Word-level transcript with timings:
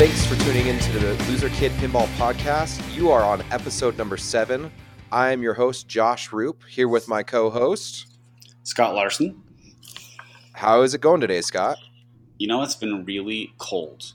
Thanks 0.00 0.26
for 0.26 0.34
tuning 0.46 0.68
in 0.68 0.78
to 0.78 0.98
the 0.98 1.12
Loser 1.24 1.50
Kid 1.50 1.72
Pinball 1.72 2.06
Podcast. 2.16 2.80
You 2.94 3.10
are 3.10 3.22
on 3.22 3.42
episode 3.50 3.98
number 3.98 4.16
seven. 4.16 4.72
I 5.12 5.30
am 5.30 5.42
your 5.42 5.52
host, 5.52 5.88
Josh 5.88 6.32
Roop, 6.32 6.64
here 6.66 6.88
with 6.88 7.06
my 7.06 7.22
co 7.22 7.50
host, 7.50 8.16
Scott 8.62 8.94
Larson. 8.94 9.42
How 10.54 10.80
is 10.80 10.94
it 10.94 11.02
going 11.02 11.20
today, 11.20 11.42
Scott? 11.42 11.76
You 12.38 12.48
know, 12.48 12.62
it's 12.62 12.76
been 12.76 13.04
really 13.04 13.52
cold. 13.58 14.14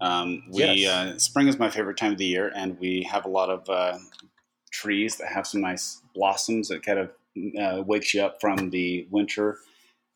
Um, 0.00 0.44
we 0.52 0.62
Yes. 0.62 0.88
uh, 0.88 1.18
spring 1.18 1.48
is 1.48 1.58
my 1.58 1.68
favorite 1.68 1.96
time 1.96 2.12
of 2.12 2.18
the 2.18 2.26
year, 2.26 2.52
and 2.54 2.78
we 2.78 3.02
have 3.02 3.24
a 3.24 3.28
lot 3.28 3.50
of 3.50 3.68
uh, 3.68 3.98
trees 4.70 5.16
that 5.16 5.26
have 5.26 5.48
some 5.48 5.62
nice 5.62 6.00
blossoms 6.14 6.68
that 6.68 6.84
kind 6.84 7.00
of 7.00 7.10
uh, 7.60 7.82
wakes 7.82 8.14
you 8.14 8.22
up 8.22 8.40
from 8.40 8.70
the 8.70 9.08
winter. 9.10 9.58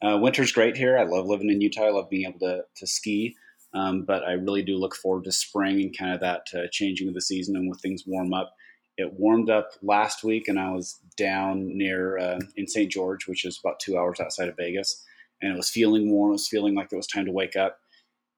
Uh, 0.00 0.16
winter's 0.16 0.53
great 0.53 0.77
here. 0.77 0.96
I 0.96 1.03
love 1.03 1.27
living 1.27 1.50
in 1.50 1.61
Utah. 1.61 1.86
I 1.86 1.91
love 1.91 2.08
being 2.08 2.29
able 2.29 2.39
to 2.39 2.63
to 2.77 2.86
ski, 2.86 3.35
um, 3.75 4.03
but 4.03 4.22
I 4.25 4.32
really 4.32 4.63
do 4.63 4.77
look 4.77 4.95
forward 4.95 5.25
to 5.25 5.32
spring 5.32 5.81
and 5.81 5.96
kind 5.96 6.13
of 6.13 6.21
that 6.21 6.46
uh, 6.54 6.67
changing 6.71 7.08
of 7.08 7.14
the 7.14 7.21
season 7.21 7.57
and 7.57 7.68
when 7.68 7.79
things 7.79 8.04
warm 8.07 8.32
up. 8.35 8.54
It 8.96 9.13
warmed 9.13 9.49
up 9.49 9.71
last 9.82 10.25
week, 10.25 10.49
and 10.49 10.58
I 10.58 10.72
was 10.72 10.99
down 11.17 11.77
near 11.77 12.18
uh, 12.18 12.41
in 12.57 12.67
St. 12.67 12.91
George, 12.91 13.29
which 13.29 13.44
is 13.44 13.61
about 13.63 13.79
two 13.79 13.96
hours 13.96 14.18
outside 14.21 14.49
of 14.49 14.57
Vegas, 14.57 15.04
and 15.41 15.53
it 15.53 15.57
was 15.57 15.71
feeling 15.71 16.11
warm. 16.11 16.31
It 16.31 16.32
was 16.32 16.49
feeling 16.49 16.75
like 16.75 16.89
it 16.93 16.96
was 16.96 17.07
time 17.07 17.27
to 17.27 17.32
wake 17.32 17.54
up, 17.54 17.79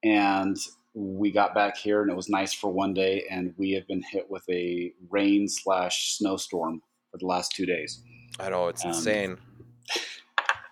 and 0.03 0.55
we 0.93 1.31
got 1.31 1.55
back 1.55 1.77
here, 1.77 2.01
and 2.01 2.11
it 2.11 2.15
was 2.15 2.29
nice 2.29 2.53
for 2.53 2.69
one 2.71 2.93
day, 2.93 3.23
and 3.29 3.55
we 3.57 3.71
have 3.71 3.87
been 3.87 4.03
hit 4.03 4.29
with 4.29 4.43
a 4.51 4.93
rain 5.09 5.47
slash 5.47 6.15
snowstorm 6.17 6.81
for 7.11 7.17
the 7.17 7.25
last 7.25 7.53
two 7.53 7.65
days. 7.65 8.03
I 8.39 8.49
know 8.49 8.67
it's 8.67 8.83
Um, 8.85 8.91
insane. 8.91 9.37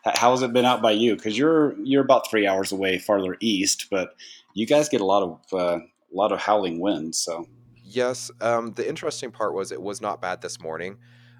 How 0.05 0.32
has 0.32 0.41
it 0.41 0.54
been 0.54 0.66
out 0.66 0.82
by 0.82 0.91
you? 0.91 1.16
Because 1.16 1.38
you're 1.38 1.76
you're 1.82 2.04
about 2.04 2.30
three 2.30 2.48
hours 2.48 2.71
away, 2.71 2.99
farther 2.99 3.38
east, 3.41 3.87
but 3.91 4.15
you 4.54 4.66
guys 4.66 4.90
get 4.90 5.02
a 5.02 5.05
lot 5.05 5.24
of 5.24 5.40
uh, 5.54 5.80
a 5.80 6.16
lot 6.16 6.32
of 6.32 6.40
howling 6.40 6.80
winds. 6.80 7.20
So 7.20 7.46
Yes. 7.90 8.30
Um, 8.40 8.74
the 8.74 8.88
interesting 8.88 9.32
part 9.32 9.55
was 9.55 9.72
it 9.72 9.82
was 9.82 10.00
not 10.00 10.22
bad 10.22 10.42
this 10.42 10.60
morning. 10.60 10.98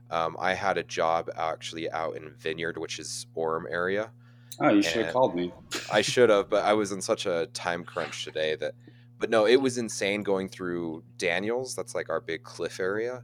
Um, 0.10 0.36
I 0.40 0.56
had 0.56 0.80
a 0.80 0.84
job 0.84 1.30
actually 1.38 1.90
out 1.92 2.16
in 2.16 2.34
Vineyard, 2.40 2.80
which 2.80 2.98
is 2.98 3.28
Orem 3.38 3.66
area. 3.70 4.12
oh, 4.60 4.70
you 4.70 4.82
should 4.82 5.06
have 5.06 5.14
called 5.14 5.36
me. 5.36 5.54
I 5.94 6.02
should 6.12 6.32
have, 6.32 6.50
but 6.50 6.66
I 6.66 6.74
was 6.74 6.92
in 6.92 7.02
such 7.02 7.28
a 7.28 7.46
time 7.54 7.84
crunch 7.84 8.24
today 8.24 8.56
that. 8.56 8.74
But 9.20 9.30
no, 9.30 9.46
it 9.46 9.62
was 9.62 9.78
insane 9.78 10.24
going 10.24 10.48
through 10.48 11.04
Daniels. 11.18 11.76
That's 11.76 11.94
like 11.94 12.10
our 12.10 12.22
big 12.22 12.44
cliff 12.44 12.80
area, 12.80 13.24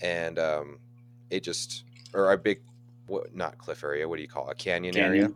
and 0.00 0.38
um, 0.38 0.78
it 1.30 1.44
just 1.44 1.84
or 2.14 2.26
our 2.26 2.38
big, 2.38 2.62
what 3.06 3.36
not 3.36 3.58
cliff 3.58 3.84
area? 3.84 4.08
What 4.08 4.16
do 4.16 4.22
you 4.22 4.28
call 4.28 4.48
it? 4.48 4.52
a 4.52 4.54
canyon, 4.54 4.96
area? 4.96 5.28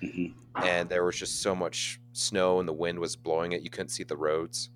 Canyon. 0.00 0.34
hmm 0.56 0.62
And 0.64 0.88
there 0.88 1.04
was 1.04 1.18
just 1.18 1.42
so 1.42 1.54
much 1.54 2.00
snow, 2.12 2.58
and 2.60 2.68
the 2.68 2.72
wind 2.72 2.98
was 2.98 3.16
blowing 3.16 3.52
it. 3.52 3.62
You 3.62 3.70
couldn't 3.70 3.90
see 3.90 4.04
the 4.04 4.16
roads. 4.16 4.70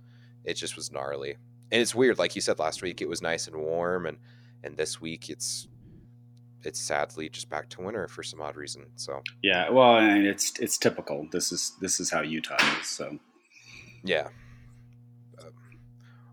It 0.45 0.55
just 0.55 0.77
was 0.77 0.91
gnarly. 0.93 1.37
And 1.73 1.81
it's 1.81 1.95
weird, 1.95 2.19
like 2.19 2.35
you 2.35 2.41
said 2.43 2.59
last 2.59 2.83
week, 2.83 3.01
it 3.01 3.09
was 3.09 3.23
nice 3.23 3.47
and 3.47 3.57
warm, 3.57 4.07
and 4.07 4.19
and 4.63 4.77
this 4.77 5.01
week 5.01 5.31
it's 5.31 5.69
it's 6.63 6.79
sadly 6.79 7.31
just 7.31 7.48
back 7.48 7.71
to 7.71 7.81
winter 7.81 8.07
for 8.09 8.23
some 8.23 8.41
odd 8.43 8.57
reason. 8.57 8.85
So 8.97 9.23
Yeah, 9.43 9.71
well, 9.71 9.97
and 9.98 10.27
it's 10.27 10.59
it's 10.59 10.77
typical. 10.77 11.27
This 11.33 11.53
is 11.53 11.73
this 11.81 12.01
is 12.01 12.11
how 12.11 12.21
Utah 12.21 12.57
is. 12.81 12.87
So 12.89 13.19
Yeah. 14.05 14.29
Um, 15.39 15.53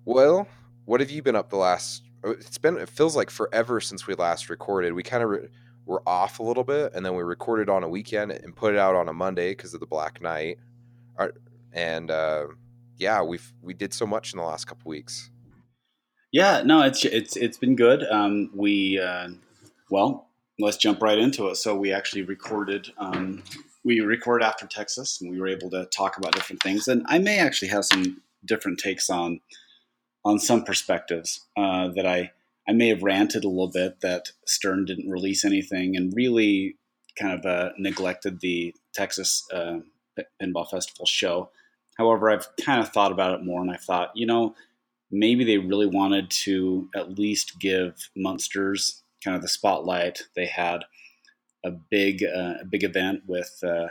well, 0.06 0.48
what 0.86 1.00
have 1.00 1.12
you 1.12 1.22
been 1.22 1.36
up 1.36 1.50
the 1.50 1.56
last? 1.58 2.04
uh, 2.26 2.32
It's 2.32 2.58
been. 2.58 2.78
It 2.78 2.90
feels 2.90 3.16
like 3.16 3.30
forever 3.30 3.80
since 3.80 4.08
we 4.08 4.16
last 4.16 4.50
recorded. 4.50 4.94
We 4.94 5.04
kind 5.04 5.24
of 5.24 5.30
re- 5.30 5.48
were 5.88 6.04
off 6.08 6.38
a 6.40 6.44
little 6.44 6.64
bit, 6.64 6.94
and 6.94 7.04
then 7.06 7.16
we 7.16 7.24
recorded 7.24 7.70
on 7.70 7.84
a 7.84 7.90
weekend 7.90 8.32
and 8.32 8.56
put 8.56 8.74
it 8.74 8.80
out 8.80 8.96
on 8.96 9.08
a 9.10 9.14
Monday 9.14 9.52
because 9.52 9.74
of 9.74 9.80
the 9.80 9.88
Black 9.88 10.22
Knight. 10.22 10.60
Our- 11.18 11.34
And 11.74 12.12
uh, 12.12 12.48
yeah, 12.98 13.22
we've 13.24 13.52
we 13.62 13.74
did 13.74 13.94
so 13.94 14.06
much 14.06 14.34
in 14.34 14.38
the 14.38 14.46
last 14.46 14.66
couple 14.66 14.90
weeks. 14.90 15.32
yeah, 16.32 16.62
no, 16.64 16.82
it's 16.84 17.04
it's 17.06 17.36
it's 17.38 17.58
been 17.58 17.76
good. 17.76 18.04
Um, 18.12 18.52
we 18.54 19.00
uh, 19.00 19.30
well, 19.90 20.30
let's 20.60 20.78
jump 20.78 21.02
right 21.02 21.18
into 21.18 21.48
it. 21.48 21.56
So 21.56 21.76
we 21.76 21.92
actually 21.94 22.24
recorded. 22.24 22.92
Um, 22.98 23.44
we 23.84 24.02
recorded 24.02 24.46
after 24.46 24.68
Texas, 24.68 25.22
and 25.22 25.32
we 25.32 25.40
were 25.40 25.48
able 25.48 25.70
to 25.70 25.86
talk 25.86 26.18
about 26.18 26.34
different 26.34 26.62
things. 26.62 26.88
And 26.88 27.06
I 27.08 27.20
may 27.20 27.40
actually 27.40 27.70
have 27.70 27.86
some 27.86 28.22
different 28.46 28.80
takes 28.80 29.10
on 29.10 29.40
on 30.26 30.40
some 30.40 30.64
perspectives 30.66 31.46
uh, 31.56 31.88
that 31.96 32.06
I 32.06 32.32
I 32.68 32.74
may 32.74 32.90
have 32.90 33.04
ranted 33.04 33.44
a 33.44 33.50
little 33.50 33.72
bit 33.72 34.02
that 34.02 34.32
Stern 34.46 34.86
didn't 34.86 35.10
release 35.10 35.46
anything 35.46 35.96
and 35.96 36.14
really 36.16 36.76
kind 37.18 37.34
of 37.34 37.46
uh, 37.46 37.70
neglected 37.78 38.42
the 38.42 38.76
Texas 38.94 39.48
uh, 39.54 39.80
Pinball 40.42 40.70
Festival 40.70 41.06
show. 41.06 41.50
However, 41.98 42.30
I've 42.30 42.48
kind 42.64 42.82
of 42.82 42.90
thought 42.90 43.12
about 43.12 43.40
it 43.40 43.46
more, 43.46 43.62
and 43.62 43.72
I 43.72 43.78
thought, 43.78 44.12
you 44.16 44.26
know, 44.26 44.54
maybe 45.10 45.44
they 45.44 45.58
really 45.58 45.88
wanted 45.88 46.30
to 46.30 46.90
at 46.96 47.18
least 47.18 47.60
give 47.60 48.10
Munsters 48.16 49.04
kind 49.24 49.36
of 49.36 49.42
the 49.42 49.48
spotlight. 49.48 50.24
They 50.36 50.46
had 50.46 50.84
a 51.66 51.72
big 51.72 52.24
uh, 52.24 52.56
a 52.62 52.66
big 52.66 52.84
event 52.84 53.24
with. 53.28 53.60
Uh, 53.64 53.88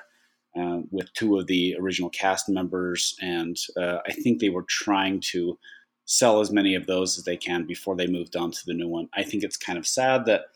uh, 0.58 0.80
with 0.90 1.12
two 1.12 1.38
of 1.38 1.46
the 1.48 1.76
original 1.78 2.08
cast 2.08 2.48
members, 2.48 3.14
and 3.20 3.58
uh, 3.76 3.98
I 4.06 4.12
think 4.12 4.40
they 4.40 4.48
were 4.48 4.64
trying 4.66 5.20
to 5.32 5.58
sell 6.06 6.40
as 6.40 6.52
many 6.52 6.74
of 6.76 6.86
those 6.86 7.18
as 7.18 7.24
they 7.24 7.36
can 7.36 7.66
before 7.66 7.96
they 7.96 8.06
moved 8.06 8.36
on 8.36 8.52
to 8.52 8.60
the 8.64 8.72
new 8.72 8.88
one. 8.88 9.08
I 9.12 9.24
think 9.24 9.42
it's 9.42 9.56
kind 9.56 9.76
of 9.78 9.86
sad 9.86 10.24
that 10.26 10.46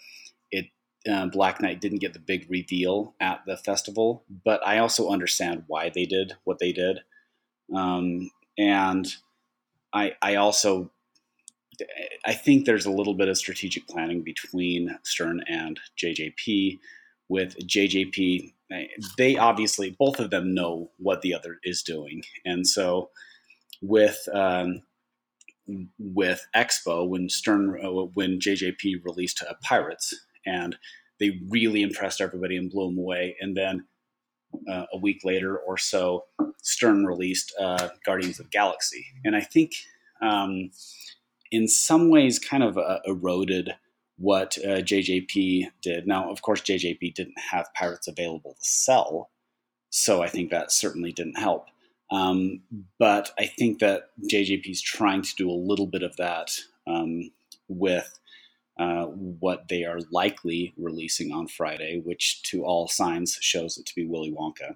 it 0.50 0.66
uh, 1.10 1.26
Black 1.26 1.60
Knight 1.60 1.80
didn't 1.80 1.98
get 1.98 2.12
the 2.12 2.20
big 2.20 2.46
reveal 2.48 3.14
at 3.20 3.42
the 3.46 3.56
festival, 3.56 4.24
but 4.44 4.64
I 4.66 4.78
also 4.78 5.10
understand 5.10 5.64
why 5.66 5.90
they 5.90 6.06
did 6.06 6.34
what 6.44 6.60
they 6.60 6.72
did, 6.72 7.00
um, 7.74 8.30
and 8.56 9.12
I 9.92 10.14
I 10.22 10.36
also 10.36 10.90
I 12.24 12.32
think 12.34 12.64
there's 12.64 12.86
a 12.86 12.92
little 12.92 13.14
bit 13.14 13.28
of 13.28 13.36
strategic 13.36 13.88
planning 13.88 14.22
between 14.22 14.98
Stern 15.02 15.42
and 15.48 15.78
JJP. 16.02 16.78
With 17.28 17.56
JJP, 17.64 18.52
they 19.16 19.36
obviously 19.36 19.94
both 19.96 20.18
of 20.18 20.30
them 20.30 20.52
know 20.52 20.90
what 20.98 21.22
the 21.22 21.32
other 21.32 21.58
is 21.62 21.82
doing, 21.82 22.22
and 22.44 22.66
so 22.66 23.10
with 23.80 24.28
um, 24.34 24.82
with 25.98 26.46
Expo 26.54 27.08
when 27.08 27.28
Stern 27.28 27.78
uh, 27.82 27.90
when 28.14 28.38
JJP 28.38 29.04
released 29.04 29.42
uh, 29.42 29.54
Pirates, 29.62 30.14
and 30.46 30.76
they 31.18 31.40
really 31.48 31.82
impressed 31.82 32.20
everybody 32.20 32.56
and 32.56 32.70
blew 32.70 32.88
them 32.88 32.98
away, 32.98 33.36
and 33.40 33.56
then 33.56 33.86
uh, 34.68 34.86
a 34.92 34.98
week 34.98 35.20
later 35.24 35.56
or 35.56 35.76
so, 35.78 36.24
Stern 36.62 37.06
released 37.06 37.54
uh, 37.58 37.88
Guardians 38.04 38.40
of 38.40 38.50
Galaxy, 38.50 39.04
and 39.24 39.36
I 39.36 39.40
think 39.40 39.72
um, 40.22 40.70
in 41.50 41.68
some 41.68 42.10
ways 42.10 42.38
kind 42.38 42.62
of 42.62 42.78
uh, 42.78 43.00
eroded 43.04 43.74
what 44.16 44.58
uh, 44.58 44.82
JJP 44.82 45.68
did. 45.82 46.06
Now, 46.06 46.30
of 46.30 46.42
course, 46.42 46.60
JJP 46.60 47.14
didn't 47.14 47.38
have 47.50 47.72
Pirates 47.74 48.06
available 48.06 48.54
to 48.54 48.64
sell, 48.64 49.30
so 49.88 50.22
I 50.22 50.28
think 50.28 50.50
that 50.50 50.72
certainly 50.72 51.12
didn't 51.12 51.38
help. 51.38 51.66
Um, 52.10 52.62
but 52.98 53.30
I 53.38 53.46
think 53.46 53.78
that 53.78 54.10
JJP 54.30 54.68
is 54.68 54.82
trying 54.82 55.22
to 55.22 55.34
do 55.36 55.50
a 55.50 55.52
little 55.52 55.86
bit 55.86 56.02
of 56.02 56.16
that 56.16 56.50
um, 56.86 57.30
with 57.68 58.18
uh, 58.78 59.04
what 59.04 59.68
they 59.68 59.84
are 59.84 60.00
likely 60.10 60.72
releasing 60.76 61.32
on 61.32 61.46
Friday, 61.46 62.00
which 62.04 62.42
to 62.44 62.64
all 62.64 62.88
signs 62.88 63.38
shows 63.40 63.78
it 63.78 63.86
to 63.86 63.94
be 63.94 64.06
Willy 64.06 64.32
Wonka. 64.32 64.74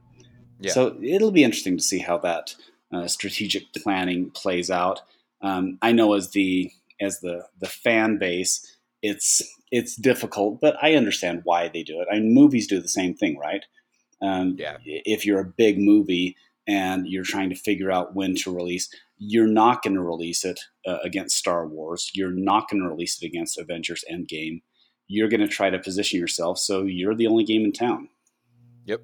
Yeah. 0.61 0.73
So 0.73 0.97
it'll 1.03 1.33
be 1.33 1.43
interesting 1.43 1.77
to 1.77 1.83
see 1.83 1.99
how 1.99 2.19
that 2.19 2.55
uh, 2.93 3.09
strategic 3.09 3.73
planning 3.73 4.31
plays 4.31 4.71
out. 4.71 5.01
Um, 5.41 5.79
I 5.83 5.93
know 5.93 6.13
as 6.15 6.31
the 6.31 6.71
as 7.01 7.21
the 7.21 7.47
the 7.61 7.69
fan 7.69 8.19
base, 8.19 8.77
it's 9.03 9.43
it's 9.71 9.97
difficult, 9.97 10.61
but 10.61 10.77
I 10.83 10.95
understand 10.95 11.41
why 11.45 11.69
they 11.69 11.83
do 11.83 12.01
it. 12.01 12.09
I 12.11 12.15
mean, 12.15 12.33
movies 12.33 12.69
do 12.69 12.81
the 12.81 12.89
same 12.89 13.15
thing, 13.15 13.39
right? 13.39 13.65
Um, 14.23 14.57
Yeah. 14.59 14.77
If 14.85 15.27
you're 15.27 15.41
a 15.41 15.45
big 15.45 15.79
movie 15.79 16.37
and 16.67 17.07
you're 17.07 17.25
trying 17.25 17.51
to 17.51 17.57
figure 17.57 17.91
out 17.91 18.15
when 18.15 18.35
to 18.37 18.55
release, 18.55 18.89
you're 19.19 19.47
not 19.47 19.83
going 19.83 19.95
to 19.95 20.03
release 20.03 20.45
it 20.45 20.61
uh, 20.87 20.99
against 21.03 21.37
Star 21.37 21.67
Wars. 21.67 22.11
You're 22.15 22.31
not 22.31 22.69
going 22.69 22.83
to 22.83 22.89
release 22.89 23.23
it 23.23 23.27
against 23.27 23.59
Avengers 23.59 24.05
Endgame. 24.11 24.63
You're 25.07 25.29
going 25.29 25.41
to 25.41 25.49
try 25.49 25.71
to 25.71 25.79
position 25.79 26.19
yourself 26.19 26.59
so 26.59 26.83
you're 26.83 27.15
the 27.15 27.27
only 27.27 27.45
game 27.45 27.65
in 27.65 27.73
town. 27.73 28.09
Yep. 28.87 29.03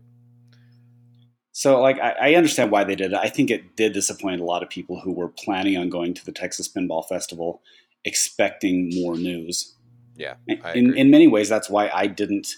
So, 1.53 1.81
like, 1.81 1.99
I, 1.99 2.13
I 2.21 2.35
understand 2.35 2.71
why 2.71 2.85
they 2.85 2.97
did 2.97 3.13
it. 3.13 3.19
I 3.19 3.29
think 3.29 3.51
it 3.51 3.77
did 3.77 3.93
disappoint 3.93 4.41
a 4.41 4.45
lot 4.45 4.63
of 4.63 4.71
people 4.71 5.01
who 5.01 5.13
were 5.13 5.29
planning 5.29 5.77
on 5.77 5.91
going 5.91 6.15
to 6.15 6.25
the 6.25 6.33
Texas 6.33 6.69
Pinball 6.69 7.07
Festival, 7.07 7.61
expecting 8.05 8.91
more 8.95 9.17
news. 9.17 9.75
Yeah, 10.17 10.35
in 10.47 10.97
in 10.97 11.11
many 11.11 11.29
ways, 11.29 11.49
that's 11.49 11.69
why 11.71 11.91
I 11.93 12.07
didn't 12.07 12.49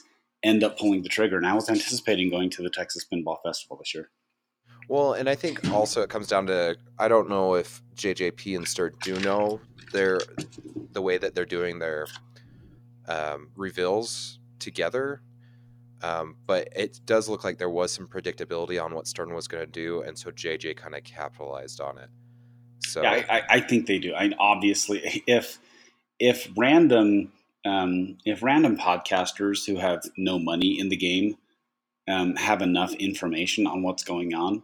end 0.42 0.64
up 0.64 0.78
pulling 0.78 1.02
the 1.02 1.08
trigger. 1.08 1.36
And 1.36 1.46
I 1.46 1.54
was 1.54 1.68
anticipating 1.68 2.30
going 2.30 2.50
to 2.50 2.62
the 2.62 2.70
Texas 2.70 3.04
Pinball 3.10 3.38
Festival 3.42 3.76
this 3.76 3.94
year. 3.94 4.10
Well, 4.92 5.14
and 5.14 5.26
I 5.26 5.34
think 5.34 5.72
also 5.72 6.02
it 6.02 6.10
comes 6.10 6.26
down 6.26 6.48
to 6.48 6.76
I 6.98 7.08
don't 7.08 7.30
know 7.30 7.54
if 7.54 7.80
JJP 7.96 8.56
and 8.56 8.68
Stern 8.68 8.92
do 9.02 9.18
know 9.20 9.58
their 9.90 10.20
the 10.92 11.00
way 11.00 11.16
that 11.16 11.34
they're 11.34 11.46
doing 11.46 11.78
their 11.78 12.06
um, 13.08 13.48
reveals 13.56 14.38
together. 14.58 15.22
Um, 16.02 16.36
but 16.44 16.68
it 16.76 17.00
does 17.06 17.26
look 17.26 17.42
like 17.42 17.56
there 17.56 17.70
was 17.70 17.90
some 17.90 18.06
predictability 18.06 18.84
on 18.84 18.94
what 18.94 19.06
Stern 19.06 19.32
was 19.32 19.48
going 19.48 19.64
to 19.64 19.70
do, 19.70 20.02
and 20.02 20.18
so 20.18 20.30
JJ 20.30 20.76
kind 20.76 20.94
of 20.94 21.02
capitalized 21.04 21.80
on 21.80 21.96
it. 21.96 22.10
So 22.80 23.00
yeah, 23.00 23.24
I, 23.30 23.42
I 23.48 23.60
think 23.60 23.86
they 23.86 23.98
do. 23.98 24.14
I 24.14 24.24
mean, 24.24 24.36
obviously, 24.38 25.22
if 25.26 25.58
if 26.18 26.50
random 26.54 27.32
um, 27.64 28.18
if 28.26 28.42
random 28.42 28.76
podcasters 28.76 29.66
who 29.66 29.76
have 29.76 30.02
no 30.18 30.38
money 30.38 30.78
in 30.78 30.90
the 30.90 30.96
game 30.96 31.38
um, 32.06 32.36
have 32.36 32.60
enough 32.60 32.92
information 32.96 33.66
on 33.66 33.82
what's 33.82 34.04
going 34.04 34.34
on 34.34 34.62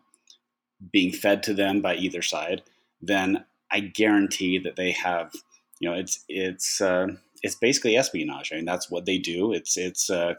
being 0.92 1.12
fed 1.12 1.42
to 1.44 1.54
them 1.54 1.80
by 1.80 1.94
either 1.96 2.22
side, 2.22 2.62
then 3.00 3.44
I 3.70 3.80
guarantee 3.80 4.58
that 4.58 4.76
they 4.76 4.92
have, 4.92 5.32
you 5.80 5.88
know, 5.88 5.94
it's 5.94 6.24
it's 6.28 6.80
uh, 6.80 7.08
it's 7.42 7.54
basically 7.54 7.96
espionage. 7.96 8.52
I 8.52 8.56
mean, 8.56 8.64
that's 8.64 8.90
what 8.90 9.06
they 9.06 9.18
do. 9.18 9.52
It's 9.52 9.76
it's 9.76 10.10
uh, 10.10 10.34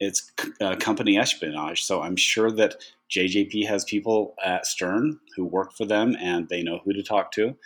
it's 0.00 0.30
uh, 0.60 0.76
company 0.76 1.18
espionage. 1.18 1.82
So 1.82 2.02
I'm 2.02 2.16
sure 2.16 2.50
that 2.52 2.76
JJP 3.10 3.66
has 3.66 3.84
people 3.84 4.34
at 4.44 4.66
Stern 4.66 5.20
who 5.36 5.44
work 5.44 5.72
for 5.74 5.84
them 5.84 6.16
and 6.20 6.48
they 6.48 6.62
know 6.62 6.80
who 6.84 6.92
to 6.92 7.02
talk 7.02 7.32
to, 7.32 7.56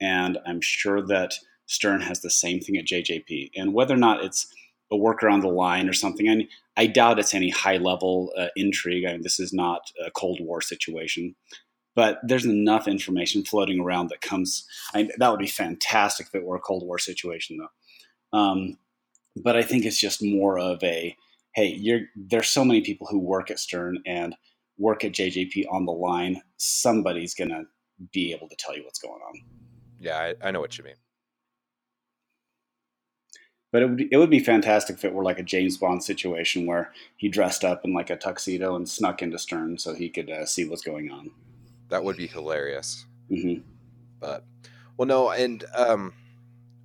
and 0.00 0.38
I'm 0.46 0.60
sure 0.60 1.02
that 1.02 1.34
Stern 1.66 2.00
has 2.02 2.20
the 2.20 2.30
same 2.30 2.60
thing 2.60 2.76
at 2.76 2.86
JJP. 2.86 3.50
And 3.56 3.74
whether 3.74 3.94
or 3.94 3.98
not 3.98 4.24
it's 4.24 4.46
a 4.94 4.96
worker 4.96 5.28
on 5.28 5.40
the 5.40 5.48
line 5.48 5.88
or 5.88 5.92
something, 5.92 6.28
I, 6.28 6.36
mean, 6.36 6.48
I 6.76 6.86
doubt 6.86 7.18
it's 7.18 7.34
any 7.34 7.50
high 7.50 7.76
level 7.76 8.32
uh, 8.38 8.46
intrigue. 8.56 9.04
I 9.04 9.12
mean, 9.12 9.22
this 9.22 9.40
is 9.40 9.52
not 9.52 9.82
a 10.04 10.10
Cold 10.10 10.38
War 10.40 10.60
situation. 10.60 11.34
But 11.96 12.18
there's 12.24 12.44
enough 12.44 12.88
information 12.88 13.44
floating 13.44 13.80
around 13.80 14.08
that 14.08 14.20
comes. 14.20 14.66
I 14.94 15.08
that 15.18 15.30
would 15.30 15.38
be 15.38 15.46
fantastic 15.46 16.26
if 16.26 16.34
it 16.34 16.44
were 16.44 16.56
a 16.56 16.60
Cold 16.60 16.84
War 16.84 16.98
situation, 16.98 17.58
though. 17.58 18.38
Um, 18.38 18.78
but 19.36 19.56
I 19.56 19.62
think 19.62 19.84
it's 19.84 20.00
just 20.00 20.20
more 20.22 20.58
of 20.58 20.82
a 20.82 21.16
hey, 21.54 21.66
you're 21.66 22.00
there's 22.16 22.48
so 22.48 22.64
many 22.64 22.80
people 22.80 23.06
who 23.08 23.20
work 23.20 23.48
at 23.48 23.60
Stern 23.60 24.02
and 24.06 24.34
work 24.76 25.04
at 25.04 25.12
JJP 25.12 25.66
on 25.70 25.86
the 25.86 25.92
line. 25.92 26.42
Somebody's 26.56 27.32
gonna 27.32 27.62
be 28.12 28.32
able 28.32 28.48
to 28.48 28.56
tell 28.58 28.76
you 28.76 28.82
what's 28.82 28.98
going 28.98 29.20
on. 29.28 29.40
Yeah, 30.00 30.18
I, 30.18 30.48
I 30.48 30.50
know 30.50 30.60
what 30.60 30.76
you 30.76 30.82
mean. 30.82 30.96
But 33.74 33.82
it 33.82 33.86
would, 33.86 33.96
be, 33.96 34.08
it 34.12 34.18
would 34.18 34.30
be 34.30 34.38
fantastic 34.38 34.94
if 34.94 35.04
it 35.04 35.12
were 35.12 35.24
like 35.24 35.40
a 35.40 35.42
James 35.42 35.76
Bond 35.76 36.04
situation 36.04 36.64
where 36.64 36.92
he 37.16 37.28
dressed 37.28 37.64
up 37.64 37.84
in 37.84 37.92
like 37.92 38.08
a 38.08 38.14
tuxedo 38.14 38.76
and 38.76 38.88
snuck 38.88 39.20
into 39.20 39.36
Stern 39.36 39.78
so 39.78 39.94
he 39.94 40.08
could 40.08 40.30
uh, 40.30 40.46
see 40.46 40.64
what's 40.64 40.80
going 40.80 41.10
on. 41.10 41.32
That 41.88 42.04
would 42.04 42.16
be 42.16 42.28
hilarious. 42.28 43.04
Mm-hmm. 43.28 43.62
But, 44.20 44.44
well, 44.96 45.08
no, 45.08 45.30
and 45.30 45.64
um, 45.74 46.14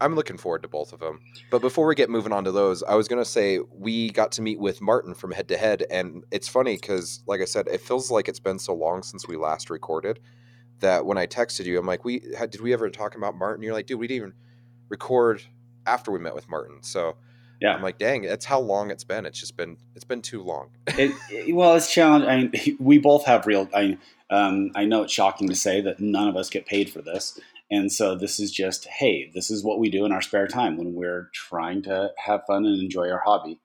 I'm 0.01 0.15
looking 0.15 0.39
forward 0.39 0.63
to 0.63 0.67
both 0.67 0.91
of 0.91 0.99
them. 0.99 1.19
But 1.51 1.61
before 1.61 1.85
we 1.85 1.93
get 1.93 2.09
moving 2.09 2.33
on 2.33 2.43
to 2.45 2.51
those, 2.51 2.81
I 2.81 2.95
was 2.95 3.07
going 3.07 3.21
to 3.21 3.29
say 3.29 3.59
we 3.59 4.09
got 4.09 4.31
to 4.31 4.41
meet 4.41 4.57
with 4.57 4.81
Martin 4.81 5.13
from 5.13 5.29
Head 5.29 5.47
to 5.49 5.57
Head. 5.57 5.85
And 5.91 6.23
it's 6.31 6.47
funny 6.47 6.73
because, 6.73 7.21
like 7.27 7.39
I 7.39 7.45
said, 7.45 7.67
it 7.67 7.81
feels 7.81 8.09
like 8.09 8.27
it's 8.27 8.39
been 8.39 8.57
so 8.57 8.73
long 8.73 9.03
since 9.03 9.27
we 9.27 9.35
last 9.37 9.69
recorded 9.69 10.19
that 10.79 11.05
when 11.05 11.19
I 11.19 11.27
texted 11.27 11.65
you, 11.65 11.77
I'm 11.77 11.85
like, 11.85 12.03
"We 12.03 12.21
did 12.21 12.61
we 12.61 12.73
ever 12.73 12.89
talk 12.89 13.15
about 13.15 13.35
Martin?" 13.35 13.61
You're 13.61 13.73
like, 13.73 13.85
"Dude, 13.85 13.99
we 13.99 14.07
didn't 14.07 14.23
even 14.23 14.33
record 14.87 15.43
after 15.85 16.11
we 16.11 16.19
met 16.19 16.35
with 16.35 16.49
Martin." 16.49 16.81
So 16.81 17.15
Yeah. 17.61 17.73
I'm 17.75 17.81
like, 17.81 17.97
"Dang, 17.97 18.21
that's 18.23 18.45
how 18.45 18.59
long 18.59 18.89
it's 18.91 19.03
been. 19.03 19.25
It's 19.25 19.39
just 19.39 19.57
been 19.57 19.77
it's 19.95 20.05
been 20.05 20.21
too 20.21 20.41
long." 20.43 20.69
it, 20.87 21.11
it- 21.31 21.55
well, 21.55 21.75
it's 21.75 21.91
challenging. 21.93 22.29
I 22.29 22.37
mean, 22.37 22.77
we 22.79 22.97
both 22.99 23.25
have 23.25 23.45
real. 23.47 23.67
I 23.73 23.97
um, 24.29 24.71
I 24.75 24.85
know 24.85 25.03
it's 25.03 25.13
shocking 25.13 25.49
to 25.49 25.55
say 25.55 25.81
that 25.81 25.99
none 25.99 26.27
of 26.27 26.35
us 26.35 26.49
get 26.49 26.65
paid 26.67 26.89
for 26.89 27.01
this, 27.01 27.39
and 27.71 27.91
so 27.91 28.15
this 28.15 28.39
is 28.39 28.51
just 28.51 28.85
hey, 28.87 29.31
this 29.33 29.49
is 29.49 29.63
what 29.63 29.79
we 29.79 29.89
do 29.89 30.05
in 30.05 30.11
our 30.11 30.21
spare 30.21 30.47
time 30.47 30.77
when 30.77 30.93
we're 30.93 31.29
trying 31.33 31.81
to 31.83 32.11
have 32.17 32.41
fun 32.47 32.65
and 32.65 32.81
enjoy 32.81 33.09
our 33.09 33.21
hobby. 33.25 33.59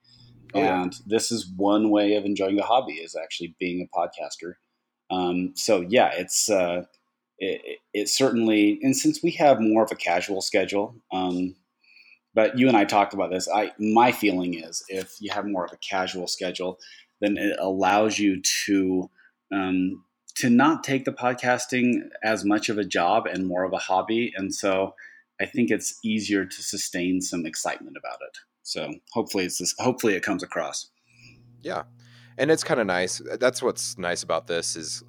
Oh, 0.53 0.59
yeah. 0.59 0.83
and 0.83 0.95
this 1.05 1.31
is 1.31 1.47
one 1.57 1.89
way 1.89 2.15
of 2.15 2.23
enjoying 2.25 2.55
the 2.55 2.63
hobby 2.63 2.93
is 2.93 3.15
actually 3.15 3.55
being 3.59 3.81
a 3.85 3.97
podcaster. 3.97 4.53
Um, 5.11 5.51
so 5.55 5.81
yeah, 5.81 6.11
it's 6.15 6.49
uh, 6.49 6.83
it, 7.37 7.61
it- 7.63 7.79
it 7.93 8.09
certainly, 8.09 8.79
and 8.81 8.95
since 8.95 9.21
we 9.23 9.31
have 9.31 9.59
more 9.61 9.83
of 9.83 9.91
a 9.91 9.95
casual 9.95 10.41
schedule, 10.41 10.95
um, 11.13 11.55
but 12.35 12.59
you 12.59 12.67
and 12.67 12.77
I 12.77 12.85
talked 12.85 13.15
about 13.15 13.31
this. 13.31 13.47
I 13.49 13.71
my 13.79 14.11
feeling 14.11 14.53
is 14.53 14.83
if 14.87 15.15
you 15.19 15.31
have 15.31 15.47
more 15.47 15.65
of 15.65 15.71
a 15.73 15.77
casual 15.77 16.27
schedule, 16.27 16.77
then 17.21 17.37
it 17.37 17.57
allows 17.59 18.19
you 18.19 18.41
to 18.65 19.09
um, 19.51 20.03
to 20.35 20.49
not 20.49 20.83
take 20.83 21.05
the 21.05 21.13
podcasting 21.13 22.09
as 22.23 22.45
much 22.45 22.69
of 22.69 22.77
a 22.77 22.83
job 22.83 23.25
and 23.25 23.47
more 23.47 23.63
of 23.63 23.73
a 23.73 23.77
hobby, 23.77 24.31
and 24.35 24.53
so 24.53 24.93
I 25.41 25.45
think 25.45 25.71
it's 25.71 25.99
easier 26.03 26.45
to 26.45 26.63
sustain 26.63 27.21
some 27.21 27.45
excitement 27.45 27.97
about 27.97 28.19
it. 28.21 28.37
So 28.63 28.93
hopefully 29.11 29.45
it's 29.45 29.57
this, 29.57 29.75
hopefully 29.79 30.15
it 30.15 30.23
comes 30.23 30.43
across. 30.43 30.89
Yeah. 31.61 31.83
And 32.37 32.51
it's 32.51 32.63
kind 32.63 32.79
of 32.79 32.87
nice. 32.87 33.21
That's 33.39 33.61
what's 33.61 33.97
nice 33.97 34.23
about 34.23 34.47
this 34.47 34.75
is 34.75 35.03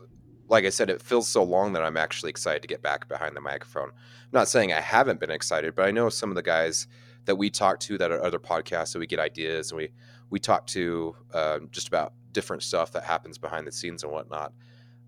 like 0.48 0.64
I 0.64 0.70
said, 0.70 0.90
it 0.90 1.02
feels 1.02 1.26
so 1.26 1.42
long 1.42 1.72
that 1.72 1.82
I'm 1.82 1.96
actually 1.96 2.30
excited 2.30 2.62
to 2.62 2.68
get 2.68 2.82
back 2.82 3.08
behind 3.08 3.34
the 3.34 3.40
microphone. 3.40 3.88
I'm 3.90 4.30
not 4.32 4.48
saying 4.48 4.72
I 4.72 4.80
haven't 4.80 5.18
been 5.18 5.30
excited, 5.30 5.74
but 5.74 5.86
I 5.86 5.90
know 5.90 6.08
some 6.08 6.30
of 6.30 6.36
the 6.36 6.42
guys 6.42 6.86
that 7.26 7.36
we 7.36 7.50
talk 7.50 7.78
to 7.80 7.98
that 7.98 8.10
are 8.10 8.22
other 8.22 8.38
podcasts 8.38 8.92
that 8.92 8.98
we 8.98 9.06
get 9.06 9.18
ideas 9.18 9.70
and 9.70 9.78
we 9.78 9.90
we 10.30 10.40
talk 10.40 10.66
to 10.68 11.14
uh, 11.34 11.58
just 11.70 11.86
about 11.86 12.12
different 12.32 12.62
stuff 12.62 12.90
that 12.92 13.04
happens 13.04 13.38
behind 13.38 13.66
the 13.66 13.72
scenes 13.72 14.02
and 14.02 14.10
whatnot. 14.12 14.52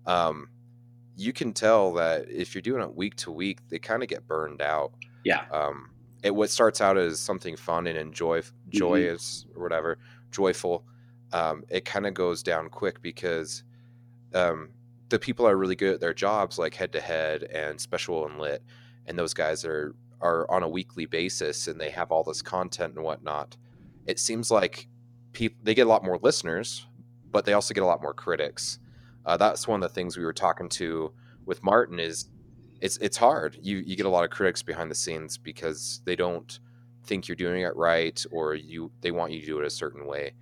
Um, 0.05 0.49
you 1.17 1.33
can 1.33 1.51
tell 1.51 1.91
that 1.93 2.29
if 2.29 2.55
you're 2.55 2.61
doing 2.61 2.81
it 2.81 2.95
week 2.95 3.15
to 3.17 3.31
week, 3.31 3.59
they 3.67 3.79
kind 3.79 4.01
of 4.03 4.07
get 4.07 4.25
burned 4.27 4.61
out. 4.61 4.93
Yeah. 5.25 5.43
Um, 5.51 5.89
it 6.23 6.33
what 6.33 6.49
starts 6.49 6.79
out 6.79 6.97
as 6.97 7.19
something 7.19 7.55
fun 7.57 7.87
and 7.87 7.97
enjoy 7.97 8.41
Mm-hmm. 8.41 8.77
joyous 8.77 9.45
or 9.55 9.63
whatever, 9.63 9.97
joyful. 10.31 10.85
Um, 11.33 11.63
it 11.69 11.85
kind 11.85 12.05
of 12.05 12.13
goes 12.13 12.43
down 12.43 12.69
quick 12.69 13.01
because 13.01 13.63
um, 14.33 14.69
the 15.09 15.17
people 15.19 15.47
are 15.47 15.57
really 15.57 15.75
good 15.75 15.95
at 15.95 15.99
their 15.99 16.13
jobs, 16.13 16.57
like 16.59 16.75
head 16.75 16.91
to 16.93 17.01
head 17.01 17.43
and 17.43 17.79
Special 17.81 18.23
When 18.23 18.37
Lit, 18.37 18.63
and 19.07 19.17
those 19.17 19.33
guys 19.33 19.65
are 19.65 19.95
are 20.21 20.49
on 20.49 20.63
a 20.63 20.69
weekly 20.69 21.05
basis 21.05 21.67
and 21.67 21.79
they 21.79 21.89
have 21.89 22.11
all 22.11 22.23
this 22.23 22.41
content 22.41 22.95
and 22.95 23.03
whatnot. 23.03 23.57
It 24.05 24.19
seems 24.19 24.51
like 24.51 24.87
people 25.33 25.59
they 25.63 25.73
get 25.73 25.87
a 25.87 25.89
lot 25.89 26.03
more 26.03 26.19
listeners, 26.21 26.85
but 27.31 27.45
they 27.45 27.53
also 27.53 27.73
get 27.73 27.83
a 27.83 27.87
lot 27.87 28.01
more 28.01 28.13
critics. 28.13 28.79
Uh, 29.25 29.37
that's 29.37 29.67
one 29.67 29.83
of 29.83 29.89
the 29.89 29.93
things 29.93 30.17
we 30.17 30.25
were 30.25 30.33
talking 30.33 30.69
to 30.69 31.11
with 31.45 31.63
Martin 31.63 31.99
is 31.99 32.25
it's 32.81 32.97
it's 32.97 33.17
hard. 33.17 33.57
You 33.61 33.77
you 33.77 33.95
get 33.95 34.05
a 34.05 34.09
lot 34.09 34.23
of 34.23 34.29
critics 34.29 34.63
behind 34.63 34.89
the 34.89 34.95
scenes 34.95 35.37
because 35.37 36.01
they 36.05 36.15
don't 36.15 36.59
think 37.05 37.27
you're 37.27 37.35
doing 37.35 37.61
it 37.61 37.75
right 37.75 38.23
or 38.31 38.55
you 38.55 38.91
they 39.01 39.11
want 39.11 39.31
you 39.31 39.39
to 39.41 39.45
do 39.45 39.59
it 39.59 39.65
a 39.65 39.69
certain 39.69 40.05
way. 40.05 40.33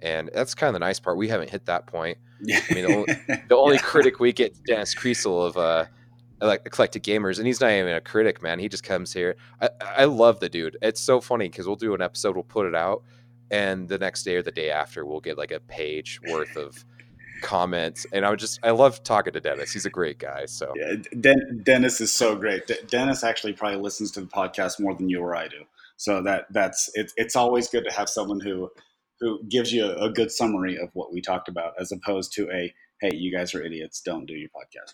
And 0.00 0.30
that's 0.34 0.54
kind 0.54 0.68
of 0.68 0.74
the 0.74 0.80
nice 0.80 1.00
part. 1.00 1.16
We 1.16 1.28
haven't 1.28 1.50
hit 1.50 1.64
that 1.66 1.86
point. 1.86 2.18
I 2.42 2.74
mean, 2.74 2.84
the 2.84 2.94
only, 2.94 3.42
the 3.48 3.56
only 3.56 3.78
critic 3.78 4.20
we 4.20 4.32
get 4.32 4.62
Dennis 4.64 4.94
Kriesel 4.94 5.46
of 5.46 5.56
uh, 5.56 5.86
Like 6.40 6.62
eclectic 6.66 7.02
Gamers, 7.02 7.38
and 7.38 7.46
he's 7.46 7.60
not 7.60 7.70
even 7.70 7.94
a 7.94 8.00
critic, 8.00 8.42
man. 8.42 8.58
He 8.58 8.68
just 8.68 8.82
comes 8.82 9.12
here. 9.12 9.36
I, 9.60 9.70
I 9.80 10.04
love 10.04 10.40
the 10.40 10.50
dude. 10.50 10.76
It's 10.82 11.00
so 11.00 11.20
funny 11.20 11.48
because 11.48 11.66
we'll 11.66 11.76
do 11.76 11.94
an 11.94 12.02
episode, 12.02 12.36
we'll 12.36 12.44
put 12.44 12.66
it 12.66 12.74
out, 12.74 13.02
and 13.50 13.88
the 13.88 13.98
next 13.98 14.24
day 14.24 14.36
or 14.36 14.42
the 14.42 14.50
day 14.50 14.70
after, 14.70 15.06
we'll 15.06 15.20
get 15.20 15.38
like 15.38 15.50
a 15.50 15.60
page 15.60 16.20
worth 16.28 16.56
of 16.56 16.84
comments. 17.42 18.06
And 18.12 18.24
I 18.24 18.30
would 18.30 18.38
just, 18.38 18.60
I 18.62 18.70
love 18.70 19.02
talking 19.02 19.32
to 19.32 19.40
Dennis. 19.40 19.72
He's 19.72 19.86
a 19.86 19.90
great 19.90 20.18
guy. 20.18 20.46
So 20.46 20.72
Yeah, 20.76 20.96
Den- 21.20 21.62
Dennis 21.62 22.00
is 22.00 22.12
so 22.12 22.36
great. 22.36 22.66
De- 22.66 22.82
Dennis 22.84 23.24
actually 23.24 23.52
probably 23.52 23.80
listens 23.80 24.10
to 24.12 24.20
the 24.20 24.26
podcast 24.26 24.80
more 24.80 24.94
than 24.94 25.08
you 25.08 25.20
or 25.20 25.36
I 25.36 25.48
do. 25.48 25.64
So 25.96 26.22
that 26.22 26.46
that's 26.50 26.90
it, 26.94 27.12
it's 27.16 27.36
always 27.36 27.68
good 27.68 27.84
to 27.84 27.92
have 27.92 28.08
someone 28.08 28.40
who 28.40 28.70
who 29.20 29.42
gives 29.48 29.72
you 29.72 29.86
a, 29.86 30.06
a 30.06 30.10
good 30.10 30.30
summary 30.30 30.76
of 30.76 30.90
what 30.92 31.12
we 31.12 31.22
talked 31.22 31.48
about, 31.48 31.72
as 31.80 31.90
opposed 31.90 32.32
to 32.34 32.50
a 32.50 32.74
hey, 33.00 33.10
you 33.14 33.30
guys 33.36 33.54
are 33.54 33.62
idiots, 33.62 34.00
don't 34.00 34.26
do 34.26 34.34
your 34.34 34.48
podcast. 34.48 34.92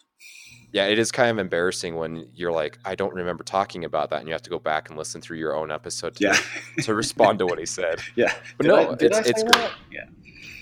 yeah, 0.73 0.87
it 0.87 0.99
is 0.99 1.12
kind 1.12 1.30
of 1.30 1.38
embarrassing 1.38 1.94
when 1.97 2.28
you're 2.35 2.52
like, 2.52 2.78
I 2.85 2.94
don't 2.94 3.14
remember 3.14 3.44
talking 3.44 3.85
about 3.85 4.11
that, 4.11 4.21
and 4.21 4.28
you 4.28 4.32
have 4.35 4.42
to 4.42 4.50
go 4.50 4.59
back 4.59 4.88
and 4.88 4.99
listen 4.99 5.21
through 5.21 5.38
your 5.38 5.54
own 5.54 5.71
episode 5.71 6.16
to, 6.16 6.25
Yeah, 6.25 6.37
to 6.85 6.94
respond 6.94 7.38
to 7.40 7.47
what 7.47 7.59
he 7.59 7.66
said. 7.66 8.00
yeah. 8.16 8.32
But 8.59 8.64
Did 8.64 8.68
no, 8.68 8.76
I- 8.76 8.97
it's 9.00 9.28
it's 9.28 9.42
great. 9.44 9.71
Yeah. 9.90 10.04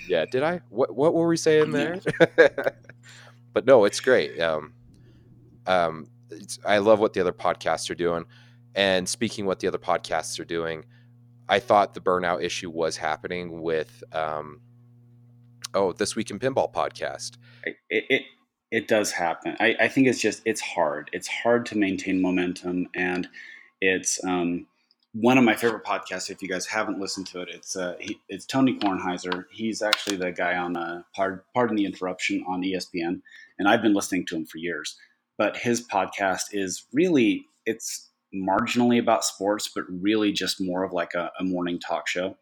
Yeah, 0.08 0.24
did 0.24 0.42
I? 0.42 0.60
What 0.70 0.94
what 0.94 1.14
were 1.14 1.28
we 1.28 1.36
saying 1.36 1.70
there? 1.70 2.00
but 3.52 3.64
no, 3.64 3.84
it's 3.84 4.00
great. 4.00 4.40
Um, 4.40 4.72
um, 5.66 6.08
it's, 6.30 6.58
I 6.66 6.78
love 6.78 6.98
what 7.00 7.12
the 7.12 7.20
other 7.20 7.32
podcasts 7.32 7.90
are 7.90 7.94
doing. 7.94 8.24
And 8.74 9.08
speaking 9.08 9.46
what 9.46 9.60
the 9.60 9.68
other 9.68 9.78
podcasts 9.78 10.38
are 10.40 10.44
doing, 10.44 10.84
I 11.48 11.58
thought 11.60 11.94
the 11.94 12.00
burnout 12.00 12.42
issue 12.42 12.70
was 12.70 12.96
happening 12.96 13.62
with 13.62 14.02
um, 14.12 14.60
oh, 15.74 15.92
this 15.92 16.16
week 16.16 16.30
in 16.30 16.38
pinball 16.38 16.72
podcast. 16.72 17.36
it, 17.64 17.76
it 18.08 18.22
it 18.70 18.86
does 18.86 19.10
happen. 19.12 19.56
I, 19.58 19.76
I 19.80 19.88
think 19.88 20.06
it's 20.06 20.20
just 20.20 20.42
it's 20.44 20.60
hard. 20.60 21.10
It's 21.12 21.28
hard 21.28 21.66
to 21.66 21.78
maintain 21.78 22.22
momentum, 22.22 22.88
and 22.94 23.28
it's 23.80 24.22
um, 24.24 24.66
one 25.12 25.38
of 25.38 25.44
my 25.44 25.56
favorite 25.56 25.84
podcasts. 25.84 26.30
If 26.30 26.40
you 26.40 26.48
guys 26.48 26.66
haven't 26.66 27.00
listened 27.00 27.26
to 27.28 27.40
it, 27.40 27.48
it's 27.50 27.74
uh, 27.74 27.96
he, 27.98 28.20
it's 28.28 28.46
Tony 28.46 28.78
Kornheiser. 28.78 29.44
He's 29.50 29.82
actually 29.82 30.16
the 30.16 30.30
guy 30.30 30.56
on 30.56 30.76
uh, 30.76 31.02
Pardon, 31.14 31.40
Pardon 31.54 31.76
the 31.76 31.84
Interruption 31.84 32.44
on 32.48 32.62
ESPN, 32.62 33.22
and 33.58 33.68
I've 33.68 33.82
been 33.82 33.94
listening 33.94 34.26
to 34.26 34.36
him 34.36 34.46
for 34.46 34.58
years. 34.58 34.96
But 35.36 35.56
his 35.56 35.86
podcast 35.86 36.52
is 36.52 36.84
really 36.92 37.46
it's 37.66 38.08
marginally 38.34 39.00
about 39.00 39.24
sports, 39.24 39.68
but 39.74 39.84
really 39.88 40.32
just 40.32 40.60
more 40.60 40.84
of 40.84 40.92
like 40.92 41.14
a, 41.14 41.30
a 41.40 41.44
morning 41.44 41.80
talk 41.80 42.06
show. 42.06 42.36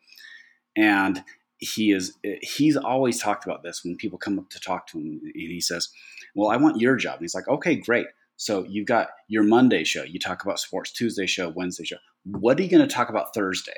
And 0.76 1.24
he 1.58 1.90
is 1.90 2.16
he's 2.42 2.76
always 2.76 3.20
talked 3.20 3.44
about 3.44 3.62
this 3.62 3.84
when 3.84 3.96
people 3.96 4.18
come 4.18 4.38
up 4.38 4.48
to 4.50 4.60
talk 4.60 4.86
to 4.86 4.98
him 4.98 5.20
and 5.22 5.32
he 5.34 5.60
says 5.60 5.88
well 6.34 6.50
i 6.50 6.56
want 6.56 6.80
your 6.80 6.96
job 6.96 7.14
and 7.14 7.22
he's 7.22 7.34
like 7.34 7.48
okay 7.48 7.74
great 7.74 8.06
So 8.40 8.64
you've 8.68 8.86
got 8.86 9.08
your 9.26 9.42
Monday 9.42 9.82
show. 9.82 10.04
You 10.04 10.20
talk 10.20 10.44
about 10.44 10.60
sports. 10.60 10.92
Tuesday 10.92 11.26
show. 11.26 11.48
Wednesday 11.48 11.84
show. 11.84 11.96
What 12.24 12.58
are 12.58 12.62
you 12.62 12.70
going 12.70 12.86
to 12.86 12.94
talk 12.94 13.10
about 13.10 13.34
Thursday? 13.34 13.72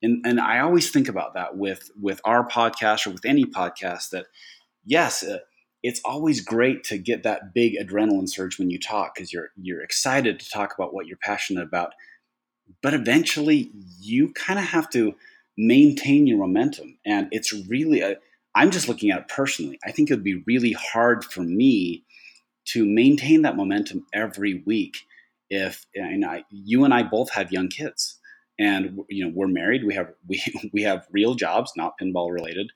And 0.00 0.24
and 0.24 0.40
I 0.40 0.60
always 0.60 0.90
think 0.90 1.08
about 1.08 1.34
that 1.34 1.56
with 1.56 1.90
with 2.00 2.20
our 2.24 2.46
podcast 2.48 3.06
or 3.06 3.10
with 3.10 3.24
any 3.24 3.44
podcast. 3.44 4.10
That 4.10 4.26
yes, 4.84 5.24
uh, 5.24 5.38
it's 5.82 6.00
always 6.04 6.40
great 6.40 6.84
to 6.84 6.98
get 6.98 7.24
that 7.24 7.52
big 7.52 7.74
adrenaline 7.74 8.28
surge 8.28 8.58
when 8.58 8.70
you 8.70 8.78
talk 8.78 9.14
because 9.14 9.32
you're 9.32 9.50
you're 9.60 9.82
excited 9.82 10.38
to 10.38 10.48
talk 10.48 10.72
about 10.72 10.94
what 10.94 11.06
you're 11.06 11.18
passionate 11.20 11.64
about. 11.64 11.92
But 12.82 12.94
eventually, 12.94 13.72
you 14.00 14.32
kind 14.32 14.60
of 14.60 14.66
have 14.66 14.88
to 14.90 15.14
maintain 15.60 16.26
your 16.26 16.38
momentum, 16.38 16.98
and 17.04 17.28
it's 17.30 17.52
really 17.68 18.02
I'm 18.54 18.70
just 18.70 18.88
looking 18.88 19.10
at 19.10 19.20
it 19.20 19.28
personally. 19.28 19.78
I 19.84 19.92
think 19.92 20.10
it 20.10 20.14
would 20.14 20.24
be 20.24 20.42
really 20.46 20.72
hard 20.72 21.24
for 21.24 21.42
me 21.42 22.04
to 22.66 22.84
maintain 22.84 23.42
that 23.42 23.56
momentum 23.56 24.06
every 24.12 24.62
week 24.66 24.98
if 25.50 25.86
and 25.94 26.24
I, 26.24 26.44
you 26.50 26.84
and 26.84 26.94
I 26.94 27.02
both 27.02 27.30
have 27.32 27.52
young 27.52 27.68
kids. 27.68 28.18
And 28.58 29.00
you 29.08 29.24
know 29.24 29.32
we're 29.34 29.48
married. 29.48 29.84
We 29.84 29.94
have 29.94 30.12
we, 30.28 30.42
we 30.72 30.82
have 30.82 31.06
real 31.10 31.34
jobs 31.34 31.72
not 31.76 31.94
pinball 32.00 32.32
related. 32.32 32.70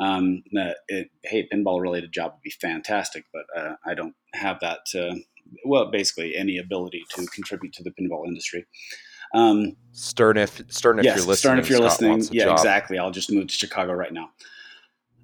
Um, 0.00 0.44
uh, 0.56 0.74
it, 0.86 1.10
hey 1.24 1.48
pinball 1.52 1.80
related 1.80 2.12
job 2.12 2.32
would 2.34 2.42
be 2.42 2.50
fantastic 2.50 3.24
but 3.32 3.42
uh, 3.60 3.74
i 3.84 3.94
don't 3.94 4.14
have 4.32 4.60
that 4.60 4.82
uh, 4.94 5.16
well 5.64 5.90
basically 5.90 6.36
any 6.36 6.56
ability 6.56 7.02
to 7.16 7.26
contribute 7.26 7.72
to 7.72 7.82
the 7.82 7.90
pinball 7.90 8.24
industry 8.24 8.64
um, 9.34 9.76
stern 9.92 10.36
if 10.36 10.62
stern 10.68 10.98
if 10.98 11.04
yes, 11.04 11.16
you're 11.16 11.26
listening 11.26 11.36
stern 11.36 11.58
if 11.58 11.68
you're 11.68 11.78
Scott 11.78 12.02
listening 12.02 12.36
yeah 12.38 12.44
job. 12.44 12.58
exactly 12.58 12.98
i'll 12.98 13.10
just 13.10 13.30
move 13.32 13.46
to 13.48 13.54
chicago 13.54 13.92
right 13.92 14.12
now 14.12 14.30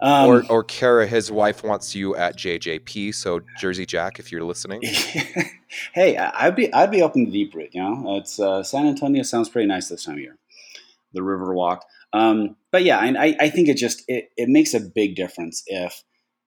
um, 0.00 0.28
or, 0.28 0.44
or 0.50 0.64
Kara, 0.64 1.06
his 1.06 1.30
wife 1.30 1.62
wants 1.62 1.94
you 1.94 2.16
at 2.16 2.36
JJP. 2.36 3.14
So 3.14 3.40
Jersey 3.58 3.86
Jack, 3.86 4.18
if 4.18 4.32
you're 4.32 4.42
listening, 4.42 4.82
hey, 5.94 6.16
I'd 6.18 6.56
be 6.56 6.72
I'd 6.74 6.90
be 6.90 7.00
open 7.00 7.24
to 7.26 7.30
deep 7.30 7.54
root. 7.54 7.70
You 7.72 7.82
know, 7.82 8.16
it's 8.16 8.40
uh, 8.40 8.62
San 8.62 8.86
Antonio 8.86 9.22
sounds 9.22 9.48
pretty 9.48 9.66
nice 9.68 9.88
this 9.88 10.04
time 10.04 10.16
of 10.16 10.20
year, 10.20 10.36
the 11.12 11.22
River 11.22 11.54
Walk. 11.54 11.86
Um, 12.12 12.56
but 12.70 12.84
yeah, 12.84 12.98
and 13.00 13.16
I, 13.16 13.34
I 13.40 13.50
think 13.50 13.68
it 13.68 13.76
just 13.76 14.02
it, 14.08 14.30
it 14.36 14.48
makes 14.48 14.74
a 14.74 14.80
big 14.80 15.14
difference 15.16 15.62
if 15.66 16.02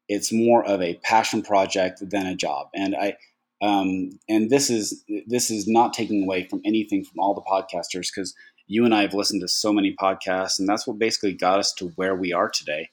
it's 0.07 0.31
more 0.31 0.65
of 0.65 0.81
a 0.81 0.95
passion 1.03 1.41
project 1.41 2.01
than 2.09 2.25
a 2.25 2.35
job. 2.35 2.67
And 2.75 2.95
I 2.95 3.15
um, 3.61 4.19
and 4.29 4.49
this 4.49 4.69
is 4.69 5.03
this 5.25 5.49
is 5.49 5.67
not 5.67 5.93
taking 5.93 6.23
away 6.23 6.47
from 6.47 6.61
anything 6.65 7.03
from 7.03 7.19
all 7.19 7.33
the 7.33 7.41
podcasters 7.41 8.07
because 8.13 8.35
you 8.67 8.85
and 8.85 8.93
I 8.93 9.01
have 9.01 9.13
listened 9.13 9.41
to 9.41 9.47
so 9.47 9.73
many 9.73 9.95
podcasts, 9.95 10.59
and 10.59 10.67
that's 10.67 10.85
what 10.85 10.99
basically 10.99 11.33
got 11.33 11.59
us 11.59 11.73
to 11.73 11.87
where 11.95 12.15
we 12.15 12.33
are 12.33 12.49
today. 12.49 12.89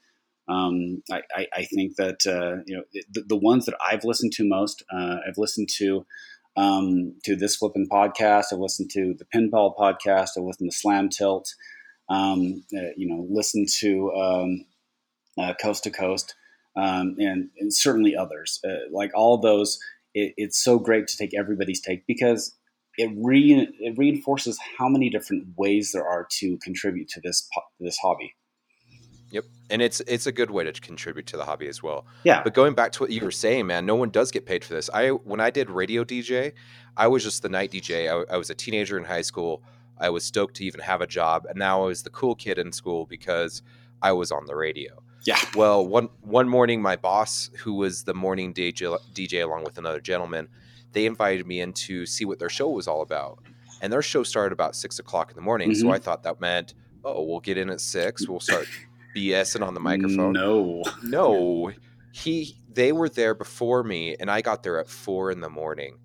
Um, 0.49 1.02
I, 1.11 1.23
I, 1.35 1.47
I, 1.54 1.64
think 1.64 1.97
that 1.97 2.26
uh, 2.26 2.62
you 2.66 2.76
know 2.76 2.83
the, 3.12 3.23
the, 3.28 3.37
ones 3.37 3.64
that 3.64 3.76
I've 3.80 4.04
listened 4.04 4.33
to 4.33 4.44
most, 4.47 4.85
uh, 4.92 5.16
I've 5.26 5.38
listened 5.38 5.71
to 5.78 6.04
um, 6.56 7.14
to 7.25 7.35
this 7.35 7.56
flipping 7.56 7.88
podcast. 7.88 8.47
I've 8.52 8.59
listened 8.59 8.90
to 8.90 9.14
the 9.14 9.25
Pinball 9.25 9.75
podcast. 9.75 10.30
I've 10.37 10.44
listened 10.44 10.71
to 10.71 10.76
Slam 10.76 11.09
Tilt. 11.09 11.54
Um, 12.11 12.64
uh, 12.76 12.92
you 12.97 13.09
know, 13.09 13.26
listened 13.30 13.68
to 13.80 14.12
um, 14.12 14.66
uh, 15.38 15.54
Coast 15.54 15.85
to 15.85 15.90
Coast, 15.90 16.35
um, 16.76 17.16
and, 17.18 17.49
and, 17.59 17.73
certainly 17.73 18.14
others. 18.14 18.61
Uh, 18.62 18.90
like 18.92 19.11
all 19.14 19.38
those, 19.38 19.78
it, 20.14 20.35
it's 20.37 20.62
so 20.62 20.78
great 20.78 21.06
to 21.09 21.16
take 21.16 21.35
everybody's 21.37 21.80
take 21.80 22.06
because 22.06 22.56
it, 22.97 23.11
re- 23.16 23.68
it 23.80 23.94
reinforces 23.99 24.59
how 24.78 24.88
many 24.88 25.11
different 25.11 25.49
ways 25.56 25.92
there 25.92 26.06
are 26.06 26.26
to 26.38 26.56
contribute 26.59 27.09
to 27.09 27.21
this 27.21 27.49
this 27.80 27.99
hobby. 27.99 28.35
Yep. 29.30 29.44
And 29.71 29.83
it's 29.83 30.00
it's 30.00 30.26
a 30.26 30.33
good 30.33 30.50
way 30.50 30.62
to 30.62 30.73
contribute 30.80 31.26
to 31.26 31.37
the 31.37 31.44
hobby 31.44 31.66
as 31.66 31.83
well. 31.83 32.06
Yeah. 32.23 32.42
But 32.44 32.54
going 32.54 32.75
back 32.75 32.92
to 32.92 33.02
what 33.02 33.11
you 33.11 33.25
were 33.25 33.33
saying, 33.33 33.66
man, 33.66 33.85
no 33.85 33.97
one 33.97 34.11
does 34.11 34.30
get 34.30 34.47
paid 34.47 34.64
for 34.64 34.75
this. 34.75 34.88
I 34.94 35.09
when 35.09 35.40
I 35.40 35.50
did 35.50 35.71
radio 35.71 36.04
DJ, 36.04 36.52
I 36.97 37.09
was 37.09 37.25
just 37.25 37.42
the 37.42 37.49
night 37.49 37.73
DJ. 37.73 38.09
I, 38.09 38.35
I 38.35 38.37
was 38.37 38.50
a 38.50 38.54
teenager 38.54 38.97
in 38.97 39.04
high 39.04 39.23
school. 39.23 39.62
I 39.99 40.11
was 40.11 40.25
stoked 40.25 40.56
to 40.56 40.64
even 40.64 40.80
have 40.80 41.00
a 41.00 41.06
job, 41.06 41.47
and 41.49 41.59
now 41.59 41.83
I 41.83 41.87
was 41.87 42.02
the 42.02 42.11
cool 42.11 42.35
kid 42.35 42.59
in 42.59 42.73
school 42.73 43.06
because 43.06 43.62
I 44.02 44.12
was 44.12 44.30
on 44.30 44.47
the 44.47 44.54
radio. 44.54 45.02
Yeah. 45.25 45.38
Well, 45.54 45.87
one 45.87 46.09
one 46.21 46.49
morning, 46.49 46.83
my 46.83 46.97
boss, 46.97 47.50
who 47.59 47.75
was 47.75 48.04
the 48.04 48.14
morning 48.14 48.52
DJ, 48.52 48.99
DJ 49.12 49.43
along 49.43 49.64
with 49.64 49.78
another 49.78 50.00
gentleman, 50.00 50.49
they 50.93 51.07
invited 51.07 51.47
me 51.47 51.61
in 51.61 51.73
to 51.73 52.07
see 52.07 52.25
what 52.25 52.38
their 52.38 52.50
show 52.50 52.69
was 52.69 52.87
all 52.87 53.02
about. 53.02 53.38
And 53.81 53.93
their 53.93 54.02
show 54.02 54.23
started 54.23 54.52
about 54.52 54.76
six 54.76 54.99
o'clock 54.99 55.31
in 55.31 55.37
the 55.37 55.43
morning, 55.43 55.71
mm-hmm. 55.71 55.81
so 55.81 55.90
I 55.90 55.99
thought 55.99 56.23
that 56.23 56.40
meant, 56.40 56.75
oh, 57.04 57.23
we'll 57.23 57.40
get 57.40 57.59
in 57.59 57.71
at 57.71 57.81
six. 57.81 58.28
We'll 58.28 58.40
start 58.40 58.66
BSing 59.16 59.66
on 59.66 59.75
the 59.75 59.81
microphone. 59.81 60.33
No, 60.33 60.83
no. 61.02 61.73
He 62.12 62.57
they 62.73 62.93
were 62.93 63.09
there 63.09 63.35
before 63.35 63.83
me, 63.83 64.16
and 64.19 64.31
I 64.31 64.40
got 64.40 64.62
there 64.62 64.78
at 64.78 64.88
four 64.88 65.31
in 65.31 65.40
the 65.40 65.50
morning. 65.50 65.99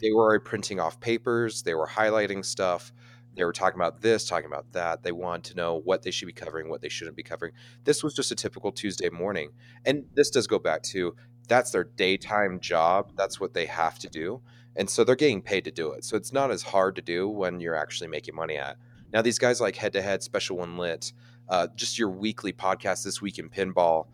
They 0.00 0.12
were 0.12 0.22
already 0.22 0.44
printing 0.44 0.80
off 0.80 1.00
papers. 1.00 1.62
They 1.62 1.74
were 1.74 1.86
highlighting 1.86 2.44
stuff. 2.44 2.92
They 3.34 3.44
were 3.44 3.52
talking 3.52 3.78
about 3.78 4.00
this, 4.00 4.26
talking 4.26 4.46
about 4.46 4.72
that. 4.72 5.02
They 5.02 5.12
wanted 5.12 5.50
to 5.50 5.56
know 5.56 5.80
what 5.84 6.02
they 6.02 6.10
should 6.10 6.26
be 6.26 6.32
covering, 6.32 6.68
what 6.68 6.82
they 6.82 6.88
shouldn't 6.88 7.16
be 7.16 7.22
covering. 7.22 7.52
This 7.84 8.02
was 8.02 8.14
just 8.14 8.32
a 8.32 8.34
typical 8.34 8.72
Tuesday 8.72 9.08
morning, 9.08 9.50
and 9.84 10.04
this 10.14 10.30
does 10.30 10.46
go 10.46 10.58
back 10.58 10.82
to 10.84 11.14
that's 11.48 11.70
their 11.70 11.84
daytime 11.84 12.60
job. 12.60 13.12
That's 13.16 13.40
what 13.40 13.54
they 13.54 13.66
have 13.66 13.98
to 14.00 14.08
do, 14.08 14.42
and 14.76 14.90
so 14.90 15.04
they're 15.04 15.16
getting 15.16 15.42
paid 15.42 15.64
to 15.64 15.70
do 15.70 15.92
it. 15.92 16.04
So 16.04 16.16
it's 16.16 16.32
not 16.32 16.50
as 16.50 16.62
hard 16.62 16.96
to 16.96 17.02
do 17.02 17.28
when 17.28 17.60
you're 17.60 17.76
actually 17.76 18.08
making 18.08 18.34
money 18.34 18.56
at. 18.56 18.76
Now 19.12 19.22
these 19.22 19.38
guys 19.38 19.60
like 19.60 19.76
head 19.76 19.92
to 19.94 20.02
head, 20.02 20.22
Special 20.22 20.56
When 20.56 20.76
Lit 20.76 21.12
uh, 21.50 21.66
just 21.74 21.98
your 21.98 22.08
weekly 22.08 22.52
podcast 22.52 23.04
this 23.04 23.20
week 23.20 23.38
in 23.38 23.50
pinball, 23.50 24.06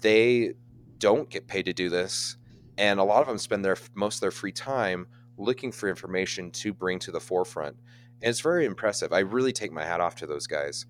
they 0.00 0.54
don't 0.98 1.30
get 1.30 1.46
paid 1.46 1.64
to 1.66 1.72
do 1.72 1.88
this, 1.88 2.36
and 2.76 2.98
a 3.00 3.04
lot 3.04 3.22
of 3.22 3.28
them 3.28 3.38
spend 3.38 3.64
their 3.64 3.76
most 3.94 4.16
of 4.16 4.20
their 4.22 4.30
free 4.32 4.52
time 4.52 5.06
looking 5.38 5.72
for 5.72 5.88
information 5.88 6.50
to 6.50 6.74
bring 6.74 6.98
to 6.98 7.10
the 7.10 7.20
forefront, 7.20 7.76
and 8.22 8.30
it's 8.30 8.40
very 8.40 8.64
impressive. 8.64 9.12
I 9.12 9.20
really 9.20 9.52
take 9.52 9.72
my 9.72 9.84
hat 9.84 10.00
off 10.00 10.16
to 10.16 10.26
those 10.26 10.46
guys. 10.46 10.86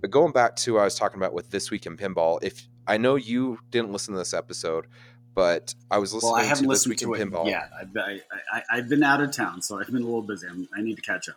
But 0.00 0.10
going 0.10 0.32
back 0.32 0.56
to 0.56 0.74
what 0.74 0.82
I 0.82 0.84
was 0.84 0.96
talking 0.96 1.18
about 1.18 1.32
with 1.32 1.50
this 1.50 1.70
week 1.70 1.86
in 1.86 1.96
pinball, 1.96 2.38
if 2.42 2.68
I 2.86 2.98
know 2.98 3.16
you 3.16 3.58
didn't 3.70 3.90
listen 3.90 4.12
to 4.12 4.18
this 4.18 4.34
episode, 4.34 4.86
but 5.34 5.74
I 5.90 5.98
was 5.98 6.14
listening. 6.14 6.32
Well, 6.32 6.40
I 6.40 6.44
haven't 6.44 6.64
to 6.64 6.68
listened 6.68 6.98
to 6.98 7.14
it. 7.14 7.20
Pinball. 7.20 7.48
Yeah, 7.48 7.66
I've, 7.80 7.88
I, 7.96 8.62
I, 8.70 8.76
have 8.76 8.88
been 8.88 9.02
out 9.02 9.20
of 9.20 9.32
town, 9.32 9.62
so 9.62 9.80
I've 9.80 9.86
been 9.86 10.02
a 10.02 10.04
little 10.04 10.22
busy. 10.22 10.46
I'm, 10.46 10.68
i 10.76 10.80
need 10.80 10.96
to 10.96 11.02
catch 11.02 11.28
up. 11.28 11.36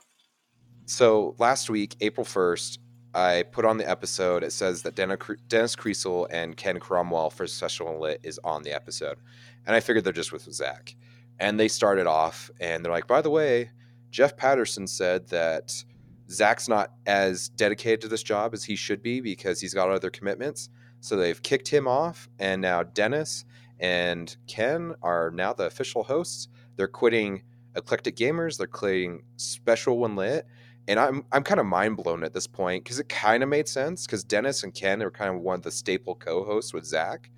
So 0.86 1.36
last 1.40 1.70
week, 1.70 1.96
April 2.02 2.26
first, 2.26 2.80
I 3.14 3.44
put 3.52 3.66
on 3.66 3.78
the 3.78 3.90
episode. 3.90 4.44
It 4.44 4.52
says 4.52 4.84
that 4.84 4.96
Dennis 4.96 5.76
Kriesel 5.76 6.28
and 6.30 6.56
Ken 6.56 6.80
Cromwell 6.80 7.30
for 7.30 7.48
Special 7.48 8.00
Lit 8.00 8.20
is 8.24 8.40
on 8.44 8.64
the 8.64 8.74
episode, 8.74 9.18
and 9.66 9.76
I 9.76 9.80
figured 9.80 10.04
they're 10.04 10.14
just 10.14 10.32
with 10.32 10.44
Zach. 10.54 10.96
And 11.40 11.60
they 11.60 11.68
started 11.68 12.08
off, 12.08 12.52
and 12.60 12.84
they're 12.84 12.92
like, 12.92 13.08
"By 13.08 13.22
the 13.22 13.30
way, 13.30 13.72
Jeff 14.12 14.38
Patterson 14.38 14.88
said 14.88 15.28
that 15.30 15.84
Zach's 16.30 16.68
not 16.68 16.92
as 17.06 17.50
dedicated 17.50 18.02
to 18.02 18.08
this 18.08 18.24
job 18.24 18.54
as 18.54 18.64
he 18.64 18.76
should 18.76 19.02
be 19.02 19.22
because 19.22 19.62
he's 19.62 19.74
got 19.74 19.90
other 19.90 20.10
commitments. 20.10 20.70
So 21.00 21.16
they've 21.16 21.42
kicked 21.42 21.68
him 21.68 21.88
off, 21.88 22.28
and 22.40 22.62
now 22.62 22.84
Dennis 22.84 23.46
and 23.80 24.36
Ken 24.48 24.96
are 25.02 25.32
now 25.32 25.54
the 25.54 25.66
official 25.66 26.04
hosts. 26.04 26.48
They're 26.76 26.88
quitting 26.88 27.44
Eclectic 27.76 28.16
Gamers. 28.16 28.58
They're 28.58 28.68
quitting 28.68 29.24
Special 29.38 30.00
When 30.00 30.16
Lit, 30.16 30.46
and 30.88 31.00
I'm 31.00 31.24
I'm 31.32 31.44
kind 31.44 31.60
of 31.60 31.66
mind 31.66 31.98
blown 31.98 32.24
at 32.24 32.34
this 32.34 32.48
point 32.48 32.84
because 32.84 33.00
it 33.00 33.10
kind 33.10 33.44
of 33.44 33.50
made 33.50 33.68
sense 33.68 34.06
because 34.06 34.24
Dennis 34.24 34.64
and 34.64 34.74
Ken 34.74 35.04
are 35.04 35.12
kind 35.12 35.36
of 35.36 35.42
one 35.42 35.56
of 35.56 35.64
the 35.64 35.72
staple 35.72 36.16
co-hosts 36.16 36.74
with 36.74 36.86
Zach, 36.86 37.30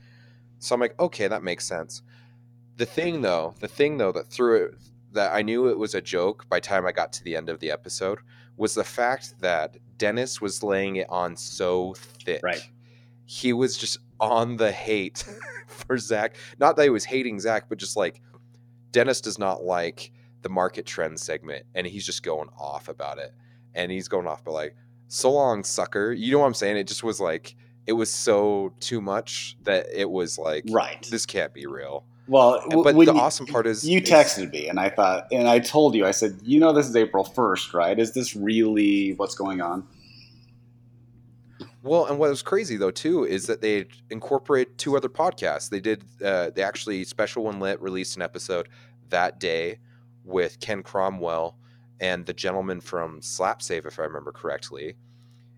so 0.60 0.74
I'm 0.74 0.82
like, 0.82 1.00
okay, 1.00 1.28
that 1.28 1.44
makes 1.44 1.66
sense. 1.66 2.02
The 2.78 2.86
thing 2.86 3.22
though, 3.22 3.56
the 3.60 3.68
thing 3.68 3.98
though 3.98 4.14
that 4.14 4.28
threw 4.28 4.56
it 4.64 4.76
that 5.12 5.34
I 5.34 5.42
knew 5.42 5.68
it 5.68 5.78
was 5.78 5.96
a 5.96 6.02
joke 6.02 6.48
by 6.50 6.60
time 6.60 6.86
I 6.86 6.92
got 6.92 7.14
to 7.14 7.24
the 7.24 7.36
end 7.36 7.50
of 7.50 7.60
the 7.60 7.72
episode 7.72 8.20
was 8.58 8.76
the 8.76 8.84
fact 8.84 9.40
that 9.40 9.78
Dennis 9.98 10.42
was 10.42 10.64
laying 10.64 10.98
it 10.98 11.08
on 11.10 11.36
so 11.36 11.94
thick. 11.96 12.42
Right. 12.44 12.62
He 13.26 13.54
was 13.54 13.78
just 13.78 13.98
on 14.20 14.58
the 14.58 14.72
hate 14.72 15.24
for 15.68 15.98
Zach. 15.98 16.36
Not 16.60 16.76
that 16.76 16.84
he 16.84 16.90
was 16.90 17.06
hating 17.06 17.40
Zach, 17.40 17.70
but 17.70 17.78
just 17.78 17.96
like 17.96 18.22
Dennis 18.92 19.22
does 19.22 19.40
not 19.40 19.64
like 19.64 20.12
the 20.42 20.50
market 20.50 20.86
trend 20.86 21.20
segment 21.20 21.66
and 21.76 21.86
he's 21.86 22.06
just 22.06 22.24
going 22.24 22.50
off 22.58 22.88
about 22.88 23.18
it 23.18 23.34
and 23.74 23.92
he's 23.92 24.08
going 24.08 24.28
off 24.28 24.44
but 24.44 24.52
like 24.52 24.76
so 25.08 25.32
long 25.32 25.64
sucker 25.64 26.12
you 26.12 26.32
know 26.32 26.40
what 26.40 26.46
i'm 26.46 26.54
saying 26.54 26.78
it 26.78 26.88
just 26.88 27.04
was 27.04 27.20
like 27.20 27.56
it 27.88 27.94
was 27.94 28.12
so 28.12 28.74
too 28.80 29.02
much 29.02 29.58
that 29.64 29.88
it 29.94 30.10
was 30.10 30.38
like 30.38 30.64
right 30.70 31.08
this 31.12 31.26
can't 31.26 31.54
be 31.54 31.66
real 31.66 32.06
well 32.30 32.64
but 32.70 32.96
the 32.96 33.06
you, 33.06 33.12
awesome 33.12 33.46
part 33.46 33.68
is 33.68 33.88
you 33.88 34.02
texted 34.02 34.46
is, 34.46 34.52
me 34.52 34.68
and 34.68 34.80
i 34.80 34.90
thought 34.90 35.28
and 35.32 35.48
i 35.48 35.60
told 35.60 35.96
you 35.96 36.06
i 36.06 36.12
said 36.12 36.40
you 36.44 36.60
know 36.60 36.72
this 36.72 36.88
is 36.88 36.96
april 36.96 37.26
1st 37.26 37.74
right 37.74 38.00
is 38.00 38.14
this 38.14 38.36
really 38.36 39.14
what's 39.14 39.36
going 39.36 39.60
on 39.62 39.86
well, 41.82 42.08
and 42.08 42.20
what 42.20 42.30
was 42.30 42.42
crazy 42.42 42.76
though 42.76 42.92
too 42.92 43.24
is 43.24 43.46
that 43.48 43.62
they 43.62 43.86
incorporate 44.10 44.78
two 44.78 44.98
other 44.98 45.08
podcasts. 45.08 45.70
They 45.70 45.80
did. 45.80 46.04
Uh, 46.24 46.50
they 46.50 46.62
actually 46.62 47.06
Special 47.06 47.46
When 47.46 47.60
Lit 47.60 47.82
released 47.82 48.18
an 48.18 48.22
episode 48.22 48.68
that 49.10 49.40
day 49.40 49.80
with 50.26 50.60
Ken 50.60 50.84
Cromwell 50.84 51.58
and 52.02 52.26
the 52.26 52.34
gentleman 52.34 52.82
from 52.82 53.22
Slap 53.22 53.62
Save, 53.62 53.86
if 53.86 53.98
I 54.00 54.04
remember 54.04 54.32
correctly. 54.32 54.96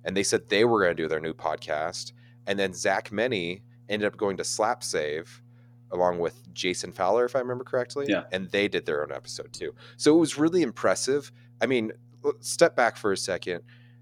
And 0.05 0.15
they 0.15 0.23
said 0.23 0.49
they 0.49 0.63
were 0.65 0.81
going 0.81 0.95
to 0.95 1.03
do 1.03 1.07
their 1.07 1.19
new 1.19 1.33
podcast. 1.33 2.13
And 2.47 2.57
then 2.57 2.73
Zach 2.73 3.11
Meny 3.11 3.61
ended 3.89 4.07
up 4.07 4.17
going 4.17 4.37
to 4.37 4.43
Slap 4.43 4.83
Save 4.83 5.41
along 5.91 6.19
with 6.19 6.53
Jason 6.53 6.91
Fowler, 6.91 7.25
if 7.25 7.35
I 7.35 7.39
remember 7.39 7.63
correctly. 7.63 8.05
Yeah. 8.07 8.23
And 8.31 8.49
they 8.51 8.67
did 8.67 8.85
their 8.85 9.03
own 9.03 9.11
episode 9.11 9.53
too. 9.53 9.73
So 9.97 10.15
it 10.15 10.19
was 10.19 10.37
really 10.37 10.61
impressive. 10.61 11.31
I 11.61 11.65
mean, 11.65 11.91
step 12.39 12.75
back 12.75 12.97
for 12.97 13.11
a 13.11 13.17
second. 13.17 13.61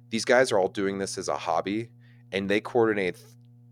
These 0.10 0.26
guys 0.26 0.52
are 0.52 0.60
all 0.60 0.70
doing 0.70 0.98
this 0.98 1.18
as 1.18 1.28
a 1.28 1.38
hobby 1.38 1.90
and 2.32 2.50
they 2.50 2.62
coordinate. 2.62 3.18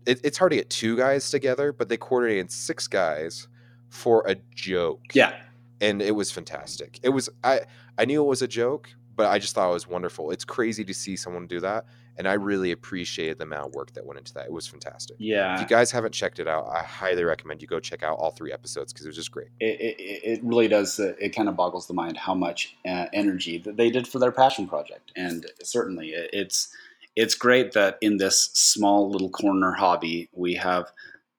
It, 0.06 0.20
it's 0.24 0.38
hard 0.38 0.50
to 0.52 0.56
get 0.56 0.70
two 0.70 0.96
guys 0.96 1.30
together, 1.30 1.72
but 1.72 1.88
they 1.88 1.96
coordinated 1.96 2.50
six 2.50 2.86
guys 2.86 3.48
for 3.88 4.24
a 4.26 4.36
joke. 4.54 5.02
Yeah. 5.14 5.34
And 5.80 6.02
it 6.02 6.14
was 6.14 6.30
fantastic. 6.30 6.98
It 7.02 7.10
was, 7.10 7.28
I, 7.44 7.60
I 7.96 8.04
knew 8.04 8.22
it 8.22 8.26
was 8.26 8.42
a 8.42 8.48
joke, 8.48 8.90
but 9.18 9.26
I 9.26 9.40
just 9.40 9.52
thought 9.52 9.68
it 9.68 9.74
was 9.74 9.88
wonderful. 9.88 10.30
It's 10.30 10.44
crazy 10.44 10.84
to 10.84 10.94
see 10.94 11.16
someone 11.16 11.48
do 11.48 11.58
that. 11.58 11.86
And 12.18 12.28
I 12.28 12.34
really 12.34 12.70
appreciated 12.70 13.38
the 13.38 13.44
amount 13.44 13.66
of 13.66 13.74
work 13.74 13.92
that 13.94 14.06
went 14.06 14.16
into 14.16 14.32
that. 14.34 14.46
It 14.46 14.52
was 14.52 14.68
fantastic. 14.68 15.16
Yeah. 15.18 15.56
If 15.56 15.60
you 15.60 15.66
guys 15.66 15.90
haven't 15.90 16.12
checked 16.12 16.38
it 16.38 16.46
out, 16.46 16.68
I 16.68 16.84
highly 16.84 17.24
recommend 17.24 17.60
you 17.60 17.66
go 17.66 17.80
check 17.80 18.04
out 18.04 18.16
all 18.16 18.30
three 18.30 18.52
episodes 18.52 18.92
because 18.92 19.06
it 19.06 19.08
was 19.08 19.16
just 19.16 19.32
great. 19.32 19.48
It, 19.58 19.80
it, 19.80 20.22
it 20.24 20.40
really 20.44 20.68
does. 20.68 21.00
Uh, 21.00 21.14
it 21.20 21.34
kind 21.34 21.48
of 21.48 21.56
boggles 21.56 21.88
the 21.88 21.94
mind 21.94 22.16
how 22.16 22.32
much 22.32 22.76
uh, 22.86 23.06
energy 23.12 23.58
that 23.58 23.76
they 23.76 23.90
did 23.90 24.06
for 24.06 24.20
their 24.20 24.30
passion 24.30 24.68
project, 24.68 25.10
and 25.16 25.46
certainly 25.64 26.10
it, 26.10 26.30
it's 26.32 26.68
it's 27.16 27.34
great 27.34 27.72
that 27.72 27.98
in 28.00 28.18
this 28.18 28.50
small 28.54 29.10
little 29.10 29.30
corner 29.30 29.72
hobby 29.72 30.28
we 30.32 30.54
have 30.54 30.92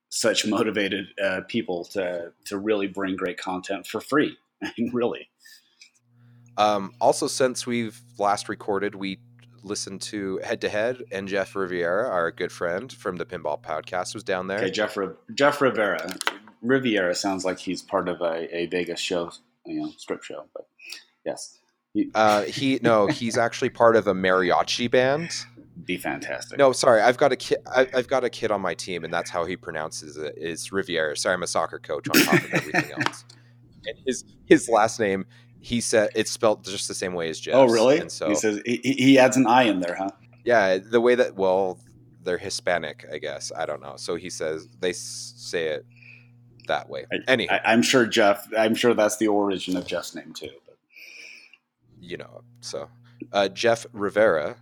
such 0.10 0.46
motivated 0.46 1.08
uh, 1.24 1.42
people 1.48 1.86
to 1.86 2.34
to 2.46 2.58
really 2.58 2.88
bring 2.88 3.16
great 3.16 3.38
content 3.38 3.88
for 3.88 4.02
free. 4.02 4.38
I 4.62 4.74
mean, 4.78 4.92
really. 4.94 5.30
Um, 6.60 6.92
also, 7.00 7.28
since 7.28 7.66
we've 7.66 8.00
last 8.18 8.50
recorded, 8.50 8.94
we 8.96 9.20
listened 9.64 10.02
to 10.02 10.40
Head 10.44 10.62
to 10.62 10.70
Head, 10.70 11.02
and 11.12 11.28
Jeff 11.28 11.56
Riviera, 11.56 12.08
our 12.10 12.32
good 12.32 12.52
friend 12.52 12.92
from 12.92 13.16
the 13.18 13.26
Pinball 13.26 13.62
Podcast, 13.62 14.14
was 14.14 14.24
down 14.24 14.48
there. 14.48 14.60
Okay, 14.60 14.70
Jeff 14.72 14.98
Jeff 15.34 15.62
Rivera. 15.62 16.16
Riviera 16.62 17.16
sounds 17.16 17.46
like 17.46 17.58
he's 17.60 17.82
part 17.82 18.10
of 18.10 18.22
a, 18.22 18.54
a 18.56 18.66
Vegas 18.68 19.00
show, 19.00 19.32
you 19.66 19.82
know, 19.82 19.92
strip 19.98 20.24
show. 20.24 20.46
But 20.54 20.68
yes, 21.26 21.58
Uh, 22.14 22.44
he 22.44 22.80
no, 22.84 23.08
he's 23.08 23.38
actually 23.38 23.70
part 23.70 23.96
of 23.96 24.08
a 24.08 24.14
mariachi 24.14 24.92
band. 24.92 25.32
be 25.86 25.96
fantastic. 25.98 26.58
No, 26.58 26.74
sorry, 26.74 27.02
I've 27.02 27.18
got 27.18 27.32
a 27.32 27.38
kid. 27.38 27.60
I've 27.74 28.08
got 28.10 28.24
a 28.26 28.30
kid 28.30 28.52
on 28.52 28.60
my 28.62 28.74
team, 28.74 29.06
and 29.06 29.14
that's 29.14 29.30
how 29.30 29.46
he 29.46 29.56
pronounces 29.56 30.18
it. 30.18 30.34
Is 30.38 30.72
Riviera? 30.74 31.16
Sorry, 31.16 31.34
I'm 31.34 31.44
a 31.44 31.48
soccer 31.48 31.80
coach 31.80 32.08
on 32.10 32.22
top 32.22 32.34
of 32.44 32.54
everything 32.54 32.92
else. 32.98 33.24
And 33.86 33.98
his 34.06 34.26
his 34.46 34.68
last 34.68 35.00
name, 35.00 35.26
he 35.62 35.82
said 35.82 36.10
it's 36.16 36.32
spelled 36.32 36.64
just 36.64 36.88
the 36.88 36.94
same 36.94 37.14
way 37.14 37.30
as 37.30 37.40
Jeff. 37.40 37.56
Oh, 37.56 37.66
really? 37.66 38.00
And 38.00 38.12
so 38.12 38.30
he 38.30 38.36
says 38.36 38.62
he, 38.66 38.78
he 38.78 39.20
adds 39.20 39.38
an 39.38 39.48
I 39.48 39.64
in 39.64 39.80
there, 39.80 39.96
huh? 39.96 40.12
yeah, 40.44 40.78
the 40.78 41.02
way 41.02 41.16
that 41.16 41.36
well, 41.36 41.80
they're 42.24 42.38
Hispanic, 42.38 43.06
I 43.12 43.18
guess. 43.18 43.52
I 43.56 43.66
don't 43.66 43.82
know. 43.82 43.96
So 43.98 44.16
he 44.16 44.30
says 44.30 44.68
they 44.80 44.94
say 44.94 45.68
it 45.68 45.86
that 46.68 46.90
way. 46.90 47.06
Anyhow, 47.28 47.60
I, 47.64 47.74
I'm 47.74 47.82
sure 47.82 48.06
Jeff. 48.06 48.48
I'm 48.58 48.76
sure 48.76 48.94
that's 48.94 49.18
the 49.18 49.28
origin 49.28 49.76
of 49.76 49.86
Jeff's 49.86 50.16
name 50.16 50.34
too. 50.34 50.50
But 50.66 50.78
you 52.00 52.18
know. 52.18 52.42
So 52.62 52.90
uh, 53.32 53.50
Jeff 53.50 53.86
Rivera 53.94 54.56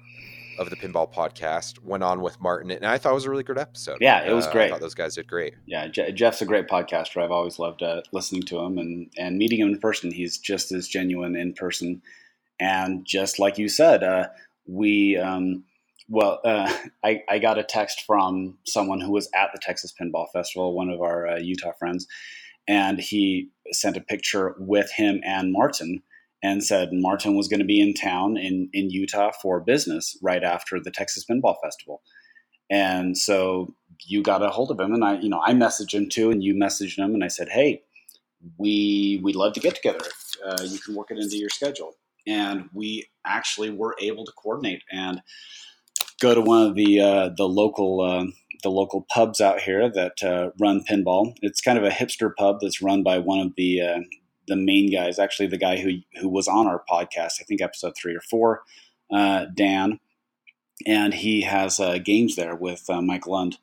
of 0.59 0.69
the 0.69 0.75
Pinball 0.75 1.11
Podcast 1.13 1.81
went 1.83 2.03
on 2.03 2.21
with 2.21 2.39
Martin, 2.41 2.71
and 2.71 2.85
I 2.85 2.97
thought 2.97 3.11
it 3.11 3.15
was 3.15 3.25
a 3.25 3.29
really 3.29 3.43
good 3.43 3.57
episode. 3.57 3.97
Yeah, 4.01 4.23
it 4.23 4.33
was 4.33 4.45
Uh, 4.45 4.49
I 4.49 4.53
great. 4.53 4.69
thought 4.71 4.79
those 4.81 4.93
guys 4.93 5.15
did 5.15 5.27
great. 5.27 5.53
yeah, 5.65 5.87
Je- 5.87 6.11
Jeff's 6.13 6.41
a 6.41 6.45
great 6.45 6.67
podcaster. 6.67 7.21
I've 7.23 7.31
always 7.31 7.59
loved 7.59 7.83
uh, 7.83 8.01
listening 8.11 8.43
to 8.43 8.59
him 8.59 8.77
and 8.77 9.09
and 9.17 9.37
meeting 9.37 9.59
him 9.59 9.69
in 9.69 9.79
person. 9.79 10.11
He's 10.11 10.37
just 10.37 10.71
as 10.71 10.87
genuine 10.87 11.35
in 11.35 11.53
person, 11.53 12.01
and 12.59 13.05
just 13.05 13.39
like 13.39 13.57
you 13.57 13.69
said, 13.69 14.03
uh, 14.03 14.27
we. 14.67 15.17
Um, 15.17 15.63
well, 16.09 16.39
uh, 16.45 16.73
I, 17.03 17.21
I 17.29 17.37
got 17.39 17.57
a 17.59 17.63
text 17.63 18.03
from 18.07 18.57
someone 18.65 19.01
who 19.01 19.11
was 19.11 19.29
at 19.35 19.49
the 19.53 19.59
Texas 19.61 19.93
Pinball 19.99 20.27
Festival, 20.31 20.73
one 20.73 20.89
of 20.89 21.01
our 21.01 21.27
uh, 21.27 21.37
Utah 21.37 21.73
friends, 21.77 22.07
and 22.67 22.97
he 22.99 23.49
sent 23.73 23.97
a 23.97 24.01
picture 24.01 24.55
with 24.57 24.89
him 24.93 25.19
and 25.25 25.51
Martin 25.51 26.01
and 26.43 26.63
said 26.63 26.89
Martin 26.91 27.35
was 27.35 27.47
going 27.47 27.59
to 27.59 27.65
be 27.65 27.81
in 27.81 27.93
town 27.93 28.37
in, 28.37 28.69
in 28.73 28.89
Utah 28.89 29.31
for 29.41 29.59
business 29.59 30.17
right 30.21 30.43
after 30.43 30.79
the 30.79 30.91
Texas 30.91 31.25
Pinball 31.29 31.55
Festival. 31.63 32.01
And 32.69 33.17
so 33.17 33.73
you 34.05 34.21
got 34.21 34.43
a 34.43 34.49
hold 34.49 34.71
of 34.71 34.79
him 34.79 34.93
and 34.93 35.03
I, 35.03 35.19
you 35.19 35.29
know, 35.29 35.41
I 35.43 35.53
messaged 35.53 35.93
him 35.93 36.09
too 36.09 36.31
and 36.31 36.43
you 36.43 36.53
messaged 36.53 36.97
him 36.97 37.13
and 37.13 37.23
I 37.23 37.27
said, 37.27 37.49
Hey, 37.49 37.81
we, 38.57 39.19
we'd 39.23 39.35
love 39.35 39.53
to 39.53 39.59
get 39.59 39.75
together. 39.75 40.05
Uh, 40.45 40.63
you 40.63 40.79
can 40.79 40.95
work 40.95 41.07
it 41.09 41.17
into 41.17 41.37
your 41.37 41.49
schedule. 41.49 41.95
And 42.27 42.69
we 42.73 43.07
actually 43.25 43.69
were 43.69 43.95
able 44.01 44.25
to 44.25 44.31
coordinate 44.33 44.83
and 44.91 45.21
go 46.21 46.35
to 46.35 46.41
one 46.41 46.67
of 46.67 46.75
the, 46.75 46.99
uh, 46.99 47.29
the 47.35 47.47
local, 47.47 48.01
uh, 48.01 48.25
the 48.63 48.69
local 48.69 49.05
pubs 49.09 49.39
out 49.39 49.61
here 49.61 49.89
that 49.89 50.23
uh, 50.23 50.51
run 50.59 50.83
pinball. 50.83 51.33
It's 51.41 51.61
kind 51.61 51.77
of 51.77 51.83
a 51.83 51.89
hipster 51.89 52.31
pub 52.37 52.57
that's 52.61 52.81
run 52.81 53.01
by 53.01 53.19
one 53.19 53.39
of 53.39 53.53
the 53.55 53.81
uh, 53.81 53.99
the 54.47 54.55
main 54.55 54.91
guys, 54.91 55.19
actually 55.19 55.47
the 55.47 55.57
guy 55.57 55.77
who 55.77 55.99
who 56.19 56.29
was 56.29 56.47
on 56.47 56.67
our 56.67 56.83
podcast, 56.89 57.41
I 57.41 57.43
think 57.43 57.61
episode 57.61 57.93
three 57.95 58.15
or 58.15 58.21
four, 58.21 58.61
uh, 59.11 59.45
Dan, 59.53 59.99
and 60.85 61.13
he 61.13 61.41
has 61.41 61.79
uh, 61.79 61.97
games 61.97 62.35
there 62.35 62.55
with 62.55 62.89
uh, 62.89 63.01
Mike 63.01 63.27
Lund, 63.27 63.57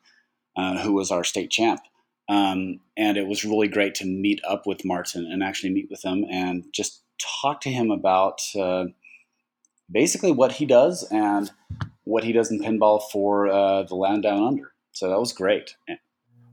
uh, 0.55 0.79
who 0.79 0.93
was 0.93 1.11
our 1.11 1.23
state 1.23 1.51
champ. 1.51 1.81
Um, 2.27 2.79
and 2.97 3.17
it 3.17 3.27
was 3.27 3.45
really 3.45 3.67
great 3.67 3.93
to 3.95 4.05
meet 4.05 4.41
up 4.47 4.65
with 4.65 4.85
Martin 4.85 5.29
and 5.31 5.43
actually 5.43 5.71
meet 5.71 5.89
with 5.91 6.03
him 6.03 6.25
and 6.29 6.65
just 6.73 7.03
talk 7.41 7.61
to 7.61 7.69
him 7.69 7.91
about 7.91 8.41
uh, 8.59 8.85
basically 9.91 10.31
what 10.31 10.53
he 10.53 10.65
does 10.65 11.07
and 11.11 11.51
what 12.03 12.23
he 12.23 12.31
does 12.31 12.51
in 12.51 12.59
pinball 12.59 13.01
for 13.11 13.47
uh, 13.47 13.83
the 13.83 13.95
land 13.95 14.23
down 14.23 14.43
under. 14.43 14.71
So 14.91 15.09
that 15.09 15.19
was 15.19 15.33
great. 15.33 15.75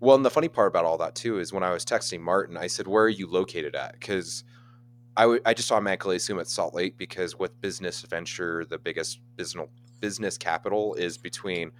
Well, 0.02 0.16
and 0.16 0.24
the 0.24 0.30
funny 0.30 0.48
part 0.48 0.66
about 0.66 0.84
all 0.84 0.98
that 0.98 1.14
too 1.14 1.38
is 1.38 1.52
when 1.52 1.62
I 1.62 1.70
was 1.70 1.84
texting 1.84 2.18
Martin, 2.20 2.56
I 2.56 2.66
said, 2.66 2.88
"Where 2.88 3.04
are 3.04 3.08
you 3.08 3.28
located 3.28 3.76
at?" 3.76 3.92
Because 3.92 4.42
I, 5.16 5.22
w- 5.22 5.40
I 5.46 5.54
just 5.54 5.70
automatically 5.70 6.16
assume 6.16 6.40
it's 6.40 6.52
Salt 6.52 6.74
Lake 6.74 6.98
because 6.98 7.38
with 7.38 7.60
business 7.60 8.02
venture, 8.02 8.64
the 8.64 8.78
biggest 8.78 9.20
business 9.36 9.68
business 10.00 10.36
capital 10.36 10.94
is 10.94 11.16
between 11.18 11.70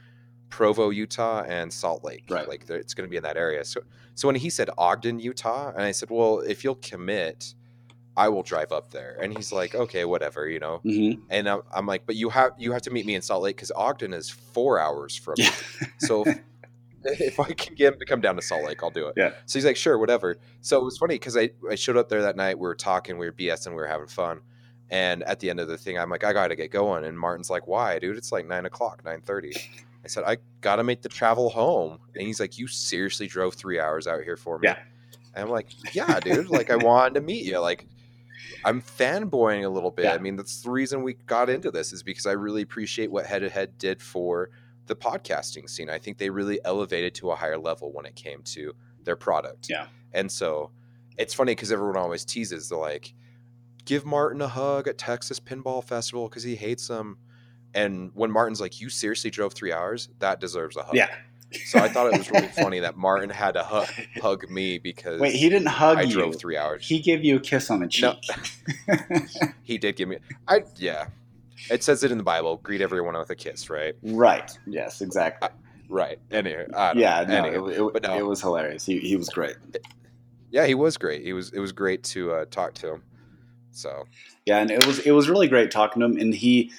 Provo, 0.51 0.91
Utah, 0.91 1.43
and 1.49 1.73
Salt 1.73 2.05
Lake. 2.05 2.27
Right. 2.29 2.49
Like 2.49 2.71
it's 2.71 2.95
going 2.95 3.09
to 3.09 3.11
be 3.11 3.17
in 3.17 3.25
that 3.25 3.37
area. 3.37 3.65
So, 3.65 3.81
so 4.15 4.29
when 4.29 4.37
he 4.37 4.51
said 4.51 4.71
Ogden, 4.79 5.19
Utah, 5.19 5.71
and 5.71 5.83
I 5.83 5.91
said, 5.91 6.09
"Well, 6.11 6.41
if 6.41 6.63
you'll 6.63 6.77
commit." 6.77 7.55
I 8.15 8.29
will 8.29 8.43
drive 8.43 8.73
up 8.73 8.91
there, 8.91 9.17
and 9.23 9.35
he's 9.35 9.53
like, 9.53 9.75
"Okay, 9.75 10.05
whatever," 10.05 10.47
you 10.47 10.61
know. 10.61 10.81
hmm 10.85 11.13
And 11.31 11.49
I'm, 11.49 11.63
I'm 11.75 11.87
like, 11.87 12.05
"But 12.05 12.15
you 12.15 12.29
have 12.29 12.53
you 12.59 12.71
have 12.73 12.83
to 12.83 12.91
meet 12.91 13.07
me 13.07 13.15
in 13.15 13.23
Salt 13.23 13.43
Lake 13.43 13.57
because 13.57 13.73
Ogden 13.75 14.13
is 14.13 14.29
four 14.29 14.79
hours 14.79 15.17
from 15.17 15.37
me. 15.39 15.49
So 15.97 16.25
if, 16.27 16.37
if 17.21 17.41
I 17.41 17.53
can 17.53 17.75
get 17.75 17.95
him 17.95 17.99
to 17.99 18.07
come 18.07 18.21
down 18.21 18.37
to 18.37 18.43
Salt 18.43 18.65
Lake, 18.65 18.83
I'll 18.83 18.91
do 18.91 19.07
it. 19.07 19.15
Yeah. 19.17 19.31
So 19.47 19.59
he's 19.59 19.67
like, 19.67 19.77
sure, 19.77 19.99
whatever. 19.99 20.37
So 20.61 20.79
it 20.79 20.85
was 20.85 20.99
funny 20.99 21.15
because 21.15 21.37
I, 21.37 21.51
I 21.71 21.75
showed 21.75 21.97
up 21.97 22.09
there 22.09 22.23
that 22.23 22.37
night. 22.37 22.59
We 22.59 22.63
were 22.63 22.75
talking, 22.75 23.19
we 23.19 23.27
were 23.27 23.33
BSing, 23.33 23.69
we 23.69 23.75
were 23.75 23.87
having 23.87 24.07
fun. 24.07 24.41
And 24.91 25.23
at 25.23 25.41
the 25.41 25.49
end 25.49 25.59
of 25.59 25.69
the 25.69 25.79
thing, 25.79 25.99
I'm 25.99 26.11
like, 26.11 26.23
I 26.23 26.33
got 26.33 26.49
to 26.49 26.57
get 26.57 26.71
going. 26.71 27.05
And 27.05 27.19
Martin's 27.19 27.49
like, 27.49 27.67
why, 27.67 27.99
dude? 27.99 28.17
It's 28.17 28.31
like 28.31 28.47
nine 28.47 28.67
o'clock, 28.67 29.03
nine 29.05 29.23
thirty. 29.23 29.53
I 30.05 30.09
said, 30.09 30.25
I 30.25 30.37
got 30.61 30.77
to 30.77 30.85
make 30.85 31.01
the 31.01 31.09
travel 31.09 31.49
home. 31.49 31.99
And 32.15 32.27
he's 32.27 32.41
like, 32.41 32.59
you 32.59 32.67
seriously 32.67 33.27
drove 33.27 33.55
three 33.55 33.81
hours 33.81 34.07
out 34.07 34.23
here 34.23 34.37
for 34.37 34.59
me? 34.59 34.69
Yeah. 34.69 34.79
And 35.35 35.45
I'm 35.45 35.51
like, 35.51 35.69
yeah, 35.95 36.21
dude. 36.21 36.51
Like 36.51 36.71
I 36.71 36.77
wanted 36.77 37.15
to 37.15 37.21
meet 37.21 37.45
you. 37.47 37.59
Like 37.59 37.87
I'm 38.65 38.83
fanboying 38.83 39.65
a 39.65 39.69
little 39.69 39.91
bit. 39.91 40.07
Yeah. 40.07 40.15
I 40.15 40.19
mean, 40.19 40.37
that's 40.37 40.63
the 40.63 40.71
reason 40.71 41.03
we 41.03 41.15
got 41.27 41.49
into 41.49 41.71
this 41.71 41.93
is 41.93 42.03
because 42.03 42.27
I 42.27 42.33
really 42.33 42.63
appreciate 42.63 43.11
what 43.11 43.27
Head 43.27 43.41
to 43.41 43.49
Head 43.49 43.79
did 43.79 44.01
for 44.03 44.51
the 44.87 44.97
podcasting 44.97 45.69
scene. 45.69 45.89
I 45.91 45.99
think 45.99 46.19
they 46.19 46.31
really 46.31 46.61
elevated 46.65 47.15
to 47.17 47.31
a 47.31 47.37
higher 47.37 47.59
level 47.59 47.93
when 47.93 48.07
it 48.07 48.15
came 48.15 48.43
to 48.43 48.75
their 49.05 49.17
product. 49.17 49.69
Yeah. 49.71 49.87
And 50.13 50.31
so 50.31 50.71
it's 51.17 51.35
funny 51.35 51.53
because 51.55 51.73
everyone 51.73 51.97
always 51.97 52.25
teases, 52.25 52.69
they're 52.69 52.79
like, 52.79 53.15
give 53.85 54.05
Martin 54.05 54.41
a 54.41 54.49
hug 54.49 54.89
at 54.89 54.99
Texas 54.99 55.41
Pinball 55.41 55.83
Festival 55.85 56.29
because 56.29 56.43
he 56.43 56.57
hates 56.57 56.89
them. 56.89 57.19
And 57.75 58.11
when 58.15 58.31
Martin's 58.31 58.61
like, 58.61 58.81
you 58.81 58.91
seriously 58.91 59.31
drove 59.31 59.55
three 59.55 59.73
hours, 59.73 60.09
that 60.19 60.41
deserves 60.41 60.77
a 60.77 60.83
hug. 60.83 60.95
Yeah. 60.95 61.09
So 61.67 61.79
I 61.79 61.89
thought 61.89 62.13
it 62.13 62.19
was 62.19 62.31
really 62.31 62.47
funny 62.57 62.81
that 62.81 62.97
Martin 62.97 63.29
had 63.31 63.53
to 63.53 63.63
hug, 63.63 63.87
hug 64.23 64.49
me 64.51 64.79
because 64.79 65.21
Wait, 65.21 65.35
he 65.35 65.49
didn't 65.49 65.69
hug 65.69 65.99
I 65.99 66.03
you. 66.03 66.13
drove 66.15 66.37
three 66.39 66.57
hours. 66.57 66.87
He 66.87 67.01
gave 67.01 67.25
you 67.25 67.37
a 67.37 67.41
kiss 67.41 67.71
on 67.71 67.81
the 67.81 67.89
cheek. 67.89 68.17
No. 68.89 68.97
He 69.63 69.79
did 69.79 69.97
give 69.97 70.09
me. 70.09 70.19
I 70.49 70.65
yeah. 70.77 71.07
It 71.71 71.83
says 71.85 72.03
it 72.05 72.11
in 72.11 72.19
the 72.19 72.25
Bible. 72.25 72.59
Greet 72.59 72.81
everyone 72.81 73.17
with 73.17 73.31
a 73.31 73.37
kiss, 73.37 73.71
right? 73.71 73.95
right. 74.03 74.51
Yes, 74.67 75.01
exactly. 75.01 75.49
Right. 75.89 76.19
Anyway, 76.31 76.67
Yeah, 76.95 77.25
no, 77.29 77.35
Anyway. 77.45 77.75
it, 77.75 77.81
it, 77.81 77.93
but 77.93 78.03
no. 78.05 78.17
it 78.17 78.27
was 78.27 78.41
hilarious. 78.41 78.87
He, 78.87 78.99
he 78.99 79.17
was 79.17 79.29
great. 79.29 79.57
yeah, 80.51 80.67
he 80.67 80.75
was 80.75 80.97
great. 80.97 81.23
He 81.23 81.33
was. 81.33 81.53
It 81.53 81.61
was 81.61 81.73
great 81.73 82.03
to 82.05 82.33
uh, 82.33 82.45
talk 82.51 82.75
to 82.75 82.95
him. 82.95 83.03
So 83.73 84.05
Yeah, 84.47 84.59
and 84.59 84.71
it 84.71 84.87
was 84.87 85.01
it 85.01 85.13
was 85.13 85.29
really 85.29 85.49
great 85.49 85.71
talking 85.71 86.01
to 86.01 86.07
him. 86.07 86.17
And 86.17 86.35
he 86.35 86.71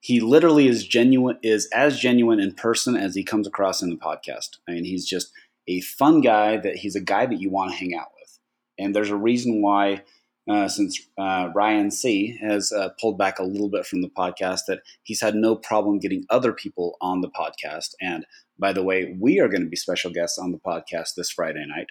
he 0.00 0.20
literally 0.20 0.66
is 0.68 0.86
genuine 0.86 1.38
is 1.42 1.68
as 1.72 1.98
genuine 1.98 2.40
in 2.40 2.52
person 2.54 2.96
as 2.96 3.14
he 3.14 3.22
comes 3.24 3.46
across 3.46 3.82
in 3.82 3.90
the 3.90 3.96
podcast. 3.96 4.58
I 4.68 4.72
mean, 4.72 4.84
he's 4.84 5.06
just 5.06 5.32
a 5.68 5.80
fun 5.80 6.20
guy. 6.20 6.56
That 6.56 6.76
he's 6.76 6.96
a 6.96 7.00
guy 7.00 7.26
that 7.26 7.40
you 7.40 7.50
want 7.50 7.72
to 7.72 7.76
hang 7.76 7.94
out 7.94 8.08
with. 8.20 8.38
And 8.78 8.94
there's 8.94 9.10
a 9.10 9.16
reason 9.16 9.62
why. 9.62 10.02
Uh, 10.50 10.66
since 10.66 10.98
uh, 11.16 11.48
Ryan 11.54 11.92
C 11.92 12.36
has 12.40 12.72
uh, 12.72 12.88
pulled 13.00 13.16
back 13.16 13.38
a 13.38 13.44
little 13.44 13.68
bit 13.68 13.86
from 13.86 14.02
the 14.02 14.08
podcast, 14.08 14.62
that 14.66 14.80
he's 15.04 15.20
had 15.20 15.36
no 15.36 15.54
problem 15.54 16.00
getting 16.00 16.26
other 16.28 16.52
people 16.52 16.96
on 17.00 17.20
the 17.20 17.30
podcast. 17.30 17.94
And 18.00 18.26
by 18.58 18.72
the 18.72 18.82
way, 18.82 19.16
we 19.20 19.38
are 19.38 19.46
going 19.48 19.62
to 19.62 19.68
be 19.68 19.76
special 19.76 20.10
guests 20.10 20.38
on 20.38 20.50
the 20.50 20.58
podcast 20.58 21.14
this 21.16 21.30
Friday 21.30 21.64
night. 21.68 21.86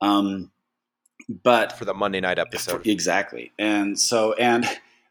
Um, 0.00 0.50
but 1.28 1.72
for 1.72 1.84
the 1.84 1.92
Monday 1.92 2.20
night 2.20 2.38
episode. 2.38 2.86
Exactly. 2.86 3.52
And 3.58 4.00
so, 4.00 4.32
and 4.32 4.64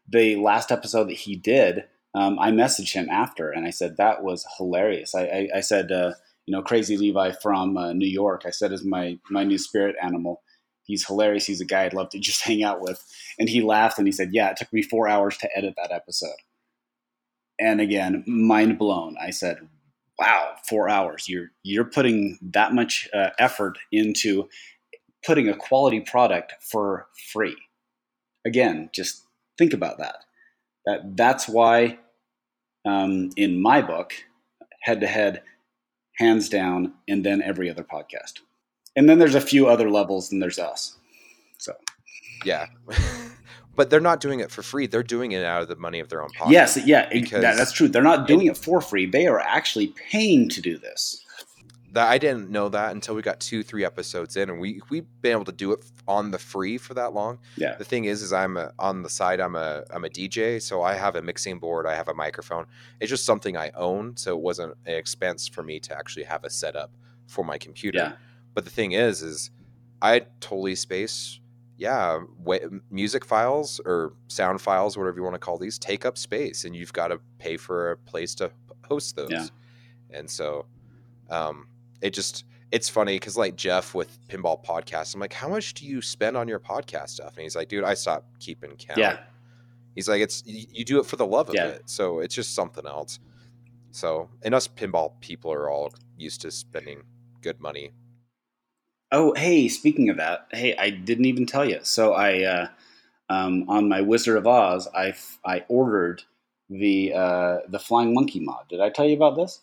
the 0.08 0.34
last 0.36 0.72
episode 0.72 1.10
that 1.10 1.16
he 1.16 1.36
did, 1.36 1.84
um, 2.16 2.40
I 2.40 2.50
messaged 2.50 2.94
him 2.94 3.08
after 3.08 3.52
and 3.52 3.64
I 3.64 3.70
said, 3.70 3.98
that 3.98 4.24
was 4.24 4.44
hilarious. 4.56 5.14
I, 5.14 5.22
I, 5.22 5.48
I 5.58 5.60
said, 5.60 5.92
uh, 5.92 6.14
you 6.46 6.56
know, 6.56 6.62
Crazy 6.62 6.96
Levi 6.96 7.30
from 7.40 7.76
uh, 7.76 7.92
New 7.92 8.08
York, 8.08 8.42
I 8.46 8.50
said, 8.50 8.72
is 8.72 8.84
my, 8.84 9.16
my 9.30 9.44
new 9.44 9.58
spirit 9.58 9.94
animal. 10.02 10.42
He's 10.90 11.06
hilarious. 11.06 11.46
He's 11.46 11.60
a 11.60 11.66
guy 11.66 11.84
I'd 11.84 11.94
love 11.94 12.10
to 12.10 12.18
just 12.20 12.42
hang 12.42 12.62
out 12.62 12.80
with. 12.80 13.04
And 13.38 13.48
he 13.48 13.62
laughed 13.62 13.98
and 13.98 14.06
he 14.06 14.12
said, 14.12 14.30
yeah, 14.32 14.50
it 14.50 14.56
took 14.56 14.72
me 14.72 14.82
four 14.82 15.08
hours 15.08 15.36
to 15.38 15.56
edit 15.56 15.74
that 15.76 15.92
episode. 15.92 16.36
And 17.58 17.80
again, 17.80 18.24
mind 18.26 18.78
blown. 18.78 19.16
I 19.20 19.30
said, 19.30 19.68
wow, 20.18 20.54
four 20.68 20.88
hours. 20.88 21.28
You're, 21.28 21.50
you're 21.62 21.84
putting 21.84 22.38
that 22.42 22.72
much 22.74 23.08
uh, 23.14 23.30
effort 23.38 23.78
into 23.92 24.48
putting 25.24 25.48
a 25.48 25.56
quality 25.56 26.00
product 26.00 26.54
for 26.60 27.06
free. 27.32 27.56
Again, 28.46 28.90
just 28.92 29.24
think 29.58 29.72
about 29.72 29.98
that. 29.98 30.24
That 30.86 31.16
that's 31.16 31.46
why, 31.46 31.98
um, 32.86 33.30
in 33.36 33.60
my 33.60 33.82
book, 33.82 34.14
head 34.80 35.00
to 35.02 35.06
head, 35.06 35.42
hands 36.16 36.48
down, 36.48 36.94
and 37.06 37.24
then 37.24 37.42
every 37.42 37.68
other 37.68 37.84
podcast. 37.84 38.40
And 39.00 39.08
then 39.08 39.18
there's 39.18 39.34
a 39.34 39.40
few 39.40 39.66
other 39.66 39.88
levels, 39.88 40.30
and 40.30 40.42
there's 40.42 40.58
us. 40.58 40.98
So, 41.56 41.72
yeah. 42.44 42.66
but 43.74 43.88
they're 43.88 43.98
not 43.98 44.20
doing 44.20 44.40
it 44.40 44.50
for 44.50 44.60
free. 44.60 44.86
They're 44.86 45.02
doing 45.02 45.32
it 45.32 45.42
out 45.42 45.62
of 45.62 45.68
the 45.68 45.76
money 45.76 46.00
of 46.00 46.10
their 46.10 46.22
own 46.22 46.28
pocket. 46.36 46.52
Yes, 46.52 46.78
yeah, 46.84 47.08
that, 47.08 47.56
that's 47.56 47.72
true. 47.72 47.88
They're 47.88 48.02
not 48.02 48.26
doing 48.26 48.48
it, 48.48 48.50
it 48.50 48.56
for 48.58 48.82
free. 48.82 49.06
They 49.06 49.26
are 49.26 49.40
actually 49.40 49.94
paying 50.10 50.50
to 50.50 50.60
do 50.60 50.76
this 50.76 51.24
that 51.92 52.08
I 52.08 52.18
didn't 52.18 52.50
know 52.50 52.68
that 52.68 52.92
until 52.92 53.14
we 53.14 53.22
got 53.22 53.40
two, 53.40 53.62
three 53.62 53.86
episodes 53.86 54.36
in, 54.36 54.50
and 54.50 54.60
we 54.60 54.82
we've 54.90 55.06
been 55.22 55.32
able 55.32 55.46
to 55.46 55.52
do 55.52 55.72
it 55.72 55.82
on 56.06 56.30
the 56.30 56.38
free 56.38 56.76
for 56.76 56.92
that 56.92 57.14
long. 57.14 57.38
Yeah. 57.56 57.76
The 57.76 57.84
thing 57.84 58.04
is, 58.04 58.20
is 58.20 58.34
I'm 58.34 58.58
a, 58.58 58.74
on 58.78 59.02
the 59.02 59.08
side. 59.08 59.40
I'm 59.40 59.56
a 59.56 59.84
I'm 59.88 60.04
a 60.04 60.10
DJ, 60.10 60.60
so 60.60 60.82
I 60.82 60.92
have 60.92 61.16
a 61.16 61.22
mixing 61.22 61.58
board. 61.58 61.86
I 61.86 61.94
have 61.94 62.08
a 62.08 62.14
microphone. 62.14 62.66
It's 63.00 63.08
just 63.08 63.24
something 63.24 63.56
I 63.56 63.70
own, 63.70 64.18
so 64.18 64.36
it 64.36 64.42
wasn't 64.42 64.74
an 64.84 64.94
expense 64.94 65.48
for 65.48 65.62
me 65.62 65.80
to 65.80 65.96
actually 65.96 66.24
have 66.24 66.44
a 66.44 66.50
setup 66.50 66.92
for 67.26 67.46
my 67.46 67.56
computer. 67.56 67.98
Yeah. 67.98 68.12
But 68.54 68.64
the 68.64 68.70
thing 68.70 68.92
is, 68.92 69.22
is 69.22 69.50
I 70.02 70.20
totally 70.40 70.74
space. 70.74 71.40
Yeah, 71.76 72.20
music 72.90 73.24
files 73.24 73.80
or 73.86 74.12
sound 74.28 74.60
files, 74.60 74.98
whatever 74.98 75.16
you 75.16 75.22
want 75.22 75.34
to 75.34 75.38
call 75.38 75.56
these, 75.56 75.78
take 75.78 76.04
up 76.04 76.18
space, 76.18 76.66
and 76.66 76.76
you've 76.76 76.92
got 76.92 77.08
to 77.08 77.20
pay 77.38 77.56
for 77.56 77.92
a 77.92 77.96
place 77.96 78.34
to 78.34 78.50
host 78.86 79.16
those. 79.16 79.30
Yeah. 79.30 79.46
And 80.10 80.28
so, 80.28 80.66
um, 81.30 81.68
it 82.02 82.10
just 82.10 82.44
it's 82.70 82.88
funny 82.88 83.16
because 83.16 83.36
like 83.36 83.56
Jeff 83.56 83.94
with 83.94 84.18
Pinball 84.28 84.64
Podcast, 84.64 85.14
I'm 85.14 85.20
like, 85.20 85.32
how 85.32 85.48
much 85.48 85.74
do 85.74 85.86
you 85.86 86.02
spend 86.02 86.36
on 86.36 86.48
your 86.48 86.60
podcast 86.60 87.10
stuff? 87.10 87.34
And 87.36 87.42
he's 87.42 87.56
like, 87.56 87.68
dude, 87.68 87.84
I 87.84 87.94
stopped 87.94 88.38
keeping 88.40 88.76
count. 88.76 88.98
Yeah. 88.98 89.20
He's 89.94 90.08
like, 90.08 90.20
it's 90.20 90.42
you 90.46 90.84
do 90.84 91.00
it 91.00 91.06
for 91.06 91.16
the 91.16 91.26
love 91.26 91.48
of 91.48 91.54
yeah. 91.54 91.66
it, 91.66 91.82
so 91.86 92.20
it's 92.20 92.34
just 92.34 92.54
something 92.54 92.86
else. 92.86 93.18
So, 93.90 94.30
and 94.42 94.54
us 94.54 94.68
pinball 94.68 95.18
people 95.20 95.52
are 95.52 95.68
all 95.68 95.92
used 96.16 96.42
to 96.42 96.50
spending 96.50 97.02
good 97.40 97.58
money. 97.60 97.90
Oh, 99.12 99.34
hey, 99.34 99.68
speaking 99.68 100.08
of 100.08 100.16
that, 100.18 100.46
hey, 100.52 100.76
I 100.76 100.90
didn't 100.90 101.24
even 101.24 101.46
tell 101.46 101.64
you. 101.64 101.80
So 101.82 102.12
I, 102.12 102.42
uh, 102.42 102.68
um, 103.28 103.68
on 103.68 103.88
my 103.88 104.00
Wizard 104.00 104.36
of 104.36 104.46
Oz, 104.46 104.88
I, 104.94 105.14
I 105.44 105.64
ordered 105.68 106.22
the 106.70 107.12
uh, 107.12 107.58
the 107.68 107.80
Flying 107.80 108.14
Monkey 108.14 108.40
mod. 108.40 108.68
Did 108.68 108.80
I 108.80 108.90
tell 108.90 109.04
you 109.04 109.16
about 109.16 109.36
this? 109.36 109.60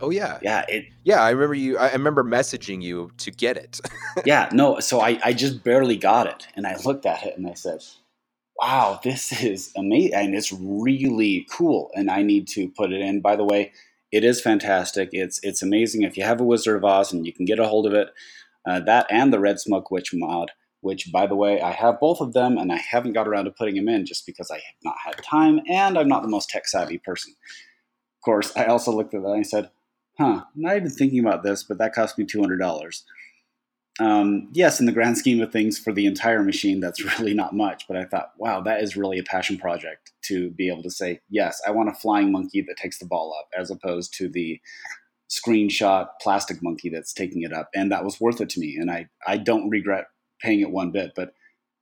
Oh 0.00 0.10
yeah, 0.10 0.38
yeah. 0.42 0.64
It 0.68 0.86
yeah. 1.04 1.22
I 1.22 1.30
remember 1.30 1.54
you. 1.54 1.78
I 1.78 1.92
remember 1.92 2.22
messaging 2.22 2.82
you 2.82 3.10
to 3.18 3.30
get 3.30 3.56
it. 3.56 3.80
yeah. 4.26 4.48
No. 4.52 4.80
So 4.80 5.00
I 5.00 5.18
I 5.24 5.32
just 5.32 5.64
barely 5.64 5.96
got 5.96 6.26
it, 6.26 6.46
and 6.54 6.66
I 6.66 6.76
looked 6.84 7.06
at 7.06 7.24
it 7.24 7.36
and 7.36 7.46
I 7.46 7.54
said, 7.54 7.82
"Wow, 8.60 9.00
this 9.02 9.42
is 9.42 9.72
amazing, 9.76 10.14
and 10.14 10.34
it's 10.34 10.52
really 10.52 11.46
cool." 11.50 11.90
And 11.94 12.10
I 12.10 12.22
need 12.22 12.48
to 12.48 12.68
put 12.68 12.92
it 12.92 13.00
in. 13.00 13.20
By 13.20 13.36
the 13.36 13.44
way, 13.44 13.72
it 14.12 14.24
is 14.24 14.40
fantastic. 14.40 15.10
It's 15.12 15.40
it's 15.42 15.62
amazing. 15.62 16.02
If 16.02 16.16
you 16.16 16.24
have 16.24 16.40
a 16.40 16.44
Wizard 16.44 16.76
of 16.76 16.84
Oz 16.84 17.12
and 17.12 17.24
you 17.24 17.32
can 17.32 17.46
get 17.46 17.58
a 17.58 17.68
hold 17.68 17.86
of 17.86 17.94
it, 17.94 18.08
uh, 18.66 18.80
that 18.80 19.06
and 19.10 19.32
the 19.32 19.40
Red 19.40 19.60
Smoke 19.60 19.90
Witch 19.90 20.10
mod. 20.12 20.52
Which, 20.80 21.10
by 21.10 21.26
the 21.26 21.34
way, 21.34 21.62
I 21.62 21.70
have 21.70 21.98
both 21.98 22.20
of 22.20 22.34
them, 22.34 22.58
and 22.58 22.70
I 22.70 22.76
haven't 22.76 23.14
got 23.14 23.26
around 23.26 23.46
to 23.46 23.50
putting 23.50 23.76
them 23.76 23.88
in 23.88 24.04
just 24.04 24.26
because 24.26 24.50
I 24.50 24.56
have 24.56 24.76
not 24.82 24.96
had 25.02 25.16
time, 25.24 25.62
and 25.66 25.96
I'm 25.96 26.08
not 26.08 26.20
the 26.20 26.28
most 26.28 26.50
tech 26.50 26.68
savvy 26.68 26.98
person. 26.98 27.32
Of 27.32 28.22
course, 28.22 28.54
I 28.54 28.66
also 28.66 28.92
looked 28.92 29.14
at 29.14 29.22
that 29.22 29.28
and 29.28 29.40
I 29.40 29.42
said, 29.42 29.70
huh, 30.18 30.42
not 30.54 30.76
even 30.76 30.90
thinking 30.90 31.20
about 31.20 31.42
this, 31.42 31.62
but 31.62 31.78
that 31.78 31.94
cost 31.94 32.18
me 32.18 32.24
$200. 32.24 33.02
Um, 34.00 34.48
yes, 34.52 34.80
in 34.80 34.86
the 34.86 34.92
grand 34.92 35.18
scheme 35.18 35.40
of 35.40 35.52
things, 35.52 35.78
for 35.78 35.92
the 35.92 36.06
entire 36.06 36.42
machine, 36.42 36.80
that's 36.80 37.02
really 37.18 37.34
not 37.34 37.54
much. 37.54 37.86
But 37.86 37.96
I 37.96 38.04
thought, 38.04 38.32
wow, 38.38 38.60
that 38.62 38.82
is 38.82 38.96
really 38.96 39.18
a 39.18 39.24
passion 39.24 39.56
project 39.56 40.12
to 40.22 40.50
be 40.50 40.68
able 40.68 40.82
to 40.82 40.90
say, 40.90 41.20
yes, 41.28 41.60
I 41.66 41.70
want 41.70 41.90
a 41.90 41.94
flying 41.94 42.32
monkey 42.32 42.62
that 42.62 42.76
takes 42.76 42.98
the 42.98 43.06
ball 43.06 43.34
up, 43.38 43.48
as 43.58 43.70
opposed 43.70 44.14
to 44.14 44.28
the 44.28 44.60
screenshot 45.30 46.08
plastic 46.20 46.62
monkey 46.62 46.88
that's 46.88 47.12
taking 47.12 47.42
it 47.42 47.52
up. 47.52 47.68
And 47.74 47.90
that 47.90 48.04
was 48.04 48.20
worth 48.20 48.40
it 48.40 48.50
to 48.50 48.60
me. 48.60 48.76
And 48.78 48.90
I, 48.90 49.08
I 49.26 49.36
don't 49.36 49.68
regret 49.68 50.06
paying 50.40 50.60
it 50.60 50.70
one 50.70 50.90
bit. 50.90 51.12
But 51.14 51.34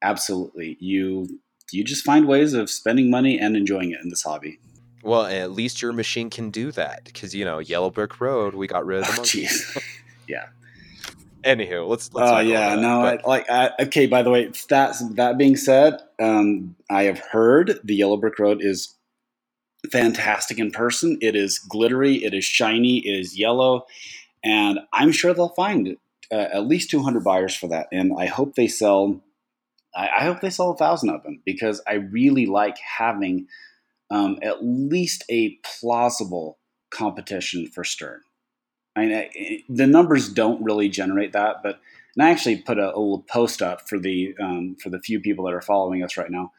absolutely, 0.02 0.76
you 0.80 1.40
you 1.70 1.84
just 1.84 2.04
find 2.04 2.26
ways 2.26 2.52
of 2.52 2.70
spending 2.70 3.10
money 3.10 3.38
and 3.38 3.56
enjoying 3.56 3.92
it 3.92 4.00
in 4.02 4.10
this 4.10 4.22
hobby. 4.22 4.58
Well, 5.02 5.24
at 5.24 5.50
least 5.50 5.82
your 5.82 5.92
machine 5.92 6.30
can 6.30 6.50
do 6.50 6.70
that 6.72 7.04
because 7.04 7.34
you 7.34 7.44
know 7.44 7.58
Yellow 7.58 7.90
Brick 7.90 8.20
Road, 8.20 8.54
we 8.54 8.66
got 8.66 8.86
rid 8.86 9.00
of 9.00 9.06
the 9.06 9.12
oh, 9.12 9.16
monkeys. 9.16 9.78
yeah. 10.28 10.46
Anywho, 11.44 11.88
let's. 11.88 12.12
let's 12.12 12.30
oh 12.30 12.38
yeah, 12.38 12.76
no, 12.76 13.02
but... 13.02 13.24
I, 13.24 13.28
like 13.28 13.50
I, 13.50 13.70
okay. 13.80 14.06
By 14.06 14.22
the 14.22 14.30
way, 14.30 14.50
that 14.68 14.94
that 15.16 15.38
being 15.38 15.56
said, 15.56 16.00
um, 16.20 16.76
I 16.88 17.04
have 17.04 17.18
heard 17.18 17.80
the 17.82 17.96
Yellow 17.96 18.16
Brick 18.16 18.38
Road 18.38 18.62
is 18.62 18.94
fantastic 19.90 20.58
in 20.58 20.70
person. 20.70 21.18
It 21.20 21.34
is 21.34 21.58
glittery, 21.58 22.24
it 22.24 22.34
is 22.34 22.44
shiny, 22.44 22.98
it 22.98 23.18
is 23.18 23.38
yellow, 23.38 23.86
and 24.44 24.80
I'm 24.92 25.12
sure 25.12 25.34
they'll 25.34 25.48
find 25.50 25.96
uh, 26.30 26.48
at 26.52 26.66
least 26.66 26.90
200 26.90 27.22
buyers 27.22 27.54
for 27.54 27.68
that. 27.68 27.88
And 27.92 28.12
I 28.18 28.26
hope 28.26 28.54
they 28.54 28.68
sell. 28.68 29.20
I, 29.94 30.08
I 30.18 30.24
hope 30.24 30.40
they 30.40 30.50
sell 30.50 30.70
a 30.70 30.76
thousand 30.76 31.10
of 31.10 31.22
them 31.22 31.42
because 31.44 31.82
I 31.86 31.94
really 31.94 32.46
like 32.46 32.78
having 32.78 33.46
um, 34.10 34.38
at 34.42 34.64
least 34.64 35.24
a 35.30 35.58
plausible 35.80 36.58
competition 36.90 37.68
for 37.68 37.84
Stern. 37.84 38.20
I 38.96 39.00
mean, 39.00 39.14
I, 39.14 39.62
the 39.68 39.86
numbers 39.86 40.28
don't 40.28 40.62
really 40.62 40.88
generate 40.88 41.32
that, 41.32 41.62
but 41.62 41.80
and 42.14 42.24
I 42.24 42.30
actually 42.30 42.56
put 42.56 42.78
a, 42.78 42.88
a 42.88 42.98
little 42.98 43.24
post 43.28 43.62
up 43.62 43.88
for 43.88 43.98
the 43.98 44.34
um, 44.40 44.76
for 44.82 44.90
the 44.90 45.00
few 45.00 45.20
people 45.20 45.46
that 45.46 45.54
are 45.54 45.62
following 45.62 46.02
us 46.02 46.16
right 46.16 46.30
now. 46.30 46.52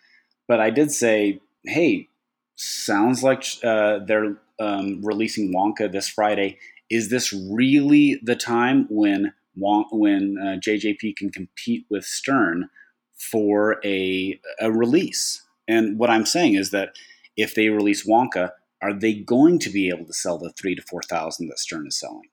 But 0.47 0.59
I 0.59 0.69
did 0.71 0.91
say, 0.91 1.39
hey, 1.63 2.09
sounds 2.55 3.23
like 3.23 3.45
uh, 3.63 3.99
they're 3.99 4.37
um, 4.59 5.01
releasing 5.03 5.53
Wonka 5.53 5.91
this 5.91 6.07
Friday. 6.07 6.57
Is 6.89 7.09
this 7.09 7.33
really 7.33 8.19
the 8.23 8.35
time 8.35 8.87
when 8.89 9.33
when 9.55 10.37
uh, 10.39 10.57
JJP 10.59 11.15
can 11.15 11.29
compete 11.29 11.85
with 11.89 12.05
Stern 12.05 12.69
for 13.15 13.79
a 13.83 14.39
a 14.59 14.71
release? 14.71 15.43
And 15.67 15.97
what 15.97 16.09
I'm 16.09 16.25
saying 16.25 16.55
is 16.55 16.71
that 16.71 16.95
if 17.37 17.55
they 17.55 17.69
release 17.69 18.07
Wonka, 18.07 18.51
are 18.81 18.93
they 18.93 19.13
going 19.13 19.59
to 19.59 19.69
be 19.69 19.89
able 19.89 20.05
to 20.05 20.13
sell 20.13 20.37
the 20.37 20.51
three 20.51 20.75
to 20.75 20.81
four 20.81 21.01
thousand 21.01 21.47
that 21.47 21.59
Stern 21.59 21.87
is 21.87 21.99
selling? 21.99 22.29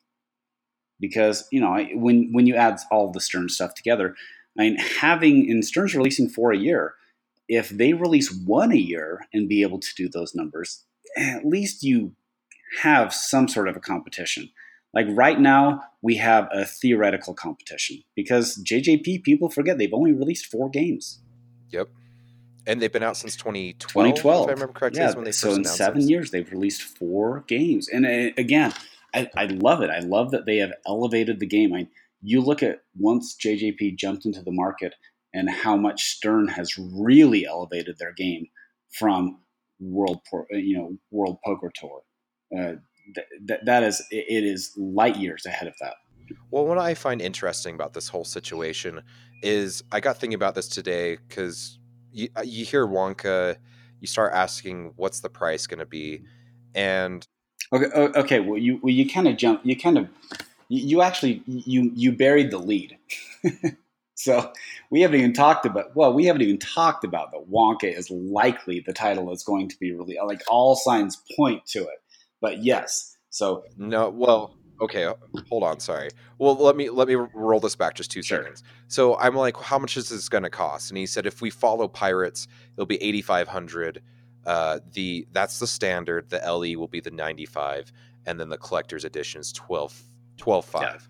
Because 0.98 1.46
you 1.50 1.60
know 1.60 1.82
when 1.94 2.30
when 2.32 2.46
you 2.46 2.54
add 2.56 2.78
all 2.90 3.10
the 3.10 3.20
Stern 3.20 3.48
stuff 3.48 3.74
together, 3.74 4.14
I 4.58 4.62
mean 4.62 4.76
having 4.76 5.50
and 5.50 5.64
Stern's 5.64 5.94
releasing 5.94 6.28
for 6.28 6.52
a 6.52 6.58
year. 6.58 6.94
If 7.52 7.68
they 7.68 7.92
release 7.92 8.32
one 8.46 8.72
a 8.72 8.76
year 8.76 9.26
and 9.32 9.48
be 9.48 9.62
able 9.62 9.80
to 9.80 9.88
do 9.96 10.08
those 10.08 10.34
numbers, 10.34 10.84
at 11.16 11.44
least 11.44 11.82
you 11.82 12.14
have 12.82 13.12
some 13.12 13.48
sort 13.48 13.68
of 13.68 13.76
a 13.76 13.80
competition. 13.80 14.50
Like 14.94 15.06
right 15.10 15.38
now, 15.38 15.82
we 16.00 16.16
have 16.16 16.48
a 16.52 16.64
theoretical 16.64 17.34
competition 17.34 18.02
because 18.14 18.62
JJP 18.64 19.24
people 19.24 19.50
forget 19.50 19.78
they've 19.78 19.92
only 19.92 20.12
released 20.12 20.46
four 20.46 20.70
games. 20.70 21.20
Yep 21.70 21.88
and 22.66 22.80
they've 22.80 22.92
been 22.92 23.02
out 23.02 23.16
since 23.16 23.36
2012. 23.36 23.90
2012. 23.90 24.42
If 24.42 24.48
I 24.48 24.52
remember 24.52 24.72
correctly, 24.72 25.00
yeah, 25.00 25.14
when 25.14 25.24
they 25.24 25.32
so 25.32 25.52
in 25.54 25.64
seven 25.64 26.08
years 26.08 26.30
they've 26.30 26.50
released 26.50 26.82
four 26.82 27.44
games, 27.48 27.88
and 27.88 28.06
uh, 28.06 28.32
again, 28.36 28.72
I, 29.14 29.28
I, 29.36 29.46
love 29.46 29.82
it. 29.82 29.90
I 29.90 30.00
love 30.00 30.30
that 30.30 30.46
they 30.46 30.58
have 30.58 30.72
elevated 30.86 31.40
the 31.40 31.46
game. 31.46 31.74
I, 31.74 31.88
you 32.22 32.40
look 32.40 32.62
at 32.62 32.82
once 32.96 33.36
JJP 33.36 33.96
jumped 33.96 34.24
into 34.24 34.42
the 34.42 34.52
market 34.52 34.94
and 35.32 35.48
how 35.50 35.76
much 35.76 36.04
Stern 36.04 36.48
has 36.48 36.76
really 36.78 37.46
elevated 37.46 37.98
their 37.98 38.12
game 38.12 38.48
from 38.92 39.40
World, 39.78 40.20
you 40.50 40.76
know, 40.76 40.96
World 41.10 41.38
Poker 41.44 41.70
Tour. 41.74 42.02
Uh, 42.56 42.74
th- 43.46 43.60
that 43.64 43.82
is, 43.82 44.02
it 44.10 44.44
is 44.44 44.72
light 44.76 45.16
years 45.16 45.46
ahead 45.46 45.68
of 45.68 45.74
that. 45.80 45.94
Well, 46.50 46.66
what 46.66 46.78
I 46.78 46.94
find 46.94 47.20
interesting 47.20 47.74
about 47.74 47.92
this 47.92 48.08
whole 48.08 48.24
situation 48.24 49.02
is 49.42 49.82
I 49.90 50.00
got 50.00 50.18
thinking 50.18 50.34
about 50.34 50.54
this 50.54 50.68
today 50.68 51.16
because 51.16 51.78
you, 52.12 52.28
uh, 52.36 52.42
you 52.42 52.64
hear 52.64 52.86
Wonka, 52.86 53.56
you 54.00 54.06
start 54.06 54.32
asking 54.34 54.92
what's 54.96 55.20
the 55.20 55.28
price 55.28 55.66
going 55.66 55.78
to 55.78 55.86
be, 55.86 56.22
and 56.74 57.26
okay, 57.72 57.86
okay, 58.18 58.40
well 58.40 58.58
you 58.58 58.78
well 58.82 58.92
you 58.92 59.08
kind 59.08 59.28
of 59.28 59.36
jump, 59.36 59.60
you 59.64 59.76
kind 59.76 59.98
of 59.98 60.08
you, 60.68 60.86
you 60.86 61.02
actually 61.02 61.42
you 61.46 61.90
you 61.94 62.12
buried 62.12 62.50
the 62.50 62.58
lead. 62.58 62.96
so 64.20 64.52
we 64.90 65.00
haven't 65.00 65.18
even 65.18 65.32
talked 65.32 65.64
about 65.64 65.96
well, 65.96 66.12
we 66.12 66.26
haven't 66.26 66.42
even 66.42 66.58
talked 66.58 67.04
about 67.04 67.30
that 67.32 67.50
Wonka 67.50 67.96
is 67.96 68.10
likely 68.10 68.80
the 68.80 68.92
title 68.92 69.32
is 69.32 69.42
going 69.42 69.68
to 69.68 69.76
be 69.78 69.92
released. 69.92 70.20
Like 70.24 70.42
all 70.48 70.76
signs 70.76 71.22
point 71.36 71.64
to 71.68 71.80
it. 71.80 72.02
But 72.40 72.62
yes, 72.62 73.16
so 73.30 73.64
no, 73.76 74.10
well, 74.10 74.54
okay, 74.80 75.12
hold 75.48 75.62
on, 75.62 75.80
sorry. 75.80 76.10
Well, 76.38 76.54
let 76.54 76.76
me 76.76 76.90
let 76.90 77.08
me 77.08 77.14
roll 77.14 77.60
this 77.60 77.76
back 77.76 77.94
just 77.94 78.10
two 78.10 78.22
Sure. 78.22 78.38
seconds. 78.38 78.62
So 78.88 79.16
I'm 79.16 79.34
like, 79.34 79.56
how 79.56 79.78
much 79.78 79.96
is 79.96 80.08
this 80.10 80.28
going 80.28 80.44
to 80.44 80.50
cost? 80.50 80.90
And 80.90 80.98
he 80.98 81.06
said, 81.06 81.26
if 81.26 81.40
we 81.40 81.50
follow 81.50 81.88
Pirates, 81.88 82.46
it'll 82.74 82.86
be 82.86 83.02
eighty 83.02 83.22
five 83.22 83.48
hundred. 83.48 84.02
Uh, 84.44 84.80
the 84.92 85.26
that's 85.32 85.58
the 85.58 85.66
standard. 85.66 86.30
The 86.30 86.38
LE 86.38 86.78
will 86.78 86.88
be 86.88 87.00
the 87.00 87.10
ninety 87.10 87.46
five, 87.46 87.92
and 88.26 88.38
then 88.40 88.48
the 88.48 88.58
collector's 88.58 89.04
edition 89.04 89.40
is 89.40 89.52
12, 89.52 90.02
12 90.38 90.64
5. 90.64 91.08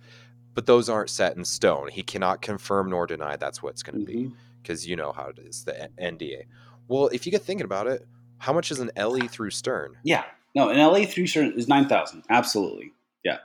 But 0.55 0.67
those 0.67 0.89
aren't 0.89 1.11
set 1.11 1.37
in 1.37 1.45
stone. 1.45 1.89
He 1.89 2.03
cannot 2.03 2.43
confirm 2.43 2.91
nor 2.91 3.07
deny 3.07 3.37
that's 3.37 3.63
what's 3.63 3.83
going 3.83 4.01
to 4.01 4.05
be 4.05 4.25
Mhm. 4.25 4.35
because 4.63 4.87
you 4.87 4.97
know 4.97 5.13
how 5.13 5.27
it 5.29 5.39
is 5.39 5.65
the 5.65 5.89
NDA. 5.99 6.45
Well, 6.89 7.09
if 7.09 7.25
you 7.25 7.33
get 7.33 7.43
thinking 7.43 7.65
about 7.65 7.87
it, 7.87 8.07
how 8.39 8.53
much 8.53 8.71
is 8.71 8.81
an 8.81 8.91
LE 8.97 9.29
through 9.29 9.51
Stern? 9.51 9.97
yeah, 10.03 10.25
no, 10.55 10.69
an 10.71 10.79
LE 10.79 11.07
three 11.07 11.27
Stern 11.27 11.53
is 11.57 11.69
nine 11.69 11.89
thousand. 11.89 12.25
Absolutely. 12.31 12.93
Yeah. 13.25 13.39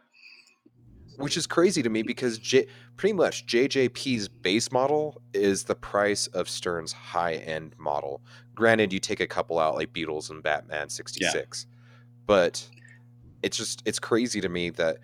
Which 1.17 1.37
is 1.37 1.47
crazy 1.47 1.81
to 1.83 1.89
me 1.89 2.01
because 2.01 2.37
J- 2.39 2.67
pretty 2.97 3.13
much 3.13 3.45
JJP's 3.45 4.27
base 4.27 4.71
model 4.71 5.21
is 5.33 5.63
the 5.65 5.75
price 5.75 6.27
of 6.27 6.49
Stern's 6.49 6.91
high 6.91 7.35
end 7.35 7.73
model. 7.77 8.21
Granted, 8.55 8.91
you 8.91 8.99
take 8.99 9.19
a 9.19 9.27
couple 9.27 9.59
out 9.59 9.75
like 9.75 9.93
Beatles 9.93 10.29
and 10.29 10.41
Batman 10.43 10.89
66, 10.89 11.67
but 12.25 12.67
it's 13.43 13.55
just 13.57 13.81
it's 13.85 13.99
crazy 13.99 14.41
to 14.41 14.49
me 14.49 14.71
that 14.71 14.97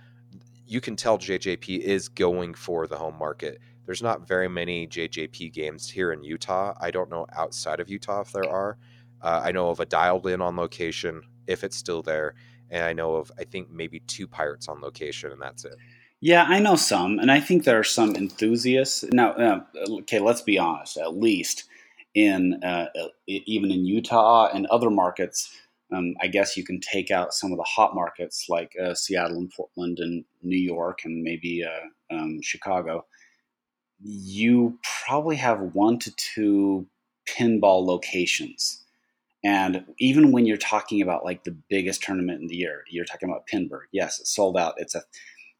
you 0.72 0.80
can 0.80 0.96
tell 0.96 1.18
JJP 1.18 1.80
is 1.80 2.08
going 2.08 2.54
for 2.54 2.88
the 2.88 2.96
home 2.96 3.18
market. 3.20 3.60
There's 3.86 4.02
not 4.02 4.26
very 4.26 4.48
many 4.48 4.88
JJP 4.88 5.52
games 5.52 5.90
here 5.90 6.14
in 6.14 6.24
Utah. 6.24 6.74
I 6.80 6.92
don't 6.92 7.10
know 7.10 7.26
outside 7.34 7.82
of 7.82 7.90
Utah 7.90 8.22
if 8.22 8.32
there 8.32 8.50
are. 8.50 8.78
Uh, 9.22 9.42
I 9.44 9.52
know 9.52 9.70
of 9.70 9.82
a 9.82 9.86
dialed 9.86 10.28
in 10.28 10.42
on 10.42 10.56
location 10.56 11.24
if 11.46 11.66
it's 11.66 11.76
still 11.76 12.02
there, 12.02 12.36
and 12.70 12.86
I 12.86 12.94
know 12.94 13.16
of 13.16 13.34
I 13.38 13.44
think 13.44 13.70
maybe 13.70 14.00
two 14.08 14.30
pirates 14.30 14.70
on 14.70 14.80
location, 14.80 15.34
and 15.34 15.42
that's 15.42 15.66
it. 15.66 15.76
Yeah, 16.22 16.46
I 16.48 16.60
know 16.60 16.78
some, 16.78 17.20
and 17.20 17.30
I 17.30 17.42
think 17.42 17.66
there 17.66 17.78
are 17.80 17.84
some 17.84 18.16
enthusiasts. 18.16 19.04
Now, 19.12 19.32
uh, 19.32 19.64
okay, 20.00 20.20
let's 20.20 20.42
be 20.42 20.58
honest. 20.58 20.96
At 20.96 21.18
least 21.18 21.66
in 22.16 22.64
uh, 22.64 22.88
even 23.28 23.72
in 23.72 23.86
Utah 23.86 24.48
and 24.54 24.68
other 24.68 24.90
markets, 24.90 25.54
um, 25.92 26.16
I 26.22 26.28
guess 26.28 26.56
you 26.56 26.64
can 26.64 26.80
take 26.80 27.12
out 27.12 27.34
some 27.34 27.52
of 27.52 27.58
the 27.58 27.64
hot 27.64 27.94
markets 27.94 28.46
like 28.48 28.74
uh, 28.82 28.94
Seattle 28.94 29.38
and 29.38 29.52
Portland 29.52 30.00
and 30.00 30.24
New 30.42 30.58
York 30.58 31.00
and 31.04 31.22
maybe 31.22 31.66
uh, 31.66 32.16
um, 32.16 32.42
Chicago. 32.42 33.06
You 34.02 34.80
probably 35.06 35.36
have 35.36 35.60
one 35.74 36.00
to 36.00 36.12
two 36.16 36.88
pinball 37.28 37.86
locations. 37.86 38.84
And 39.44 39.86
even 40.00 40.32
when 40.32 40.46
you're 40.46 40.58
talking 40.58 41.02
about 41.02 41.26
like 41.26 41.44
the 41.44 41.58
biggest 41.70 42.04
tournament 42.04 42.42
in 42.42 42.48
the 42.48 42.56
year, 42.56 42.84
you're 42.90 43.06
talking 43.06 43.30
about 43.30 43.48
Pinburgh. 43.48 43.88
Yes, 43.92 44.20
it's 44.20 44.34
sold 44.34 44.58
out. 44.58 44.76
It's 44.78 44.96
a 44.96 45.04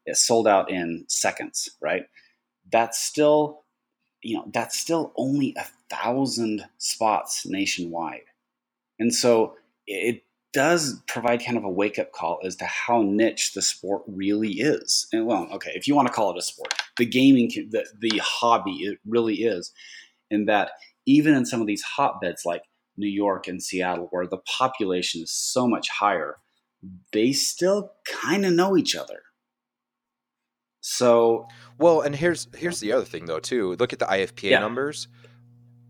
it 0.06 0.16
sold 0.16 0.48
out 0.48 0.70
in 0.70 1.04
seconds, 1.08 1.68
right? 1.80 2.06
That's 2.70 2.98
still, 2.98 3.64
you 4.22 4.36
know, 4.36 4.44
that's 4.52 4.78
still 4.78 5.12
only 5.16 5.54
a 5.56 5.66
thousand 5.90 6.64
spots 6.78 7.46
nationwide. 7.46 8.22
And 8.98 9.14
so 9.14 9.56
it 9.86 10.24
does 10.52 11.02
provide 11.08 11.44
kind 11.44 11.56
of 11.56 11.64
a 11.64 11.70
wake 11.70 11.98
up 11.98 12.12
call 12.12 12.38
as 12.44 12.56
to 12.56 12.64
how 12.66 13.02
niche 13.02 13.52
the 13.54 13.62
sport 13.62 14.02
really 14.06 14.52
is. 14.52 15.06
And 15.12 15.26
well, 15.26 15.48
okay, 15.52 15.72
if 15.74 15.88
you 15.88 15.94
want 15.94 16.08
to 16.08 16.12
call 16.14 16.30
it 16.30 16.38
a 16.38 16.42
sport, 16.42 16.74
the 16.98 17.06
gaming, 17.06 17.48
the, 17.70 17.86
the 18.00 18.20
hobby, 18.22 18.72
it 18.82 18.98
really 19.06 19.36
is. 19.36 19.72
In 20.30 20.44
that, 20.46 20.72
even 21.06 21.34
in 21.34 21.46
some 21.46 21.60
of 21.60 21.66
these 21.66 21.82
hotbeds 21.82 22.44
like 22.44 22.62
New 22.98 23.08
York 23.08 23.48
and 23.48 23.62
Seattle, 23.62 24.08
where 24.10 24.26
the 24.26 24.38
population 24.38 25.22
is 25.22 25.32
so 25.32 25.66
much 25.66 25.88
higher, 25.88 26.36
they 27.12 27.32
still 27.32 27.92
kind 28.04 28.44
of 28.44 28.52
know 28.52 28.76
each 28.76 28.94
other. 28.94 29.22
So 30.80 31.46
Well, 31.78 32.00
and 32.00 32.14
here's 32.14 32.48
here's 32.56 32.80
the 32.80 32.92
other 32.92 33.04
thing 33.04 33.26
though 33.26 33.38
too. 33.40 33.74
Look 33.76 33.92
at 33.92 33.98
the 33.98 34.06
IFPA 34.06 34.50
Yeah. 34.50 34.58
numbers. 34.60 35.08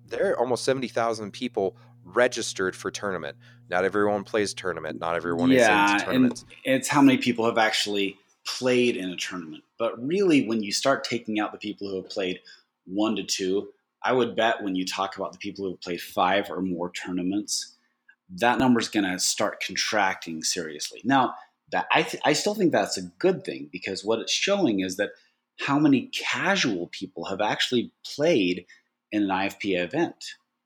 There 0.07 0.31
are 0.33 0.39
almost 0.39 0.65
seventy 0.65 0.89
thousand 0.89 1.33
people 1.33 1.77
registered 2.05 2.75
for 2.77 2.91
tournament. 2.91 3.37
Not 3.71 3.85
everyone 3.85 4.25
plays 4.25 4.55
tournament. 4.55 5.01
Not 5.01 5.15
everyone 5.17 5.51
Yeah, 5.51 5.61
is 5.63 5.69
and- 5.69 5.93
into 5.93 6.05
tournaments. 6.05 6.45
it's 6.65 6.89
how 6.89 7.01
many 7.03 7.19
people 7.19 7.45
have 7.47 7.59
actually 7.59 8.19
played 8.47 8.97
in 8.97 9.11
a 9.11 9.17
tournament. 9.17 9.63
But 9.79 10.05
really, 10.05 10.47
when 10.47 10.63
you 10.63 10.73
start 10.73 11.05
taking 11.05 11.39
out 11.41 11.53
the 11.53 11.59
people 11.59 11.89
who 11.89 11.97
have 11.97 12.09
played 12.11 12.41
one 12.87 13.15
to 13.17 13.23
two, 13.23 13.69
I 14.03 14.13
would 14.13 14.35
bet 14.35 14.63
when 14.63 14.75
you 14.75 14.85
talk 14.85 15.17
about 15.17 15.33
the 15.33 15.39
people 15.39 15.65
who 15.65 15.71
have 15.73 15.81
played 15.81 16.01
five 16.01 16.51
or 16.51 16.61
more 16.61 16.91
tournaments, 16.91 17.77
that 18.31 18.59
number 18.59 18.81
is 18.81 18.89
going 18.89 19.05
to 19.05 19.19
start 19.21 19.63
contracting 19.65 20.43
seriously. 20.43 21.01
Now, 21.05 21.35
that 21.71 21.87
I, 21.93 22.03
th- 22.03 22.21
I 22.25 22.33
still 22.33 22.55
think 22.55 22.73
that's 22.73 22.99
a 22.99 23.03
good 23.19 23.45
thing 23.45 23.69
because 23.73 24.05
what 24.05 24.19
it's 24.19 24.33
showing 24.33 24.81
is 24.81 24.97
that 24.97 25.11
how 25.61 25.79
many 25.79 26.09
casual 26.13 26.89
people 26.89 27.27
have 27.27 27.41
actually 27.41 27.93
played 28.05 28.67
in 29.13 29.23
an 29.25 29.29
IFPA 29.29 29.85
event. 29.85 30.17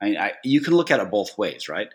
I, 0.02 0.16
I, 0.16 0.32
you 0.44 0.60
can 0.60 0.74
look 0.74 0.90
at 0.90 1.00
it 1.00 1.10
both 1.10 1.36
ways, 1.38 1.68
right? 1.68 1.88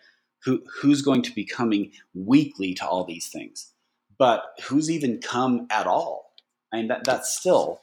Who, 0.44 0.64
who's 0.82 1.02
going 1.02 1.22
to 1.24 1.32
be 1.34 1.46
coming 1.46 1.92
weekly 2.14 2.74
to 2.76 2.88
all 2.88 3.04
these 3.06 3.28
things? 3.28 3.74
But 4.18 4.44
who's 4.64 4.90
even 4.90 5.20
come 5.20 5.68
at 5.70 5.88
all? 5.88 6.34
I 6.74 6.78
mean, 6.78 6.88
that, 6.88 7.04
that's 7.04 7.36
still 7.38 7.82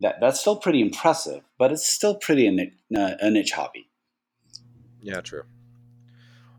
that, 0.00 0.16
that's 0.20 0.40
still 0.40 0.56
pretty 0.56 0.80
impressive, 0.80 1.42
but 1.58 1.72
it's 1.72 1.86
still 1.86 2.14
pretty 2.14 2.46
a 2.46 2.50
niche, 2.50 2.72
uh, 2.96 3.12
a 3.20 3.30
niche 3.30 3.52
hobby. 3.52 3.88
Yeah, 5.02 5.20
true. 5.20 5.42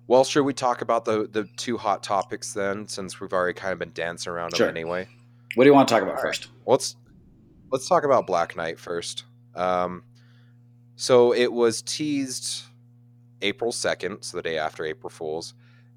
Well, 0.08 0.24
should 0.24 0.44
we 0.44 0.54
talk 0.54 0.82
about 0.82 1.06
the 1.06 1.28
the 1.32 1.46
two 1.58 1.78
hot 1.78 2.04
topics 2.04 2.54
then, 2.54 2.88
since 2.88 3.20
we've 3.20 3.34
already 3.34 3.58
kind 3.58 3.74
of 3.74 3.80
been 3.80 3.94
dancing 3.94 4.32
around 4.32 4.56
Sure. 4.56 4.68
them 4.68 4.76
anyway? 4.76 5.08
What 5.56 5.64
do 5.64 5.70
you 5.70 5.74
want 5.74 5.88
to 5.88 5.94
talk 5.94 6.04
about 6.04 6.18
All 6.18 6.24
right. 6.24 6.36
first? 6.36 6.50
Let's 6.66 6.96
let's 7.72 7.88
talk 7.88 8.04
about 8.04 8.28
Black 8.28 8.56
Knight 8.56 8.80
first. 8.80 9.24
Um, 9.56 10.04
so 10.96 11.34
it 11.34 11.52
was 11.52 11.82
teased 11.82 12.64
April 13.42 13.72
second, 13.72 14.22
so 14.24 14.38
the 14.38 14.44
day 14.44 14.58
after 14.58 14.86
April 14.86 15.10
Fools, 15.10 15.54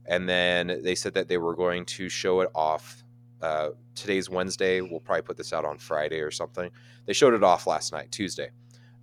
and 0.07 0.29
then 0.29 0.81
they 0.83 0.95
said 0.95 1.15
that 1.15 1.29
they 1.29 1.39
were 1.39 1.55
going 1.55 1.85
to 1.87 2.09
show 2.09 2.41
it 2.41 2.51
off. 2.55 3.03
Uh, 3.41 3.71
today's 3.95 4.31
Wednesday. 4.31 4.81
We'll 4.81 5.01
probably 5.01 5.23
put 5.23 5.37
this 5.37 5.53
out 5.53 5.65
on 5.65 5.79
Friday 5.79 6.21
or 6.21 6.31
something. 6.31 6.71
They 7.07 7.13
showed 7.13 7.35
it 7.35 7.43
off 7.43 7.67
last 7.67 7.93
night, 7.93 8.11
Tuesday. 8.11 8.51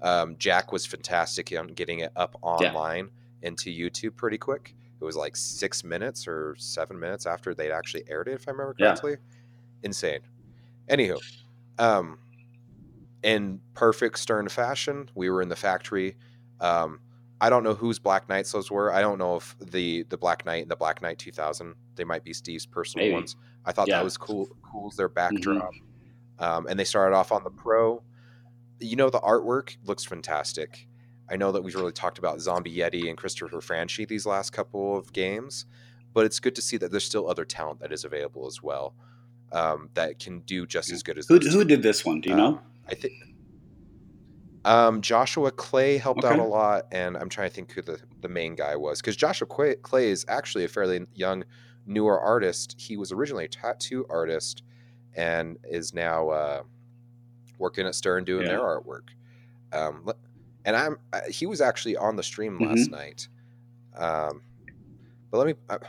Um, 0.01 0.35
Jack 0.37 0.71
was 0.71 0.85
fantastic 0.85 1.53
on 1.57 1.67
getting 1.67 1.99
it 1.99 2.11
up 2.15 2.35
online 2.41 3.09
into 3.43 3.69
YouTube 3.69 4.15
pretty 4.15 4.37
quick. 4.37 4.75
It 4.99 5.03
was 5.03 5.15
like 5.15 5.35
six 5.35 5.83
minutes 5.83 6.27
or 6.27 6.55
seven 6.57 6.99
minutes 6.99 7.25
after 7.25 7.53
they'd 7.53 7.71
actually 7.71 8.03
aired 8.07 8.27
it, 8.27 8.33
if 8.33 8.47
I 8.47 8.51
remember 8.51 8.75
Yeah. 8.77 8.87
correctly. 8.87 9.17
Insane. 9.83 10.21
Anywho, 10.89 11.19
um, 11.79 12.19
in 13.23 13.59
perfect 13.73 14.17
Stern 14.19 14.49
fashion, 14.49 15.09
we 15.15 15.29
were 15.29 15.41
in 15.41 15.49
the 15.49 15.55
factory. 15.55 16.15
Um, 16.59 16.99
I 17.41 17.49
don't 17.49 17.63
know 17.63 17.73
whose 17.73 17.97
Black 17.99 18.29
Knights 18.29 18.51
those 18.51 18.69
were. 18.71 18.93
I 18.93 19.01
don't 19.01 19.17
know 19.17 19.35
if 19.37 19.55
the 19.59 20.03
the 20.03 20.17
Black 20.17 20.45
Knight 20.45 20.61
and 20.61 20.71
the 20.71 20.75
Black 20.75 21.01
Knight 21.01 21.17
2000 21.19 21.73
they 21.95 22.03
might 22.03 22.23
be 22.23 22.31
Steve's 22.33 22.65
personal 22.67 23.05
Maybe. 23.07 23.15
ones. 23.15 23.35
I 23.65 23.71
thought 23.71 23.87
Yeah. 23.87 23.97
that 23.97 24.03
was 24.03 24.15
cool. 24.17 24.47
Cool 24.61 24.89
as 24.91 24.95
their 24.95 25.09
backdrop. 25.09 25.71
Um, 26.39 26.67
and 26.67 26.79
they 26.79 26.83
started 26.85 27.15
off 27.15 27.31
on 27.31 27.43
the 27.43 27.49
Pro. 27.51 28.03
You 28.79 28.95
know, 28.95 29.09
the 29.09 29.19
artwork 29.19 29.75
looks 29.85 30.03
fantastic. 30.05 30.87
I 31.29 31.35
know 31.35 31.51
that 31.51 31.61
we've 31.63 31.75
really 31.75 31.91
talked 31.91 32.17
about 32.19 32.41
Zombie 32.41 32.75
Yeti 32.75 33.07
and 33.09 33.17
Christopher 33.17 33.61
Franchi 33.61 34.05
these 34.05 34.25
last 34.25 34.51
couple 34.51 34.97
of 34.97 35.11
games, 35.13 35.65
but 36.13 36.25
it's 36.25 36.39
good 36.39 36.55
to 36.55 36.61
see 36.61 36.77
that 36.77 36.91
there's 36.91 37.05
still 37.05 37.29
other 37.29 37.45
talent 37.45 37.79
that 37.79 37.91
is 37.91 38.03
available 38.05 38.45
as 38.47 38.61
well 38.61 38.93
um, 39.51 39.89
that 39.93 40.19
can 40.19 40.39
do 40.41 40.65
just 40.65 40.91
as 40.91 41.03
good 41.03 41.17
as 41.17 41.27
Who, 41.27 41.37
who 41.39 41.63
did 41.63 41.83
this 41.83 42.03
one? 42.05 42.21
Do 42.21 42.29
you 42.29 42.35
Um, 42.35 42.39
know? 42.41 42.61
I 42.89 42.95
think 42.95 43.13
um, 44.65 45.01
Joshua 45.01 45.51
Clay 45.51 45.97
helped 45.97 46.23
out 46.23 46.39
a 46.39 46.43
lot, 46.43 46.85
and 46.91 47.17
I'm 47.17 47.29
trying 47.29 47.49
to 47.49 47.55
think 47.55 47.71
who 47.71 47.81
the, 47.81 47.99
the 48.21 48.27
main 48.29 48.55
guy 48.55 48.75
was 48.75 49.01
because 49.01 49.15
Joshua 49.15 49.47
Clay, 49.47 49.75
Clay 49.75 50.09
is 50.09 50.25
actually 50.27 50.63
a 50.63 50.67
fairly 50.67 51.05
young, 51.15 51.43
newer 51.85 52.19
artist. 52.19 52.75
He 52.77 52.97
was 52.97 53.11
originally 53.11 53.45
a 53.45 53.49
tattoo 53.49 54.05
artist 54.09 54.63
and 55.15 55.57
is 55.63 55.93
now 55.93 56.29
uh, 56.29 56.63
working 57.57 57.85
at 57.87 57.95
Stern 57.95 58.23
doing 58.23 58.43
Yeah. 58.43 58.49
their 58.49 58.59
artwork. 58.59 59.09
Um, 59.73 60.09
and 60.65 60.75
I'm 60.75 60.97
I, 61.11 61.21
he 61.29 61.45
was 61.47 61.59
actually 61.61 61.97
on 61.97 62.15
the 62.15 62.23
stream 62.23 62.59
Mm-hmm. 62.59 62.65
last 62.65 62.91
night. 62.91 63.27
Um, 63.95 64.41
but 65.31 65.37
let 65.37 65.47
me, 65.47 65.53
uh, 65.69 65.79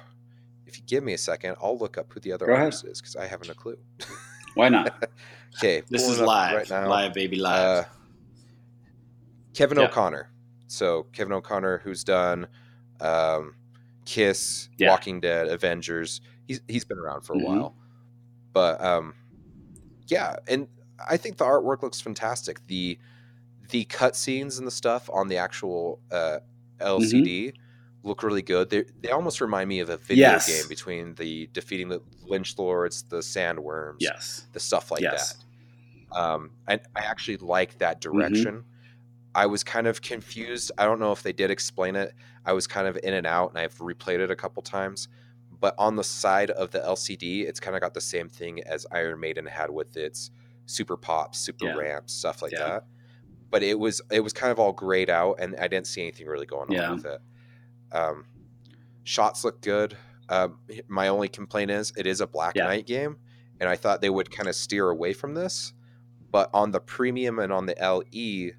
if 0.67 0.79
you 0.79 0.85
give 0.87 1.05
me 1.05 1.13
a 1.13 1.19
second, 1.19 1.57
I'll 1.61 1.77
look 1.77 1.99
up 1.99 2.11
who 2.13 2.21
the 2.21 2.33
other 2.33 2.47
Go 2.47 2.53
ahead. 2.55 2.65
artist 2.65 2.87
is 2.87 3.01
because 3.01 3.17
I 3.17 3.27
haven't 3.27 3.51
a 3.51 3.55
clue. 3.55 3.77
Why 4.55 4.69
not? 4.71 5.05
Okay, 5.59 5.83
This 5.91 6.09
is 6.09 6.19
live, 6.19 6.55
right 6.57 6.71
now. 6.71 6.89
live, 6.89 7.13
baby, 7.13 7.37
live. 7.37 7.87
Kevin 9.55 9.79
Yeah. 9.79 9.85
O'Connor. 9.85 10.31
So 10.67 11.05
Kevin 11.13 11.33
O'Connor, 11.33 11.79
who's 11.79 12.05
done 12.05 12.47
um, 13.01 13.55
Kiss, 14.05 14.69
Yeah. 14.79 14.91
Walking 14.91 15.21
Dead, 15.21 15.49
Avengers. 15.49 16.21
He's 16.47 16.61
he's 16.69 16.85
been 16.85 16.99
around 16.99 17.23
for 17.23 17.35
a 17.35 17.37
Mhm. 17.37 17.45
while, 17.45 17.75
but 18.53 18.81
um, 18.81 19.15
yeah, 20.09 20.37
and 20.49 20.69
I 21.09 21.17
think 21.17 21.37
the 21.37 21.45
artwork 21.45 21.83
looks 21.83 22.01
fantastic. 22.01 22.65
the 22.67 22.99
the 23.71 23.85
cutscenes 23.87 24.59
and 24.59 24.67
the 24.67 24.71
stuff 24.73 25.09
on 25.13 25.29
the 25.29 25.37
actual 25.39 25.99
uh, 26.11 26.41
LCD 26.81 27.55
look 28.03 28.23
really 28.23 28.43
good. 28.43 28.71
They 28.71 28.85
they 29.01 29.11
almost 29.11 29.41
remind 29.41 29.69
me 29.69 29.81
of 29.81 29.89
a 29.89 29.97
video 29.97 30.29
Yes. 30.31 30.47
game 30.47 30.69
between 30.69 31.15
the 31.15 31.49
defeating 31.53 31.89
the 31.89 32.03
lynch 32.27 32.59
lords, 32.59 33.03
the 33.05 33.19
sandworms, 33.19 33.97
Yes. 34.01 34.47
the 34.53 34.61
stuff 34.61 34.91
like 34.91 35.01
Yes. 35.01 35.35
that. 36.11 36.17
Um, 36.17 36.51
and 36.69 36.81
I 36.95 37.01
actually 37.01 37.39
like 37.39 37.79
that 37.79 38.01
Mm-hmm. 38.01 38.61
I 39.35 39.47
was 39.47 39.65
kind 39.65 39.87
of 39.87 40.03
confused. 40.03 40.71
I 40.77 40.85
don't 40.85 41.01
know 41.01 41.13
if 41.13 41.23
they 41.23 41.33
did 41.33 41.51
explain 41.51 41.97
it. 41.97 42.13
I 42.45 42.53
was 42.53 42.67
kind 42.67 42.87
of 42.87 42.99
in 43.03 43.15
and 43.15 43.27
out, 43.27 43.51
and 43.51 43.59
I've 43.59 43.77
replayed 43.79 44.19
it 44.21 44.31
a 44.31 44.37
couple 44.37 44.63
times. 44.63 45.09
But 45.61 45.75
on 45.79 45.97
the 45.97 46.05
side 46.05 46.51
of 46.51 46.71
the 46.71 46.81
LCD, 46.81 47.47
it's 47.47 47.61
kind 47.61 47.75
of 47.77 47.81
got 47.81 47.95
the 47.95 48.01
same 48.01 48.29
thing 48.29 48.63
as 48.65 48.87
Iron 48.91 49.21
Maiden 49.21 49.47
had 49.47 49.71
with 49.71 49.97
its 49.97 50.31
super 50.67 50.97
pops, 50.97 51.39
super 51.39 51.67
Yeah. 51.67 51.75
ramps, 51.75 52.13
stuff 52.13 52.43
like 52.43 52.53
Yeah. 52.53 52.59
that. 52.69 52.85
But 53.51 53.63
it 53.63 53.79
was 53.79 54.01
it 54.11 54.21
was 54.21 54.33
kind 54.33 54.51
of 54.51 54.59
all 54.59 54.73
grayed 54.73 55.09
out, 55.11 55.37
and 55.39 55.55
I 55.57 55.69
didn't 55.69 55.87
see 55.87 56.03
anything 56.03 56.27
really 56.27 56.47
going 56.47 56.69
on 56.69 56.73
Yeah. 56.75 56.93
with 56.93 57.05
it. 57.07 57.21
Um, 57.93 58.27
shots 59.05 59.45
look 59.45 59.61
good. 59.63 59.97
Um, 60.29 60.59
my 60.89 61.09
only 61.09 61.29
complaint 61.29 61.71
is 61.71 61.93
it 61.97 62.07
is 62.07 62.21
a 62.21 62.27
Black. 62.27 62.57
Knight 62.57 62.87
game, 62.87 63.19
and 63.61 63.69
I 63.69 63.77
thought 63.77 64.01
they 64.01 64.11
would 64.11 64.31
kind 64.31 64.49
of 64.49 64.55
steer 64.55 64.89
away 64.89 65.13
from 65.13 65.35
this. 65.35 65.73
But 66.31 66.49
on 66.55 66.71
the 66.71 66.81
premium 66.81 67.39
and 67.39 67.53
on 67.53 67.67
the 67.67 67.79
LE, 67.79 68.53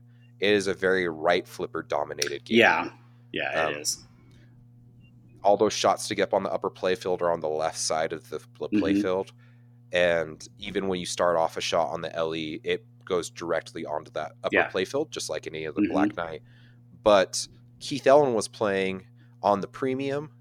it 0.44 0.52
is 0.54 0.68
a 0.68 0.74
very 0.74 1.08
right 1.08 1.48
flipper 1.48 1.82
dominated 1.84 2.44
game. 2.44 2.58
Yeah. 2.60 2.90
Yeah, 3.32 3.68
it 3.70 3.76
Um, 3.76 3.82
is. 3.82 4.04
All 5.44 5.58
those 5.58 5.74
shots 5.74 6.08
to 6.10 6.16
get 6.16 6.24
up 6.24 6.34
on 6.34 6.44
the 6.44 6.52
upper 6.52 6.70
playfield 6.70 7.22
are 7.22 7.32
on 7.32 7.40
the 7.40 7.50
left 7.50 7.78
side 7.78 8.14
of 8.14 8.30
the 8.30 8.40
pl- 8.56 8.70
playfield. 8.70 9.32
And 9.92 10.48
even 10.60 10.88
when 10.88 11.00
you 11.00 11.06
start 11.06 11.38
off 11.38 11.58
a 11.58 11.62
shot 11.62 11.90
on 11.90 12.02
the 12.02 12.10
LE, 12.10 12.60
it 12.64 12.86
goes 13.06 13.30
directly 13.30 13.86
onto 13.86 14.12
that 14.12 14.34
upper 14.44 14.56
Yeah. 14.56 14.70
playfield, 14.70 15.10
just 15.12 15.30
like 15.30 15.48
any 15.48 15.66
other 15.68 15.82
Mhm. 15.82 15.92
Black 15.92 16.16
Knight. 16.18 16.42
But 17.04 17.48
Keith 17.80 18.08
Elwin 18.08 18.34
was 18.34 18.48
playing 18.48 19.06
on 19.42 19.60
the 19.62 19.68
premium, 19.68 20.32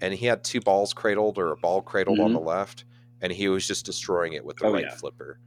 and 0.00 0.12
he 0.14 0.26
had 0.26 0.42
two 0.44 0.60
balls 0.60 0.92
cradled 0.92 1.38
or 1.38 1.52
a 1.52 1.56
ball 1.56 1.80
cradled 1.82 2.18
on 2.20 2.30
Mhm. 2.30 2.34
the 2.34 2.40
left, 2.40 2.84
and 3.20 3.32
he 3.32 3.48
was 3.48 3.66
just 3.66 3.86
destroying 3.86 4.32
it 4.32 4.44
with 4.44 4.56
the 4.58 4.66
Oh, 4.66 4.72
right 4.72 4.84
yeah. 4.84 4.94
flipper. 4.94 5.38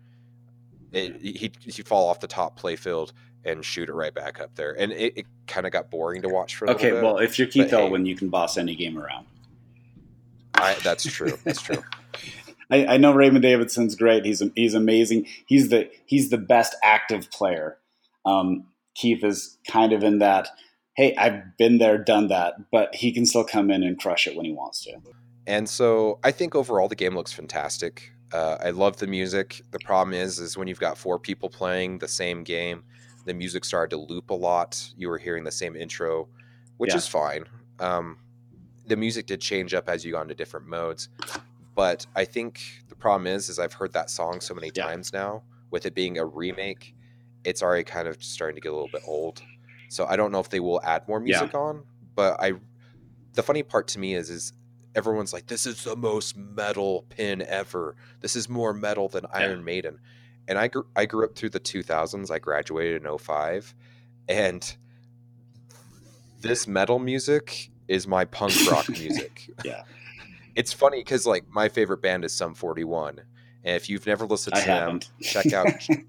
It, 0.93 1.21
he'd, 1.21 1.58
he'd 1.62 1.88
fall 1.88 2.08
off 2.10 2.19
the 2.19 2.28
top 2.28 2.60
playfield 2.60 3.12
and 3.45 3.63
shoot 3.65 3.89
it 3.89 3.93
right 3.93 4.13
back 4.13 4.39
up 4.39 4.56
there, 4.56 4.75
and 4.77 4.91
it, 4.91 5.17
it 5.17 5.25
kind 5.47 5.65
of 5.65 5.71
got 5.71 5.89
boring 5.89 6.21
to 6.21 6.30
watch 6.30 6.56
for 6.56 6.65
a 6.65 6.71
Okay, 6.71 6.91
bit. 6.91 7.04
well, 7.04 7.17
if 7.17 7.38
you're 7.39 7.47
Keith 7.47 7.71
but 7.71 7.77
hey. 7.77 7.84
Elwin, 7.86 8.06
you 8.06 8.15
can 8.15 8.30
boss 8.30 8.58
any 8.58 8.75
game 8.75 8.97
around. 8.97 9.25
I, 10.56 10.75
that's 10.84 11.04
true. 11.06 11.38
That's 11.43 11.62
true. 11.62 11.84
I, 12.71 12.86
I 12.86 12.97
know 12.97 13.13
Raymond 13.13 13.41
Davidson's 13.43 13.95
great. 13.95 14.25
He's 14.25 14.41
he's 14.56 14.73
amazing. 14.73 15.27
He's 15.45 15.69
the 15.69 15.89
he's 16.06 16.30
the 16.30 16.38
best 16.38 16.75
active 16.84 17.30
player. 17.32 17.77
Um, 18.25 18.67
Keith 18.95 19.23
is 19.23 19.58
kind 19.67 19.93
of 19.93 20.04
in 20.04 20.19
that. 20.19 20.49
Hey, 20.95 21.15
I've 21.15 21.58
been 21.58 21.77
there, 21.77 21.97
done 21.97 22.27
that, 22.27 22.69
but 22.71 22.93
he 22.93 23.12
can 23.12 23.25
still 23.25 23.45
come 23.45 23.71
in 23.71 23.82
and 23.82 23.97
crush 23.99 24.27
it 24.27 24.36
when 24.36 24.45
he 24.45 24.51
wants 24.51 24.84
to. 24.84 24.97
And 25.47 25.67
so 25.67 26.19
I 26.23 26.32
think 26.32 26.54
overall 26.54 26.88
the 26.89 26.95
game 26.95 27.15
looks 27.15 27.32
fantastic. 27.32 28.12
Uh, 28.34 28.58
I 28.63 28.69
love 28.71 28.97
the 28.97 29.08
music. 29.08 29.62
The 29.71 29.80
problem 29.80 30.13
is, 30.13 30.38
is 30.39 30.58
when 30.58 30.67
you've 30.67 30.80
got 30.80 30.97
four 30.97 31.17
people 31.17 31.49
playing 31.49 31.99
the 31.99 32.08
same 32.08 32.43
game, 32.43 32.84
the 33.25 33.34
music 33.34 33.65
started 33.65 33.89
to 33.91 33.97
loop 33.97 34.29
a 34.29 34.34
lot. 34.34 34.91
You 34.97 35.10
were 35.10 35.17
hearing 35.17 35.43
the 35.43 35.51
same 35.51 35.75
intro, 35.75 36.27
which 36.77 36.91
Yeah. 36.91 36.97
is 36.97 37.07
fine. 37.07 37.45
Um, 37.79 38.17
the 38.86 38.95
music 38.95 39.25
did 39.27 39.41
change 39.41 39.73
up 39.73 39.88
as 39.89 40.03
you 40.03 40.13
got 40.13 40.23
into 40.23 40.36
different 40.36 40.67
modes, 40.67 41.10
but 41.75 42.05
I 42.15 42.25
think 42.25 42.62
the 42.89 42.95
problem 42.95 43.27
is, 43.27 43.49
is 43.49 43.60
I've 43.60 43.73
heard 43.73 43.93
that 43.93 44.10
song 44.10 44.41
so 44.41 44.53
many 44.53 44.71
Yeah. 44.73 44.86
times 44.86 45.13
now. 45.13 45.43
With 45.69 45.86
it 45.86 45.95
being 45.95 46.17
a 46.17 46.25
remake, 46.25 46.93
it's 47.43 47.63
already 47.63 47.84
kind 47.84 48.07
of 48.07 48.21
starting 48.23 48.55
to 48.55 48.62
get 48.62 48.69
a 48.69 48.75
little 48.75 48.89
bit 48.89 49.01
old. 49.05 49.41
So 49.88 50.05
I 50.05 50.15
don't 50.15 50.31
know 50.31 50.39
if 50.39 50.49
they 50.49 50.60
will 50.60 50.81
add 50.84 51.07
more 51.07 51.19
Yeah. 51.19 51.39
music 51.39 51.55
on. 51.55 51.86
But 52.15 52.41
I, 52.41 52.53
the 53.34 53.43
funny 53.43 53.63
part 53.63 53.88
to 53.89 53.99
me 53.99 54.15
is, 54.15 54.29
is 54.29 54.51
everyone's 54.95 55.31
like, 55.31 55.47
"This 55.47 55.65
is 55.65 55.84
the 55.86 55.95
most 55.95 56.36
metal 56.36 57.05
pin 57.10 57.41
ever. 57.41 57.95
This 58.19 58.36
is 58.36 58.49
more 58.49 58.73
metal 58.73 59.07
than 59.07 59.25
Iron 59.31 59.63
Maiden." 59.63 59.99
And 60.47 60.58
I 60.58 60.67
grew, 60.67 60.86
I 60.95 61.06
grew 61.06 61.25
up 61.25 61.36
through 61.36 61.49
the 61.49 61.60
2000s. 61.60 62.32
I 62.32 62.39
graduated 62.39 63.06
in 63.06 63.17
05, 63.17 63.73
and 64.27 64.75
this 66.41 66.67
metal 66.67 66.99
music 66.99 67.69
is 67.88 68.08
my 68.08 68.25
punk 68.25 68.54
rock 68.69 68.89
music. 68.89 69.49
Yeah. 69.63 69.84
It's 70.56 70.73
funny 70.73 70.99
because 70.99 71.25
like 71.25 71.45
my 71.49 71.69
favorite 71.69 72.01
band 72.01 72.25
is 72.25 72.34
Sum 72.34 72.54
41, 72.54 73.19
and 73.63 73.75
if 73.75 73.89
you've 73.89 74.06
never 74.06 74.25
listened 74.25 74.56
to 74.56 74.65
them, 74.65 74.99
check 75.21 75.54
out 75.54 75.67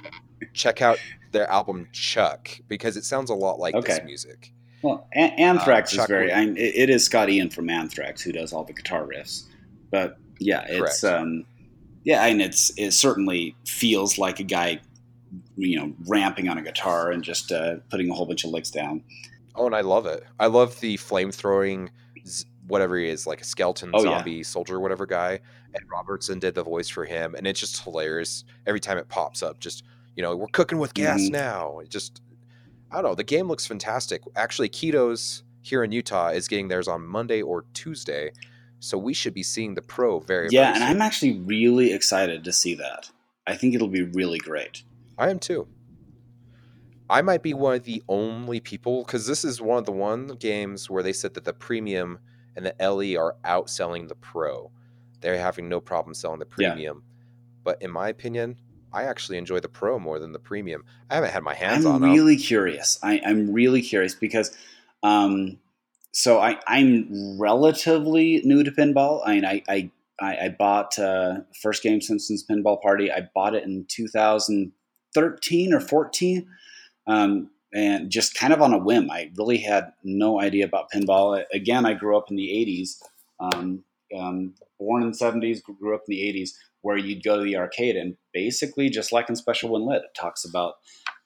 check 0.52 0.82
out 0.82 0.98
their 1.30 1.48
album 1.50 1.88
Chuck 1.92 2.48
because 2.68 2.96
it 2.96 3.04
sounds 3.04 3.30
a 3.30 3.34
lot 3.34 3.58
like 3.60 3.74
this 3.84 4.00
music. 4.04 4.52
Well, 4.82 5.06
An- 5.12 5.30
Anthrax 5.38 5.94
Um, 5.94 6.00
is 6.00 6.06
very. 6.06 6.32
I 6.32 6.44
mean, 6.46 6.56
it, 6.56 6.90
is 6.90 7.04
Scott 7.04 7.30
Ian 7.30 7.50
from 7.50 7.70
Anthrax 7.70 8.20
who 8.22 8.32
does 8.32 8.52
all 8.52 8.64
the 8.64 8.72
guitar 8.72 9.06
riffs, 9.06 9.44
but 9.90 10.16
yeah, 10.40 10.64
it's 10.68 11.04
um, 11.04 11.44
yeah, 12.04 12.24
and 12.26 12.40
it's 12.42 12.72
it 12.76 12.92
certainly 12.92 13.54
feels 13.66 14.18
like 14.18 14.40
a 14.40 14.44
guy, 14.44 14.80
you 15.56 15.78
know, 15.78 15.92
ramping 16.06 16.48
on 16.48 16.58
a 16.58 16.62
guitar 16.62 17.10
and 17.10 17.22
just 17.22 17.52
uh, 17.52 17.76
putting 17.90 18.10
a 18.10 18.14
whole 18.14 18.26
bunch 18.26 18.44
of 18.44 18.50
licks 18.50 18.70
down. 18.70 19.02
Oh, 19.54 19.66
and 19.66 19.74
I 19.74 19.80
love 19.82 20.06
it. 20.06 20.24
I 20.40 20.46
love 20.46 20.80
the 20.80 20.96
flame 20.96 21.30
throwing, 21.30 21.90
z- 22.26 22.46
whatever 22.68 22.96
he 22.96 23.08
is, 23.08 23.26
like 23.26 23.40
a 23.40 23.44
skeleton 23.44 23.90
Oh, 23.92 23.98
yeah. 24.02 24.16
zombie 24.18 24.42
soldier, 24.42 24.80
whatever 24.80 25.04
guy. 25.06 25.40
And 25.74 25.84
Robertson 25.90 26.38
did 26.38 26.54
the 26.54 26.62
voice 26.62 26.88
for 26.88 27.04
him, 27.04 27.34
and 27.34 27.46
it's 27.46 27.60
just 27.60 27.82
hilarious 27.82 28.44
every 28.66 28.80
time 28.80 28.98
it 28.98 29.08
pops 29.08 29.42
up. 29.42 29.58
Just 29.60 29.84
you 30.16 30.22
know, 30.22 30.36
we're 30.36 30.46
cooking 30.48 30.78
with 30.78 30.92
gas 30.94 31.20
Mhm. 31.22 31.30
now. 31.30 31.78
It 31.78 31.88
just, 31.88 32.20
I 32.90 32.96
don't 32.96 33.04
know. 33.04 33.14
The 33.14 33.24
game 33.24 33.48
looks 33.48 33.66
fantastic. 33.66 34.20
Actually, 34.36 34.68
Ketos 34.68 35.42
here 35.62 35.82
in 35.84 35.90
Utah 35.92 36.28
is 36.28 36.48
getting 36.48 36.68
theirs 36.68 36.86
on 36.88 37.06
Monday 37.06 37.40
or 37.40 37.64
Tuesday, 37.72 38.30
so 38.82 38.98
we 38.98 39.14
should 39.14 39.32
be 39.34 39.42
seeing 39.42 39.74
the 39.74 39.82
pro 39.82 40.18
very. 40.20 40.48
Yeah, 40.50 40.72
very 40.72 40.74
and. 40.74 40.84
I'm 40.84 41.02
actually 41.02 41.38
really 41.40 41.92
excited 41.92 42.42
to 42.44 42.52
see 42.52 42.74
that. 42.74 43.10
I 43.46 43.54
think 43.56 43.74
it'll 43.74 43.88
be 43.88 44.02
really 44.02 44.38
great. 44.38 44.82
I 45.16 45.30
am 45.30 45.38
too. 45.38 45.68
I 47.10 47.20
might 47.22 47.42
be 47.42 47.52
one 47.54 47.74
of 47.74 47.84
the 47.84 48.02
only 48.08 48.60
people 48.60 49.04
because 49.04 49.26
this 49.26 49.44
is 49.44 49.60
one 49.60 49.78
of 49.78 49.84
the 49.84 49.92
one 49.92 50.28
games 50.28 50.88
where 50.88 51.02
they 51.02 51.12
said 51.12 51.34
that 51.34 51.44
the 51.44 51.52
premium 51.52 52.18
and 52.56 52.64
the 52.66 52.74
LE 52.80 53.16
are 53.20 53.36
outselling 53.44 54.08
the 54.08 54.14
pro. 54.14 54.70
They're 55.20 55.38
having 55.38 55.68
no 55.68 55.80
problem 55.80 56.14
selling 56.14 56.38
the 56.38 56.46
Yeah. 56.58 56.70
premium. 56.70 57.02
But 57.64 57.80
in 57.82 57.90
my 57.90 58.08
opinion, 58.08 58.56
I 58.92 59.04
actually 59.04 59.38
enjoy 59.38 59.60
the 59.60 59.68
pro 59.68 59.98
more 59.98 60.18
than 60.18 60.32
the 60.32 60.38
premium. 60.38 60.84
I 61.10 61.14
haven't 61.16 61.30
had 61.32 61.42
my 61.42 61.54
hands 61.54 61.84
on 61.84 61.92
it. 61.92 61.96
I'm 61.96 62.02
on 62.02 62.08
them. 62.08 62.12
really 62.12 62.36
curious. 62.36 62.98
I, 63.02 63.20
I'm 63.24 63.52
really 63.52 63.82
curious 63.82 64.14
because, 64.14 64.56
um, 65.02 65.58
so 66.12 66.38
I, 66.38 66.58
I'm 66.66 67.38
relatively 67.38 68.42
new 68.44 68.62
to 68.62 68.70
pinball. 68.70 69.22
I 69.24 69.34
mean, 69.34 69.44
I 69.44 69.62
I, 69.68 69.90
I, 70.20 70.48
bought 70.56 70.98
uh, 70.98 71.40
first 71.60 71.82
game 71.82 72.00
Simpsons 72.00 72.44
Pinball 72.48 72.80
Party. 72.80 73.10
I 73.10 73.28
bought 73.34 73.54
it 73.54 73.64
in 73.64 73.86
2013 73.88 75.74
or 75.74 75.80
14, 75.80 76.46
um, 77.08 77.50
and 77.74 78.10
just 78.10 78.34
kind 78.34 78.52
of 78.52 78.62
on 78.62 78.72
a 78.72 78.78
whim. 78.78 79.10
I 79.10 79.32
really 79.36 79.58
had 79.58 79.92
no 80.04 80.40
idea 80.40 80.64
about 80.64 80.92
pinball. 80.92 81.42
Again, 81.52 81.86
I 81.86 81.94
grew 81.94 82.16
up 82.16 82.30
in 82.30 82.36
the 82.36 82.48
80s. 82.48 82.98
Um, 83.40 83.84
um, 84.16 84.54
born 84.78 85.02
in 85.02 85.10
the 85.10 85.16
70s, 85.16 85.62
grew 85.62 85.94
up 85.94 86.02
in 86.06 86.14
the 86.14 86.20
80s, 86.20 86.50
where 86.82 86.96
you'd 86.96 87.24
go 87.24 87.38
to 87.38 87.42
the 87.42 87.56
arcade 87.56 87.96
and 87.96 88.16
basically, 88.32 88.90
just 88.90 89.12
like 89.12 89.28
in 89.28 89.36
Special 89.36 89.70
When 89.70 89.86
Lit, 89.86 90.02
it 90.02 90.14
talks 90.16 90.44
about 90.44 90.74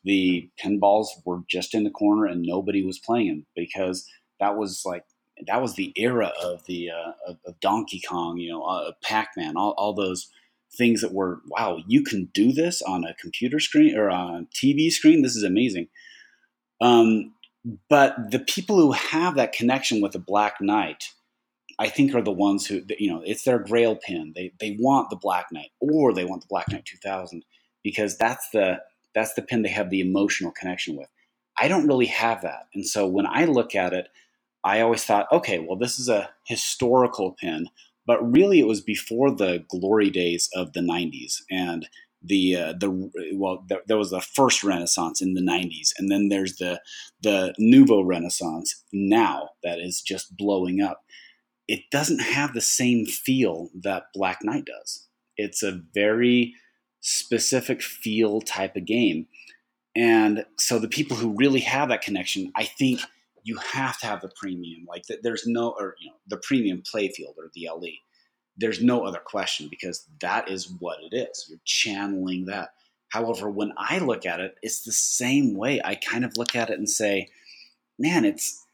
the 0.04 0.48
pinballs 0.62 1.08
were 1.24 1.40
just 1.50 1.74
in 1.74 1.82
the 1.82 1.90
corner 1.90 2.26
and 2.26 2.42
nobody 2.42 2.84
was 2.84 2.98
playing 2.98 3.28
them 3.28 3.46
because 3.56 4.08
that 4.40 4.56
was 4.56 4.82
like 4.84 5.04
that 5.46 5.60
was 5.60 5.74
the 5.74 5.92
era 5.96 6.32
of 6.42 6.64
the 6.66 6.90
uh, 6.90 7.12
of, 7.26 7.38
of 7.46 7.60
Donkey 7.60 8.00
Kong, 8.06 8.38
you 8.38 8.50
know, 8.50 8.62
uh, 8.62 8.92
Pac 9.02 9.30
Man, 9.36 9.56
all, 9.56 9.74
all 9.76 9.92
those 9.92 10.30
things 10.76 11.00
that 11.00 11.12
were 11.12 11.40
wow, 11.48 11.78
you 11.86 12.02
can 12.02 12.30
do 12.32 12.52
this 12.52 12.82
on 12.82 13.04
a 13.04 13.14
computer 13.14 13.60
screen 13.60 13.96
or 13.96 14.10
on 14.10 14.34
a 14.34 14.46
TV 14.54 14.90
screen. 14.90 15.22
This 15.22 15.36
is 15.36 15.42
amazing. 15.42 15.88
Um, 16.80 17.32
but 17.88 18.30
the 18.30 18.38
people 18.38 18.76
who 18.76 18.92
have 18.92 19.36
that 19.36 19.52
connection 19.52 20.00
with 20.00 20.12
the 20.12 20.18
Black 20.18 20.60
Knight, 20.60 21.12
I 21.78 21.88
think, 21.88 22.14
are 22.14 22.22
the 22.22 22.32
ones 22.32 22.66
who 22.66 22.82
you 22.98 23.12
know 23.12 23.22
it's 23.24 23.44
their 23.44 23.58
Grail 23.58 23.96
pin. 23.96 24.32
They 24.34 24.52
they 24.60 24.76
want 24.78 25.10
the 25.10 25.16
Black 25.16 25.46
Knight 25.52 25.70
or 25.80 26.12
they 26.12 26.24
want 26.24 26.42
the 26.42 26.48
Black 26.48 26.70
Knight 26.70 26.84
2000 26.84 27.44
because 27.82 28.16
that's 28.16 28.48
the 28.50 28.80
that's 29.14 29.34
the 29.34 29.42
pin 29.42 29.62
they 29.62 29.68
have 29.68 29.90
the 29.90 30.00
emotional 30.00 30.52
connection 30.52 30.96
with. 30.96 31.08
I 31.58 31.68
don't 31.68 31.86
really 31.86 32.06
have 32.06 32.42
that, 32.42 32.68
and 32.74 32.86
so 32.86 33.06
when 33.06 33.26
I 33.26 33.46
look 33.46 33.74
at 33.74 33.92
it, 33.92 34.08
I 34.66 34.80
always 34.80 35.04
thought, 35.04 35.28
okay, 35.30 35.60
well, 35.60 35.78
this 35.78 35.96
is 36.00 36.08
a 36.08 36.28
historical 36.44 37.36
pin, 37.40 37.68
but 38.04 38.20
really 38.20 38.58
it 38.58 38.66
was 38.66 38.80
before 38.80 39.30
the 39.30 39.64
glory 39.70 40.10
days 40.10 40.50
of 40.56 40.72
the 40.72 40.80
'90s 40.80 41.40
and 41.48 41.88
the 42.20 42.56
uh, 42.56 42.72
the 42.72 43.10
well, 43.34 43.64
there, 43.68 43.82
there 43.86 43.96
was 43.96 44.10
the 44.10 44.20
first 44.20 44.64
Renaissance 44.64 45.22
in 45.22 45.34
the 45.34 45.40
'90s, 45.40 45.90
and 45.96 46.10
then 46.10 46.30
there's 46.30 46.56
the 46.56 46.80
the 47.22 47.54
Nouveau 47.58 48.02
Renaissance 48.02 48.82
now 48.92 49.50
that 49.62 49.78
is 49.78 50.02
just 50.02 50.36
blowing 50.36 50.80
up. 50.80 51.04
It 51.68 51.82
doesn't 51.92 52.20
have 52.20 52.52
the 52.52 52.60
same 52.60 53.06
feel 53.06 53.70
that 53.82 54.06
Black 54.14 54.40
Knight 54.42 54.64
does. 54.64 55.06
It's 55.36 55.62
a 55.62 55.80
very 55.94 56.54
specific 57.00 57.82
feel 57.82 58.40
type 58.40 58.74
of 58.74 58.84
game. 58.84 59.28
and 59.94 60.44
so 60.58 60.80
the 60.80 60.88
people 60.88 61.16
who 61.16 61.36
really 61.36 61.60
have 61.60 61.88
that 61.88 62.02
connection, 62.02 62.50
I 62.56 62.64
think 62.64 63.00
you 63.46 63.56
have 63.58 63.96
to 63.98 64.06
have 64.06 64.20
the 64.20 64.32
premium. 64.34 64.86
Like 64.88 65.04
there's 65.22 65.46
no, 65.46 65.70
or 65.78 65.94
you 66.00 66.08
know, 66.08 66.16
the 66.26 66.38
premium 66.38 66.82
playfield 66.82 67.38
or 67.38 67.48
the 67.54 67.68
LE. 67.72 68.00
There's 68.56 68.82
no 68.82 69.04
other 69.04 69.20
question 69.20 69.68
because 69.70 70.04
that 70.20 70.50
is 70.50 70.68
what 70.80 70.98
it 71.00 71.14
is. 71.14 71.46
You're 71.48 71.60
channeling 71.64 72.46
that. 72.46 72.70
However, 73.10 73.48
when 73.48 73.72
I 73.78 73.98
look 73.98 74.26
at 74.26 74.40
it, 74.40 74.56
it's 74.62 74.82
the 74.82 74.90
same 74.90 75.54
way. 75.54 75.80
I 75.84 75.94
kind 75.94 76.24
of 76.24 76.36
look 76.36 76.56
at 76.56 76.70
it 76.70 76.78
and 76.78 76.90
say, 76.90 77.28
man, 78.00 78.24
it's 78.24 78.64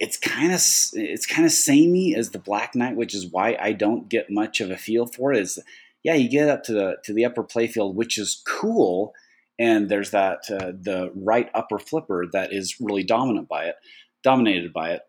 it's 0.00 0.16
kind 0.16 0.50
of 0.50 0.60
it's 0.94 1.26
kind 1.26 1.44
of 1.44 1.52
samey 1.52 2.14
as 2.14 2.30
the 2.30 2.38
Black 2.38 2.74
Knight, 2.74 2.96
which 2.96 3.14
is 3.14 3.26
why 3.26 3.58
I 3.60 3.72
don't 3.72 4.08
get 4.08 4.30
much 4.30 4.62
of 4.62 4.70
a 4.70 4.78
feel 4.78 5.04
for 5.04 5.34
it. 5.34 5.40
Is 5.40 5.58
yeah, 6.02 6.14
you 6.14 6.30
get 6.30 6.48
up 6.48 6.64
to 6.64 6.72
the 6.72 6.96
to 7.04 7.12
the 7.12 7.26
upper 7.26 7.44
playfield, 7.44 7.94
which 7.94 8.16
is 8.16 8.42
cool, 8.46 9.12
and 9.58 9.88
there's 9.88 10.10
that 10.10 10.50
uh, 10.50 10.72
the 10.78 11.12
right 11.14 11.50
upper 11.54 11.78
flipper 11.78 12.26
that 12.32 12.52
is 12.52 12.76
really 12.80 13.04
dominant 13.04 13.48
by 13.48 13.66
it, 13.66 13.76
dominated 14.22 14.72
by 14.72 14.90
it. 14.90 15.02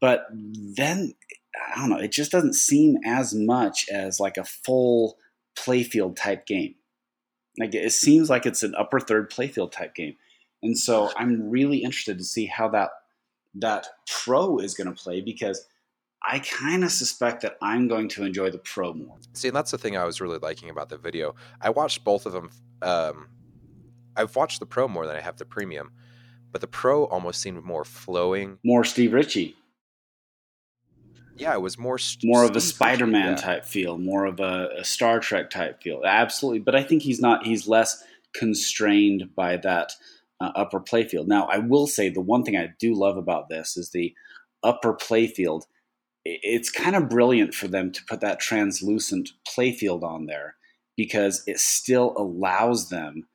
But 0.00 0.26
then 0.32 1.14
I 1.74 1.80
don't 1.80 1.90
know, 1.90 1.98
it 1.98 2.12
just 2.12 2.32
doesn't 2.32 2.54
seem 2.54 2.98
as 3.04 3.34
much 3.34 3.86
as 3.90 4.20
like 4.20 4.36
a 4.36 4.44
full 4.44 5.16
playfield 5.56 6.16
type 6.16 6.46
game. 6.46 6.74
Like 7.58 7.74
it 7.74 7.92
seems 7.92 8.28
like 8.28 8.44
it's 8.44 8.62
an 8.62 8.74
upper 8.74 9.00
third 9.00 9.30
playfield 9.30 9.72
type 9.72 9.94
game. 9.94 10.16
And 10.62 10.78
so 10.78 11.10
I'm 11.16 11.48
really 11.48 11.78
interested 11.78 12.18
to 12.18 12.24
see 12.24 12.46
how 12.46 12.68
that 12.70 12.90
that 13.54 13.86
pro 14.06 14.58
is 14.58 14.74
going 14.74 14.88
to 14.88 15.02
play 15.02 15.22
because 15.22 15.66
I 16.22 16.40
kind 16.40 16.84
of 16.84 16.90
suspect 16.90 17.42
that 17.42 17.56
I'm 17.62 17.88
going 17.88 18.08
to 18.10 18.24
enjoy 18.24 18.50
the 18.50 18.58
pro 18.58 18.92
more. 18.92 19.16
See, 19.32 19.48
and 19.48 19.56
that's 19.56 19.70
the 19.70 19.78
thing 19.78 19.96
I 19.96 20.04
was 20.04 20.20
really 20.20 20.38
liking 20.38 20.70
about 20.70 20.88
the 20.88 20.98
video. 20.98 21.34
I 21.60 21.70
watched 21.70 22.04
both 22.04 22.26
of 22.26 22.32
them. 22.32 22.50
Um, 22.82 23.28
I've 24.16 24.34
watched 24.36 24.60
the 24.60 24.66
pro 24.66 24.88
more 24.88 25.06
than 25.06 25.16
I 25.16 25.20
have 25.20 25.36
the 25.36 25.44
premium, 25.44 25.92
but 26.52 26.60
the 26.60 26.66
pro 26.66 27.04
almost 27.04 27.40
seemed 27.40 27.62
more 27.64 27.84
flowing, 27.84 28.58
more 28.64 28.84
Steve 28.84 29.12
Ritchie. 29.12 29.56
Yeah, 31.36 31.52
it 31.52 31.60
was 31.60 31.78
more 31.78 31.98
st- 31.98 32.24
more 32.24 32.44
of 32.44 32.56
a 32.56 32.60
Spider-Man 32.60 33.30
yeah. 33.30 33.36
type 33.36 33.64
feel, 33.66 33.98
more 33.98 34.24
of 34.24 34.40
a, 34.40 34.70
a 34.78 34.84
Star 34.84 35.20
Trek 35.20 35.50
type 35.50 35.82
feel. 35.82 36.02
Absolutely, 36.04 36.60
but 36.60 36.74
I 36.74 36.82
think 36.82 37.02
he's 37.02 37.20
not. 37.20 37.46
He's 37.46 37.68
less 37.68 38.02
constrained 38.34 39.34
by 39.34 39.58
that 39.58 39.92
uh, 40.40 40.52
upper 40.54 40.80
playfield. 40.80 41.26
Now, 41.26 41.46
I 41.46 41.58
will 41.58 41.86
say 41.86 42.08
the 42.08 42.20
one 42.20 42.42
thing 42.42 42.56
I 42.56 42.74
do 42.78 42.94
love 42.94 43.16
about 43.16 43.48
this 43.48 43.76
is 43.76 43.90
the 43.90 44.14
upper 44.62 44.94
playfield. 44.94 45.64
It's 46.24 46.70
kind 46.70 46.96
of 46.96 47.08
brilliant 47.08 47.54
for 47.54 47.68
them 47.68 47.92
to 47.92 48.04
put 48.08 48.20
that 48.20 48.40
translucent 48.40 49.30
playfield 49.46 50.02
on 50.02 50.26
there 50.26 50.56
because 50.96 51.42
it 51.46 51.58
still 51.58 52.14
allows 52.16 52.88
them 52.88 53.28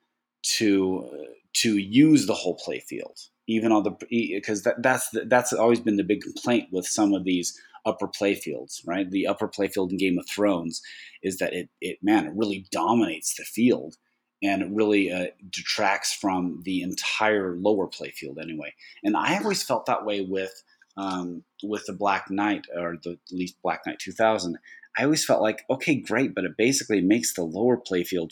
to 0.44 1.28
to 1.54 1.78
use 1.78 2.28
the 2.28 2.34
whole 2.34 2.58
playfield, 2.58 3.30
even 3.48 3.72
on 3.72 3.84
the 3.84 3.92
because 4.10 4.64
that, 4.64 4.82
that's 4.82 5.10
that's 5.26 5.54
always 5.54 5.80
been 5.80 5.98
the 5.98 6.04
big 6.04 6.22
complaint 6.22 6.70
with 6.72 6.88
some 6.88 7.14
of 7.14 7.24
these 7.24 7.60
upper 7.86 8.08
playfields, 8.08 8.82
right? 8.86 9.10
The 9.10 9.28
upper 9.28 9.48
playfield 9.48 9.92
in 9.92 9.98
Game 9.98 10.20
of 10.20 10.28
Thrones 10.28 10.82
is 11.24 11.38
that 11.38 11.54
it 11.54 11.70
it 11.82 11.98
man 12.02 12.28
it 12.28 12.34
really 12.36 12.66
dominates 12.72 13.36
the 13.36 13.44
field 13.44 13.98
and 14.44 14.62
it 14.62 14.70
really 14.72 15.12
uh, 15.12 15.28
detracts 15.50 16.14
from 16.14 16.62
the 16.66 16.82
entire 16.82 17.56
lower 17.56 17.88
playfield 17.88 18.42
anyway. 18.42 18.74
And 19.04 19.16
I 19.16 19.38
always 19.38 19.64
felt 19.64 19.86
that 19.86 20.06
way 20.06 20.22
with 20.22 20.64
um, 20.98 21.44
with 21.64 21.86
the 21.86 21.94
Black 21.94 22.30
Knight 22.30 22.66
or 22.76 22.98
the 23.04 23.12
at 23.12 23.32
least 23.32 23.62
Black 23.62 23.82
Knight 23.86 24.00
2000. 24.00 24.58
I 24.98 25.04
always 25.04 25.26
felt 25.26 25.42
like 25.42 25.64
okay, 25.70 25.96
great, 25.96 26.36
but 26.36 26.46
it 26.46 26.58
basically 26.58 27.02
makes 27.02 27.34
the 27.34 27.44
lower 27.44 27.78
playfield 27.78 28.32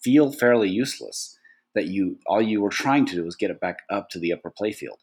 feel 0.00 0.32
fairly 0.32 0.68
useless. 0.68 1.35
That 1.76 1.86
you 1.86 2.18
all 2.26 2.42
you 2.42 2.60
were 2.60 2.70
trying 2.70 3.06
to 3.06 3.14
do 3.14 3.24
was 3.24 3.36
get 3.36 3.52
it 3.52 3.60
back 3.60 3.82
up 3.88 4.10
to 4.10 4.18
the 4.18 4.32
upper 4.32 4.50
playfield, 4.50 4.98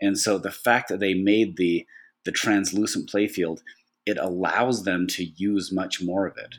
and 0.00 0.18
so 0.18 0.38
the 0.38 0.50
fact 0.50 0.88
that 0.88 0.98
they 0.98 1.14
made 1.14 1.56
the 1.56 1.86
the 2.24 2.32
translucent 2.32 3.08
playfield, 3.08 3.60
it 4.04 4.18
allows 4.18 4.82
them 4.82 5.06
to 5.06 5.24
use 5.24 5.70
much 5.70 6.02
more 6.02 6.26
of 6.26 6.36
it. 6.36 6.56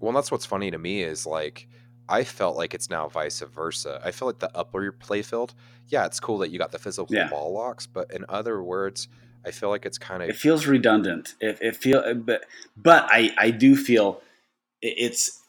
Well, 0.00 0.12
that's 0.12 0.30
what's 0.30 0.44
funny 0.44 0.70
to 0.70 0.78
me 0.78 1.02
is 1.02 1.24
like 1.24 1.66
I 2.08 2.24
felt 2.24 2.56
like 2.56 2.74
it's 2.74 2.90
now 2.90 3.08
vice 3.08 3.40
versa. 3.40 4.00
I 4.04 4.10
feel 4.10 4.28
like 4.28 4.38
the 4.38 4.54
upper 4.56 4.92
playfield, 4.92 5.54
yeah, 5.88 6.06
it's 6.06 6.20
cool 6.20 6.38
that 6.38 6.50
you 6.50 6.58
got 6.58 6.72
the 6.72 6.78
physical 6.78 7.14
yeah. 7.14 7.28
ball 7.28 7.52
locks, 7.52 7.86
but 7.86 8.12
in 8.12 8.24
other 8.28 8.62
words, 8.62 9.08
I 9.44 9.50
feel 9.50 9.70
like 9.70 9.86
it's 9.86 9.98
kind 9.98 10.22
of 10.22 10.28
it 10.28 10.36
feels 10.36 10.66
redundant. 10.66 11.34
It, 11.40 11.58
it 11.60 11.76
feel, 11.76 12.14
but 12.14 12.44
but 12.76 13.08
I 13.10 13.32
I 13.38 13.50
do 13.50 13.76
feel 13.76 14.20
it's 14.82 15.40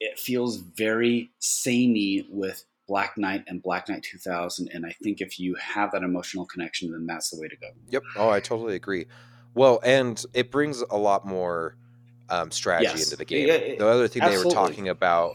it 0.00 0.18
feels 0.18 0.56
very 0.56 1.30
samey 1.38 2.26
with 2.30 2.64
Black 2.86 3.16
Knight 3.16 3.44
and 3.46 3.62
Black 3.62 3.88
Knight 3.88 4.02
2000, 4.02 4.68
and 4.72 4.84
I 4.84 4.94
think 5.02 5.20
if 5.20 5.38
you 5.38 5.54
have 5.56 5.92
that 5.92 6.02
emotional 6.02 6.46
connection, 6.46 6.90
then 6.92 7.06
that's 7.06 7.30
the 7.30 7.40
way 7.40 7.48
to 7.48 7.56
go. 7.56 7.68
Yep. 7.88 8.02
Oh, 8.16 8.30
I 8.30 8.40
totally 8.40 8.74
agree. 8.74 9.06
Well, 9.54 9.80
and 9.84 10.22
it 10.34 10.50
brings 10.50 10.82
a 10.82 10.96
lot 10.96 11.26
more 11.26 11.76
um, 12.28 12.50
strategy 12.50 12.90
yes. 12.90 13.04
into 13.04 13.16
the 13.16 13.24
game. 13.24 13.48
Yeah, 13.48 13.76
the 13.78 13.88
other 13.88 14.08
thing 14.08 14.22
absolutely. 14.22 14.50
they 14.50 14.56
were 14.56 14.66
talking 14.66 14.88
about 14.88 15.34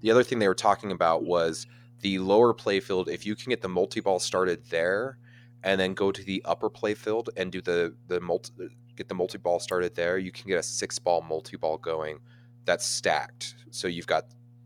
the 0.00 0.10
other 0.10 0.22
thing 0.22 0.38
they 0.38 0.48
were 0.48 0.54
talking 0.54 0.92
about 0.92 1.24
was 1.24 1.66
the 2.00 2.18
lower 2.18 2.52
playfield. 2.52 3.08
If 3.08 3.24
you 3.24 3.34
can 3.34 3.50
get 3.50 3.62
the 3.62 3.68
multi 3.68 4.00
ball 4.00 4.18
started 4.18 4.64
there, 4.70 5.18
and 5.62 5.80
then 5.80 5.94
go 5.94 6.12
to 6.12 6.22
the 6.22 6.42
upper 6.44 6.70
playfield 6.70 7.28
and 7.36 7.50
do 7.50 7.60
the 7.60 7.94
the 8.08 8.20
multi 8.20 8.52
get 8.96 9.08
the 9.08 9.14
multi 9.14 9.38
ball 9.38 9.58
started 9.58 9.94
there, 9.94 10.18
you 10.18 10.30
can 10.30 10.48
get 10.48 10.58
a 10.58 10.62
six 10.62 10.98
ball 10.98 11.22
multi 11.22 11.56
ball 11.56 11.78
going 11.78 12.18
that's 12.64 12.86
stacked. 12.86 13.56
So 13.70 13.88
you've 13.88 14.06
got 14.06 14.24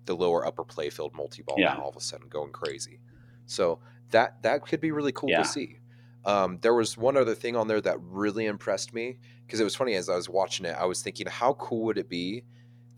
the 0.08 0.16
lower 0.16 0.44
upper 0.44 0.64
playfield 0.64 1.14
multi 1.14 1.42
ball 1.42 1.56
yeah. 1.56 1.76
all 1.76 1.90
of 1.90 1.96
a 1.96 2.00
sudden 2.00 2.28
going 2.28 2.50
crazy. 2.50 2.98
So 3.46 3.78
that 4.10 4.42
that 4.42 4.66
could 4.66 4.80
be 4.80 4.90
really 4.90 5.12
cool 5.12 5.30
yeah. 5.30 5.42
to 5.42 5.44
see. 5.44 5.78
Um, 6.24 6.58
there 6.60 6.74
was 6.74 6.98
one 6.98 7.16
other 7.16 7.36
thing 7.36 7.54
on 7.54 7.68
there 7.68 7.80
that 7.80 7.98
really 8.00 8.46
impressed 8.46 8.92
me 8.92 9.18
because 9.46 9.60
it 9.60 9.64
was 9.64 9.76
funny 9.76 9.94
as 9.94 10.08
I 10.08 10.16
was 10.16 10.28
watching 10.28 10.66
it. 10.66 10.76
I 10.76 10.84
was 10.84 11.00
thinking, 11.00 11.28
how 11.28 11.52
cool 11.54 11.84
would 11.84 11.96
it 11.96 12.08
be 12.08 12.42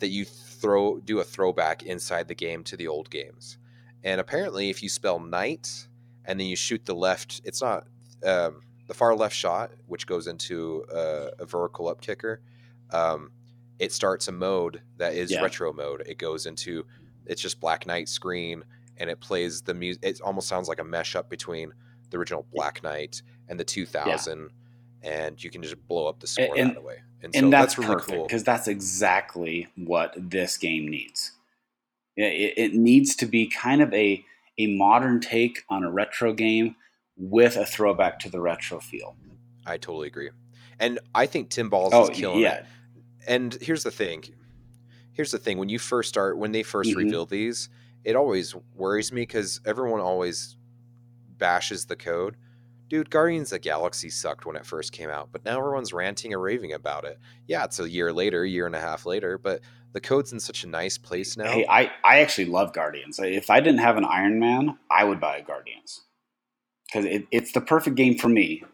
that 0.01 0.09
you 0.09 0.25
throw 0.25 0.99
do 0.99 1.21
a 1.21 1.25
throwback 1.25 1.85
inside 1.85 2.27
the 2.27 2.35
game 2.35 2.65
to 2.65 2.77
the 2.77 2.89
old 2.89 3.09
games. 3.11 3.59
And 4.03 4.21
apparently, 4.21 4.71
if 4.71 4.83
you 4.83 4.89
spell 4.89 5.21
knight 5.21 5.87
and 6.25 6.41
then 6.41 6.47
you 6.47 6.57
shoot 6.57 6.85
the 6.85 6.95
left, 6.95 7.41
it's 7.45 7.63
not 7.63 7.87
um, 8.25 8.63
the 8.87 8.95
far 8.95 9.15
left 9.15 9.37
shot, 9.37 9.71
which 9.87 10.07
goes 10.07 10.27
into 10.27 10.85
a, 10.93 11.31
a 11.41 11.47
vertical 11.47 11.89
up 11.89 12.01
kicker. 12.01 12.41
Um, 12.91 13.31
it 13.79 13.93
starts 13.93 14.29
a 14.29 14.33
mode 14.33 14.83
that 14.97 15.15
is 15.15 15.31
yeah. 15.31 15.41
retro 15.41 15.73
mode. 15.73 16.03
It 16.07 16.19
goes 16.19 16.47
into 16.47 16.85
it's 17.27 17.41
just 17.41 17.61
Black 17.61 17.87
Knight 17.87 18.09
screen, 18.09 18.65
and 18.97 19.11
it 19.11 19.21
plays 19.21 19.63
the 19.63 19.75
music. 19.75 20.05
It 20.05 20.21
almost 20.21 20.49
sounds 20.49 20.69
like 20.69 20.81
a 20.81 20.85
mesh 20.85 21.17
up 21.17 21.29
between 21.29 21.73
the 22.11 22.19
original 22.19 22.47
Black 22.53 22.83
Knight 22.83 23.23
and 23.49 23.59
the 23.59 23.65
2000, 23.65 24.51
yeah. 25.03 25.11
and 25.11 25.43
you 25.43 25.51
can 25.51 25.63
just 25.63 25.77
blow 25.89 26.07
up 26.07 26.21
the 26.21 26.27
score 26.27 26.57
and, 26.57 26.77
that 26.77 26.83
way. 26.83 27.03
And, 27.23 27.35
and 27.35 27.45
so 27.47 27.51
that's, 27.51 27.75
that's 27.75 27.79
really 27.79 27.95
perfect 27.95 28.17
cool 28.17 28.27
because 28.27 28.45
that's 28.45 28.69
exactly 28.69 29.69
what 29.77 30.15
this 30.17 30.57
game 30.57 30.89
needs. 30.89 31.33
It, 32.17 32.55
it 32.57 32.75
needs 32.75 33.15
to 33.17 33.27
be 33.27 33.47
kind 33.47 33.83
of 33.83 33.93
a 33.95 34.25
a 34.59 34.67
modern 34.67 35.21
take 35.21 35.65
on 35.69 35.85
a 35.85 35.91
retro 35.91 36.33
game 36.33 36.77
with 37.17 37.57
a 37.57 37.65
throwback 37.65 38.19
to 38.21 38.31
the 38.31 38.41
retro 38.41 38.81
feel. 38.81 39.17
I 39.67 39.77
totally 39.77 40.09
agree, 40.09 40.31
and 40.79 40.99
I 41.15 41.27
think 41.27 41.51
Tim 41.51 41.71
Balls 41.71 41.93
oh, 41.95 42.09
is 42.09 42.11
killing 42.11 42.41
yeah. 42.41 42.55
it. 42.55 42.67
And 43.27 43.57
here's 43.61 43.85
the 43.85 43.91
thing. 43.91 44.25
Here's 45.13 45.33
the 45.33 45.39
thing. 45.39 45.59
When 45.59 45.69
you 45.69 45.79
first 45.79 46.09
start, 46.09 46.39
when 46.39 46.53
they 46.53 46.63
1st 46.63 46.91
mm-hmm. 46.91 46.99
reveal 46.99 47.27
these, 47.27 47.69
it 48.05 48.17
always 48.17 48.55
worries 48.75 49.13
me 49.13 49.23
because 49.23 49.61
everyone 49.67 50.01
always 50.01 50.57
bashes 51.39 51.87
the 51.87 51.97
code 51.97 52.37
dude, 52.91 53.09
Guardians 53.09 53.53
of 53.53 53.63
Galaxy 53.63 54.11
sucked 54.11 54.45
when 54.45 54.57
it 54.57 54.67
first 54.67 54.93
came 54.93 55.09
out, 55.09 55.31
but 55.33 55.45
now 55.45 55.59
everyone's 55.59 55.93
ranting 55.93 56.35
and 56.35 56.43
raving 56.43 56.73
about 56.75 57.05
it. 57.05 57.19
Yeah, 57.47 57.65
it's 57.65 57.79
a 57.79 57.89
year 57.89 58.13
later, 58.13 58.45
year 58.45 58.67
and 58.67 58.75
a 58.75 58.81
half 58.81 59.07
later, 59.07 59.39
but 59.39 59.61
the 59.93 60.01
code's 60.01 60.33
in 60.33 60.41
such 60.41 60.65
a 60.65 60.69
nice 60.69 60.99
place 60.99 61.37
now. 61.37 61.51
Hey, 61.51 61.65
I, 61.67 61.93
I 62.05 62.21
actually 62.21 62.47
love 62.47 62.75
Guardians. 62.75 63.19
If 63.19 63.49
I 63.49 63.61
didn't 63.61 63.81
have 63.81 63.97
an 63.97 64.05
Iron 64.05 64.39
Man, 64.39 64.77
I 64.91 65.05
would 65.05 65.21
buy 65.21 65.39
a 65.39 65.43
Guardians 65.43 66.03
because 66.87 67.07
it, 67.07 67.27
it's 67.31 67.53
the 67.53 67.61
perfect 67.61 67.97
game 67.97 68.19
for 68.19 68.29
me. 68.29 68.65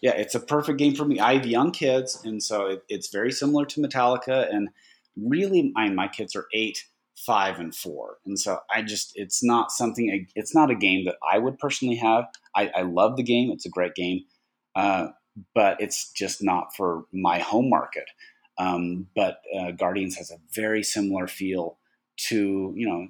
Yeah, 0.00 0.12
it's 0.12 0.34
a 0.34 0.40
perfect 0.40 0.78
game 0.78 0.94
for 0.94 1.04
me. 1.04 1.18
I 1.18 1.34
have 1.34 1.46
young 1.46 1.70
kids, 1.70 2.22
and 2.24 2.42
so 2.42 2.66
it, 2.66 2.84
it's 2.88 3.08
very 3.08 3.32
similar 3.32 3.64
to 3.66 3.80
Metallica. 3.80 4.52
And 4.54 4.68
really, 5.16 5.72
my, 5.74 5.90
my 5.90 6.08
kids 6.08 6.34
are 6.34 6.46
eight, 6.52 6.84
five, 7.16 7.58
and 7.58 7.74
four, 7.74 8.18
and 8.24 8.38
so 8.38 8.58
I 8.72 8.82
just 8.82 9.12
it's 9.14 9.42
not 9.42 9.70
something. 9.70 10.26
It's 10.34 10.54
not 10.54 10.70
a 10.70 10.74
game 10.74 11.04
that 11.06 11.16
I 11.30 11.38
would 11.38 11.58
personally 11.58 11.96
have. 11.96 12.26
I, 12.54 12.70
I 12.74 12.82
love 12.82 13.16
the 13.16 13.22
game; 13.22 13.50
it's 13.50 13.66
a 13.66 13.70
great 13.70 13.94
game, 13.94 14.24
uh, 14.74 15.08
but 15.54 15.80
it's 15.80 16.10
just 16.12 16.42
not 16.42 16.74
for 16.76 17.04
my 17.12 17.38
home 17.38 17.68
market. 17.68 18.06
Um, 18.58 19.08
but 19.16 19.38
uh, 19.58 19.72
Guardians 19.72 20.16
has 20.16 20.30
a 20.30 20.38
very 20.54 20.82
similar 20.82 21.26
feel 21.26 21.78
to 22.16 22.72
you 22.76 22.88
know 22.88 23.08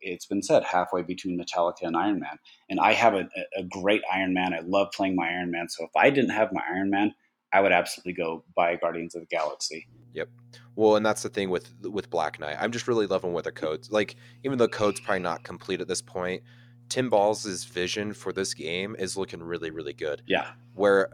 it's 0.00 0.26
been 0.26 0.42
said 0.42 0.64
halfway 0.64 1.02
between 1.02 1.38
Metallica 1.38 1.82
and 1.82 1.96
Iron 1.96 2.20
Man. 2.20 2.38
And 2.70 2.80
I 2.80 2.92
have 2.94 3.14
a, 3.14 3.28
a 3.56 3.62
great 3.62 4.02
Iron 4.12 4.32
Man. 4.34 4.54
I 4.54 4.60
love 4.60 4.88
playing 4.94 5.16
my 5.16 5.28
Iron 5.28 5.50
Man. 5.50 5.68
So 5.68 5.84
if 5.84 5.90
I 5.96 6.10
didn't 6.10 6.30
have 6.30 6.52
my 6.52 6.62
Iron 6.70 6.90
Man, 6.90 7.14
I 7.52 7.60
would 7.60 7.72
absolutely 7.72 8.14
go 8.14 8.44
buy 8.54 8.76
Guardians 8.76 9.14
of 9.14 9.22
the 9.22 9.26
Galaxy. 9.26 9.86
Yep. 10.12 10.28
Well, 10.74 10.96
and 10.96 11.04
that's 11.04 11.22
the 11.22 11.28
thing 11.28 11.50
with 11.50 11.72
with 11.82 12.10
Black 12.10 12.40
Knight. 12.40 12.56
I'm 12.58 12.72
just 12.72 12.88
really 12.88 13.06
loving 13.06 13.32
what 13.32 13.44
the 13.44 13.52
codes 13.52 13.90
like. 13.90 14.16
Even 14.44 14.58
though 14.58 14.68
code's 14.68 15.00
probably 15.00 15.22
not 15.22 15.42
complete 15.42 15.80
at 15.80 15.88
this 15.88 16.02
point, 16.02 16.42
Tim 16.88 17.10
Balls' 17.10 17.64
vision 17.64 18.12
for 18.12 18.32
this 18.32 18.54
game 18.54 18.96
is 18.98 19.16
looking 19.16 19.42
really, 19.42 19.70
really 19.70 19.92
good. 19.92 20.22
Yeah. 20.26 20.50
Where 20.74 21.10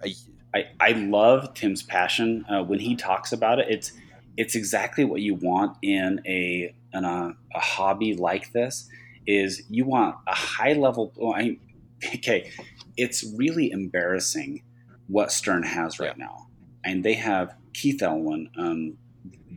I, 0.55 0.65
I 0.81 0.93
love 0.93 1.55
Tim's 1.55 1.83
passion 1.83 2.45
uh, 2.49 2.63
when 2.63 2.79
he 2.79 2.95
talks 2.95 3.33
about 3.33 3.59
it. 3.59 3.67
It's 3.69 3.93
it's 4.37 4.55
exactly 4.55 5.05
what 5.05 5.21
you 5.21 5.35
want 5.35 5.77
in 5.83 6.21
a 6.27 6.75
in 6.93 7.05
a, 7.05 7.35
a 7.55 7.61
hobby 7.61 8.15
like 8.15 8.53
this. 8.53 8.89
Is 9.27 9.63
you 9.69 9.85
want 9.87 10.17
a 10.27 10.35
high 10.35 10.73
level. 10.73 11.13
Well, 11.17 11.35
I, 11.35 11.59
okay, 12.17 12.51
it's 12.97 13.25
really 13.37 13.71
embarrassing 13.71 14.63
what 15.09 15.33
Stern 15.33 15.63
has 15.63 15.99
right 15.99 16.15
yeah. 16.17 16.27
now, 16.27 16.47
and 16.85 17.05
they 17.05 17.15
have 17.15 17.55
Keith 17.73 18.03
Elwin, 18.03 18.51
um, 18.57 18.97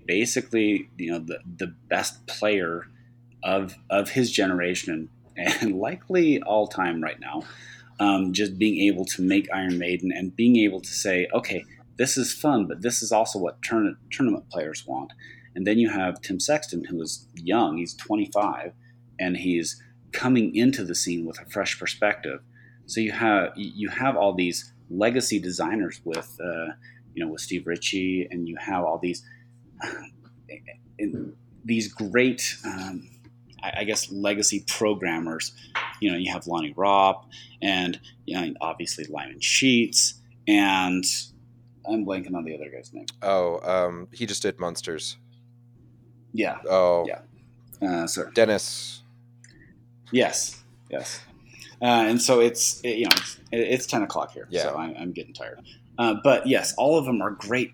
basically 0.06 0.90
you 0.98 1.12
know 1.12 1.20
the 1.20 1.40
the 1.58 1.74
best 1.90 2.26
player 2.28 2.88
of 3.44 3.76
of 3.90 4.10
his 4.10 4.32
generation 4.32 5.10
and 5.38 5.80
likely 5.80 6.42
all 6.42 6.68
time 6.68 7.02
right 7.02 7.20
now. 7.20 7.44
Um, 7.98 8.34
just 8.34 8.58
being 8.58 8.82
able 8.90 9.06
to 9.06 9.22
make 9.22 9.48
Iron 9.54 9.78
Maiden 9.78 10.12
and 10.12 10.36
being 10.36 10.58
able 10.58 10.82
to 10.82 10.90
say, 10.90 11.30
okay, 11.34 11.64
this 11.98 12.18
is 12.18 12.34
fun, 12.34 12.68
but 12.68 12.82
this 12.82 13.02
is 13.02 13.14
also 13.14 13.40
what 13.40 13.62
tourna- 13.62 13.96
tournament 14.12 14.50
players 14.50 14.86
want. 14.86 15.14
And 15.56 15.66
then 15.66 15.78
you 15.80 15.90
have 15.90 16.20
Tim 16.20 16.42
Sexton, 16.42 16.84
who 16.84 17.02
is 17.02 17.26
young, 17.36 17.78
he's 17.78 17.94
25, 17.94 18.74
and 19.18 19.38
he's 19.38 19.82
coming 20.12 20.54
into 20.54 20.84
the 20.84 20.94
scene 20.94 21.26
with 21.26 21.40
a 21.40 21.46
fresh 21.46 21.80
perspective. 21.80 22.42
So 22.86 23.00
you 23.00 23.14
have 23.14 23.54
you 23.56 23.90
have 23.90 24.18
all 24.18 24.34
these 24.34 24.74
legacy 24.90 25.40
designers 25.40 26.02
with 26.04 26.38
uh, 26.44 26.74
you 27.14 27.24
know 27.24 27.28
with 27.32 27.42
Steve 27.42 27.68
Ritchie, 27.68 28.28
and 28.30 28.48
you 28.48 28.56
have 28.60 28.84
all 28.84 28.98
these 28.98 29.24
these 31.66 31.94
great 31.94 32.58
um, 32.66 33.10
I 33.62 33.84
guess 33.84 34.12
legacy 34.12 34.64
programmers. 34.68 35.54
You 36.00 36.12
know, 36.12 36.18
you 36.18 36.32
have 36.32 36.46
Lonnie 36.48 36.74
Ropp 36.74 37.26
and 37.62 38.00
you 38.26 38.40
know, 38.40 38.54
obviously 38.62 39.06
Lyman 39.06 39.40
Sheets 39.40 40.22
and 40.48 41.04
I'm 41.88 42.06
blanking 42.06 42.36
on 42.36 42.44
the 42.44 42.56
other 42.56 42.70
guy's 42.70 42.94
name. 42.94 43.06
Oh, 43.22 43.60
um, 43.64 44.08
he 44.12 44.26
just 44.26 44.42
did 44.42 44.60
Monsters. 44.60 45.18
Yeah. 46.34 46.58
Oh. 46.70 47.06
Yeah. 47.08 47.22
Uh, 47.88 48.08
sorry. 48.08 48.32
Dennis. 48.34 49.04
Yes. 50.12 50.64
Yes. 50.90 51.22
Uh, 51.82 51.86
and 52.08 52.22
so 52.22 52.40
it's 52.40 52.80
it, 52.82 52.98
you 52.98 53.06
know 53.06 53.16
it's, 53.16 53.38
it's, 53.52 53.86
ten 53.86 54.02
o'clock 54.02 54.32
here, 54.32 54.48
yeah. 54.50 54.64
so 54.64 54.76
I'm, 54.76 54.96
I'm 54.98 55.12
getting 55.12 55.34
tired. 55.34 55.62
Uh, 55.98 56.16
but 56.24 56.48
yes, 56.48 56.74
all 56.78 56.98
of 56.98 57.06
them 57.06 57.22
are 57.22 57.32
great, 57.32 57.74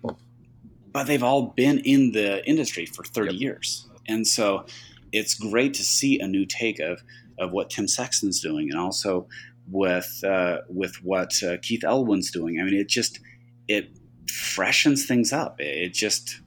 but 0.92 1.04
they've 1.04 1.22
all 1.22 1.52
been 1.56 1.78
in 1.80 2.12
the 2.12 2.46
industry 2.48 2.86
for 2.86 3.04
thirty 3.04 3.34
yep. 3.34 3.40
years, 3.40 3.88
and 4.08 4.26
so 4.26 4.66
it's 5.12 5.34
great 5.34 5.74
to 5.74 5.84
see 5.84 6.18
a 6.18 6.26
new 6.26 6.46
take 6.46 6.80
of 6.80 7.02
of 7.38 7.52
what 7.52 7.70
Tim 7.70 7.88
Sexton's 7.88 8.40
doing, 8.40 8.70
and 8.70 8.78
also 8.78 9.28
with 9.70 10.22
uh, 10.26 10.58
with 10.68 10.96
what 11.02 11.42
uh, 11.42 11.56
Keith 11.62 11.84
Elwin's 11.84 12.30
doing. 12.30 12.60
I 12.60 12.64
mean, 12.64 12.74
it 12.74 12.88
just 12.88 13.20
it 13.68 13.90
freshens 14.30 15.06
things 15.06 15.32
up. 15.32 15.60
It, 15.60 15.92
just 15.92 16.40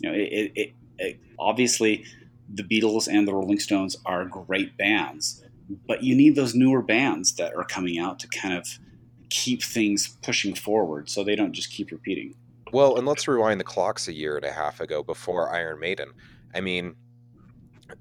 you 0.00 0.10
know 0.10 0.16
it, 0.16 0.52
it, 0.54 0.74
it, 0.98 1.20
obviously 1.38 2.04
the 2.52 2.62
Beatles 2.62 3.08
and 3.08 3.26
the 3.26 3.34
Rolling 3.34 3.60
Stones 3.60 3.96
are 4.04 4.24
great 4.24 4.76
bands, 4.76 5.44
but 5.86 6.02
you 6.02 6.14
need 6.14 6.34
those 6.34 6.54
newer 6.54 6.82
bands 6.82 7.34
that 7.34 7.54
are 7.54 7.64
coming 7.64 7.98
out 7.98 8.18
to 8.20 8.28
kind 8.28 8.54
of 8.56 8.66
keep 9.28 9.62
things 9.62 10.16
pushing 10.22 10.54
forward, 10.54 11.08
so 11.08 11.22
they 11.22 11.36
don't 11.36 11.52
just 11.52 11.70
keep 11.70 11.90
repeating. 11.90 12.34
Well, 12.72 12.96
and 12.96 13.06
let's 13.06 13.26
rewind 13.26 13.58
the 13.58 13.64
clocks 13.64 14.08
a 14.08 14.12
year 14.12 14.36
and 14.36 14.44
a 14.44 14.52
half 14.52 14.80
ago 14.80 15.02
before 15.02 15.52
Iron 15.52 15.80
Maiden. 15.80 16.12
I 16.54 16.60
mean, 16.60 16.94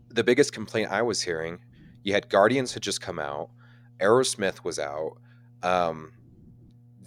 the 0.10 0.24
biggest 0.24 0.54
complaint 0.54 0.92
I 0.92 1.02
was 1.02 1.22
hearing, 1.22 1.60
you 2.04 2.14
had 2.14 2.30
Guardians 2.30 2.74
had 2.74 2.84
just 2.84 3.02
come 3.02 3.20
out, 3.20 3.50
Aerosmith 4.00 4.64
was 4.64 4.80
out, 4.80 5.18
um, 5.64 6.14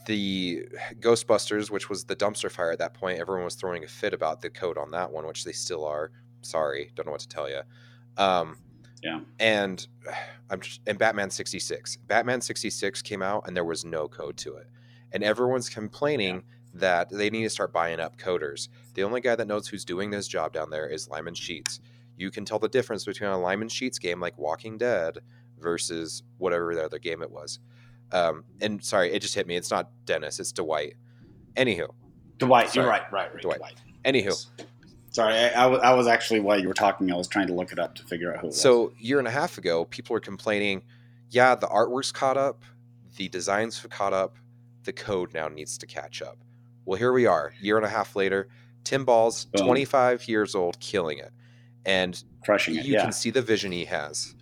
the 0.07 0.67
Ghostbusters, 1.01 1.71
which 1.71 1.89
was 1.89 2.05
the 2.05 2.17
dumpster 2.17 2.51
fire 2.51 2.73
at 2.73 2.79
that 2.79 2.95
point, 2.95 3.21
everyone 3.21 3.45
was 3.45 3.55
throwing 3.55 3.85
a 3.85 3.89
fit 3.89 4.13
about 4.13 4.41
the 4.41 4.51
code 4.51 4.79
on 4.79 4.91
that 4.91 5.11
one, 5.11 5.27
which 5.27 5.45
they 5.45 5.53
still 5.53 5.85
are. 5.85 6.11
Sorry, 6.43 6.91
don't 6.95 7.07
know 7.07 7.13
what 7.13 7.21
to 7.21 7.29
tell 7.29 7.49
you. 7.49 7.61
Um, 8.17 8.59
yeah. 9.03 9.21
And 9.39 9.87
I'm 10.51 10.61
just, 10.61 10.81
and 10.87 10.99
Batman 10.99 11.31
66. 11.31 11.97
Batman 12.09 12.41
66 12.41 13.01
came 13.03 13.23
out 13.23 13.45
and 13.47 13.57
there 13.57 13.65
was 13.65 13.85
no 13.85 14.07
code 14.07 14.37
to 14.39 14.57
it. 14.57 14.69
And 15.13 15.25
everyone's 15.25 15.71
complaining 15.71 16.37
yeah. 16.37 16.41
that 16.75 17.11
they 17.11 17.31
need 17.31 17.45
to 17.45 17.51
start 17.51 17.73
buying 17.73 18.01
up 18.01 18.19
coders. 18.19 18.69
The 18.95 19.03
only 19.03 19.23
guy 19.23 19.35
that 19.35 19.47
knows 19.47 19.69
who's 19.69 19.85
doing 19.85 20.11
this 20.11 20.29
job 20.29 20.53
down 20.53 20.69
there 20.69 20.87
is 20.87 21.09
Lyman 21.09 21.35
Sheets 21.35 21.81
you 22.17 22.31
can 22.31 22.45
tell 22.45 22.59
the 22.59 22.69
difference 22.69 23.05
between 23.05 23.31
a 23.31 23.39
Lyman 23.39 23.69
Sheets 23.69 23.99
game 23.99 24.21
like 24.21 24.37
Walking 24.39 24.79
Dead 24.79 25.19
versus 25.59 26.23
whatever 26.39 26.75
the 26.75 26.85
other 26.85 26.99
game 26.99 27.23
it 27.23 27.31
was. 27.31 27.59
Um, 28.13 28.45
and 28.61 28.83
sorry, 28.83 29.13
it 29.13 29.21
just 29.21 29.35
hit 29.35 29.47
me. 29.47 29.57
It's 29.57 29.71
not 29.71 29.91
Dennis, 30.05 30.39
it's 30.39 30.53
Dwight. 30.53 30.95
Anywho. 31.57 31.89
Dwight, 32.39 32.71
sorry. 32.71 32.85
you're 32.85 32.91
right, 32.91 33.13
right, 33.13 33.33
right. 33.33 33.43
Dwight. 33.43 33.59
Dwight. 33.59 33.81
Anywho. 34.05 34.47
Sorry, 35.13 35.35
I, 35.35 35.69
I, 35.69 35.95
was 35.95 36.07
actually, 36.07 36.41
while 36.41 36.59
you 36.59 36.69
were 36.69 36.75
talking, 36.75 37.13
I 37.13 37.17
was 37.17 37.29
trying 37.29 37.47
to 37.49 37.53
look 37.53 37.71
it 37.71 37.79
up 37.79 37.95
to 37.97 38.03
figure 38.05 38.35
out 38.35 38.41
who 38.41 38.51
So, 38.51 38.93
year 38.99 39.19
and 39.19 39.29
a 39.29 39.31
half 39.31 39.59
ago, 39.59 39.85
people 39.85 40.15
were 40.15 40.21
complaining, 40.21 40.83
yeah, 41.29 41.55
the 41.55 41.67
artwork's 41.67 42.11
caught 42.11 42.39
up, 42.39 42.65
the 43.17 43.29
designs 43.29 43.81
have 43.83 43.91
caught 43.91 44.15
up, 44.15 44.37
the 44.85 44.93
code 44.93 45.35
now 45.35 45.49
needs 45.49 45.77
to 45.79 45.87
catch 45.87 46.23
up. 46.23 46.39
Well, 46.87 46.99
here 46.99 47.13
we 47.13 47.27
are, 47.27 47.53
year 47.61 47.77
and 47.77 47.85
a 47.85 47.91
half 47.91 48.17
later. 48.17 48.49
Tim 48.85 49.05
Balls, 49.05 49.45
Boom. 49.45 49.67
25 49.67 50.27
years 50.29 50.55
old, 50.55 50.81
killing 50.81 51.19
it 51.19 51.33
and 51.85 52.23
crushing 52.45 52.77
it. 52.77 52.85
You 52.85 52.95
yeah. 52.95 53.03
can 53.03 53.13
see 53.13 53.31
the 53.31 53.43
vision 53.43 53.73
he 53.73 53.85
has. 53.87 54.35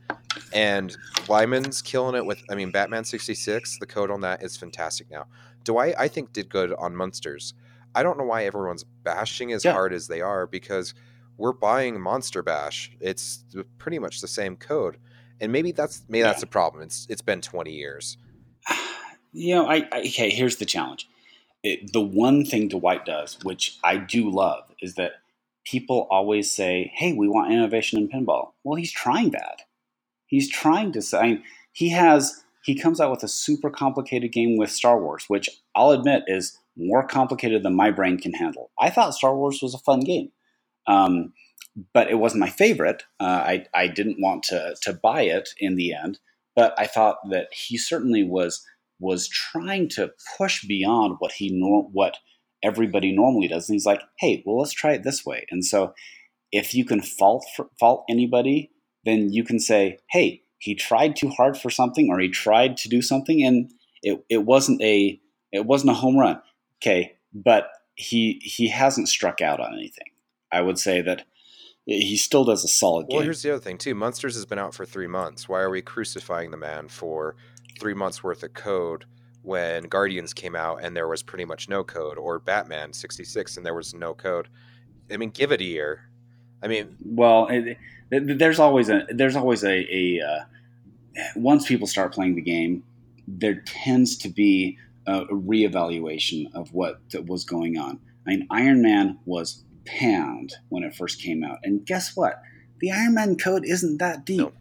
And 0.52 0.96
Lyman's 1.28 1.82
killing 1.82 2.14
it 2.14 2.24
with 2.24 2.42
I 2.50 2.54
mean 2.54 2.70
Batman 2.70 3.04
66, 3.04 3.78
the 3.78 3.86
code 3.86 4.10
on 4.10 4.20
that 4.20 4.42
is 4.42 4.56
fantastic 4.56 5.10
now. 5.10 5.26
Dwight 5.64 5.94
I 5.98 6.08
think 6.08 6.32
did 6.32 6.48
good 6.48 6.72
on 6.74 6.94
Monsters. 6.94 7.54
I 7.94 8.02
don't 8.02 8.18
know 8.18 8.24
why 8.24 8.44
everyone's 8.44 8.84
bashing 8.84 9.52
as 9.52 9.64
yeah. 9.64 9.72
hard 9.72 9.92
as 9.92 10.08
they 10.08 10.20
are 10.20 10.46
because 10.46 10.94
we're 11.36 11.52
buying 11.52 12.00
Monster 12.00 12.42
Bash. 12.42 12.92
It's 13.00 13.44
pretty 13.78 13.98
much 13.98 14.20
the 14.20 14.28
same 14.28 14.56
code. 14.56 14.98
And 15.40 15.50
maybe 15.52 15.72
that's 15.72 16.02
maybe 16.08 16.20
yeah. 16.20 16.26
that's 16.26 16.40
the 16.40 16.46
problem. 16.46 16.82
It's 16.82 17.06
it's 17.08 17.22
been 17.22 17.40
20 17.40 17.72
years. 17.72 18.16
You 19.32 19.54
know, 19.54 19.66
I, 19.68 19.86
I 19.92 20.00
okay, 20.00 20.28
here's 20.28 20.56
the 20.56 20.64
challenge. 20.64 21.08
It, 21.62 21.92
the 21.92 22.00
one 22.00 22.44
thing 22.44 22.66
Dwight 22.66 23.04
does, 23.04 23.38
which 23.44 23.78
I 23.84 23.96
do 23.96 24.28
love, 24.28 24.64
is 24.82 24.96
that 24.96 25.12
people 25.64 26.08
always 26.10 26.50
say, 26.50 26.90
"Hey, 26.96 27.12
we 27.12 27.28
want 27.28 27.52
innovation 27.52 28.00
in 28.00 28.08
pinball." 28.08 28.54
Well, 28.64 28.74
he's 28.74 28.90
trying 28.90 29.30
that. 29.30 29.62
He's 30.26 30.50
trying 30.50 30.90
to 30.90 31.00
say 31.00 31.18
I 31.18 31.26
mean, 31.28 31.44
he 31.70 31.90
has 31.90 32.42
he 32.62 32.74
comes 32.74 33.00
out 33.00 33.10
with 33.10 33.22
a 33.22 33.28
super 33.28 33.70
complicated 33.70 34.32
game 34.32 34.56
with 34.56 34.70
Star 34.70 35.00
Wars, 35.00 35.26
which 35.28 35.48
I'll 35.74 35.92
admit 35.92 36.24
is 36.26 36.58
more 36.76 37.06
complicated 37.06 37.62
than 37.62 37.74
my 37.74 37.90
brain 37.90 38.18
can 38.18 38.32
handle. 38.32 38.70
I 38.78 38.90
thought 38.90 39.14
Star 39.14 39.36
Wars 39.36 39.60
was 39.62 39.74
a 39.74 39.78
fun 39.78 40.00
game, 40.00 40.30
um, 40.86 41.32
but 41.92 42.10
it 42.10 42.18
wasn't 42.18 42.40
my 42.40 42.50
favorite. 42.50 43.02
Uh, 43.18 43.24
I 43.24 43.66
I 43.74 43.88
didn't 43.88 44.20
want 44.20 44.44
to 44.44 44.74
to 44.82 44.92
buy 44.92 45.22
it 45.22 45.50
in 45.58 45.76
the 45.76 45.92
end, 45.92 46.18
but 46.56 46.74
I 46.78 46.86
thought 46.86 47.18
that 47.30 47.48
he 47.52 47.76
certainly 47.78 48.22
was 48.22 48.64
was 48.98 49.28
trying 49.28 49.88
to 49.88 50.12
push 50.36 50.64
beyond 50.64 51.16
what 51.18 51.32
he 51.32 51.50
nor- 51.50 51.88
what 51.92 52.18
everybody 52.62 53.12
normally 53.12 53.48
does. 53.48 53.68
And 53.68 53.74
he's 53.74 53.86
like, 53.86 54.02
hey, 54.18 54.42
well, 54.44 54.58
let's 54.58 54.72
try 54.72 54.92
it 54.92 55.02
this 55.02 55.24
way. 55.24 55.46
And 55.50 55.64
so 55.64 55.94
if 56.52 56.74
you 56.74 56.84
can 56.84 57.00
fault 57.00 57.44
fault 57.78 58.04
anybody, 58.08 58.70
then 59.04 59.32
you 59.32 59.44
can 59.44 59.58
say, 59.58 59.98
hey, 60.10 60.42
he 60.58 60.74
tried 60.74 61.16
too 61.16 61.30
hard 61.30 61.56
for 61.56 61.70
something, 61.70 62.08
or 62.10 62.18
he 62.20 62.28
tried 62.28 62.76
to 62.78 62.88
do 62.88 63.00
something, 63.00 63.42
and 63.42 63.70
it, 64.02 64.22
it 64.28 64.44
wasn't 64.44 64.80
a 64.82 65.20
it 65.52 65.66
wasn't 65.66 65.90
a 65.90 65.94
home 65.94 66.18
run. 66.18 66.40
Okay, 66.82 67.16
but 67.32 67.70
he 67.94 68.40
he 68.42 68.68
hasn't 68.68 69.08
struck 69.08 69.40
out 69.40 69.60
on 69.60 69.74
anything. 69.74 70.08
I 70.52 70.62
would 70.62 70.78
say 70.78 71.00
that 71.02 71.24
he 71.86 72.16
still 72.16 72.44
does 72.44 72.64
a 72.64 72.68
solid 72.68 73.02
well, 73.02 73.08
game. 73.08 73.16
Well, 73.16 73.24
here's 73.24 73.42
the 73.42 73.50
other 73.50 73.60
thing 73.60 73.78
too. 73.78 73.94
Monsters 73.94 74.34
has 74.34 74.46
been 74.46 74.58
out 74.58 74.74
for 74.74 74.84
three 74.84 75.06
months. 75.06 75.48
Why 75.48 75.60
are 75.60 75.70
we 75.70 75.82
crucifying 75.82 76.50
the 76.50 76.56
man 76.56 76.88
for 76.88 77.36
three 77.78 77.94
months 77.94 78.22
worth 78.22 78.42
of 78.42 78.54
code 78.54 79.04
when 79.42 79.84
Guardians 79.84 80.34
came 80.34 80.54
out 80.54 80.84
and 80.84 80.96
there 80.96 81.08
was 81.08 81.22
pretty 81.22 81.44
much 81.44 81.68
no 81.68 81.82
code, 81.82 82.18
or 82.18 82.38
Batman 82.38 82.92
66 82.92 83.56
and 83.56 83.64
there 83.64 83.74
was 83.74 83.94
no 83.94 84.14
code. 84.14 84.48
I 85.10 85.16
mean, 85.16 85.30
give 85.30 85.52
it 85.52 85.60
a 85.60 85.64
year. 85.64 86.10
I 86.62 86.68
mean, 86.68 86.96
well, 87.04 87.48
it, 87.50 87.78
there's 88.10 88.58
always 88.58 88.90
a 88.90 89.06
there's 89.08 89.36
always 89.36 89.64
a, 89.64 89.86
a 89.90 90.20
uh, 90.20 90.44
once 91.36 91.66
people 91.66 91.86
start 91.86 92.12
playing 92.12 92.34
the 92.34 92.42
game, 92.42 92.82
there 93.26 93.62
tends 93.66 94.16
to 94.18 94.28
be 94.28 94.78
a, 95.06 95.22
a 95.22 95.34
reevaluation 95.34 96.52
of 96.54 96.72
what 96.72 97.00
was 97.26 97.44
going 97.44 97.78
on. 97.78 98.00
I 98.26 98.30
mean, 98.30 98.46
Iron 98.50 98.82
Man 98.82 99.18
was 99.24 99.64
panned 99.84 100.54
when 100.68 100.82
it 100.82 100.94
first 100.94 101.22
came 101.22 101.42
out, 101.42 101.58
and 101.62 101.84
guess 101.84 102.16
what? 102.16 102.40
The 102.80 102.92
Iron 102.92 103.14
Man 103.14 103.36
code 103.36 103.64
isn't 103.64 103.98
that 103.98 104.24
deep. 104.24 104.38
No. 104.38 104.52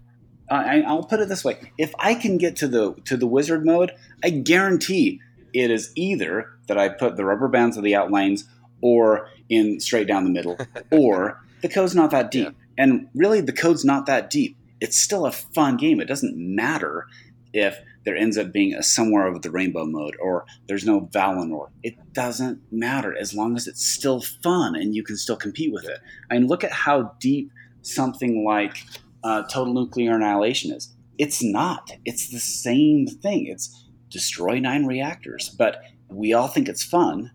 I, 0.51 0.81
I'll 0.81 1.03
put 1.03 1.19
it 1.19 1.29
this 1.29 1.43
way: 1.43 1.71
if 1.77 1.93
I 1.99 2.15
can 2.15 2.37
get 2.37 2.55
to 2.57 2.67
the 2.67 2.93
to 3.05 3.17
the 3.17 3.27
wizard 3.27 3.65
mode, 3.65 3.91
I 4.23 4.29
guarantee 4.29 5.21
it 5.53 5.71
is 5.71 5.91
either 5.95 6.49
that 6.67 6.77
I 6.77 6.89
put 6.89 7.17
the 7.17 7.25
rubber 7.25 7.47
bands 7.47 7.77
of 7.77 7.83
the 7.83 7.95
outlanes, 7.95 8.45
or 8.81 9.29
in 9.49 9.79
straight 9.79 10.07
down 10.07 10.23
the 10.23 10.29
middle, 10.29 10.57
or 10.91 11.41
the 11.61 11.69
code's 11.69 11.95
not 11.95 12.11
that 12.11 12.31
deep. 12.31 12.45
Yeah. 12.45 12.83
And 12.83 13.09
really, 13.13 13.41
the 13.41 13.53
code's 13.53 13.83
not 13.83 14.05
that 14.05 14.29
deep. 14.29 14.57
It's 14.79 14.97
still 14.97 15.25
a 15.25 15.31
fun 15.31 15.77
game. 15.77 15.99
It 15.99 16.07
doesn't 16.07 16.37
matter 16.37 17.07
if 17.53 17.77
there 18.09 18.17
ends 18.17 18.39
up 18.39 18.51
being 18.51 18.73
a 18.73 18.81
somewhere 18.81 19.27
over 19.27 19.37
the 19.37 19.51
rainbow 19.51 19.85
mode 19.85 20.17
or 20.19 20.43
there's 20.67 20.83
no 20.83 21.01
Valinor. 21.13 21.69
It 21.83 22.11
doesn't 22.11 22.59
matter 22.71 23.15
as 23.15 23.35
long 23.35 23.55
as 23.55 23.67
it's 23.67 23.85
still 23.85 24.23
fun 24.41 24.75
and 24.75 24.95
you 24.95 25.03
can 25.03 25.15
still 25.15 25.35
compete 25.35 25.71
with 25.71 25.85
it. 25.85 25.99
I 26.31 26.33
mean, 26.33 26.47
look 26.47 26.63
at 26.63 26.71
how 26.71 27.13
deep 27.19 27.51
something 27.83 28.43
like 28.43 28.83
uh, 29.23 29.43
Total 29.43 29.71
Nuclear 29.71 30.15
Annihilation 30.15 30.73
is. 30.73 30.95
It's 31.19 31.43
not. 31.43 31.91
It's 32.03 32.31
the 32.31 32.39
same 32.39 33.05
thing. 33.05 33.45
It's 33.45 33.85
destroy 34.09 34.57
nine 34.57 34.87
reactors, 34.87 35.49
but 35.49 35.83
we 36.07 36.33
all 36.33 36.47
think 36.47 36.67
it's 36.67 36.83
fun, 36.83 37.29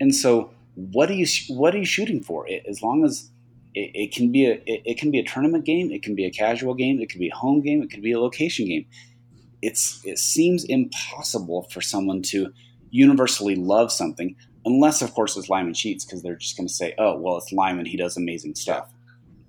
and 0.00 0.12
so 0.12 0.50
what 0.74 1.08
are 1.08 1.14
you 1.14 1.26
what 1.50 1.72
are 1.72 1.78
you 1.78 1.84
shooting 1.84 2.20
for? 2.20 2.48
It, 2.48 2.64
as 2.68 2.82
long 2.82 3.04
as 3.04 3.30
it, 3.74 3.90
it 3.94 4.12
can 4.12 4.32
be 4.32 4.46
a 4.46 4.54
it, 4.66 4.82
it, 4.84 4.98
can 4.98 5.12
be 5.12 5.20
a 5.20 5.24
tournament 5.24 5.64
game, 5.64 5.92
it 5.92 6.02
can 6.02 6.16
be 6.16 6.24
a 6.24 6.30
casual 6.30 6.74
game, 6.74 7.00
it 7.00 7.10
can 7.10 7.20
be 7.20 7.28
a 7.28 7.36
home 7.36 7.60
game, 7.60 7.80
it 7.82 7.90
can 7.90 8.00
be 8.00 8.10
a 8.10 8.18
location 8.18 8.66
game. 8.66 8.86
It's 9.62 10.00
it 10.04 10.18
seems 10.18 10.64
impossible 10.64 11.68
for 11.70 11.80
someone 11.80 12.22
to 12.22 12.52
universally 12.90 13.56
love 13.56 13.92
something 13.92 14.36
unless, 14.64 15.02
of 15.02 15.14
course, 15.14 15.36
it's 15.36 15.48
Lyman 15.48 15.74
Sheets 15.74 16.04
because 16.04 16.22
they're 16.22 16.36
just 16.36 16.56
going 16.56 16.66
to 16.66 16.72
say, 16.72 16.94
"Oh, 16.98 17.18
well, 17.18 17.36
it's 17.38 17.52
Lyman; 17.52 17.86
he 17.86 17.96
does 17.96 18.16
amazing 18.16 18.54
stuff." 18.54 18.92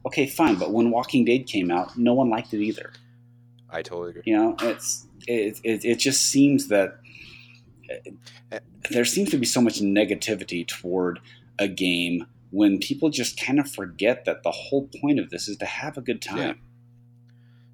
Okay, 0.05 0.25
fine, 0.25 0.55
but 0.55 0.71
when 0.71 0.91
Walking 0.91 1.25
Dead 1.25 1.45
came 1.45 1.69
out, 1.69 1.97
no 1.97 2.13
one 2.13 2.29
liked 2.29 2.53
it 2.53 2.61
either. 2.61 2.91
I 3.69 3.81
totally 3.81 4.09
agree. 4.11 4.23
You 4.25 4.37
know, 4.37 4.55
it's 4.61 5.07
it 5.27 5.59
it, 5.63 5.85
it 5.85 5.95
just 5.99 6.21
seems 6.23 6.67
that 6.67 6.97
uh, 8.51 8.59
there 8.89 9.05
seems 9.05 9.29
to 9.31 9.37
be 9.37 9.45
so 9.45 9.61
much 9.61 9.79
negativity 9.79 10.67
toward 10.67 11.19
a 11.59 11.67
game 11.67 12.25
when 12.49 12.79
people 12.79 13.09
just 13.09 13.39
kind 13.39 13.59
of 13.59 13.69
forget 13.69 14.25
that 14.25 14.43
the 14.43 14.51
whole 14.51 14.89
point 14.99 15.19
of 15.19 15.29
this 15.29 15.47
is 15.47 15.57
to 15.57 15.65
have 15.65 15.97
a 15.97 16.01
good 16.01 16.21
time. 16.21 16.37
Yeah. 16.37 16.53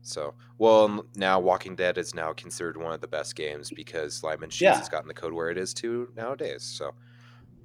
So, 0.08 0.34
well, 0.58 1.06
now 1.16 1.40
Walking 1.40 1.76
Dead 1.76 1.98
is 1.98 2.16
now 2.16 2.34
considered 2.34 2.78
one 2.78 2.94
of 2.94 3.02
the 3.02 3.08
best 3.08 3.36
games 3.36 3.72
because 3.76 4.24
Lyman 4.24 4.50
Sheets 4.50 4.62
yeah. 4.62 4.78
has 4.78 4.90
gotten 4.90 5.08
the 5.08 5.14
code 5.14 5.34
where 5.34 5.50
it 5.50 5.58
is 5.58 5.74
too 5.74 6.10
nowadays. 6.16 6.64
So, 6.64 6.94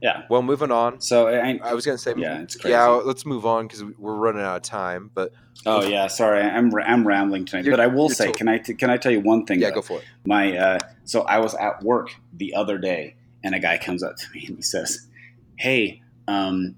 yeah. 0.02 0.24
Well, 0.28 0.42
moving 0.42 0.72
on. 0.72 1.00
So 1.00 1.28
I, 1.28 1.60
I 1.62 1.74
was 1.74 1.86
gonna 1.86 1.96
say, 1.96 2.14
yeah. 2.16 2.44
Yeah, 2.64 2.88
let's 2.88 3.24
move 3.24 3.46
on 3.46 3.68
because 3.68 3.84
we're 3.98 4.16
running 4.16 4.42
out 4.42 4.56
of 4.56 4.62
time. 4.62 5.12
But 5.14 5.32
oh 5.64 5.84
yeah, 5.84 6.08
sorry, 6.08 6.42
I'm 6.42 6.74
I'm 6.74 7.06
rambling 7.06 7.44
tonight. 7.44 7.70
But 7.70 7.78
I 7.78 7.86
will 7.86 8.08
say, 8.08 8.26
told. 8.26 8.36
can 8.36 8.48
I 8.48 8.58
t- 8.58 8.74
can 8.74 8.90
I 8.90 8.96
tell 8.96 9.12
you 9.12 9.20
one 9.20 9.46
thing? 9.46 9.60
Yeah, 9.60 9.68
though? 9.68 9.76
go 9.76 9.82
for 9.82 9.98
it. 9.98 10.04
My 10.26 10.56
uh, 10.56 10.78
so 11.04 11.22
I 11.22 11.38
was 11.38 11.54
at 11.54 11.84
work 11.84 12.10
the 12.32 12.52
other 12.54 12.78
day, 12.78 13.14
and 13.44 13.54
a 13.54 13.60
guy 13.60 13.78
comes 13.78 14.02
up 14.02 14.16
to 14.16 14.26
me 14.34 14.44
and 14.48 14.56
he 14.56 14.62
says, 14.62 15.06
"Hey, 15.54 16.02
um, 16.26 16.74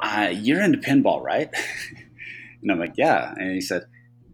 uh, 0.00 0.30
you're 0.30 0.60
into 0.60 0.76
pinball, 0.76 1.22
right?" 1.22 1.48
and 2.62 2.70
I'm 2.70 2.78
like, 2.78 2.98
"Yeah," 2.98 3.32
and 3.38 3.54
he 3.54 3.62
said, 3.62 3.86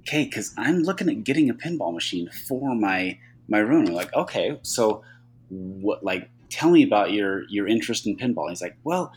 "Okay, 0.07 0.25
because 0.25 0.55
I'm 0.57 0.83
looking 0.83 1.09
at 1.09 1.25
getting 1.25 1.51
a 1.51 1.55
pinball 1.55 1.93
machine 1.93 2.29
for 2.31 2.75
my 2.75 3.19
my 3.49 3.59
room." 3.59 3.87
I'm 3.87 3.95
like, 3.95 4.15
"Okay, 4.15 4.59
so." 4.63 5.03
What 5.51 6.03
like 6.03 6.31
tell 6.55 6.71
me 6.71 6.83
about 6.85 7.13
your 7.13 7.45
your 7.49 7.67
interest 7.67 8.07
in 8.07 8.17
pinball. 8.17 8.49
he's 8.49 8.63
like, 8.63 8.77
well, 8.85 9.13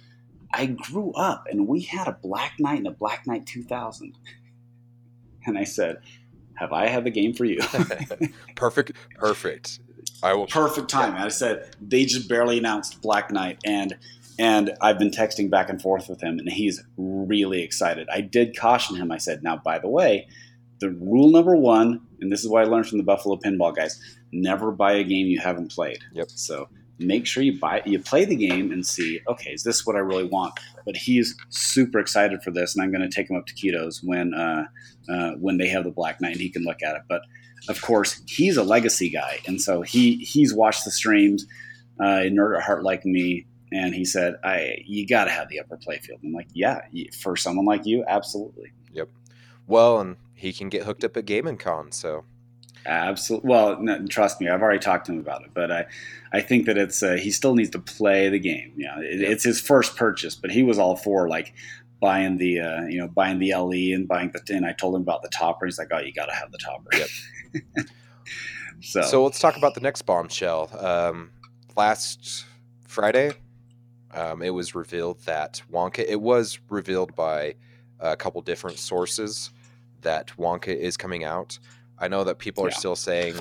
I 0.52 0.66
grew 0.66 1.12
up 1.14 1.46
and 1.50 1.68
we 1.68 1.82
had 1.82 2.08
a 2.08 2.14
Black 2.14 2.54
Knight 2.60 2.80
and 2.80 2.88
a 2.88 2.92
Black 2.92 3.28
Knight 3.28 3.46
2000. 3.46 4.18
And 5.46 5.58
I 5.58 5.64
said, 5.64 6.00
have 6.56 6.74
I 6.74 6.88
have 6.88 7.06
a 7.06 7.10
game 7.10 7.34
for 7.34 7.46
you? 7.46 7.60
perfect, 8.56 8.92
perfect. 9.16 9.80
I 10.22 10.34
will. 10.34 10.46
Perfect 10.46 10.90
time. 10.90 11.16
Yeah. 11.16 11.24
I 11.24 11.28
said 11.30 11.74
they 11.80 12.04
just 12.04 12.28
barely 12.28 12.58
announced 12.58 13.02
Black 13.02 13.32
Knight, 13.32 13.58
and 13.64 13.96
and 14.38 14.76
I've 14.82 15.00
been 15.00 15.10
texting 15.10 15.50
back 15.50 15.70
and 15.70 15.82
forth 15.82 16.10
with 16.10 16.20
him, 16.20 16.38
and 16.38 16.50
he's 16.50 16.84
really 16.98 17.62
excited. 17.62 18.10
I 18.12 18.20
did 18.20 18.58
caution 18.58 18.98
him. 18.98 19.10
I 19.10 19.20
said, 19.20 19.42
now 19.42 19.56
by 19.56 19.80
the 19.80 19.88
way, 19.88 20.28
the 20.80 20.92
rule 20.92 21.32
number 21.32 21.56
one, 21.56 22.02
and 22.22 22.32
this 22.32 22.44
is 22.44 22.50
what 22.50 22.64
I 22.64 22.68
learned 22.68 22.88
from 22.88 22.98
the 22.98 23.04
Buffalo 23.04 23.38
Pinball 23.38 23.76
guys: 23.76 24.00
never 24.32 24.72
buy 24.72 24.94
a 24.94 25.04
game 25.04 25.28
you 25.28 25.40
haven't 25.40 25.72
played. 25.72 26.00
Yep. 26.14 26.30
So 26.32 26.70
make 27.00 27.26
sure 27.28 27.44
you 27.44 27.60
buy 27.60 27.82
you 27.86 28.00
play 28.00 28.26
the 28.26 28.36
game 28.36 28.72
and 28.72 28.86
see 28.86 29.22
okay 29.28 29.52
is 29.52 29.64
this 29.64 29.86
what 29.86 29.96
i 29.96 30.00
really 30.00 30.24
want? 30.24 30.60
But 30.86 30.96
he's 30.96 31.36
super 31.50 32.00
excited 32.00 32.42
for 32.42 32.52
this 32.52 32.76
and 32.76 32.84
i'm 32.84 32.92
going 32.92 33.08
to 33.08 33.14
take 33.14 33.30
him 33.30 33.36
up 33.36 33.46
to 33.48 33.54
Keto's 33.54 34.02
when 34.04 34.34
uh, 34.34 34.66
uh, 35.10 35.32
when 35.34 35.58
they 35.58 35.68
have 35.68 35.84
the 35.84 35.92
black 35.92 36.20
knight 36.22 36.34
and 36.34 36.42
he 36.42 36.50
can 36.50 36.64
look 36.64 36.82
at 36.84 36.96
it. 36.96 37.04
But 37.08 37.22
of 37.70 37.82
course 37.82 38.22
he's 38.28 38.58
a 38.58 38.64
legacy 38.64 39.10
guy 39.10 39.40
and 39.48 39.62
so 39.62 39.82
he 39.82 40.18
he's 40.18 40.54
watched 40.54 40.86
the 40.86 40.92
streams 40.92 41.46
uh, 42.02 42.22
in 42.24 42.36
nerd 42.36 42.58
at 42.58 42.64
heart 42.64 42.84
like 42.84 43.06
me 43.06 43.46
and 43.72 43.94
he 43.94 44.06
said 44.06 44.36
i 44.44 44.78
you 44.86 45.06
got 45.06 45.26
to 45.26 45.32
have 45.32 45.50
the 45.50 45.60
upper 45.60 45.78
playfield. 45.78 46.24
I'm 46.24 46.34
like 46.34 46.48
yeah 46.54 46.82
for 47.20 47.36
someone 47.36 47.66
like 47.66 47.86
you 47.86 48.06
absolutely. 48.08 48.72
Yep. 48.94 49.10
Well 49.68 50.00
and 50.00 50.18
he 50.38 50.54
can 50.54 50.70
get 50.70 50.84
hooked 50.84 51.04
up 51.04 51.18
at 51.18 51.26
gaming 51.26 51.58
con 51.58 51.92
so 51.92 52.24
Absolutely. 52.88 53.50
Well, 53.50 53.82
no, 53.82 54.06
trust 54.08 54.40
me, 54.40 54.48
I've 54.48 54.62
already 54.62 54.80
talked 54.80 55.08
to 55.08 55.12
him 55.12 55.20
about 55.20 55.44
it, 55.44 55.50
but 55.54 55.72
I, 55.72 55.86
I 56.32 56.40
think 56.40 56.66
that 56.68 56.78
it's 56.78 57.04
uh, 57.04 57.16
he 57.16 57.32
still 57.32 57.54
needs 57.54 57.70
to 57.72 57.80
play 57.80 58.30
the 58.30 58.40
game. 58.40 58.72
Yeah, 58.78 58.98
it, 59.00 59.22
it's 59.22 59.44
his 59.44 59.60
first 59.60 59.98
purchase, 59.98 60.36
but 60.36 60.52
he 60.52 60.64
was 60.64 60.80
all 60.80 60.96
for 60.96 61.28
like 61.28 61.54
buying 62.00 62.38
the 62.38 62.62
uh, 62.62 62.82
you 62.84 63.00
know 63.00 63.08
buying 63.10 63.40
the 63.40 63.54
LE 63.54 63.94
and 63.94 64.08
buying 64.08 64.32
the. 64.32 64.56
And 64.56 64.66
I 64.66 64.72
told 64.72 64.96
him 64.96 65.02
about 65.02 65.22
the 65.22 65.30
topper. 65.30 65.66
He's 65.66 65.78
like, 65.78 65.90
oh, 65.92 66.00
you 66.00 66.14
got 66.14 66.28
to 66.28 66.34
have 66.34 66.52
the 66.52 66.58
topper. 66.60 66.90
Yep. 66.94 67.88
so 68.82 69.02
so 69.02 69.24
let's 69.24 69.40
talk 69.40 69.58
about 69.58 69.74
the 69.74 69.82
next 69.82 70.04
bombshell. 70.04 70.70
Um, 70.80 71.32
last 71.76 72.46
Friday, 72.88 73.34
um, 74.12 74.42
it 74.42 74.52
was 74.52 74.76
revealed 74.76 75.20
that 75.26 75.62
Wonka. 75.70 76.06
It 76.08 76.22
was 76.22 76.60
revealed 76.70 77.16
by 77.16 77.56
a 78.00 78.16
couple 78.16 78.42
different 78.42 78.78
sources 78.78 79.50
that 80.08 80.32
Wonka 80.38 80.74
is 80.76 80.96
coming 80.96 81.26
out. 81.26 81.60
I 82.00 82.08
know 82.08 82.24
that 82.24 82.40
people 82.40 82.66
are 82.66 82.70
yeah. 82.70 82.78
still 82.78 82.96
saying, 82.96 83.36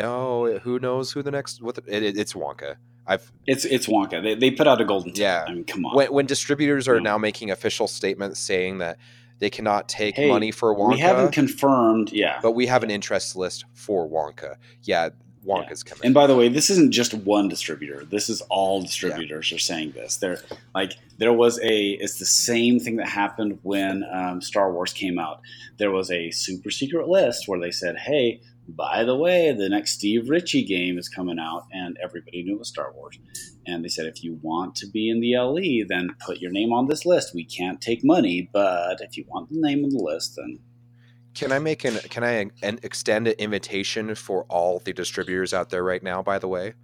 "Oh, 0.00 0.58
who 0.60 0.78
knows 0.78 1.12
who 1.12 1.22
the 1.22 1.30
next?" 1.30 1.60
What 1.60 1.74
the, 1.74 1.82
it, 1.86 2.16
it's 2.16 2.32
Wonka. 2.32 2.76
I've 3.06 3.30
it's 3.46 3.64
it's 3.66 3.86
Wonka. 3.86 4.22
They, 4.22 4.34
they 4.34 4.50
put 4.50 4.66
out 4.66 4.80
a 4.80 4.84
golden. 4.84 5.12
Yeah, 5.14 5.44
I 5.46 5.52
mean, 5.52 5.64
come 5.64 5.84
on. 5.84 5.94
When, 5.94 6.12
when 6.12 6.26
distributors 6.26 6.88
are 6.88 6.96
yeah. 6.96 7.02
now 7.02 7.18
making 7.18 7.50
official 7.50 7.86
statements 7.86 8.40
saying 8.40 8.78
that 8.78 8.98
they 9.38 9.50
cannot 9.50 9.88
take 9.88 10.16
hey, 10.16 10.28
money 10.28 10.50
for 10.50 10.74
Wonka, 10.74 10.94
we 10.94 11.00
haven't 11.00 11.32
confirmed. 11.32 12.10
Yeah, 12.10 12.38
but 12.42 12.52
we 12.52 12.66
have 12.66 12.82
an 12.82 12.90
interest 12.90 13.36
list 13.36 13.66
for 13.74 14.08
Wonka. 14.08 14.56
Yeah, 14.82 15.10
Wonka's 15.46 15.82
yeah. 15.84 15.90
coming. 15.90 16.06
And 16.06 16.14
by 16.14 16.26
the 16.26 16.36
way, 16.36 16.48
this 16.48 16.70
isn't 16.70 16.92
just 16.92 17.14
one 17.14 17.48
distributor. 17.48 18.04
This 18.04 18.28
is 18.28 18.40
all 18.42 18.80
distributors 18.80 19.50
yeah. 19.50 19.56
are 19.56 19.58
saying 19.58 19.92
this. 19.92 20.16
They're 20.16 20.38
like 20.74 20.92
there 21.18 21.32
was 21.32 21.58
a. 21.60 21.90
It's 21.92 22.18
the 22.18 22.26
same 22.26 22.78
thing 22.78 22.96
that 22.96 23.08
happened 23.08 23.58
when 23.62 24.04
um, 24.12 24.40
Star 24.40 24.72
Wars 24.72 24.92
came 24.92 25.18
out. 25.18 25.40
There 25.78 25.90
was 25.90 26.10
a 26.10 26.30
super 26.30 26.70
secret 26.70 27.08
list 27.08 27.48
where 27.48 27.60
they 27.60 27.70
said, 27.70 27.96
"Hey, 27.98 28.40
by 28.68 29.04
the 29.04 29.16
way, 29.16 29.52
the 29.52 29.68
next 29.68 29.92
Steve 29.92 30.28
Ritchie 30.28 30.64
game 30.64 30.98
is 30.98 31.08
coming 31.08 31.38
out," 31.38 31.66
and 31.72 31.96
everybody 32.02 32.42
knew 32.42 32.54
it 32.54 32.58
was 32.58 32.68
Star 32.68 32.92
Wars. 32.92 33.18
And 33.66 33.84
they 33.84 33.88
said, 33.88 34.06
if 34.06 34.24
you 34.24 34.40
want 34.42 34.74
to 34.76 34.88
be 34.88 35.08
in 35.08 35.20
the 35.20 35.36
LE, 35.36 35.86
then 35.88 36.16
put 36.26 36.40
your 36.40 36.50
name 36.50 36.72
on 36.72 36.88
this 36.88 37.06
list. 37.06 37.32
We 37.32 37.44
can't 37.44 37.80
take 37.80 38.04
money, 38.04 38.50
but 38.52 39.00
if 39.00 39.16
you 39.16 39.24
want 39.28 39.50
the 39.50 39.60
name 39.60 39.84
on 39.84 39.90
the 39.90 40.02
list, 40.02 40.34
then 40.36 40.58
can 41.34 41.52
I 41.52 41.58
make 41.58 41.84
an 41.84 41.98
can 42.10 42.24
I 42.24 42.50
an, 42.62 42.78
extend 42.82 43.28
an 43.28 43.34
invitation 43.38 44.14
for 44.14 44.44
all 44.48 44.80
the 44.80 44.92
distributors 44.92 45.54
out 45.54 45.70
there 45.70 45.82
right 45.82 46.02
now? 46.02 46.22
By 46.22 46.38
the 46.38 46.48
way, 46.48 46.74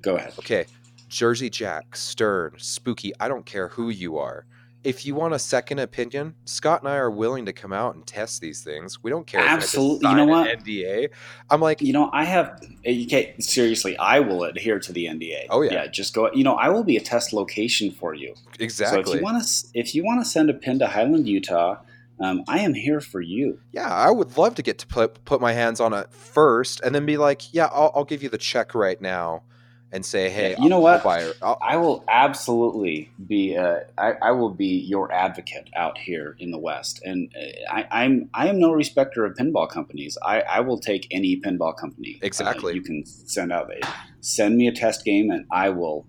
go 0.00 0.16
ahead. 0.16 0.34
Okay, 0.38 0.66
Jersey 1.08 1.50
Jack, 1.50 1.96
Stern, 1.96 2.54
Spooky. 2.58 3.12
I 3.20 3.28
don't 3.28 3.46
care 3.46 3.68
who 3.68 3.90
you 3.90 4.18
are. 4.18 4.46
If 4.84 5.06
you 5.06 5.14
want 5.14 5.32
a 5.32 5.38
second 5.38 5.78
opinion, 5.78 6.34
Scott 6.44 6.82
and 6.82 6.88
I 6.88 6.96
are 6.96 7.10
willing 7.10 7.46
to 7.46 7.52
come 7.52 7.72
out 7.72 7.94
and 7.94 8.04
test 8.04 8.40
these 8.40 8.64
things. 8.64 9.00
We 9.00 9.12
don't 9.12 9.24
care. 9.26 9.40
Absolutely. 9.40 10.10
You 10.10 10.16
know 10.16 10.26
what? 10.26 10.58
NDA. 10.58 11.10
I'm 11.50 11.60
like, 11.60 11.80
you 11.80 11.92
know, 11.92 12.10
I 12.12 12.24
have. 12.24 12.60
You 12.84 13.06
can't 13.06 13.42
seriously, 13.42 13.96
I 13.96 14.18
will 14.18 14.42
adhere 14.42 14.80
to 14.80 14.92
the 14.92 15.06
NDA. 15.06 15.46
Oh 15.50 15.62
yeah. 15.62 15.72
Yeah. 15.72 15.86
Just 15.86 16.14
go. 16.14 16.30
You 16.32 16.42
know, 16.42 16.56
I 16.56 16.68
will 16.68 16.82
be 16.82 16.96
a 16.96 17.00
test 17.00 17.32
location 17.32 17.92
for 17.92 18.12
you. 18.12 18.34
Exactly. 18.58 19.04
So 19.04 19.10
if 19.12 19.16
you 19.16 19.22
want 19.22 19.42
to, 19.42 19.66
if 19.72 19.94
you 19.94 20.04
want 20.04 20.20
to 20.24 20.28
send 20.28 20.50
a 20.50 20.54
pin 20.54 20.80
to 20.80 20.88
Highland, 20.88 21.28
Utah 21.28 21.76
um, 22.22 22.44
I 22.48 22.60
am 22.60 22.72
here 22.72 23.00
for 23.00 23.20
you. 23.20 23.58
Yeah, 23.72 23.92
I 23.92 24.10
would 24.10 24.38
love 24.38 24.54
to 24.54 24.62
get 24.62 24.78
to 24.78 24.86
put 24.86 25.24
put 25.24 25.40
my 25.40 25.52
hands 25.52 25.80
on 25.80 25.92
it 25.92 26.12
first, 26.12 26.80
and 26.80 26.94
then 26.94 27.04
be 27.04 27.16
like, 27.16 27.52
yeah, 27.52 27.66
I'll, 27.66 27.90
I'll 27.94 28.04
give 28.04 28.22
you 28.22 28.28
the 28.28 28.38
check 28.38 28.74
right 28.74 29.00
now, 29.00 29.42
and 29.90 30.06
say, 30.06 30.30
hey, 30.30 30.50
you 30.50 30.56
I'll, 30.60 30.68
know 30.68 30.80
what? 30.80 31.04
I'll 31.04 31.58
i 31.60 31.76
will 31.76 32.04
absolutely 32.08 33.10
be. 33.26 33.56
Uh, 33.56 33.80
I, 33.98 34.12
I, 34.22 34.30
will 34.30 34.50
be 34.50 34.66
your 34.66 35.12
advocate 35.12 35.68
out 35.74 35.98
here 35.98 36.36
in 36.38 36.52
the 36.52 36.58
West, 36.58 37.02
and 37.04 37.30
uh, 37.36 37.72
I, 37.72 38.04
am 38.04 38.30
I 38.32 38.46
am 38.46 38.60
no 38.60 38.72
respecter 38.72 39.24
of 39.24 39.34
pinball 39.34 39.68
companies. 39.68 40.16
I, 40.24 40.40
I 40.42 40.60
will 40.60 40.78
take 40.78 41.08
any 41.10 41.40
pinball 41.40 41.76
company. 41.76 42.20
Uh, 42.22 42.26
exactly. 42.26 42.72
Uh, 42.72 42.76
you 42.76 42.82
can 42.82 43.04
send 43.04 43.52
out 43.52 43.70
a 43.70 43.86
send 44.20 44.56
me 44.56 44.68
a 44.68 44.72
test 44.72 45.04
game, 45.04 45.30
and 45.30 45.44
I 45.50 45.70
will. 45.70 46.06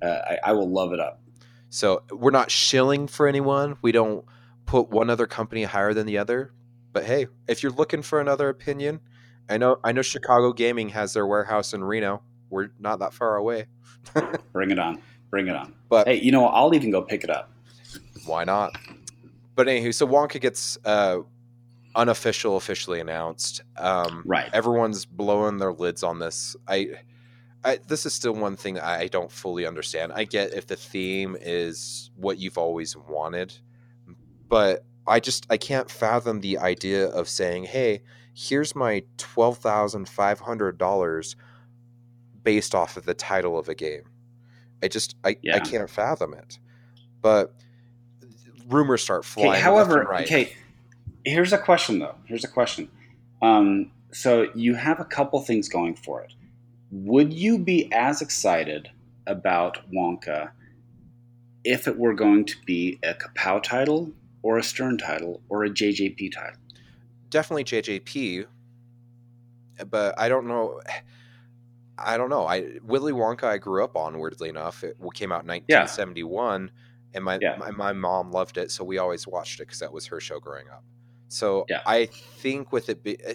Uh, 0.00 0.06
I, 0.06 0.38
I 0.46 0.52
will 0.52 0.68
love 0.68 0.92
it 0.92 0.98
up. 0.98 1.20
So 1.68 2.02
we're 2.10 2.32
not 2.32 2.50
shilling 2.50 3.06
for 3.06 3.28
anyone. 3.28 3.76
We 3.82 3.92
don't 3.92 4.24
put 4.72 4.88
one 4.88 5.10
other 5.10 5.26
company 5.26 5.64
higher 5.64 5.92
than 5.92 6.06
the 6.06 6.16
other. 6.16 6.50
But 6.94 7.04
hey, 7.04 7.26
if 7.46 7.62
you're 7.62 7.72
looking 7.72 8.00
for 8.00 8.22
another 8.22 8.48
opinion, 8.48 9.00
I 9.50 9.58
know 9.58 9.78
I 9.84 9.92
know 9.92 10.00
Chicago 10.00 10.54
Gaming 10.54 10.88
has 10.88 11.12
their 11.12 11.26
warehouse 11.26 11.74
in 11.74 11.84
Reno. 11.84 12.22
We're 12.48 12.70
not 12.78 12.98
that 13.00 13.12
far 13.12 13.36
away. 13.36 13.66
Bring 14.54 14.70
it 14.70 14.78
on. 14.78 14.98
Bring 15.28 15.48
it 15.48 15.54
on. 15.54 15.74
But 15.90 16.08
hey, 16.08 16.20
you 16.22 16.32
know, 16.32 16.46
I'll 16.46 16.74
even 16.74 16.90
go 16.90 17.02
pick 17.02 17.22
it 17.22 17.28
up. 17.28 17.52
Why 18.24 18.44
not? 18.44 18.74
But 19.56 19.66
anywho, 19.66 19.92
so 19.92 20.06
Wonka 20.06 20.40
gets 20.40 20.78
uh, 20.86 21.18
unofficial, 21.94 22.56
officially 22.56 23.00
announced. 23.00 23.62
Um, 23.76 24.22
Right. 24.24 24.48
Everyone's 24.54 25.04
blowing 25.04 25.58
their 25.58 25.74
lids 25.74 26.02
on 26.02 26.18
this. 26.18 26.56
I, 26.66 26.92
I 27.62 27.78
this 27.88 28.06
is 28.06 28.14
still 28.14 28.32
one 28.34 28.56
thing 28.56 28.80
I 28.80 29.08
don't 29.08 29.30
fully 29.30 29.66
understand. 29.66 30.12
I 30.14 30.24
get 30.24 30.54
if 30.54 30.66
the 30.66 30.76
theme 30.76 31.36
is 31.38 32.10
what 32.16 32.38
you've 32.38 32.56
always 32.56 32.96
wanted, 32.96 33.52
but 34.52 34.84
I 35.06 35.18
just 35.18 35.46
I 35.48 35.56
can't 35.56 35.90
fathom 35.90 36.42
the 36.42 36.58
idea 36.58 37.06
of 37.06 37.26
saying, 37.26 37.64
"Hey, 37.64 38.02
here's 38.34 38.76
my 38.76 39.02
twelve 39.16 39.56
thousand 39.56 40.10
five 40.10 40.40
hundred 40.40 40.76
dollars 40.76 41.36
based 42.42 42.74
off 42.74 42.98
of 42.98 43.06
the 43.06 43.14
title 43.14 43.58
of 43.58 43.70
a 43.70 43.74
game." 43.74 44.02
I 44.82 44.88
just 44.88 45.16
I, 45.24 45.38
I 45.54 45.60
can't 45.60 45.88
fathom 45.88 46.34
it. 46.34 46.58
But 47.22 47.54
rumors 48.68 49.02
start 49.02 49.24
flying. 49.24 49.52
Okay, 49.52 49.60
however, 49.60 50.02
right. 50.02 50.26
okay, 50.26 50.52
here's 51.24 51.54
a 51.54 51.58
question 51.58 52.00
though. 52.00 52.16
Here's 52.26 52.44
a 52.44 52.48
question. 52.48 52.90
Um, 53.40 53.90
so 54.12 54.50
you 54.54 54.74
have 54.74 55.00
a 55.00 55.06
couple 55.06 55.40
things 55.40 55.70
going 55.70 55.94
for 55.94 56.20
it. 56.20 56.34
Would 56.90 57.32
you 57.32 57.58
be 57.58 57.90
as 57.90 58.20
excited 58.20 58.90
about 59.26 59.78
Wonka 59.90 60.50
if 61.64 61.88
it 61.88 61.98
were 61.98 62.12
going 62.12 62.44
to 62.44 62.56
be 62.66 62.98
a 63.02 63.14
Kapow 63.14 63.62
title 63.62 64.12
or 64.42 64.58
a 64.58 64.62
Stern 64.62 64.98
title 64.98 65.40
or 65.48 65.64
a 65.64 65.70
JJP 65.70 66.32
title? 66.32 66.58
definitely 67.30 67.64
JJP, 67.64 68.44
but 69.88 70.18
I 70.18 70.28
don't 70.28 70.46
know. 70.46 70.80
I 71.98 72.16
don't 72.16 72.30
know. 72.30 72.46
I 72.46 72.78
Willy 72.82 73.12
Wonka 73.12 73.44
I 73.44 73.58
grew 73.58 73.82
up 73.84 73.96
on 73.96 74.18
weirdly 74.18 74.48
enough. 74.48 74.82
It 74.84 74.96
came 75.14 75.32
out 75.32 75.42
in 75.42 75.48
1971, 75.48 76.70
and 77.14 77.24
my, 77.24 77.38
Yeah. 77.40 77.56
my 77.58 77.70
my 77.70 77.92
mom 77.92 78.30
loved 78.32 78.58
it, 78.58 78.70
so 78.70 78.84
we 78.84 78.98
always 78.98 79.26
watched 79.26 79.60
it 79.60 79.64
because 79.64 79.78
that 79.80 79.92
was 79.92 80.06
her 80.06 80.20
show 80.20 80.40
growing 80.40 80.68
up. 80.68 80.84
So 81.28 81.64
Yeah. 81.68 81.80
I 81.86 82.06
think 82.06 82.72
with 82.72 82.88
it, 82.90 83.02
be, 83.02 83.18
eh, 83.24 83.34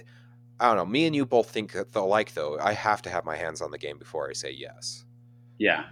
I 0.59 0.67
don't 0.67 0.77
know. 0.77 0.85
Me 0.85 1.05
and 1.05 1.15
you 1.15 1.25
both 1.25 1.49
think 1.49 1.75
alike, 1.95 2.33
though. 2.33 2.59
I 2.59 2.73
have 2.73 3.01
to 3.03 3.09
have 3.09 3.25
my 3.25 3.35
hands 3.35 3.61
on 3.61 3.71
the 3.71 3.77
game 3.77 3.97
before 3.97 4.29
I 4.29 4.33
say 4.33 4.51
yes. 4.51 5.05
Yeah. 5.59 5.85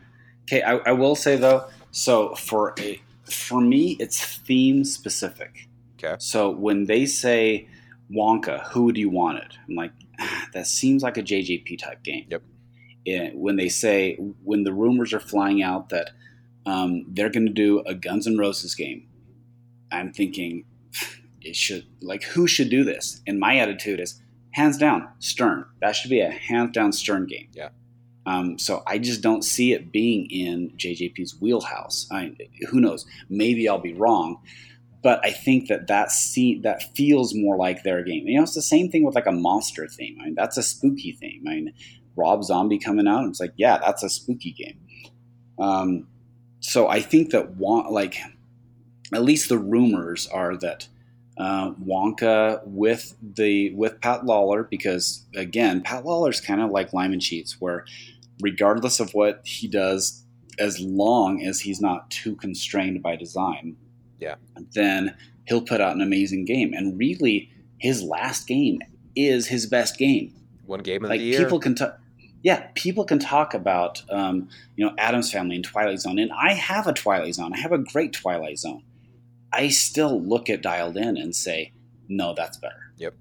Okay, 0.44 0.62
I, 0.62 0.76
I 0.78 0.92
will 0.92 1.16
say 1.16 1.38
though, 1.38 1.68
so 1.92 2.36
for 2.36 2.74
a 2.80 3.02
for 3.30 3.62
me, 3.62 3.98
it's 4.00 4.24
theme 4.38 4.84
specific. 4.84 5.68
Okay. 5.98 6.16
So 6.20 6.50
when 6.50 6.86
they 6.86 7.06
say 7.06 7.68
Wonka, 8.12 8.68
who 8.70 8.92
do 8.92 9.00
you 9.00 9.10
want 9.10 9.40
it? 9.40 9.58
I'm 9.68 9.76
like, 9.76 9.92
"Ah, 10.20 10.48
that 10.54 10.68
seems 10.68 11.04
like 11.04 11.18
a 11.18 11.24
JJP 11.24 11.80
type 11.80 12.04
game. 12.04 12.26
Yep. 12.30 12.44
And 13.08 13.40
when 13.40 13.56
they 13.56 13.70
say 13.70 14.16
when 14.44 14.64
the 14.64 14.74
rumors 14.74 15.14
are 15.14 15.20
flying 15.20 15.62
out 15.62 15.90
that 15.90 16.12
um, 16.66 17.06
they're 17.08 17.30
going 17.30 17.46
to 17.46 17.54
do 17.54 17.82
a 17.82 17.94
Guns 17.94 18.26
N' 18.26 18.38
Roses 18.38 18.74
game, 18.74 19.08
I'm 19.92 20.12
thinking 20.12 20.66
it 21.42 21.56
should 21.56 21.86
like 22.02 22.24
who 22.24 22.48
should 22.48 22.70
do 22.70 22.84
this? 22.84 23.22
And 23.28 23.40
my 23.40 23.58
attitude 23.58 24.00
is 24.00 24.22
hands 24.52 24.78
down 24.78 25.08
Stern. 25.20 25.66
That 25.82 25.96
should 25.96 26.10
be 26.10 26.22
a 26.22 26.32
hands 26.32 26.72
down 26.72 26.92
Stern 26.92 27.28
game. 27.28 27.48
Yeah. 27.54 27.70
Um, 28.26 28.58
so 28.58 28.82
I 28.88 28.98
just 28.98 29.22
don't 29.22 29.44
see 29.44 29.74
it 29.74 29.92
being 29.92 30.30
in 30.30 30.72
JJP's 30.78 31.40
wheelhouse. 31.40 32.08
I, 32.12 32.36
who 32.70 32.80
knows? 32.80 33.06
Maybe 33.30 33.70
I'll 33.70 33.78
be 33.78 33.94
wrong, 33.94 34.40
but 35.04 35.20
I 35.24 35.32
think 35.32 35.68
that 35.68 35.88
that 35.88 36.12
see 36.12 36.60
that 36.62 36.96
feels 36.96 37.36
more 37.36 37.56
like 37.56 37.84
their 37.84 38.04
game. 38.04 38.28
You 38.28 38.38
know, 38.38 38.44
it's 38.44 38.56
the 38.56 38.62
same 38.62 38.90
thing 38.90 39.04
with 39.04 39.16
like 39.16 39.28
a 39.28 39.32
monster 39.32 39.88
theme. 39.88 40.18
I 40.20 40.26
mean, 40.26 40.36
that's 40.36 40.58
a 40.58 40.64
spooky 40.64 41.12
theme. 41.12 41.44
I 41.48 41.52
mean, 41.52 41.74
Rob 42.16 42.44
Zombie 42.44 42.80
coming 42.80 43.08
out, 43.08 43.28
it's 43.28 43.40
like, 43.40 43.54
yeah, 43.58 43.78
that's 43.78 44.02
a 44.02 44.10
spooky 44.10 44.52
game. 44.52 44.80
Um, 45.60 46.08
so 46.60 46.88
I 46.88 47.02
think 47.02 47.32
that 47.32 47.58
want 47.58 47.92
like 47.92 48.18
at 49.14 49.24
least 49.24 49.50
the 49.50 49.58
rumors 49.58 50.28
are 50.28 50.58
that 50.58 50.88
uh, 51.38 51.72
Wonka 51.74 52.62
with 52.66 53.16
the 53.22 53.74
with 53.74 54.00
Pat 54.02 54.26
Lawler 54.26 54.64
because 54.64 55.26
again 55.36 55.82
Pat 55.82 56.06
Lawler's 56.06 56.42
kind 56.42 56.62
of 56.62 56.72
like 56.72 56.94
Lyman 56.94 57.20
Sheets 57.20 57.60
where 57.60 57.86
regardless 58.42 59.00
of 59.00 59.14
what 59.14 59.42
he 59.46 59.68
does 59.68 60.24
as 60.60 60.80
long 60.80 61.42
as 61.44 61.60
he's 61.62 61.82
not 61.82 62.10
too 62.12 62.36
constrained 62.36 63.02
by 63.04 63.16
design 63.16 63.76
Yeah. 64.20 64.36
then 64.74 65.16
he'll 65.48 65.62
put 65.62 65.82
out 65.82 65.96
an 65.96 66.02
amazing 66.02 66.46
game. 66.46 66.74
And 66.74 66.98
really 66.98 67.50
his 67.78 68.02
last 68.02 68.48
game 68.48 68.80
is 69.16 69.48
his 69.48 69.66
best 69.68 69.98
game. 69.98 70.34
One 70.66 70.82
game 70.82 71.04
of 71.04 71.10
like 71.10 71.20
the 71.20 71.26
year. 71.26 71.40
people 71.40 71.60
can 71.60 71.76
talk 71.76 72.00
yeah 72.42 72.68
people 72.76 73.06
can 73.06 73.20
talk 73.20 73.54
about 73.54 74.02
um, 74.10 74.48
you 74.76 74.86
know 74.86 74.94
Addams 74.98 75.32
Family 75.32 75.56
and 75.56 75.64
twilight 75.66 76.00
zone 76.00 76.18
and 76.20 76.32
i 76.32 76.54
have 76.54 76.88
a 76.88 76.94
twilight 76.94 77.36
zone. 77.36 77.54
I 77.54 77.58
have 77.60 77.72
a 77.72 77.78
great 77.78 78.14
twilight 78.14 78.58
zone. 78.60 78.84
I 79.54 79.68
still 79.70 80.22
look 80.22 80.50
at 80.50 80.62
dialed 80.62 80.98
in 80.98 81.18
and 81.18 81.36
say 81.36 81.72
no 82.10 82.34
that's 82.36 82.58
better. 82.58 82.92
Yep. 82.98 83.14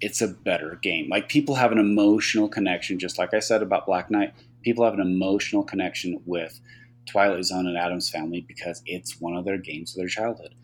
it's 0.00 0.20
a 0.22 0.28
better 0.28 0.78
game. 0.82 1.08
Like 1.10 1.28
people 1.28 1.54
have 1.56 1.72
an 1.72 1.78
emotional 1.78 2.48
connection 2.48 2.98
just 2.98 3.18
like 3.18 3.34
i 3.34 3.38
said 3.38 3.62
about 3.62 3.86
black 3.86 4.10
knight 4.10 4.32
people 4.62 4.84
have 4.84 4.94
an 4.94 5.00
emotional 5.00 5.62
connection 5.62 6.20
with 6.26 6.60
twilight 7.10 7.44
zone 7.44 7.66
and 7.66 7.76
Addams 7.76 8.10
Family 8.10 8.44
because 8.46 8.82
it's 8.86 9.20
one 9.20 9.34
of 9.34 9.44
their 9.44 9.58
games 9.58 9.92
of 9.92 9.98
their 9.98 10.08
childhood 10.08 10.54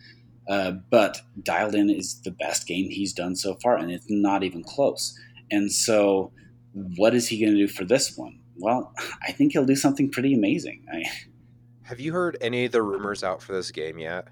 uh, 0.49 0.73
but 0.91 1.23
dialed 1.43 1.75
in 1.75 1.91
is 1.91 2.21
the 2.23 2.31
best 2.31 2.67
game 2.67 2.89
he's 2.89 3.13
done 3.13 3.35
so 3.35 3.55
far 3.63 3.77
and 3.77 3.91
it's 3.91 4.07
not 4.09 4.43
even 4.43 4.63
close 4.63 5.19
and 5.51 5.73
so 5.73 6.33
what 6.77 7.15
is 7.15 7.29
he 7.29 7.41
going 7.41 7.55
to 7.55 7.59
do 7.59 7.69
for 7.69 7.85
this 7.85 8.17
one? 8.17 8.39
Well, 8.57 8.93
I 9.23 9.33
think 9.33 9.53
he'll 9.53 9.65
do 9.65 9.77
something 9.77 10.11
pretty 10.11 10.35
amazing. 10.35 10.85
I, 10.93 11.05
Have 11.83 12.01
you 12.01 12.13
heard 12.13 12.37
any 12.41 12.65
of 12.65 12.73
the 12.73 12.83
rumors 12.83 13.23
out 13.23 13.43
for 13.43 13.53
this 13.53 13.71
game 13.71 13.99
yet? 13.99 14.29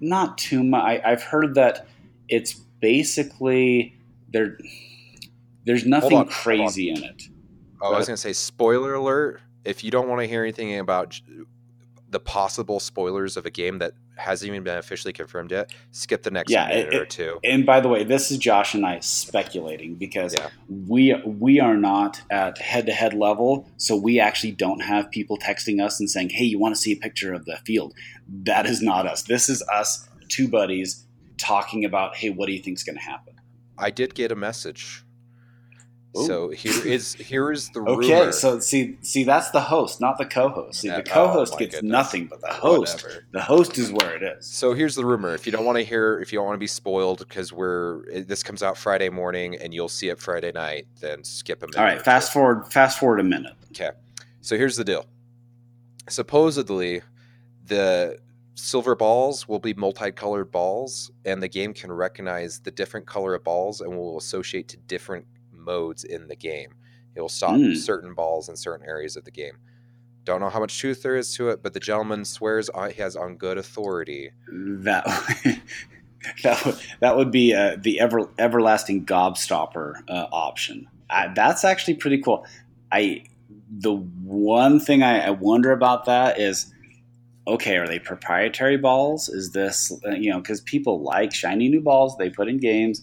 not 0.00 0.38
too 0.38 0.62
much. 0.62 0.82
I, 0.82 1.12
I've 1.12 1.22
heard 1.22 1.54
that 1.54 1.86
it's 2.28 2.54
basically 2.80 3.94
there. 4.30 4.58
There's 5.64 5.86
nothing 5.86 6.18
on, 6.18 6.28
crazy 6.28 6.90
in 6.90 7.02
it. 7.02 7.22
Oh, 7.82 7.92
I 7.94 7.98
was 7.98 8.06
going 8.06 8.14
to 8.16 8.20
say 8.20 8.32
spoiler 8.32 8.94
alert. 8.94 9.40
If 9.64 9.84
you 9.84 9.90
don't 9.90 10.08
want 10.08 10.20
to 10.20 10.26
hear 10.26 10.42
anything 10.42 10.78
about 10.78 11.20
the 12.08 12.20
possible 12.20 12.80
spoilers 12.80 13.36
of 13.36 13.46
a 13.46 13.50
game 13.50 13.78
that 13.78 13.92
hasn't 14.16 14.48
even 14.48 14.62
been 14.64 14.76
officially 14.76 15.12
confirmed 15.12 15.50
yet, 15.52 15.70
skip 15.92 16.22
the 16.24 16.30
next 16.30 16.50
Yeah, 16.50 16.66
minute 16.68 16.92
it- 16.92 17.00
or 17.00 17.06
two. 17.06 17.38
And 17.44 17.64
by 17.64 17.80
the 17.80 17.88
way, 17.88 18.04
this 18.04 18.30
is 18.30 18.36
Josh 18.38 18.74
and 18.74 18.84
I 18.84 18.98
speculating 19.00 19.94
because 19.94 20.34
Yeah. 20.36 20.48
we 20.88 21.14
we 21.24 21.60
are 21.60 21.76
not 21.76 22.20
at 22.30 22.58
head 22.58 22.86
to 22.86 22.92
head 22.92 23.14
level, 23.14 23.68
so 23.76 23.96
we 23.96 24.18
actually 24.20 24.52
don't 24.52 24.80
have 24.80 25.10
people 25.10 25.38
texting 25.38 25.82
us 25.82 26.00
and 26.00 26.10
saying, 26.10 26.30
"Hey, 26.30 26.44
you 26.44 26.58
want 26.58 26.74
to 26.74 26.80
see 26.80 26.92
a 26.92 26.96
picture 26.96 27.32
of 27.32 27.44
the 27.44 27.58
field?" 27.64 27.94
That 28.28 28.66
is 28.66 28.82
not 28.82 29.06
us. 29.06 29.22
This 29.22 29.48
is 29.48 29.62
us, 29.72 30.08
two 30.28 30.48
buddies, 30.48 31.06
talking 31.38 31.84
about, 31.84 32.16
"Hey, 32.16 32.28
what 32.30 32.46
do 32.46 32.52
you 32.52 32.60
think's 32.62 32.82
going 32.82 32.96
to 32.96 33.02
happen?" 33.02 33.34
I 33.78 33.90
did 33.90 34.14
get 34.14 34.30
a 34.32 34.36
message. 34.36 35.04
Ooh. 36.18 36.26
So 36.26 36.48
here 36.48 36.84
is 36.86 37.14
here 37.14 37.52
is 37.52 37.68
the 37.70 37.80
Okay, 37.82 38.18
rumor. 38.18 38.32
so 38.32 38.58
see, 38.58 38.98
see, 39.02 39.22
that's 39.22 39.50
the 39.50 39.60
host, 39.60 40.00
not 40.00 40.18
the 40.18 40.24
co-host. 40.26 40.80
See, 40.80 40.88
the 40.88 40.96
uh, 40.96 40.98
oh 40.98 41.02
co-host 41.02 41.52
oh 41.54 41.58
gets 41.58 41.76
goodness. 41.76 41.90
nothing, 41.92 42.26
but 42.26 42.40
the 42.40 42.48
host, 42.48 43.04
Whatever. 43.04 43.24
the 43.30 43.40
host 43.42 43.78
is 43.78 43.92
where 43.92 44.16
it 44.16 44.22
is. 44.24 44.44
So 44.46 44.72
here's 44.74 44.96
the 44.96 45.06
rumor. 45.06 45.34
If 45.34 45.46
you 45.46 45.52
don't 45.52 45.64
want 45.64 45.78
to 45.78 45.84
hear, 45.84 46.18
if 46.18 46.32
you 46.32 46.38
don't 46.40 46.46
want 46.46 46.56
to 46.56 46.60
be 46.60 46.66
spoiled, 46.66 47.20
because 47.20 47.52
we're 47.52 48.02
this 48.24 48.42
comes 48.42 48.60
out 48.62 48.76
Friday 48.76 49.08
morning 49.08 49.54
and 49.56 49.72
you'll 49.72 49.88
see 49.88 50.08
it 50.08 50.18
Friday 50.18 50.50
night, 50.52 50.88
then 51.00 51.22
skip 51.22 51.62
a 51.62 51.66
minute. 51.66 51.78
All 51.78 51.84
right, 51.84 52.02
fast 52.02 52.32
forward, 52.32 52.72
fast 52.72 52.98
forward 52.98 53.20
a 53.20 53.24
minute. 53.24 53.54
Okay. 53.70 53.90
So 54.40 54.56
here's 54.56 54.76
the 54.76 54.84
deal. 54.84 55.06
Supposedly, 56.08 57.02
the 57.66 58.18
silver 58.54 58.96
balls 58.96 59.46
will 59.46 59.58
be 59.60 59.74
multicolored 59.74 60.50
balls, 60.50 61.10
and 61.24 61.40
the 61.42 61.48
game 61.48 61.72
can 61.72 61.92
recognize 61.92 62.58
the 62.60 62.70
different 62.72 63.06
color 63.06 63.34
of 63.34 63.44
balls 63.44 63.80
and 63.80 63.96
will 63.96 64.18
associate 64.18 64.66
to 64.68 64.76
different 64.76 65.24
modes 65.60 66.04
in 66.04 66.28
the 66.28 66.36
game. 66.36 66.74
It 67.14 67.20
will 67.20 67.28
stop 67.28 67.56
Hmm. 67.56 67.74
certain 67.74 68.14
balls 68.14 68.48
in 68.48 68.56
certain 68.56 68.86
areas 68.86 69.16
of 69.16 69.24
the 69.24 69.30
game. 69.30 69.58
Don't 70.24 70.40
know 70.40 70.50
how 70.50 70.60
much 70.60 70.78
truth 70.78 71.02
there 71.02 71.16
is 71.16 71.34
to 71.36 71.48
it, 71.48 71.62
but 71.62 71.72
the 71.72 71.80
gentleman 71.80 72.24
swears 72.24 72.68
on, 72.68 72.90
he 72.90 73.00
has 73.02 73.16
on 73.16 73.36
good 73.36 73.58
authority. 73.58 74.30
That 74.52 75.04
that 76.42 76.64
would 76.64 76.76
that 77.00 77.16
would 77.16 77.30
be 77.30 77.54
uh, 77.54 77.76
the 77.80 78.00
ever 78.00 78.28
everlasting 78.38 79.06
gobstopper 79.06 79.94
uh, 80.08 80.26
option. 80.32 80.86
Uh, 81.08 81.28
that's 81.34 81.64
actually 81.64 81.94
pretty 81.94 82.18
cool. 82.20 82.44
I 82.92 83.24
the 83.70 83.94
one 83.94 84.78
thing 84.78 85.02
I, 85.02 85.26
I 85.26 85.30
wonder 85.30 85.72
about 85.72 86.04
that 86.04 86.38
is 86.38 86.72
okay, 87.46 87.76
are 87.78 87.86
they 87.86 87.98
proprietary 87.98 88.76
balls? 88.76 89.28
Is 89.28 89.52
this 89.52 89.90
uh, 90.06 90.10
you 90.10 90.30
know 90.30 90.38
because 90.40 90.60
people 90.60 91.02
like 91.02 91.34
shiny 91.34 91.68
new 91.68 91.80
balls 91.80 92.16
they 92.18 92.30
put 92.30 92.48
in 92.48 92.58
games. 92.58 93.02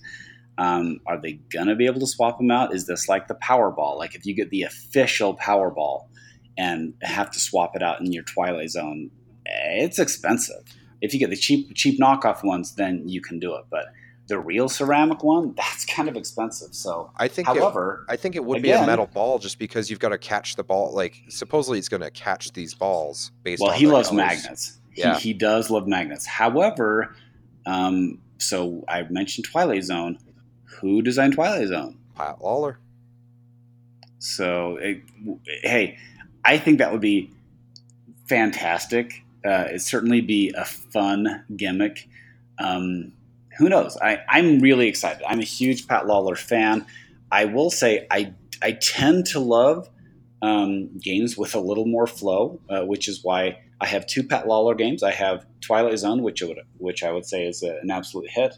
Um, 0.58 1.00
are 1.06 1.22
they 1.22 1.34
gonna 1.54 1.76
be 1.76 1.86
able 1.86 2.00
to 2.00 2.08
swap 2.08 2.40
them 2.40 2.52
out? 2.52 2.74
Is 2.74 2.88
this 2.88 3.08
like 3.08 3.28
the 3.28 3.36
Powerball? 3.36 3.98
Like 3.98 4.16
if 4.16 4.26
you 4.26 4.34
get 4.34 4.50
the 4.50 4.64
official 4.64 5.36
Powerball 5.36 6.08
and 6.58 6.94
have 7.04 7.30
to 7.32 7.40
swap 7.40 7.76
it 7.76 7.84
out 7.84 8.00
in 8.00 8.12
your 8.12 8.24
Twilight 8.24 8.72
Zone, 8.72 9.12
eh, 9.46 9.84
it's 9.84 10.00
expensive. 10.00 10.64
If 11.02 11.14
you 11.14 11.20
get 11.20 11.30
the 11.30 11.36
cheap 11.36 11.74
cheap 11.76 12.00
knockoff 12.00 12.44
ones, 12.44 12.76
then 12.76 13.08
you 13.08 13.22
can 13.22 13.40
do 13.40 13.56
it. 13.56 13.66
But 13.70 13.86
the 14.28 14.40
real 14.40 14.68
ceramic 14.68 15.24
one, 15.24 15.54
that's 15.58 15.86
kind 15.86 16.10
of 16.10 16.16
expensive. 16.16 16.74
So, 16.74 17.12
I 17.18 17.28
think. 17.28 17.48
it, 17.48 17.58
however, 17.58 18.06
I 18.10 18.16
think 18.16 18.36
it 18.36 18.44
would 18.44 18.62
be 18.62 18.72
a 18.72 18.86
metal 18.86 19.08
ball 19.08 19.40
just 19.40 19.60
because 19.60 19.90
you've 19.90 20.00
got 20.00 20.10
to 20.10 20.18
catch 20.18 20.56
the 20.56 20.64
ball. 20.64 20.94
Like 20.94 21.22
supposedly, 21.30 21.80
it's 21.80 21.90
going 21.90 22.02
to 22.02 22.12
catch 22.12 22.54
these 22.54 22.74
balls 22.74 23.32
based. 23.44 23.62
well, 23.62 23.72
he 23.72 23.88
loves 23.88 24.10
colors. 24.10 24.26
magnets. 24.26 24.80
Yeah. 24.96 25.16
He, 25.16 25.30
he 25.30 25.34
does 25.34 25.70
love 25.70 25.88
magnets. 25.88 26.26
However, 26.26 27.16
um, 27.66 28.20
so 28.40 28.84
I 28.88 29.04
mentioned 29.10 29.46
Twilight 29.46 29.84
Zone. 29.84 30.18
Who 30.80 31.02
designed 31.02 31.34
Twilight 31.34 31.68
Zone? 31.68 31.98
Pat 32.16 32.42
Lawler. 32.42 32.80
So, 34.20 34.78
it, 34.78 35.04
hey, 35.64 35.98
I 36.44 36.58
think 36.58 36.80
that 36.80 36.92
would 36.92 37.02
be 37.02 37.32
fantastic. 38.28 39.24
Uh, 39.46 39.66
it'd 39.70 39.82
certainly 39.82 40.22
be 40.22 40.54
a 40.58 40.66
fun 40.66 41.44
gimmick. 41.56 42.10
Um, 42.60 43.14
who 43.58 43.70
knows? 43.70 43.98
I, 43.98 44.22
I'm 44.30 44.60
really 44.60 44.88
excited. 44.88 45.24
I'm 45.28 45.40
a 45.40 45.44
huge 45.44 45.88
Pat 45.88 46.08
Lawler 46.08 46.36
fan. 46.36 46.86
I 47.32 47.46
will 47.46 47.70
say 47.70 48.08
I 48.10 48.34
I 48.62 48.72
tend 48.74 49.26
to 49.28 49.40
love 49.40 49.90
um, 50.42 50.98
games 50.98 51.38
with 51.38 51.56
a 51.56 51.60
little 51.60 51.86
more 51.86 52.08
flow, 52.08 52.60
uh, 52.70 52.82
which 52.82 53.08
is 53.08 53.24
why 53.24 53.60
I 53.80 53.88
have 53.88 54.08
two 54.08 54.24
Pat 54.24 54.48
Lawler 54.48 54.76
games. 54.76 55.04
I 55.04 55.12
have 55.12 55.46
Twilight 55.62 55.98
Zone, 56.00 56.24
which 56.24 56.42
would, 56.42 56.60
which 56.78 57.04
I 57.04 57.12
would 57.12 57.26
say 57.26 57.46
is 57.46 57.64
a, 57.64 57.78
an 57.82 57.92
absolute 57.92 58.30
hit. 58.30 58.56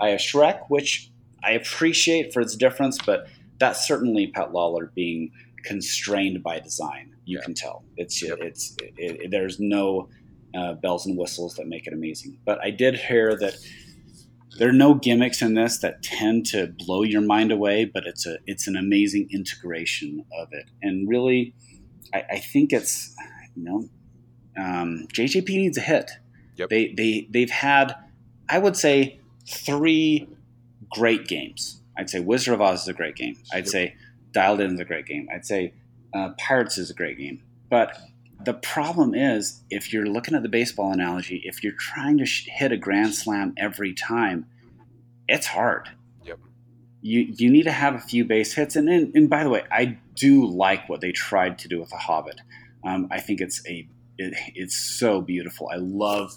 I 0.00 0.10
have 0.10 0.20
Shrek, 0.20 0.64
which 0.68 1.10
I 1.46 1.52
appreciate 1.52 2.32
for 2.32 2.40
its 2.40 2.56
difference, 2.56 2.98
but 3.04 3.28
that's 3.58 3.86
certainly 3.86 4.26
Pat 4.26 4.52
Lawler 4.52 4.90
being 4.94 5.30
constrained 5.64 6.42
by 6.42 6.58
design. 6.60 7.14
You 7.24 7.38
yeah. 7.38 7.44
can 7.44 7.54
tell 7.54 7.84
it's 7.96 8.22
yep. 8.22 8.38
it's 8.40 8.76
it, 8.82 8.94
it, 8.98 9.30
there's 9.30 9.58
no 9.58 10.08
uh, 10.54 10.74
bells 10.74 11.06
and 11.06 11.16
whistles 11.16 11.54
that 11.54 11.66
make 11.66 11.86
it 11.86 11.92
amazing. 11.92 12.38
But 12.44 12.58
I 12.62 12.70
did 12.70 12.96
hear 12.96 13.36
that 13.38 13.56
there 14.58 14.68
are 14.68 14.72
no 14.72 14.94
gimmicks 14.94 15.42
in 15.42 15.54
this 15.54 15.78
that 15.78 16.02
tend 16.02 16.46
to 16.46 16.72
blow 16.78 17.02
your 17.02 17.20
mind 17.20 17.52
away, 17.52 17.84
but 17.84 18.06
it's 18.06 18.26
a 18.26 18.38
it's 18.46 18.66
an 18.66 18.76
amazing 18.76 19.28
integration 19.32 20.24
of 20.38 20.48
it. 20.52 20.66
And 20.82 21.08
really, 21.08 21.54
I, 22.14 22.24
I 22.30 22.38
think 22.38 22.72
it's 22.72 23.14
you 23.54 23.64
know, 23.64 23.88
um, 24.56 25.06
JJP 25.12 25.48
needs 25.48 25.78
a 25.78 25.82
hit. 25.82 26.10
Yep. 26.56 26.70
They 26.70 26.94
they 26.96 27.28
they've 27.30 27.50
had, 27.50 27.94
I 28.48 28.58
would 28.58 28.76
say, 28.76 29.20
three 29.48 30.28
great 30.90 31.26
games. 31.26 31.80
I'd 31.98 32.10
say 32.10 32.20
Wizard 32.20 32.54
of 32.54 32.60
Oz 32.60 32.82
is 32.82 32.88
a 32.88 32.92
great 32.92 33.16
game. 33.16 33.36
I'd 33.52 33.68
say 33.68 33.94
Dialed 34.32 34.60
In 34.60 34.74
is 34.74 34.80
a 34.80 34.84
great 34.84 35.06
game. 35.06 35.28
I'd 35.32 35.46
say 35.46 35.72
uh, 36.14 36.30
Pirates 36.38 36.78
is 36.78 36.90
a 36.90 36.94
great 36.94 37.18
game. 37.18 37.42
But 37.70 37.98
the 38.44 38.54
problem 38.54 39.14
is, 39.14 39.62
if 39.70 39.92
you're 39.92 40.06
looking 40.06 40.34
at 40.34 40.42
the 40.42 40.48
baseball 40.48 40.92
analogy, 40.92 41.42
if 41.44 41.64
you're 41.64 41.72
trying 41.72 42.18
to 42.18 42.26
sh- 42.26 42.46
hit 42.48 42.70
a 42.70 42.76
grand 42.76 43.14
slam 43.14 43.54
every 43.56 43.94
time, 43.94 44.46
it's 45.26 45.46
hard. 45.46 45.88
Yep. 46.24 46.38
You 47.00 47.20
you 47.36 47.50
need 47.50 47.64
to 47.64 47.72
have 47.72 47.94
a 47.94 47.98
few 47.98 48.24
base 48.24 48.54
hits, 48.54 48.76
and 48.76 48.88
and, 48.88 49.14
and 49.14 49.30
by 49.30 49.42
the 49.42 49.50
way, 49.50 49.64
I 49.70 49.98
do 50.14 50.46
like 50.46 50.88
what 50.88 51.00
they 51.00 51.12
tried 51.12 51.58
to 51.60 51.68
do 51.68 51.80
with 51.80 51.90
the 51.90 51.96
Hobbit. 51.96 52.40
Um, 52.84 53.08
I 53.10 53.20
think 53.20 53.40
it's 53.40 53.66
a 53.66 53.88
it, 54.18 54.34
it's 54.54 54.76
so 54.76 55.20
beautiful. 55.20 55.68
I 55.72 55.76
love 55.76 56.32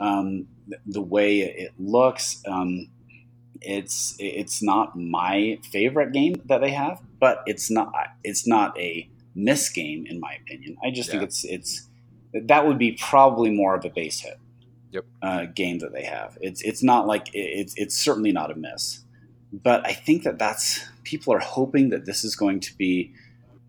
um, 0.00 0.46
the, 0.66 0.78
the, 0.86 1.02
way 1.02 1.40
it 1.40 1.72
looks. 1.78 2.42
Um, 2.46 2.88
it's 3.66 4.16
it's 4.18 4.62
not 4.62 4.96
my 4.96 5.58
favorite 5.70 6.12
game 6.12 6.40
that 6.46 6.60
they 6.60 6.70
have, 6.70 7.00
but 7.20 7.42
it's 7.46 7.70
not 7.70 7.92
it's 8.22 8.46
not 8.46 8.78
a 8.78 9.08
miss 9.34 9.68
game 9.68 10.06
in 10.06 10.20
my 10.20 10.34
opinion. 10.42 10.76
I 10.84 10.90
just 10.90 11.08
yeah. 11.08 11.12
think 11.12 11.22
it's 11.24 11.44
it's 11.44 11.88
that 12.32 12.66
would 12.66 12.78
be 12.78 12.92
probably 12.92 13.50
more 13.50 13.74
of 13.74 13.84
a 13.84 13.90
base 13.90 14.20
hit. 14.20 14.38
Yep. 14.90 15.04
Uh, 15.22 15.46
game 15.46 15.80
that 15.80 15.92
they 15.92 16.04
have. 16.04 16.38
It's 16.40 16.62
it's 16.62 16.82
not 16.82 17.06
like 17.06 17.28
it's 17.32 17.74
it's 17.76 17.96
certainly 17.96 18.30
not 18.30 18.52
a 18.52 18.54
miss, 18.54 19.02
but 19.52 19.84
I 19.86 19.92
think 19.92 20.22
that 20.22 20.38
that's 20.38 20.84
people 21.02 21.34
are 21.34 21.40
hoping 21.40 21.90
that 21.90 22.06
this 22.06 22.22
is 22.22 22.36
going 22.36 22.60
to 22.60 22.76
be 22.76 23.12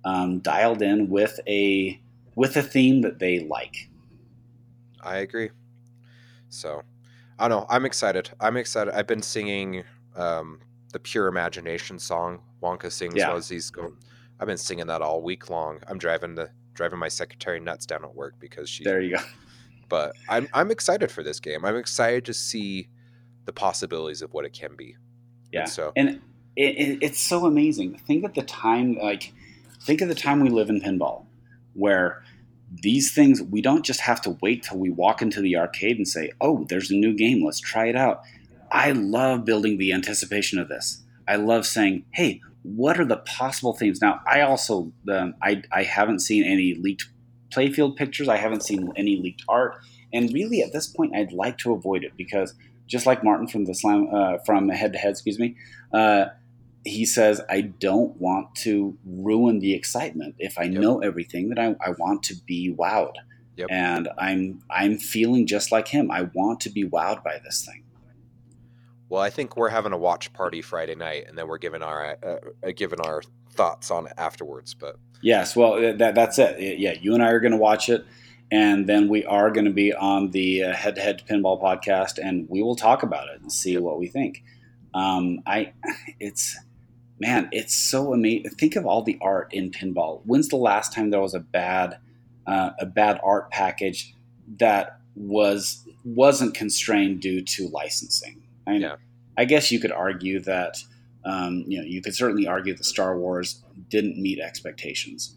um, 0.03 0.39
dialed 0.39 0.83
in 0.83 1.09
with 1.09 1.39
a 1.47 1.99
with 2.35 2.55
a 2.55 2.61
theme 2.61 3.01
that 3.01 3.19
they 3.19 3.39
like. 3.39 3.89
I 5.01 5.17
agree. 5.17 5.49
So, 6.49 6.83
I 7.39 7.47
don't 7.47 7.61
know. 7.61 7.65
I'm 7.69 7.85
excited. 7.85 8.29
I'm 8.39 8.57
excited. 8.57 8.93
I've 8.93 9.07
been 9.07 9.21
singing 9.21 9.83
um, 10.15 10.59
the 10.93 10.99
Pure 10.99 11.27
Imagination 11.27 11.99
song 11.99 12.41
Wonka 12.61 12.91
sings 12.91 13.15
yeah. 13.15 13.39
he's 13.39 13.69
going. 13.69 13.95
I've 14.39 14.47
been 14.47 14.57
singing 14.57 14.87
that 14.87 15.01
all 15.01 15.21
week 15.21 15.49
long. 15.49 15.79
I'm 15.87 15.97
driving 15.97 16.35
the 16.35 16.49
driving 16.73 16.99
my 16.99 17.07
secretary 17.07 17.59
nuts 17.59 17.85
down 17.85 18.03
at 18.03 18.13
work 18.13 18.35
because 18.39 18.69
she. 18.69 18.83
There 18.83 19.01
you 19.01 19.17
go. 19.17 19.23
But 19.87 20.15
I'm 20.29 20.47
I'm 20.53 20.71
excited 20.71 21.11
for 21.11 21.23
this 21.23 21.39
game. 21.39 21.63
I'm 21.65 21.75
excited 21.75 22.25
to 22.25 22.33
see 22.33 22.89
the 23.45 23.53
possibilities 23.53 24.21
of 24.21 24.33
what 24.33 24.45
it 24.45 24.53
can 24.53 24.75
be. 24.75 24.95
Yeah. 25.51 25.61
And 25.61 25.69
so 25.69 25.91
and 25.95 26.21
it, 26.55 26.77
it, 26.77 26.97
it's 27.01 27.19
so 27.19 27.45
amazing. 27.45 27.97
Think 27.99 28.25
of 28.25 28.33
the 28.33 28.41
time, 28.41 28.97
like 29.01 29.33
think 29.81 30.01
of 30.01 30.07
the 30.07 30.15
time 30.15 30.39
we 30.39 30.49
live 30.49 30.69
in 30.69 30.81
pinball, 30.81 31.25
where 31.73 32.23
these 32.71 33.13
things 33.13 33.41
we 33.41 33.61
don't 33.61 33.85
just 33.85 34.01
have 34.01 34.21
to 34.21 34.37
wait 34.41 34.63
till 34.63 34.77
we 34.77 34.89
walk 34.89 35.21
into 35.21 35.41
the 35.41 35.55
arcade 35.55 35.97
and 35.97 36.07
say, 36.07 36.31
"Oh, 36.41 36.65
there's 36.69 36.91
a 36.91 36.95
new 36.95 37.13
game. 37.13 37.43
Let's 37.43 37.59
try 37.59 37.87
it 37.87 37.95
out." 37.95 38.21
I 38.71 38.91
love 38.91 39.45
building 39.45 39.77
the 39.77 39.93
anticipation 39.93 40.59
of 40.59 40.67
this. 40.67 41.03
I 41.27 41.35
love 41.35 41.65
saying, 41.65 42.05
"Hey, 42.11 42.41
what 42.63 42.99
are 42.99 43.05
the 43.05 43.17
possible 43.17 43.73
themes?" 43.73 44.01
Now, 44.01 44.21
I 44.27 44.41
also 44.41 44.91
um, 45.09 45.35
I 45.41 45.63
I 45.71 45.83
haven't 45.83 46.19
seen 46.19 46.43
any 46.43 46.73
leaked 46.73 47.07
playfield 47.49 47.95
pictures. 47.95 48.27
I 48.27 48.37
haven't 48.37 48.63
seen 48.63 48.91
any 48.95 49.15
leaked 49.17 49.43
art, 49.47 49.77
and 50.11 50.33
really 50.33 50.61
at 50.61 50.73
this 50.73 50.87
point, 50.87 51.15
I'd 51.15 51.31
like 51.31 51.57
to 51.59 51.73
avoid 51.73 52.03
it 52.03 52.13
because 52.17 52.53
just 52.87 53.05
like 53.05 53.23
Martin 53.23 53.47
from 53.47 53.65
the 53.65 53.73
slam 53.73 54.07
uh, 54.11 54.37
from 54.45 54.69
Head 54.69 54.93
to 54.93 54.99
Head, 54.99 55.11
excuse 55.11 55.39
me, 55.39 55.55
uh, 55.93 56.25
he 56.85 57.05
says 57.05 57.41
I 57.49 57.61
don't 57.61 58.15
want 58.21 58.55
to 58.57 58.97
ruin 59.05 59.59
the 59.59 59.73
excitement. 59.73 60.35
If 60.37 60.57
I 60.57 60.63
yep. 60.63 60.81
know 60.81 60.99
everything, 60.99 61.49
that 61.49 61.59
I, 61.59 61.75
I 61.85 61.91
want 61.97 62.23
to 62.23 62.35
be 62.45 62.73
wowed, 62.73 63.15
yep. 63.57 63.67
and 63.71 64.07
I'm 64.17 64.61
I'm 64.69 64.97
feeling 64.97 65.47
just 65.47 65.71
like 65.71 65.87
him. 65.87 66.11
I 66.11 66.29
want 66.33 66.61
to 66.61 66.69
be 66.69 66.85
wowed 66.85 67.23
by 67.23 67.39
this 67.43 67.65
thing. 67.65 67.83
Well, 69.09 69.21
I 69.21 69.29
think 69.29 69.57
we're 69.57 69.69
having 69.69 69.93
a 69.93 69.97
watch 69.97 70.31
party 70.31 70.61
Friday 70.61 70.95
night, 70.95 71.25
and 71.27 71.37
then 71.37 71.47
we're 71.47 71.57
giving 71.57 71.81
our 71.81 72.17
uh, 72.23 72.67
uh, 72.67 72.71
giving 72.75 73.01
our 73.01 73.23
thoughts 73.51 73.89
on 73.89 74.05
it 74.05 74.13
afterwards. 74.17 74.75
But 74.75 74.97
yes, 75.21 75.55
well, 75.55 75.97
that, 75.97 76.13
that's 76.13 76.37
it. 76.37 76.77
Yeah, 76.79 76.93
you 77.01 77.15
and 77.15 77.23
I 77.23 77.29
are 77.29 77.39
going 77.39 77.51
to 77.51 77.57
watch 77.57 77.89
it, 77.89 78.05
and 78.51 78.87
then 78.87 79.09
we 79.09 79.25
are 79.25 79.49
going 79.49 79.65
to 79.65 79.71
be 79.71 79.91
on 79.91 80.29
the 80.31 80.59
Head 80.59 80.95
to 80.95 81.01
Head 81.01 81.23
Pinball 81.27 81.59
podcast, 81.59 82.19
and 82.21 82.47
we 82.47 82.61
will 82.61 82.75
talk 82.75 83.01
about 83.01 83.29
it 83.29 83.41
and 83.41 83.51
see 83.51 83.75
what 83.77 83.97
we 83.97 84.07
think. 84.07 84.43
Um, 84.93 85.39
I, 85.45 85.73
it's 86.19 86.57
man, 87.19 87.49
it's 87.51 87.73
so 87.73 88.13
amazing. 88.13 88.49
Think 88.51 88.75
of 88.75 88.85
all 88.85 89.01
the 89.01 89.17
art 89.21 89.53
in 89.53 89.71
pinball. 89.71 90.21
When's 90.25 90.49
the 90.49 90.57
last 90.57 90.93
time 90.93 91.09
there 91.09 91.21
was 91.21 91.33
a 91.33 91.39
bad 91.39 91.97
uh, 92.47 92.71
a 92.79 92.85
bad 92.85 93.19
art 93.23 93.49
package 93.51 94.13
that 94.57 94.99
was 95.15 95.87
wasn't 96.03 96.53
constrained 96.53 97.21
due 97.21 97.41
to 97.41 97.67
licensing? 97.69 98.43
I 98.67 98.71
mean, 98.71 98.81
yeah. 98.81 98.95
I 99.37 99.45
guess 99.45 99.71
you 99.71 99.79
could 99.79 99.91
argue 99.91 100.39
that, 100.41 100.77
um, 101.23 101.63
you 101.67 101.79
know, 101.79 101.85
you 101.85 102.01
could 102.01 102.15
certainly 102.15 102.47
argue 102.47 102.75
that 102.75 102.83
Star 102.83 103.17
Wars 103.17 103.61
didn't 103.89 104.17
meet 104.17 104.39
expectations. 104.39 105.35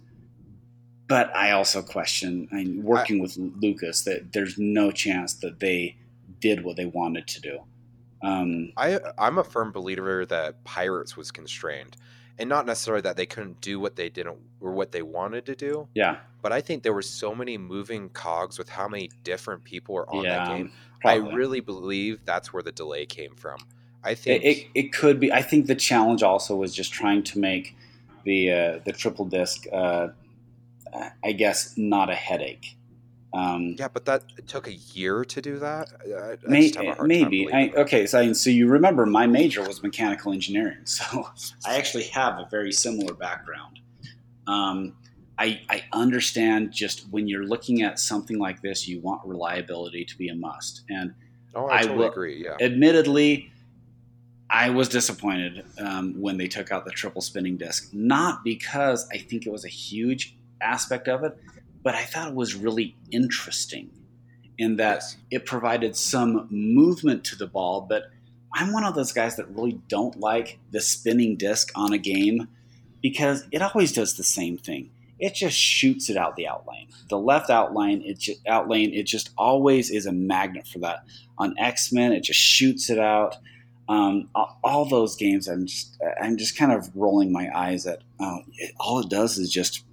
But 1.08 1.34
I 1.34 1.52
also 1.52 1.80
question, 1.80 2.48
I 2.52 2.56
mean, 2.56 2.82
working 2.84 3.18
I, 3.18 3.22
with 3.22 3.38
Lucas, 3.38 4.02
that 4.02 4.32
there's 4.32 4.58
no 4.58 4.90
chance 4.90 5.34
that 5.34 5.58
they 5.58 5.96
did 6.40 6.64
what 6.64 6.76
they 6.76 6.84
wanted 6.84 7.26
to 7.28 7.40
do. 7.40 7.60
Um, 8.22 8.72
I 8.76 8.98
I'm 9.16 9.38
a 9.38 9.44
firm 9.44 9.70
believer 9.70 10.26
that 10.26 10.64
Pirates 10.64 11.16
was 11.16 11.30
constrained, 11.30 11.96
and 12.38 12.48
not 12.48 12.66
necessarily 12.66 13.02
that 13.02 13.16
they 13.16 13.26
couldn't 13.26 13.60
do 13.60 13.78
what 13.78 13.96
they 13.96 14.08
didn't 14.08 14.38
or 14.60 14.72
what 14.72 14.92
they 14.92 15.02
wanted 15.02 15.46
to 15.46 15.54
do. 15.54 15.88
Yeah. 15.94 16.18
But 16.42 16.52
I 16.52 16.60
think 16.60 16.82
there 16.82 16.92
were 16.92 17.02
so 17.02 17.34
many 17.34 17.58
moving 17.58 18.08
cogs 18.10 18.58
with 18.58 18.68
how 18.68 18.88
many 18.88 19.10
different 19.24 19.64
people 19.64 19.94
were 19.94 20.08
on 20.10 20.24
yeah. 20.24 20.44
that 20.44 20.56
game. 20.56 20.72
Probably. 21.00 21.30
I 21.30 21.34
really 21.34 21.60
believe 21.60 22.24
that's 22.24 22.52
where 22.52 22.62
the 22.62 22.72
delay 22.72 23.06
came 23.06 23.34
from. 23.34 23.58
I 24.04 24.14
think 24.14 24.44
it, 24.44 24.46
it, 24.46 24.66
it, 24.74 24.92
could 24.92 25.18
be. 25.18 25.32
I 25.32 25.42
think 25.42 25.66
the 25.66 25.74
challenge 25.74 26.22
also 26.22 26.54
was 26.56 26.74
just 26.74 26.92
trying 26.92 27.24
to 27.24 27.38
make 27.38 27.76
the 28.24 28.52
uh, 28.52 28.78
the 28.84 28.92
triple 28.92 29.24
disc, 29.24 29.66
uh, 29.72 30.08
I 31.24 31.32
guess, 31.32 31.76
not 31.76 32.08
a 32.10 32.14
headache. 32.14 32.76
Um, 33.34 33.76
yeah, 33.78 33.88
but 33.88 34.06
that 34.06 34.46
took 34.46 34.68
a 34.68 34.74
year 34.74 35.24
to 35.24 35.42
do 35.42 35.58
that. 35.58 35.88
I, 36.02 36.32
I 36.32 36.36
may, 36.48 36.72
maybe. 37.02 37.52
I, 37.52 37.70
okay, 37.76 38.06
so 38.06 38.32
so 38.32 38.48
you 38.48 38.68
remember 38.68 39.04
my 39.04 39.26
major 39.26 39.62
was 39.62 39.82
mechanical 39.82 40.32
engineering, 40.32 40.78
so 40.84 41.28
I 41.66 41.76
actually 41.76 42.04
have 42.04 42.38
a 42.38 42.48
very 42.50 42.72
similar 42.72 43.12
background. 43.14 43.80
Um, 44.46 44.94
I, 45.38 45.60
I 45.70 45.84
understand 45.92 46.72
just 46.72 47.08
when 47.10 47.28
you're 47.28 47.44
looking 47.44 47.82
at 47.82 48.00
something 48.00 48.38
like 48.38 48.60
this, 48.60 48.88
you 48.88 49.00
want 49.00 49.24
reliability 49.24 50.04
to 50.06 50.18
be 50.18 50.28
a 50.30 50.34
must. 50.34 50.82
And 50.88 51.14
oh, 51.54 51.68
I, 51.68 51.82
totally 51.82 51.98
will, 51.98 52.08
agree. 52.08 52.44
Yeah. 52.44 52.56
Admittedly, 52.60 53.52
I 54.50 54.70
was 54.70 54.88
disappointed 54.88 55.64
um, 55.78 56.20
when 56.20 56.38
they 56.38 56.48
took 56.48 56.72
out 56.72 56.84
the 56.84 56.90
triple 56.90 57.20
spinning 57.20 57.56
disc. 57.56 57.90
Not 57.92 58.42
because 58.42 59.08
I 59.12 59.18
think 59.18 59.46
it 59.46 59.52
was 59.52 59.64
a 59.64 59.68
huge 59.68 60.36
aspect 60.60 61.06
of 61.06 61.22
it, 61.22 61.38
but 61.82 61.94
I 61.94 62.02
thought 62.02 62.28
it 62.28 62.34
was 62.34 62.54
really 62.54 62.96
interesting 63.10 63.90
in 64.58 64.76
that 64.76 64.96
yes. 64.96 65.16
it 65.30 65.46
provided 65.46 65.96
some 65.96 66.48
movement 66.50 67.24
to 67.24 67.36
the 67.36 67.46
ball. 67.46 67.86
But 67.88 68.04
I'm 68.54 68.72
one 68.72 68.84
of 68.84 68.94
those 68.94 69.12
guys 69.12 69.36
that 69.36 69.48
really 69.50 69.80
don't 69.88 70.18
like 70.18 70.58
the 70.70 70.80
spinning 70.80 71.36
disc 71.36 71.70
on 71.74 71.92
a 71.92 71.98
game 71.98 72.48
because 73.00 73.46
it 73.52 73.62
always 73.62 73.92
does 73.92 74.16
the 74.16 74.24
same 74.24 74.58
thing 74.58 74.90
it 75.18 75.34
just 75.34 75.56
shoots 75.56 76.08
it 76.08 76.16
out 76.16 76.36
the 76.36 76.44
outlane. 76.44 76.88
The 77.08 77.18
left 77.18 77.50
outlane, 77.50 78.08
it 78.08 78.18
just 78.18 78.44
outlane, 78.44 78.96
it 78.96 79.04
just 79.04 79.30
always 79.36 79.90
is 79.90 80.06
a 80.06 80.12
magnet 80.12 80.66
for 80.66 80.78
that. 80.80 81.04
On 81.38 81.54
X 81.58 81.92
Men, 81.92 82.12
it 82.12 82.22
just 82.22 82.38
shoots 82.38 82.88
it 82.90 82.98
out. 82.98 83.36
Um, 83.88 84.28
all 84.62 84.84
those 84.84 85.16
games, 85.16 85.48
I'm 85.48 85.66
just 85.66 86.00
I'm 86.22 86.36
just 86.36 86.56
kind 86.56 86.72
of 86.72 86.94
rolling 86.94 87.32
my 87.32 87.50
eyes 87.54 87.86
at. 87.86 88.02
Uh, 88.20 88.38
it, 88.54 88.74
all 88.78 89.00
it 89.00 89.08
does 89.08 89.38
is 89.38 89.50
just 89.50 89.84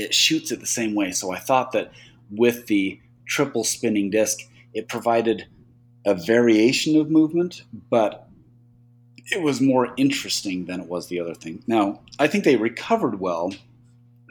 it 0.00 0.14
shoots 0.14 0.50
it 0.50 0.60
the 0.60 0.66
same 0.66 0.94
way. 0.94 1.12
So 1.12 1.32
I 1.32 1.38
thought 1.38 1.72
that 1.72 1.92
with 2.30 2.66
the 2.66 3.00
triple 3.26 3.64
spinning 3.64 4.10
disc, 4.10 4.38
it 4.72 4.88
provided 4.88 5.46
a 6.04 6.14
variation 6.14 6.96
of 6.96 7.10
movement, 7.10 7.62
but 7.90 8.28
it 9.30 9.42
was 9.42 9.60
more 9.60 9.92
interesting 9.96 10.64
than 10.64 10.80
it 10.80 10.88
was 10.88 11.08
the 11.08 11.20
other 11.20 11.34
thing. 11.34 11.62
Now, 11.66 12.00
I 12.18 12.26
think 12.26 12.44
they 12.44 12.56
recovered 12.56 13.20
well 13.20 13.52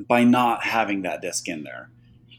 by 0.08 0.24
not 0.24 0.64
having 0.64 1.04
that 1.04 1.22
disc 1.22 1.48
in 1.48 1.64
there 1.64 1.90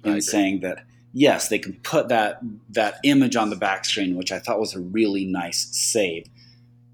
and 0.05 0.23
saying 0.23 0.61
that 0.61 0.85
yes, 1.13 1.49
they 1.49 1.59
can 1.59 1.75
put 1.83 2.09
that 2.09 2.41
that 2.71 2.99
image 3.05 3.37
on 3.37 3.51
the 3.51 3.57
back 3.57 3.85
screen, 3.85 4.17
which 4.17 4.33
I 4.33 4.39
thought 4.39 4.61
was 4.61 4.75
a 4.75 4.81
really 4.81 5.25
nice 5.25 5.69
save. 5.73 6.27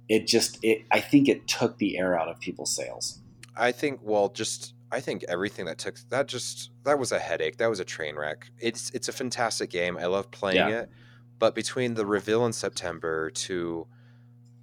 It 0.08 0.26
just 0.26 0.58
it 0.62 0.84
I 0.90 1.00
think 1.00 1.28
it 1.28 1.46
took 1.48 1.78
the 1.78 1.98
air 1.98 2.18
out 2.18 2.28
of 2.28 2.40
people's 2.40 2.74
sails. 2.74 3.20
I 3.56 3.72
think 3.72 4.00
well 4.02 4.28
just 4.28 4.74
I 4.90 5.00
think 5.00 5.24
everything 5.28 5.66
that 5.66 5.78
took 5.78 5.96
that 6.10 6.28
just 6.28 6.70
that 6.84 6.98
was 6.98 7.12
a 7.12 7.18
headache. 7.18 7.56
That 7.58 7.68
was 7.68 7.80
a 7.80 7.84
train 7.84 8.16
wreck. 8.16 8.50
It's 8.58 8.90
it's 8.90 9.08
a 9.08 9.12
fantastic 9.12 9.70
game. 9.70 9.96
I 9.96 10.06
love 10.06 10.30
playing 10.30 10.56
yeah. 10.56 10.80
it. 10.80 10.90
But 11.38 11.54
between 11.54 11.94
the 11.94 12.06
reveal 12.06 12.46
in 12.46 12.52
September 12.52 13.30
to 13.30 13.86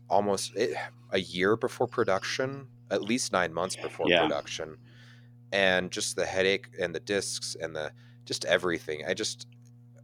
almost 0.09 0.55
it, 0.55 0.75
a 1.11 1.19
year 1.19 1.55
before 1.55 1.87
production, 1.87 2.67
at 2.89 3.01
least 3.01 3.31
nine 3.31 3.53
months 3.53 3.75
before 3.75 4.07
yeah. 4.09 4.21
production, 4.21 4.77
and 5.51 5.91
just 5.91 6.15
the 6.15 6.25
headache 6.25 6.69
and 6.79 6.95
the 6.95 6.99
discs 6.99 7.55
and 7.59 7.75
the 7.75 7.91
just 8.25 8.45
everything. 8.45 9.03
I 9.07 9.13
just 9.13 9.47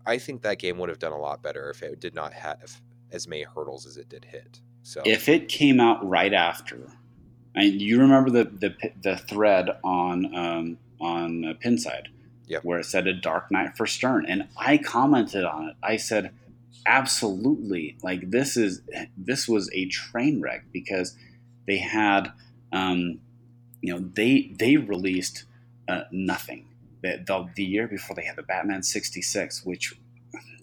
I 0.06 0.18
think 0.18 0.42
that 0.42 0.60
game 0.60 0.78
would 0.80 0.90
have 0.90 1.00
done 1.00 1.14
a 1.14 1.20
lot 1.20 1.42
better 1.42 1.70
if 1.70 1.82
it 1.82 2.00
did 2.00 2.16
not 2.16 2.34
have 2.34 2.82
as 3.12 3.28
many 3.28 3.44
hurdles 3.44 3.86
as 3.86 3.98
it 3.98 4.10
did 4.10 4.26
hit. 4.26 4.62
So 4.84 5.02
if 5.06 5.30
it 5.30 5.50
came 5.50 5.80
out 5.80 6.08
right 6.08 6.34
after, 6.34 6.92
and 7.56 7.82
you 7.82 8.00
remember 8.00 8.30
the 8.30 8.46
the, 8.46 8.92
the 9.02 9.18
thread 9.18 9.70
on 9.84 10.36
um, 10.36 10.78
on 11.00 11.46
uh, 11.46 11.54
Pinside, 11.54 12.08
yep. 12.48 12.64
where 12.64 12.80
it 12.80 12.86
said 12.86 13.08
a 13.08 13.14
Dark 13.14 13.52
Night 13.52 13.76
for 13.78 13.86
Stern, 13.86 14.26
and 14.28 14.48
I 14.58 14.78
commented 14.78 15.46
on 15.46 15.70
it. 15.70 15.76
I 15.82 15.98
said, 15.98 16.32
absolutely, 16.86 17.98
like 18.04 18.30
this 18.32 18.58
is 18.58 18.82
this 19.18 19.48
was 19.48 19.70
a 19.74 19.86
train 19.88 20.42
wreck 20.42 20.66
because 20.72 21.16
they 21.68 21.78
had, 21.78 22.32
um, 22.72 23.20
you 23.82 23.94
know, 23.94 24.00
they 24.14 24.52
they 24.58 24.78
released 24.78 25.46
uh, 25.88 26.02
nothing 26.12 26.66
the, 27.02 27.24
the, 27.26 27.50
the 27.56 27.64
year 27.64 27.88
before 27.88 28.16
they 28.16 28.24
had 28.24 28.36
the 28.36 28.44
Batman 28.44 28.84
66, 28.84 29.66
which 29.66 29.96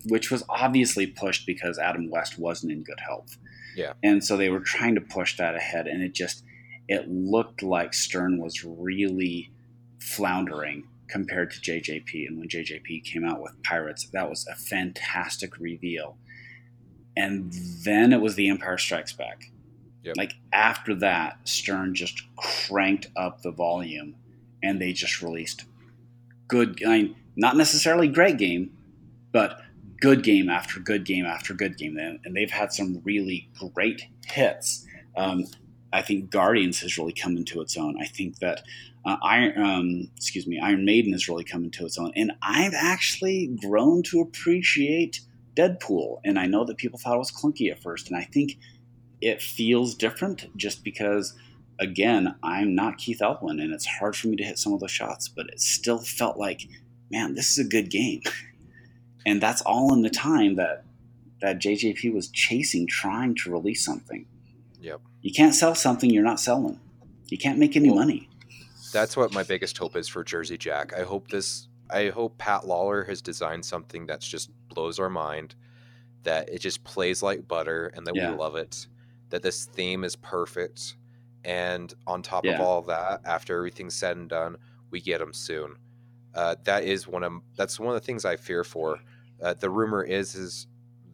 which 0.08 0.30
was 0.30 0.44
obviously 0.48 1.06
pushed 1.06 1.46
because 1.46 1.78
Adam 1.78 2.08
West 2.10 2.38
wasn't 2.38 2.70
in 2.70 2.84
good 2.84 3.00
health. 3.00 3.38
Yeah. 3.74 3.94
And 4.04 4.22
so 4.22 4.36
they 4.36 4.48
were 4.48 4.60
trying 4.60 4.94
to 4.94 5.00
push 5.00 5.36
that 5.36 5.56
ahead 5.56 5.88
and 5.88 6.00
it 6.00 6.14
just 6.14 6.44
it 6.88 7.08
looked 7.08 7.62
like 7.62 7.94
Stern 7.94 8.38
was 8.38 8.64
really 8.64 9.50
floundering 9.98 10.84
compared 11.08 11.50
to 11.52 11.60
JJP 11.60 12.28
and 12.28 12.38
when 12.38 12.48
JJP 12.48 13.04
came 13.04 13.24
out 13.24 13.40
with 13.40 13.62
Pirates 13.62 14.08
that 14.12 14.28
was 14.28 14.46
a 14.46 14.54
fantastic 14.54 15.58
reveal. 15.58 16.16
And 17.16 17.52
then 17.84 18.12
it 18.12 18.20
was 18.20 18.34
The 18.34 18.48
Empire 18.48 18.76
Strikes 18.76 19.12
Back. 19.12 19.50
Yep. 20.02 20.16
Like 20.16 20.34
after 20.52 20.94
that 20.96 21.38
Stern 21.44 21.94
just 21.94 22.22
cranked 22.36 23.08
up 23.16 23.42
the 23.42 23.50
volume 23.50 24.16
and 24.62 24.80
they 24.80 24.92
just 24.92 25.22
released 25.22 25.64
good, 26.48 26.82
I 26.86 27.02
mean, 27.02 27.16
not 27.36 27.56
necessarily 27.56 28.08
great 28.08 28.38
game, 28.38 28.76
but 29.32 29.60
good 30.00 30.22
game 30.22 30.48
after 30.48 30.80
good 30.80 31.04
game 31.04 31.24
after 31.24 31.54
good 31.54 31.76
game. 31.76 31.98
And 31.98 32.36
they've 32.36 32.50
had 32.50 32.72
some 32.72 33.00
really 33.04 33.48
great 33.74 34.06
hits. 34.26 34.86
Um, 35.16 35.44
I 35.92 36.02
think 36.02 36.30
Guardians 36.30 36.80
has 36.80 36.98
really 36.98 37.12
come 37.12 37.36
into 37.36 37.60
its 37.60 37.76
own. 37.76 37.96
I 38.00 38.06
think 38.06 38.38
that 38.40 38.62
uh, 39.04 39.16
Iron, 39.22 39.62
um, 39.62 40.10
excuse 40.16 40.46
me, 40.46 40.58
Iron 40.58 40.84
Maiden 40.84 41.12
has 41.12 41.28
really 41.28 41.44
come 41.44 41.64
into 41.64 41.86
its 41.86 41.98
own, 41.98 42.12
and 42.16 42.32
I've 42.42 42.74
actually 42.74 43.56
grown 43.62 44.02
to 44.04 44.20
appreciate 44.20 45.20
Deadpool. 45.56 46.20
And 46.24 46.38
I 46.38 46.46
know 46.46 46.64
that 46.64 46.76
people 46.76 46.98
thought 46.98 47.14
it 47.14 47.18
was 47.18 47.32
clunky 47.32 47.70
at 47.70 47.80
first, 47.80 48.08
and 48.08 48.16
I 48.16 48.24
think 48.24 48.58
it 49.20 49.40
feels 49.40 49.94
different 49.94 50.54
just 50.56 50.84
because 50.84 51.34
again, 51.78 52.34
I'm 52.42 52.74
not 52.74 52.98
Keith 52.98 53.22
Elwin, 53.22 53.60
and 53.60 53.72
it's 53.72 53.86
hard 53.86 54.16
for 54.16 54.28
me 54.28 54.36
to 54.36 54.44
hit 54.44 54.58
some 54.58 54.72
of 54.72 54.80
those 54.80 54.90
shots, 54.90 55.28
but 55.28 55.46
it 55.48 55.60
still 55.60 55.98
felt 55.98 56.38
like, 56.38 56.62
man, 57.10 57.34
this 57.34 57.50
is 57.52 57.66
a 57.66 57.68
good 57.68 57.90
game. 57.90 58.22
and 59.26 59.40
that's 59.40 59.62
all 59.62 59.92
in 59.92 60.02
the 60.02 60.10
time 60.10 60.56
that 60.56 60.84
that 61.42 61.58
JJP 61.58 62.14
was 62.14 62.28
chasing, 62.28 62.86
trying 62.86 63.34
to 63.36 63.50
release 63.50 63.84
something. 63.84 64.24
Yep. 64.86 65.00
You 65.22 65.32
can't 65.32 65.54
sell 65.54 65.74
something 65.74 66.10
you're 66.10 66.22
not 66.22 66.40
selling. 66.40 66.80
You 67.28 67.38
can't 67.38 67.58
make 67.58 67.76
any 67.76 67.90
well, 67.90 67.98
money. 67.98 68.28
That's 68.92 69.16
what 69.16 69.32
my 69.32 69.42
biggest 69.42 69.76
hope 69.76 69.96
is 69.96 70.08
for 70.08 70.22
Jersey 70.22 70.56
Jack. 70.56 70.92
I 70.94 71.02
hope 71.02 71.28
this. 71.28 71.68
I 71.90 72.08
hope 72.08 72.38
Pat 72.38 72.62
Lawlor 72.62 73.06
has 73.06 73.20
designed 73.20 73.64
something 73.64 74.06
that's 74.06 74.26
just 74.26 74.50
blows 74.68 74.98
our 74.98 75.10
mind, 75.10 75.54
that 76.22 76.48
it 76.48 76.60
just 76.60 76.84
plays 76.84 77.22
like 77.22 77.46
butter, 77.46 77.92
and 77.94 78.06
that 78.06 78.14
yeah. 78.14 78.30
we 78.30 78.36
love 78.36 78.56
it. 78.56 78.86
That 79.30 79.42
this 79.42 79.64
theme 79.64 80.04
is 80.04 80.16
perfect 80.16 80.96
and 81.46 81.94
on 82.08 82.22
top 82.22 82.44
yeah. 82.44 82.54
of 82.54 82.60
all 82.60 82.82
that, 82.82 83.20
after 83.24 83.56
everything's 83.56 83.94
said 83.94 84.16
and 84.16 84.28
done, 84.28 84.56
we 84.90 85.00
get 85.00 85.20
them 85.20 85.32
soon. 85.32 85.76
Uh, 86.34 86.56
that 86.64 86.82
is 86.82 87.06
one 87.06 87.22
of 87.22 87.32
that's 87.56 87.78
one 87.78 87.94
of 87.94 88.00
the 88.00 88.04
things 88.04 88.24
I 88.24 88.36
fear 88.36 88.64
for. 88.64 88.98
Uh, 89.40 89.54
the 89.54 89.70
rumor 89.70 90.02
is 90.02 90.34
is 90.34 90.66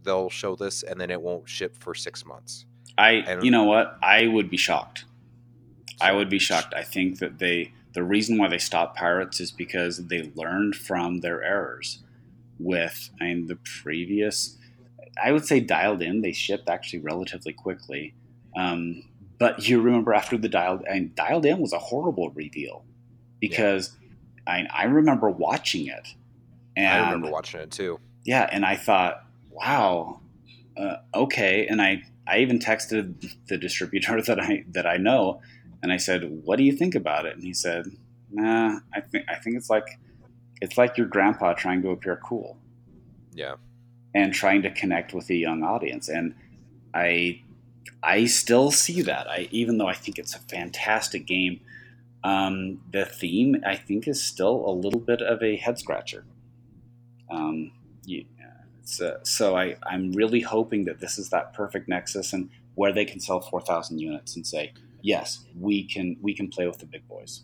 they'll 0.03 0.31
show 0.31 0.57
this 0.57 0.83
and 0.83 0.99
then 0.99 1.11
it 1.11 1.21
won't 1.21 1.49
ship 1.49 1.77
for 1.79 1.95
six 1.95 2.25
months. 2.25 2.65
I 2.99 3.11
and, 3.13 3.45
you 3.45 3.51
know 3.51 3.65
what 3.65 3.99
I 4.03 4.27
would 4.27 4.51
be 4.51 4.57
shocked. 4.57 5.05
I 6.01 6.13
would 6.13 6.29
be 6.29 6.39
shocked. 6.39 6.75
I 6.75 6.83
think 6.83 7.19
that 7.19 7.39
they 7.39 7.73
the 7.93 8.03
reason 8.03 8.39
why 8.39 8.49
they 8.49 8.59
stopped 8.59 8.97
Pirates 8.97 9.41
is 9.41 9.51
because 9.51 10.07
they 10.07 10.31
learned 10.35 10.77
from 10.77 11.21
their 11.21 11.43
errors 11.43 12.01
with 12.59 13.11
I 13.21 13.25
mean 13.25 13.47
the 13.47 13.57
previous. 13.57 14.59
I 15.23 15.33
would 15.33 15.45
say 15.45 15.61
dialed 15.61 16.03
in. 16.03 16.23
They 16.23 16.33
shipped 16.33 16.69
actually 16.69 17.01
relatively 17.01 17.53
quickly. 17.53 18.15
Um, 18.57 19.05
but 19.39 19.69
you 19.69 19.81
remember 19.81 20.15
after 20.15 20.39
the 20.39 20.49
dialed 20.49 20.85
and 20.89 21.15
dialed 21.15 21.45
in 21.45 21.59
was 21.59 21.73
a 21.73 21.79
horrible 21.79 22.31
reveal 22.31 22.85
because 23.41 23.97
yeah. 24.47 24.67
I, 24.71 24.83
I 24.83 24.85
remember 24.85 25.29
watching 25.29 25.87
it. 25.89 26.15
And 26.77 26.87
I 26.87 27.11
remember 27.11 27.31
watching 27.31 27.61
it 27.61 27.71
too. 27.71 28.01
Yeah, 28.25 28.49
and 28.51 28.65
I 28.65 28.77
thought, 28.77 29.25
wow, 29.51 30.21
uh, 30.77 30.97
okay. 31.15 31.67
And 31.67 31.83
I 31.83 32.05
I 32.27 32.39
even 32.39 32.59
texted 32.59 33.35
the 33.49 33.59
distributor 33.59 34.23
that 34.27 34.41
I 34.41 34.65
that 34.71 34.87
I 34.87 34.97
know, 34.97 35.41
and 35.83 35.93
I 35.93 35.97
said, 35.97 36.43
"What 36.45 36.57
do 36.57 36.65
you 36.65 36.73
think 36.73 36.95
about 36.95 37.27
it?" 37.27 37.35
And 37.35 37.43
he 37.43 37.55
said, 37.55 37.87
"Nah, 38.31 38.81
I 38.95 39.01
think 39.01 39.25
I 39.29 39.37
think 39.37 39.57
it's 39.57 39.71
like 39.71 39.99
it's 40.61 40.79
like 40.79 40.97
your 40.97 41.07
grandpa 41.07 41.55
trying 41.55 41.83
to 41.83 41.91
appear 41.91 42.21
cool." 42.23 42.59
Yeah. 43.33 43.55
And 44.15 44.35
trying 44.35 44.61
to 44.63 44.71
connect 44.71 45.15
with 45.15 45.31
a 45.31 45.35
young 45.35 45.63
audience, 45.63 46.09
and 46.09 46.35
I 46.93 47.43
I 48.03 48.27
still 48.27 48.71
see 48.71 49.03
that. 49.03 49.29
I 49.29 49.49
even 49.51 49.79
though 49.79 49.89
I 49.89 49.95
think 49.95 50.19
it's 50.19 50.35
a 50.35 50.39
fantastic 50.39 51.27
game, 51.27 51.61
um, 52.25 52.81
the 52.91 53.05
theme 53.05 53.63
I 53.67 53.77
think 53.77 54.07
is 54.07 54.23
still 54.23 54.65
a 54.67 54.73
little 54.73 55.01
bit 55.01 55.23
of 55.23 55.43
a 55.43 55.57
head 55.57 55.79
scratcher. 55.79 56.25
Um, 57.31 57.73
you, 58.05 58.27
uh, 59.01 59.23
so 59.23 59.57
I, 59.57 59.77
I'm 59.87 60.13
really 60.13 60.41
hoping 60.41 60.85
that 60.85 61.01
this 61.01 61.19
is 61.19 61.31
that 61.31 61.53
perfect 61.53 61.89
nexus 61.89 62.33
and 62.33 62.51
where 62.75 62.93
they 62.93 63.05
can 63.05 63.21
sell 63.21 63.41
four 63.41 63.61
thousand 63.61 63.99
units 63.99 64.37
and 64.37 64.47
say, 64.47 64.73
yes, 65.03 65.45
we 65.59 65.85
can 65.85 66.17
we 66.21 66.35
can 66.35 66.49
play 66.49 66.67
with 66.67 66.79
the 66.79 66.87
big 66.87 67.07
boys. 67.09 67.43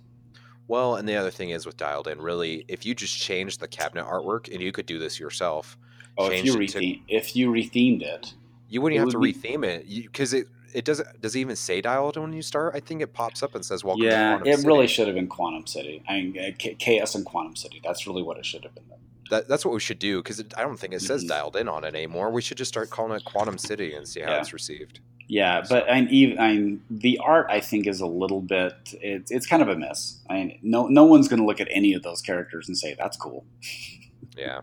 Well, 0.67 0.97
and 0.97 1.09
the 1.09 1.17
other 1.17 1.31
thing 1.31 1.51
is 1.51 1.65
with 1.65 1.79
dialed 1.79 2.09
in, 2.09 2.21
really, 2.21 2.65
if 2.69 2.85
you 2.85 2.95
just 2.95 3.19
change 3.19 3.57
the 3.57 3.67
cabinet 3.67 4.05
artwork, 4.05 4.53
and 4.53 4.63
you 4.63 4.71
could 4.71 4.85
do 4.85 4.99
this 4.99 5.19
yourself. 5.19 5.79
Oh, 6.19 6.31
if 6.31 6.45
you, 6.45 6.55
retheme, 6.55 7.07
to, 7.07 7.15
if 7.15 7.35
you 7.35 7.51
rethemed 7.51 8.03
it, 8.03 8.35
you 8.69 8.83
wouldn't 8.83 8.97
it 8.97 8.99
have 8.99 9.15
would 9.15 9.35
to 9.35 9.41
retheme 9.41 9.63
be... 9.63 9.69
it 9.69 10.03
because 10.05 10.35
it 10.35 10.49
it 10.75 10.85
doesn't 10.85 11.21
does 11.21 11.35
it 11.37 11.41
even 11.41 11.57
say 11.57 11.81
dialed 11.81 12.17
when 12.17 12.33
you 12.33 12.43
start? 12.43 12.75
I 12.75 12.81
think 12.81 13.01
it 13.01 13.13
pops 13.13 13.43
up 13.43 13.55
and 13.55 13.65
says 13.65 13.85
welcome. 13.85 14.05
Yeah, 14.05 14.37
it 14.37 14.45
City. 14.45 14.51
It 14.51 14.67
really 14.67 14.87
should 14.87 15.07
have 15.07 15.17
been 15.17 15.29
Quantum 15.29 15.67
City. 15.67 16.03
I 16.09 16.21
mean, 16.21 16.39
uh, 16.39 17.05
KS 17.05 17.15
and 17.15 17.25
Quantum 17.25 17.57
City. 17.57 17.81
That's 17.83 18.07
really 18.07 18.23
what 18.23 18.37
it 18.37 18.45
should 18.45 18.65
have 18.65 18.75
been. 18.75 18.85
That, 19.31 19.49
that's 19.49 19.65
what 19.65 19.75
we 19.75 19.81
should 19.81 19.99
do 19.99 20.23
because 20.23 20.43
I 20.57 20.63
don't 20.63 20.79
think 20.79 20.95
it 20.95 21.03
says 21.03 21.23
mm-hmm. 21.23 21.29
dialed 21.29 21.57
in 21.57 21.69
on 21.69 21.85
it 21.85 21.95
anymore. 21.95 22.31
We 22.31 22.41
should 22.41 22.57
just 22.57 22.69
start 22.69 22.91
calling 22.91 23.13
it 23.13 23.25
Quantum 23.25 23.59
City 23.59 23.95
and 23.95 24.09
see 24.09 24.21
how 24.21 24.31
yeah. 24.31 24.41
it's 24.41 24.53
received. 24.53 25.01
Yeah, 25.29 25.63
so. 25.63 25.75
but 25.75 25.91
I'm 25.91 26.09
even 26.11 26.39
I'm, 26.39 26.83
the 26.91 27.19
art 27.19 27.47
I 27.51 27.61
think 27.61 27.87
is 27.87 28.01
a 28.01 28.07
little 28.07 28.41
bit 28.41 28.73
it's 29.03 29.31
it's 29.31 29.47
kind 29.47 29.61
of 29.61 29.69
a 29.69 29.77
miss. 29.77 30.19
I 30.31 30.35
mean, 30.35 30.59
no 30.63 30.87
no 30.87 31.05
one's 31.05 31.29
going 31.29 31.41
to 31.41 31.47
look 31.47 31.61
at 31.61 31.69
any 31.71 31.93
of 31.93 32.03
those 32.03 32.23
characters 32.23 32.67
and 32.67 32.77
say 32.77 32.95
that's 32.99 33.17
cool. 33.19 33.45
yeah, 34.37 34.63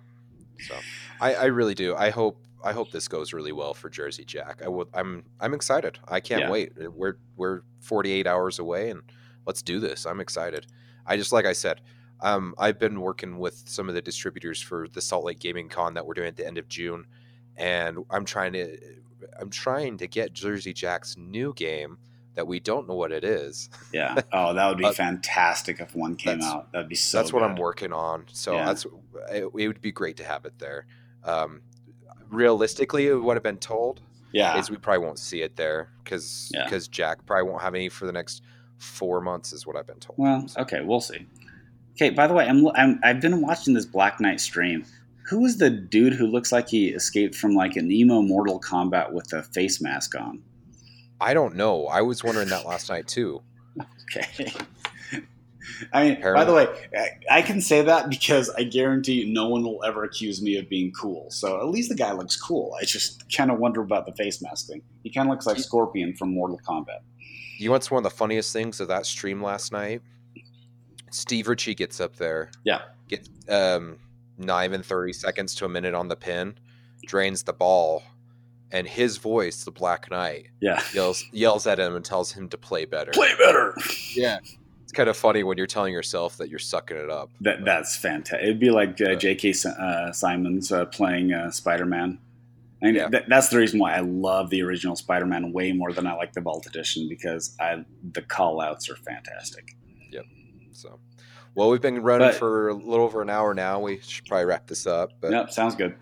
so 0.68 0.76
I, 1.22 1.36
I 1.36 1.46
really 1.46 1.76
do. 1.76 1.96
I 1.96 2.10
hope 2.10 2.40
I 2.64 2.74
hope 2.74 2.92
this 2.92 3.08
goes 3.08 3.32
really 3.32 3.52
well 3.52 3.76
for 3.76 3.90
Jersey 3.90 4.26
Jack. 4.26 4.64
I 4.64 4.68
would, 4.68 4.88
I'm 4.94 5.24
I'm 5.40 5.54
excited. 5.54 6.00
I 6.08 6.20
can't 6.20 6.42
yeah. 6.42 6.50
wait. 6.50 6.74
We're 6.94 7.18
we're 7.38 7.62
48 7.82 8.26
hours 8.26 8.58
away, 8.58 8.90
and 8.90 9.04
let's 9.46 9.62
do 9.62 9.80
this. 9.80 10.08
I'm 10.08 10.20
excited. 10.20 10.66
I 11.06 11.16
just 11.16 11.32
like 11.32 11.46
I 11.46 11.54
said, 11.54 11.82
um, 12.22 12.56
I've 12.58 12.80
been 12.80 13.02
working 13.02 13.38
with 13.40 13.64
some 13.66 13.90
of 13.90 13.96
the 13.96 14.02
distributors 14.02 14.62
for 14.62 14.88
the 14.88 15.02
Salt 15.02 15.26
Lake 15.26 15.40
Gaming 15.40 15.70
Con 15.70 15.94
that 15.96 16.06
we're 16.06 16.14
doing 16.14 16.28
at 16.28 16.36
the 16.38 16.46
end 16.48 16.58
of 16.58 16.68
June, 16.68 17.06
and 17.58 18.00
I'm 18.10 18.26
trying 18.26 18.54
to 18.54 18.78
I'm 19.40 19.50
trying 19.50 19.98
to 19.98 20.08
get 20.08 20.34
Jersey 20.34 20.74
Jack's 20.74 21.18
new 21.18 21.54
game 21.54 21.98
that 22.36 22.46
we 22.48 22.60
don't 22.60 22.88
know 22.88 22.96
what 22.96 23.12
it 23.12 23.24
is. 23.24 23.70
Yeah. 23.94 24.16
Oh, 24.34 24.54
that 24.54 24.68
would 24.68 24.78
be 24.80 24.86
Uh, 24.86 24.92
fantastic 24.92 25.80
if 25.80 25.96
one 25.96 26.16
came 26.16 26.42
out. 26.42 26.72
That'd 26.74 26.90
be 26.90 26.96
so. 26.96 27.18
that's 27.18 27.32
what 27.34 27.44
I'm 27.44 27.56
working 27.56 27.92
on. 27.94 28.26
So 28.32 28.54
Yeah. 28.56 28.66
that's 28.66 28.86
it, 29.32 29.44
it 29.58 29.68
would 29.68 29.82
be 29.82 29.92
great 29.92 30.18
to 30.18 30.24
have 30.26 30.46
it 30.46 30.60
there. 30.60 30.86
Um, 31.24 31.62
realistically, 32.30 33.14
what 33.14 33.38
I've 33.38 33.44
been 33.44 33.58
told 33.58 34.02
Yeah. 34.32 34.58
is 34.60 34.70
we 34.70 34.78
probably 34.78 35.06
won't 35.06 35.20
see 35.20 35.42
it 35.42 35.56
there 35.56 35.90
because 36.04 36.52
Yeah. 36.54 36.70
Jack 36.92 37.26
probably 37.26 37.50
won't 37.50 37.62
have 37.62 37.76
any 37.76 37.90
for 37.90 38.06
the 38.06 38.12
next 38.14 38.42
four 38.78 39.22
months, 39.22 39.54
is 39.54 39.66
what 39.66 39.76
I've 39.76 39.88
been 39.88 40.00
told. 40.00 40.18
Well, 40.20 40.46
okay, 40.58 40.82
we'll 40.82 41.00
see. 41.02 41.26
Okay. 41.96 42.10
By 42.10 42.28
the 42.28 42.34
way, 42.34 42.48
I'm, 42.48 42.68
I'm 42.70 43.00
I've 43.04 43.22
been 43.22 43.42
watching 43.42 43.74
this 43.74 43.86
Black 43.86 44.20
Knight 44.20 44.40
stream. 44.40 44.86
Who 45.30 45.46
is 45.46 45.58
the 45.58 45.70
dude 45.70 46.14
who 46.14 46.28
looks 46.28 46.52
like 46.52 46.70
he 46.70 46.90
escaped 46.90 47.34
from 47.36 47.56
like 47.56 47.76
an 47.76 47.92
emo 47.92 48.22
Mortal 48.22 48.60
Kombat 48.60 49.12
with 49.12 49.34
a 49.34 49.42
face 49.42 49.82
mask 49.82 50.14
on? 50.16 50.44
I 51.20 51.34
don't 51.34 51.56
know. 51.56 51.88
I 51.88 52.02
was 52.02 52.24
wondering 52.24 52.50
that 52.50 52.66
last 52.66 52.90
night 52.90 53.08
too. 53.08 53.42
Okay. 54.16 54.52
I 55.92 56.04
mean, 56.04 56.22
by 56.22 56.46
the 56.46 56.54
way, 56.54 56.68
I, 56.96 57.38
I 57.40 57.42
can 57.42 57.60
say 57.60 57.82
that 57.82 58.10
because 58.10 58.50
I 58.52 58.64
guarantee 58.64 59.32
no 59.32 59.50
one 59.50 59.64
will 59.64 59.84
ever 59.84 60.04
accuse 60.04 60.42
me 60.42 60.58
of 60.58 60.70
being 60.70 60.92
cool. 60.92 61.30
So 61.32 61.60
at 61.60 61.68
least 61.70 61.90
the 61.90 61.96
guy 61.96 62.12
looks 62.12 62.38
cool. 62.38 62.76
I 62.80 62.86
just 62.86 63.36
kind 63.36 63.52
of 63.52 63.60
wonder 63.60 63.82
about 63.82 64.06
the 64.06 64.14
face 64.14 64.42
mask 64.42 64.68
thing. 64.68 64.82
He 65.04 65.10
kind 65.10 65.28
of 65.28 65.32
looks 65.32 65.46
like 65.46 65.58
Scorpion 65.58 66.16
from 66.16 66.34
Mortal 66.34 66.60
Kombat. 66.68 67.00
You 67.58 67.68
know 67.68 67.72
what's 67.72 67.90
one 67.90 68.06
of 68.06 68.10
the 68.12 68.16
funniest 68.16 68.54
things 68.54 68.80
of 68.80 68.88
that 68.90 69.06
stream 69.06 69.42
last 69.42 69.72
night? 69.72 70.02
Steve 71.16 71.48
Ritchie 71.48 71.76
gets 71.76 72.00
up 72.00 72.16
there. 72.18 72.52
Yeah. 72.64 72.82
Get 73.08 73.28
um 73.50 73.98
not 74.38 74.66
even 74.66 74.84
30 74.84 75.14
seconds 75.14 75.56
to 75.56 75.66
a 75.66 75.70
minute 75.70 75.94
on 75.94 76.08
the 76.10 76.16
pin, 76.16 76.58
drains 77.08 77.44
the 77.44 77.54
ball, 77.54 78.04
and 78.72 78.86
his 78.86 79.16
voice, 79.18 79.64
the 79.64 79.72
Black 79.72 80.12
Knight, 80.12 80.48
Yeah. 80.60 80.82
yells 80.94 81.24
yells 81.32 81.66
at 81.68 81.80
him 81.80 81.96
and 81.96 82.04
tells 82.04 82.32
him 82.34 82.50
to 82.50 82.58
play 82.58 82.86
better. 82.86 83.12
Play 83.12 83.32
better. 83.40 83.74
Yeah. 84.14 84.40
It's 84.84 84.92
kind 84.92 85.10
of 85.10 85.16
funny 85.18 85.44
when 85.44 85.58
you're 85.58 85.68
telling 85.68 85.94
yourself 85.94 86.38
that 86.38 86.50
you're 86.50 86.60
sucking 86.60 86.98
it 86.98 87.10
up. 87.10 87.32
That 87.42 87.64
that's 87.66 87.96
fantastic. 87.96 88.44
It'd 88.44 88.60
be 88.60 88.72
like 88.72 89.00
uh. 89.02 89.16
J.K. 89.16 89.54
Uh, 89.80 90.12
Simmons 90.12 90.72
uh, 90.72 90.86
playing 90.86 91.32
uh, 91.34 91.50
Spider 91.52 91.86
Man. 91.86 92.20
I 92.82 92.86
mean, 92.88 92.96
Yeah. 92.96 93.08
that, 93.10 93.30
that's 93.30 93.48
the 93.50 93.58
reason 93.58 93.80
why 93.80 93.96
I 93.96 94.02
love 94.02 94.50
the 94.50 94.62
original 94.62 94.96
Spider 94.98 95.26
Man 95.26 95.54
way 95.54 95.72
more 95.72 95.92
than 95.94 96.06
I 96.06 96.14
like 96.14 96.34
the 96.34 96.42
Vault 96.42 96.66
Edition 96.68 97.08
because 97.10 97.56
I 97.60 97.86
the 98.12 98.22
call 98.22 98.60
outs 98.62 98.90
are 98.90 98.96
fantastic. 98.98 99.76
So, 100.76 101.00
well, 101.56 101.70
we've 101.70 101.82
been 101.82 102.02
running 102.04 102.28
But- 102.30 102.36
for 102.36 102.70
a 102.70 102.74
little 102.74 103.06
over 103.06 103.22
an 103.22 103.30
hour 103.30 103.54
now. 103.54 103.80
We 103.80 104.00
should 104.02 104.26
probably 104.26 104.46
wrap 104.46 104.68
this 104.68 104.86
up. 104.86 105.12
But 105.22 105.32
Yep, 105.32 105.52
sounds 105.52 105.76
good. 105.76 105.96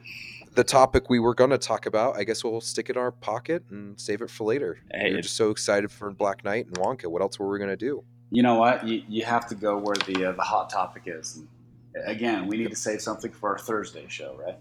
the 0.55 0.63
topic 0.63 1.09
we 1.09 1.19
were 1.19 1.33
going 1.33 1.49
to 1.51 1.57
talk 1.57 1.85
about, 1.85 2.17
I 2.17 2.23
guess 2.23 2.43
we'll 2.43 2.61
stick 2.61 2.89
it 2.89 2.95
in 2.95 3.01
our 3.01 3.11
pocket 3.11 3.63
and 3.69 3.99
save 3.99 4.21
it 4.21 4.29
for 4.29 4.43
later. 4.45 4.79
Hey, 4.91 5.11
are 5.13 5.21
just 5.21 5.35
so 5.35 5.49
excited 5.51 5.91
for 5.91 6.11
Black 6.11 6.43
Knight 6.43 6.65
and 6.67 6.75
Wonka. 6.77 7.05
What 7.07 7.21
else 7.21 7.39
were 7.39 7.49
we 7.49 7.57
going 7.57 7.69
to 7.69 7.75
do? 7.77 8.03
You 8.31 8.41
know 8.43 8.55
what? 8.55 8.87
You, 8.87 9.03
you 9.07 9.23
have 9.25 9.47
to 9.49 9.55
go 9.55 9.77
where 9.77 9.95
the 10.07 10.25
uh, 10.25 10.31
the 10.31 10.41
hot 10.41 10.69
topic 10.69 11.03
is. 11.05 11.37
And 11.37 12.07
again, 12.07 12.47
we 12.47 12.57
need 12.57 12.69
to 12.71 12.75
save 12.75 13.01
something 13.01 13.31
for 13.31 13.49
our 13.49 13.59
Thursday 13.59 14.05
show, 14.07 14.35
right? 14.43 14.57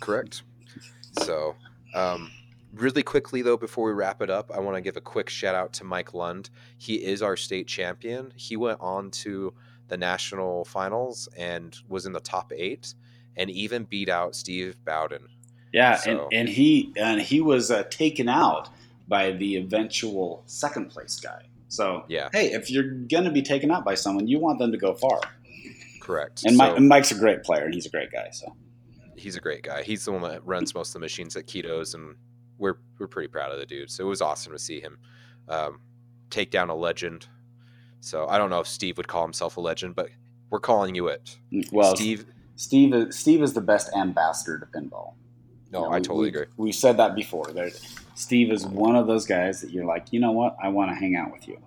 Correct. 0.00 0.42
So, 1.20 1.54
um, 1.94 2.30
really 2.74 3.02
quickly 3.02 3.42
though, 3.42 3.56
before 3.56 3.86
we 3.86 3.92
wrap 3.92 4.20
it 4.22 4.30
up, 4.30 4.50
I 4.54 4.60
want 4.60 4.76
to 4.76 4.80
give 4.80 4.96
a 4.96 5.00
quick 5.00 5.28
shout 5.30 5.54
out 5.54 5.72
to 5.74 5.84
Mike 5.84 6.14
Lund. 6.14 6.50
He 6.78 6.96
is 7.04 7.22
our 7.22 7.36
state 7.36 7.66
champion. 7.66 8.32
He 8.36 8.56
went 8.56 8.80
on 8.80 9.10
to 9.12 9.54
the 9.88 9.96
national 9.96 10.64
finals 10.64 11.28
and 11.36 11.76
was 11.88 12.06
in 12.06 12.12
the 12.12 12.20
top 12.20 12.52
eight, 12.56 12.94
and 13.36 13.50
even 13.50 13.84
beat 13.84 14.08
out 14.08 14.34
Steve 14.34 14.76
Bowden. 14.84 15.28
Yeah, 15.72 15.96
So- 15.96 16.10
and, 16.10 16.32
and 16.32 16.48
he 16.48 16.92
and 16.96 17.20
he 17.20 17.40
was 17.40 17.70
uh, 17.70 17.82
taken 17.90 18.28
out 18.28 18.68
by 19.08 19.32
the 19.32 19.56
eventual 19.56 20.42
second 20.46 20.90
place 20.90 21.18
guy. 21.20 21.42
So 21.68 22.04
Yeah, 22.08 22.28
hey, 22.32 22.52
if 22.52 22.70
you're 22.70 22.84
gonna 23.10 23.32
be 23.32 23.42
taken 23.42 23.70
out 23.70 23.84
by 23.84 23.94
someone, 23.94 24.26
you 24.28 24.38
want 24.38 24.58
them 24.58 24.72
to 24.72 24.78
go 24.78 24.94
far. 24.94 25.20
correct. 26.00 26.42
And, 26.44 26.56
Mike, 26.56 26.70
So- 26.72 26.76
and 26.76 26.88
Mike's 26.88 27.10
a 27.12 27.14
great 27.18 27.42
player, 27.42 27.64
and 27.64 27.74
he's 27.74 27.86
a 27.86 27.90
great 27.90 28.10
guy. 28.12 28.28
So 28.32 28.54
he's 29.16 29.36
a 29.36 29.40
great 29.40 29.62
guy. 29.62 29.82
He's 29.82 30.04
the 30.04 30.12
one 30.12 30.22
that 30.22 30.44
runs 30.46 30.74
most 30.74 30.88
of 30.90 30.92
the 30.94 30.98
machines 31.00 31.34
at 31.36 31.46
Ketos, 31.46 31.94
and 31.94 32.14
we're 32.58 32.76
we're 32.98 33.06
pretty 33.06 33.28
proud 33.28 33.52
of 33.52 33.58
the 33.58 33.66
dude. 33.66 33.90
So 33.90 34.04
it 34.04 34.08
was 34.08 34.20
awesome 34.22 34.52
to 34.52 34.58
see 34.58 34.80
him 34.80 34.98
um, 35.48 35.80
take 36.30 36.50
down 36.50 36.70
a 36.70 36.74
legend. 36.74 37.26
So 38.00 38.26
I 38.28 38.38
don't 38.38 38.50
know 38.50 38.60
if 38.60 38.66
Steve 38.66 38.96
would 38.98 39.08
call 39.08 39.22
himself 39.22 39.56
a 39.56 39.60
legend, 39.60 39.94
but 39.94 40.08
we're 40.50 40.60
calling 40.60 40.94
you 40.94 41.08
it. 41.08 41.38
well, 41.72 41.94
Steve. 41.96 42.26
Steve 42.56 42.94
is, 42.94 43.18
Steve 43.18 43.42
is 43.42 43.52
the 43.52 43.60
best 43.60 43.90
ambassador 43.96 44.58
to 44.60 44.66
pinball. 44.66 45.14
No, 45.72 45.80
You 45.80 45.86
know, 45.86 45.90
I 45.90 45.96
we- 45.96 46.02
totally 46.02 46.28
agree. 46.28 46.46
We 46.56 46.70
said 46.70 46.96
that 46.98 47.16
before. 47.16 47.46
There, 47.46 47.70
Steve 48.14 48.52
is 48.52 48.64
one 48.64 48.94
of 48.94 49.08
those 49.08 49.26
guys 49.26 49.60
that 49.62 49.70
you're 49.70 49.84
like, 49.86 50.12
you 50.12 50.20
know 50.20 50.30
what? 50.30 50.56
I 50.62 50.68
want 50.68 50.90
to 50.92 50.94
hang 50.94 51.16
out 51.16 51.32
with 51.32 51.48
you. 51.48 51.58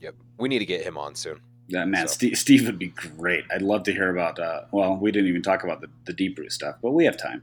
Yep, 0.00 0.14
we 0.38 0.48
need 0.48 0.58
to 0.58 0.66
get 0.66 0.82
him 0.82 0.98
on 0.98 1.14
soon. 1.14 1.40
Yeah, 1.68 1.84
man, 1.84 2.08
So- 2.08 2.14
Steve, 2.14 2.38
Steve 2.38 2.66
would 2.66 2.78
be 2.78 2.88
great. 2.88 3.44
I'd 3.52 3.62
love 3.62 3.84
to 3.84 3.92
hear 3.92 4.10
about. 4.10 4.38
Uh, 4.40 4.62
well, 4.72 4.96
we 4.96 5.12
didn't 5.12 5.28
even 5.28 5.42
talk 5.42 5.62
about 5.62 5.80
the, 5.80 5.88
the 6.06 6.12
Deeproot 6.12 6.50
stuff, 6.50 6.76
but 6.82 6.90
we 6.90 7.04
have 7.04 7.16
time. 7.16 7.42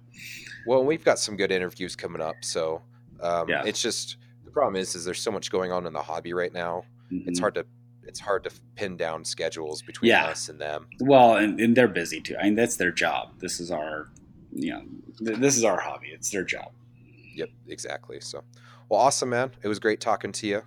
Well, 0.65 0.83
we've 0.83 1.03
got 1.03 1.19
some 1.19 1.35
good 1.37 1.51
interviews 1.51 1.95
coming 1.95 2.21
up, 2.21 2.35
so 2.41 2.81
um, 3.21 3.47
Yeah. 3.49 3.63
it's 3.65 3.81
just 3.81 4.17
the 4.45 4.51
problem 4.51 4.75
is 4.75 4.95
is 4.95 5.05
there's 5.05 5.21
so 5.21 5.31
much 5.31 5.49
going 5.51 5.71
on 5.71 5.85
in 5.85 5.93
the 5.93 6.01
hobby 6.01 6.33
right 6.33 6.53
now. 6.53 6.83
It's 7.11 7.39
Mhm. 7.39 7.41
hard 7.41 7.55
to 7.55 7.65
it's 8.05 8.19
hard 8.19 8.43
to 8.43 8.51
pin 8.75 8.97
down 8.97 9.23
schedules 9.23 9.81
between 9.81 10.09
Yeah. 10.09 10.25
us 10.25 10.49
and 10.49 10.59
them. 10.59 10.87
Well, 10.99 11.37
and, 11.37 11.57
and 11.59 11.75
they're 11.75 11.87
busy 11.87 12.19
too. 12.19 12.35
I 12.37 12.43
mean, 12.43 12.55
that's 12.55 12.75
their 12.75 12.91
job. 12.91 13.39
This 13.39 13.61
is 13.61 13.71
our, 13.71 14.09
you 14.51 14.71
know, 14.73 14.81
th- 15.25 15.39
this 15.39 15.55
is 15.55 15.63
our 15.63 15.79
hobby. 15.79 16.09
It's 16.09 16.29
their 16.29 16.43
job. 16.43 16.73
Yep, 17.33 17.49
exactly. 17.69 18.19
So, 18.19 18.43
well, 18.89 18.99
awesome, 18.99 19.29
man. 19.29 19.51
It 19.63 19.69
was 19.69 19.79
great 19.79 20.01
talking 20.01 20.33
to 20.33 20.47
you. 20.47 20.61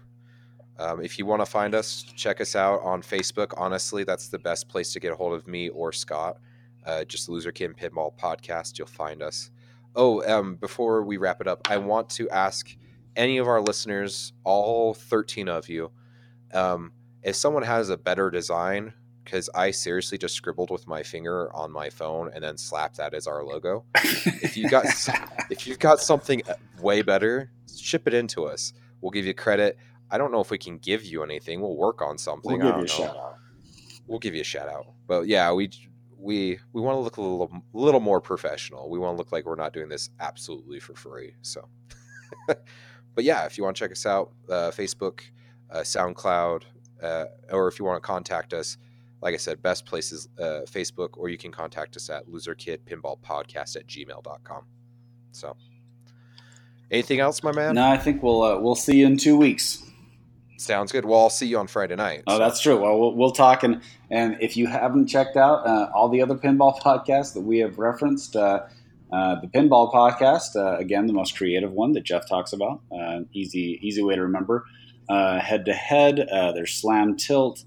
Um, 0.78 1.03
if 1.05 1.18
you 1.18 1.26
want 1.26 1.42
to 1.42 1.47
find 1.47 1.74
us, 1.74 2.03
check 2.16 2.40
us 2.40 2.57
out 2.57 2.80
on 2.82 3.03
Facebook. 3.03 3.53
Honestly, 3.57 4.03
that's 4.03 4.28
the 4.28 4.38
best 4.38 4.68
place 4.68 4.92
to 4.94 4.99
get 5.01 5.12
a 5.12 5.14
hold 5.16 5.34
of 5.34 5.47
me 5.47 5.68
or 5.68 5.92
Scott. 5.92 6.38
Uh, 6.86 7.05
just 7.05 7.28
Loser 7.28 7.53
Kid 7.53 7.76
Pinball 7.76 8.16
Podcast. 8.16 8.78
You'll 8.78 8.88
find 8.88 9.22
us. 9.22 9.51
Oh, 9.97 10.22
um, 10.30 10.57
before 10.57 11.03
we 11.03 11.16
wrap 11.16 11.40
it 11.40 11.49
up, 11.49 11.68
I 11.70 11.78
want 11.78 12.11
to 12.11 12.28
ask 12.30 12.68
any 13.16 13.38
of 13.38 13.49
our 13.49 13.61
listeners, 13.61 14.32
all 14.44 14.92
13 14.94 15.49
of 15.49 15.68
you, 15.68 15.90
um, 16.53 16.92
if 17.22 17.34
someone 17.34 17.62
has 17.62 17.88
a 17.88 17.97
better 17.97 18.30
design, 18.30 18.93
because 19.24 19.51
I 19.55 19.73
seriously 19.73 20.18
just 20.18 20.35
scribbled 20.35 20.70
with 20.70 20.86
my 20.86 21.02
finger 21.02 21.52
on 21.52 21.73
my 21.73 21.90
phone 21.90 22.31
and 22.32 22.44
then 22.44 22.56
slapped 22.56 22.97
that 22.98 23.12
as 23.12 23.27
our 23.27 23.43
logo. 23.43 23.85
If 23.97 24.56
you 24.56 24.68
got 24.68 24.85
if 25.51 25.66
you've 25.66 25.81
got 25.81 25.98
something 25.98 26.43
uh, 26.48 26.55
way 26.81 27.02
better, 27.02 27.51
ship 27.77 28.06
it 28.06 28.14
into 28.14 28.44
us. 28.44 28.73
We'll 29.01 29.10
give 29.10 29.27
you 29.27 29.35
credit. 29.35 29.77
I 30.10 30.18
don't 30.18 30.31
know 30.31 30.40
if 30.40 30.51
we 30.51 30.59
can 30.59 30.78
give 30.78 31.05
you 31.05 31.24
anything. 31.24 31.60
We'll 31.60 31.77
work 31.77 32.01
on 32.01 32.16
something. 32.18 32.59
we'll 32.59 32.59
give 32.59 32.66
you 32.66 32.85
a 32.85 32.86
don't 32.86 33.01
know. 33.01 33.06
shout 33.06 33.16
out. 33.16 33.35
We'll 34.06 34.20
give 34.20 34.35
you 34.35 34.43
a 34.43 34.44
shout 34.44 34.68
out. 34.68 34.86
But 35.09 35.27
yeah, 35.27 35.52
we 35.52 35.70
we 36.18 36.59
we 36.72 36.80
want 36.80 36.97
to 36.97 37.01
look 37.01 37.16
a 37.16 37.20
little 37.20 37.51
little 37.72 38.01
more 38.01 38.20
professional. 38.20 38.88
We 38.90 38.98
want 38.98 39.14
to 39.14 39.18
look 39.18 39.32
like 39.32 39.44
we're 39.44 39.56
not 39.56 39.72
doing 39.72 39.88
this 39.88 40.10
absolutely 40.20 40.80
for 40.80 40.94
free. 40.94 41.34
So, 41.43 41.68
but 42.47 43.24
yeah, 43.24 43.44
if 43.44 43.59
you 43.59 43.64
want 43.64 43.76
to 43.76 43.80
check 43.80 43.93
us 43.93 44.06
out, 44.06 44.32
uh, 44.48 44.70
Facebook, 44.70 45.20
uh, 45.70 45.78
SoundCloud, 45.78 46.62
uh, 47.02 47.24
or 47.51 47.68
if 47.68 47.78
you 47.78 47.84
want 47.84 48.02
to 48.02 48.06
contact 48.06 48.55
us, 48.55 48.78
like 49.20 49.34
I 49.34 49.38
said, 49.38 49.62
best 49.62 49.86
places 49.86 50.28
uh, 50.38 50.62
Facebook, 50.66 51.10
or 51.16 51.28
you 51.28 51.38
can 51.38 51.52
contact 51.52 51.97
us 51.97 52.10
at 52.10 52.26
loserkidpinballpodcast 52.26 53.76
at 53.76 53.86
gmail.com. 53.86 54.64
So, 55.32 55.56
anything 56.90 57.20
else, 57.20 57.43
my 57.43 57.52
man? 57.52 57.74
No, 57.74 57.88
I 57.88 57.98
think 57.98 58.22
we'll 58.22 58.43
uh, 58.43 58.59
we'll 58.59 58.74
see 58.74 58.98
you 58.98 59.06
in 59.06 59.16
two 59.16 59.36
weeks. 59.36 59.82
Sounds 60.59 60.93
good. 60.93 61.05
Well, 61.05 61.20
I'll 61.20 61.31
see 61.31 61.47
you 61.47 61.59
on 61.59 61.66
Friday 61.66 61.97
night. 61.97 62.23
Oh, 62.27 62.35
so- 62.35 62.39
that's 62.39 62.61
true. 62.61 62.77
Well, 62.81 62.99
we'll, 62.99 63.15
we'll 63.15 63.33
talk 63.33 63.62
and 63.62 63.81
and 64.11 64.37
if 64.41 64.57
you 64.57 64.66
haven't 64.66 65.07
checked 65.09 65.37
out 65.37 65.66
uh, 65.66 65.91
all 65.95 66.09
the 66.09 66.23
other 66.23 66.35
pinball 66.35 66.78
podcasts 66.81 67.35
that 67.35 67.43
we 67.43 67.59
have 67.59 67.78
referenced, 67.78 68.37
uh, 68.37 68.61
uh, 69.12 69.41
the 69.41 69.49
pinball 69.49 69.93
podcast 69.93 70.57
uh, 70.57 70.77
again, 70.78 71.07
the 71.07 71.12
most 71.12 71.37
creative 71.37 71.73
one 71.73 71.93
that 71.93 72.05
Jeff 72.05 72.28
talks 72.28 72.53
about. 72.53 72.81
Uh, 72.91 73.20
easy 73.33 73.78
easy 73.83 74.03
way 74.03 74.15
to 74.15 74.23
remember. 74.23 74.65
Head 75.09 75.65
to 75.66 75.73
head, 75.74 76.27
there's 76.55 76.73
Slam 76.74 77.16
Tilt. 77.16 77.65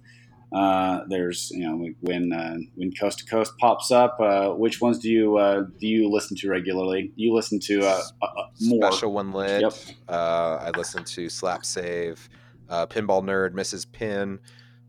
Uh, 0.51 1.01
there's 1.07 1.51
you 1.51 1.59
know 1.59 1.89
when 2.01 2.33
uh, 2.33 2.57
when 2.75 2.91
Coast 2.91 3.19
to 3.19 3.25
Coast 3.25 3.53
pops 3.59 3.91
up. 3.91 4.19
Uh, 4.19 4.49
which 4.49 4.81
ones 4.81 4.97
do 4.97 5.09
you 5.09 5.37
uh, 5.37 5.61
do 5.79 5.87
you 5.87 6.09
listen 6.09 6.35
to 6.37 6.49
regularly? 6.49 7.11
You 7.15 7.33
listen 7.35 7.59
to 7.61 7.81
uh, 7.85 8.01
uh, 8.21 8.25
uh, 8.25 8.47
more. 8.61 8.91
Special 8.91 9.13
When 9.13 9.31
Lit. 9.31 9.61
Yep. 9.61 9.73
Uh, 10.07 10.57
I 10.61 10.71
listen 10.75 11.03
to 11.03 11.29
Slap 11.29 11.65
Save, 11.65 12.27
uh, 12.69 12.85
Pinball 12.87 13.23
Nerd, 13.23 13.53
Mrs. 13.53 13.91
Pin. 13.91 14.39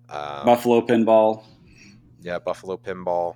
Um, 0.08 0.44
Buffalo 0.46 0.80
Pinball. 0.80 1.44
yeah, 2.22 2.38
Buffalo 2.38 2.76
Pinball. 2.76 3.34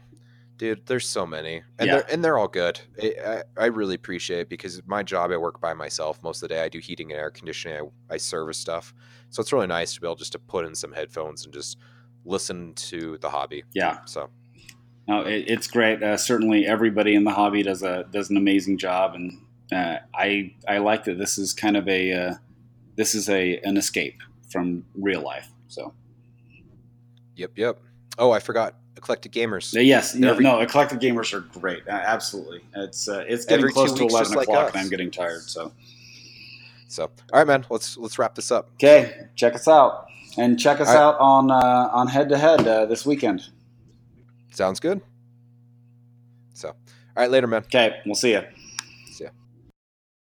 Dude, 0.57 0.87
there's 0.87 1.09
so 1.09 1.27
many, 1.27 1.63
and 1.81 1.87
Yeah. 1.89 1.95
they're 1.97 2.13
and 2.13 2.25
they're 2.25 2.39
all 2.39 2.47
good. 2.49 2.81
I, 3.03 3.15
I, 3.27 3.43
I 3.65 3.67
really 3.67 3.97
appreciate 3.97 4.41
it 4.41 4.49
because 4.49 4.81
my 4.87 5.03
job, 5.03 5.33
I 5.33 5.37
work 5.37 5.61
by 5.61 5.75
myself 5.75 6.23
most 6.23 6.43
of 6.43 6.49
the 6.49 6.55
day. 6.55 6.63
I 6.63 6.69
do 6.69 6.79
heating 6.79 7.11
and 7.11 7.19
air 7.21 7.31
conditioning. 7.31 7.91
I, 8.11 8.15
I 8.15 8.17
service 8.19 8.57
stuff, 8.59 8.95
so 9.31 9.41
it's 9.41 9.53
really 9.53 9.67
nice 9.67 9.95
to 9.95 10.01
be 10.01 10.07
able 10.07 10.15
just 10.15 10.31
to 10.33 10.39
put 10.39 10.65
in 10.65 10.75
some 10.77 10.93
headphones 10.93 11.45
and 11.45 11.53
just 11.53 11.79
listen 12.25 12.73
to 12.75 13.19
the 13.19 13.31
hobby. 13.31 13.65
Yeah. 13.75 13.99
So 14.05 14.31
no, 15.09 15.23
it, 15.23 15.45
it's 15.49 15.67
great. 15.67 16.01
Uh, 16.03 16.17
certainly, 16.17 16.67
everybody 16.67 17.17
in 17.17 17.25
the 17.25 17.33
hobby 17.33 17.65
does 17.65 17.83
a 17.83 18.05
does 18.13 18.31
an 18.31 18.37
amazing 18.37 18.79
job, 18.79 19.15
and 19.17 19.33
uh, 19.73 19.97
I 20.15 20.55
I 20.69 20.79
like 20.79 21.03
that 21.05 21.19
this 21.19 21.37
is 21.37 21.53
kind 21.53 21.77
of 21.77 21.89
a 21.89 22.13
uh, 22.13 22.35
this 22.95 23.17
is 23.17 23.29
a 23.29 23.59
an 23.65 23.77
escape 23.77 24.23
from 24.55 24.85
real 24.95 25.21
life. 25.21 25.49
So 25.69 25.93
Yep, 27.37 27.51
yep. 27.57 27.81
Oh, 28.17 28.31
I 28.31 28.39
forgot. 28.39 28.77
Eclectic 28.97 29.33
Gamers. 29.33 29.77
Uh, 29.77 29.81
yes, 29.81 30.15
no, 30.15 30.31
Every- 30.31 30.45
no, 30.45 30.61
eclectic 30.61 31.01
gamers 31.01 31.33
are 31.35 31.41
great. 31.41 31.83
Uh, 31.89 31.91
absolutely, 31.91 32.61
it's 32.77 33.09
uh, 33.09 33.25
it's 33.27 33.45
getting 33.45 33.69
close 33.69 33.93
to 33.93 34.05
eleven 34.05 34.27
just 34.27 34.37
like 34.37 34.47
o'clock, 34.47 34.69
and 34.73 34.81
I'm 34.81 34.89
getting 34.89 35.11
tired. 35.11 35.43
So 35.43 35.73
So, 36.87 37.03
all 37.05 37.11
right, 37.41 37.47
man. 37.47 37.67
Let's 37.69 37.97
let's 37.97 38.19
wrap 38.21 38.37
this 38.37 38.53
up. 38.53 38.71
okay, 38.75 39.27
check 39.35 39.57
us 39.57 39.67
out, 39.67 40.07
and 40.39 40.59
check 40.61 40.81
us 40.81 40.87
All 40.89 40.95
right. 40.95 41.01
out 41.03 41.19
on 41.19 41.51
uh, 41.51 41.91
on 41.93 42.07
head 42.07 42.29
to 42.29 42.39
head 42.39 42.61
this 42.89 43.05
weekend. 43.05 43.43
Sounds 44.53 44.79
good. 44.79 45.01
So, 46.55 46.69
all 46.69 46.75
right, 47.17 47.31
later, 47.31 47.49
man. 47.49 47.63
Okay, 47.65 47.97
we'll 48.07 48.15
see 48.15 48.31
you. 48.31 48.43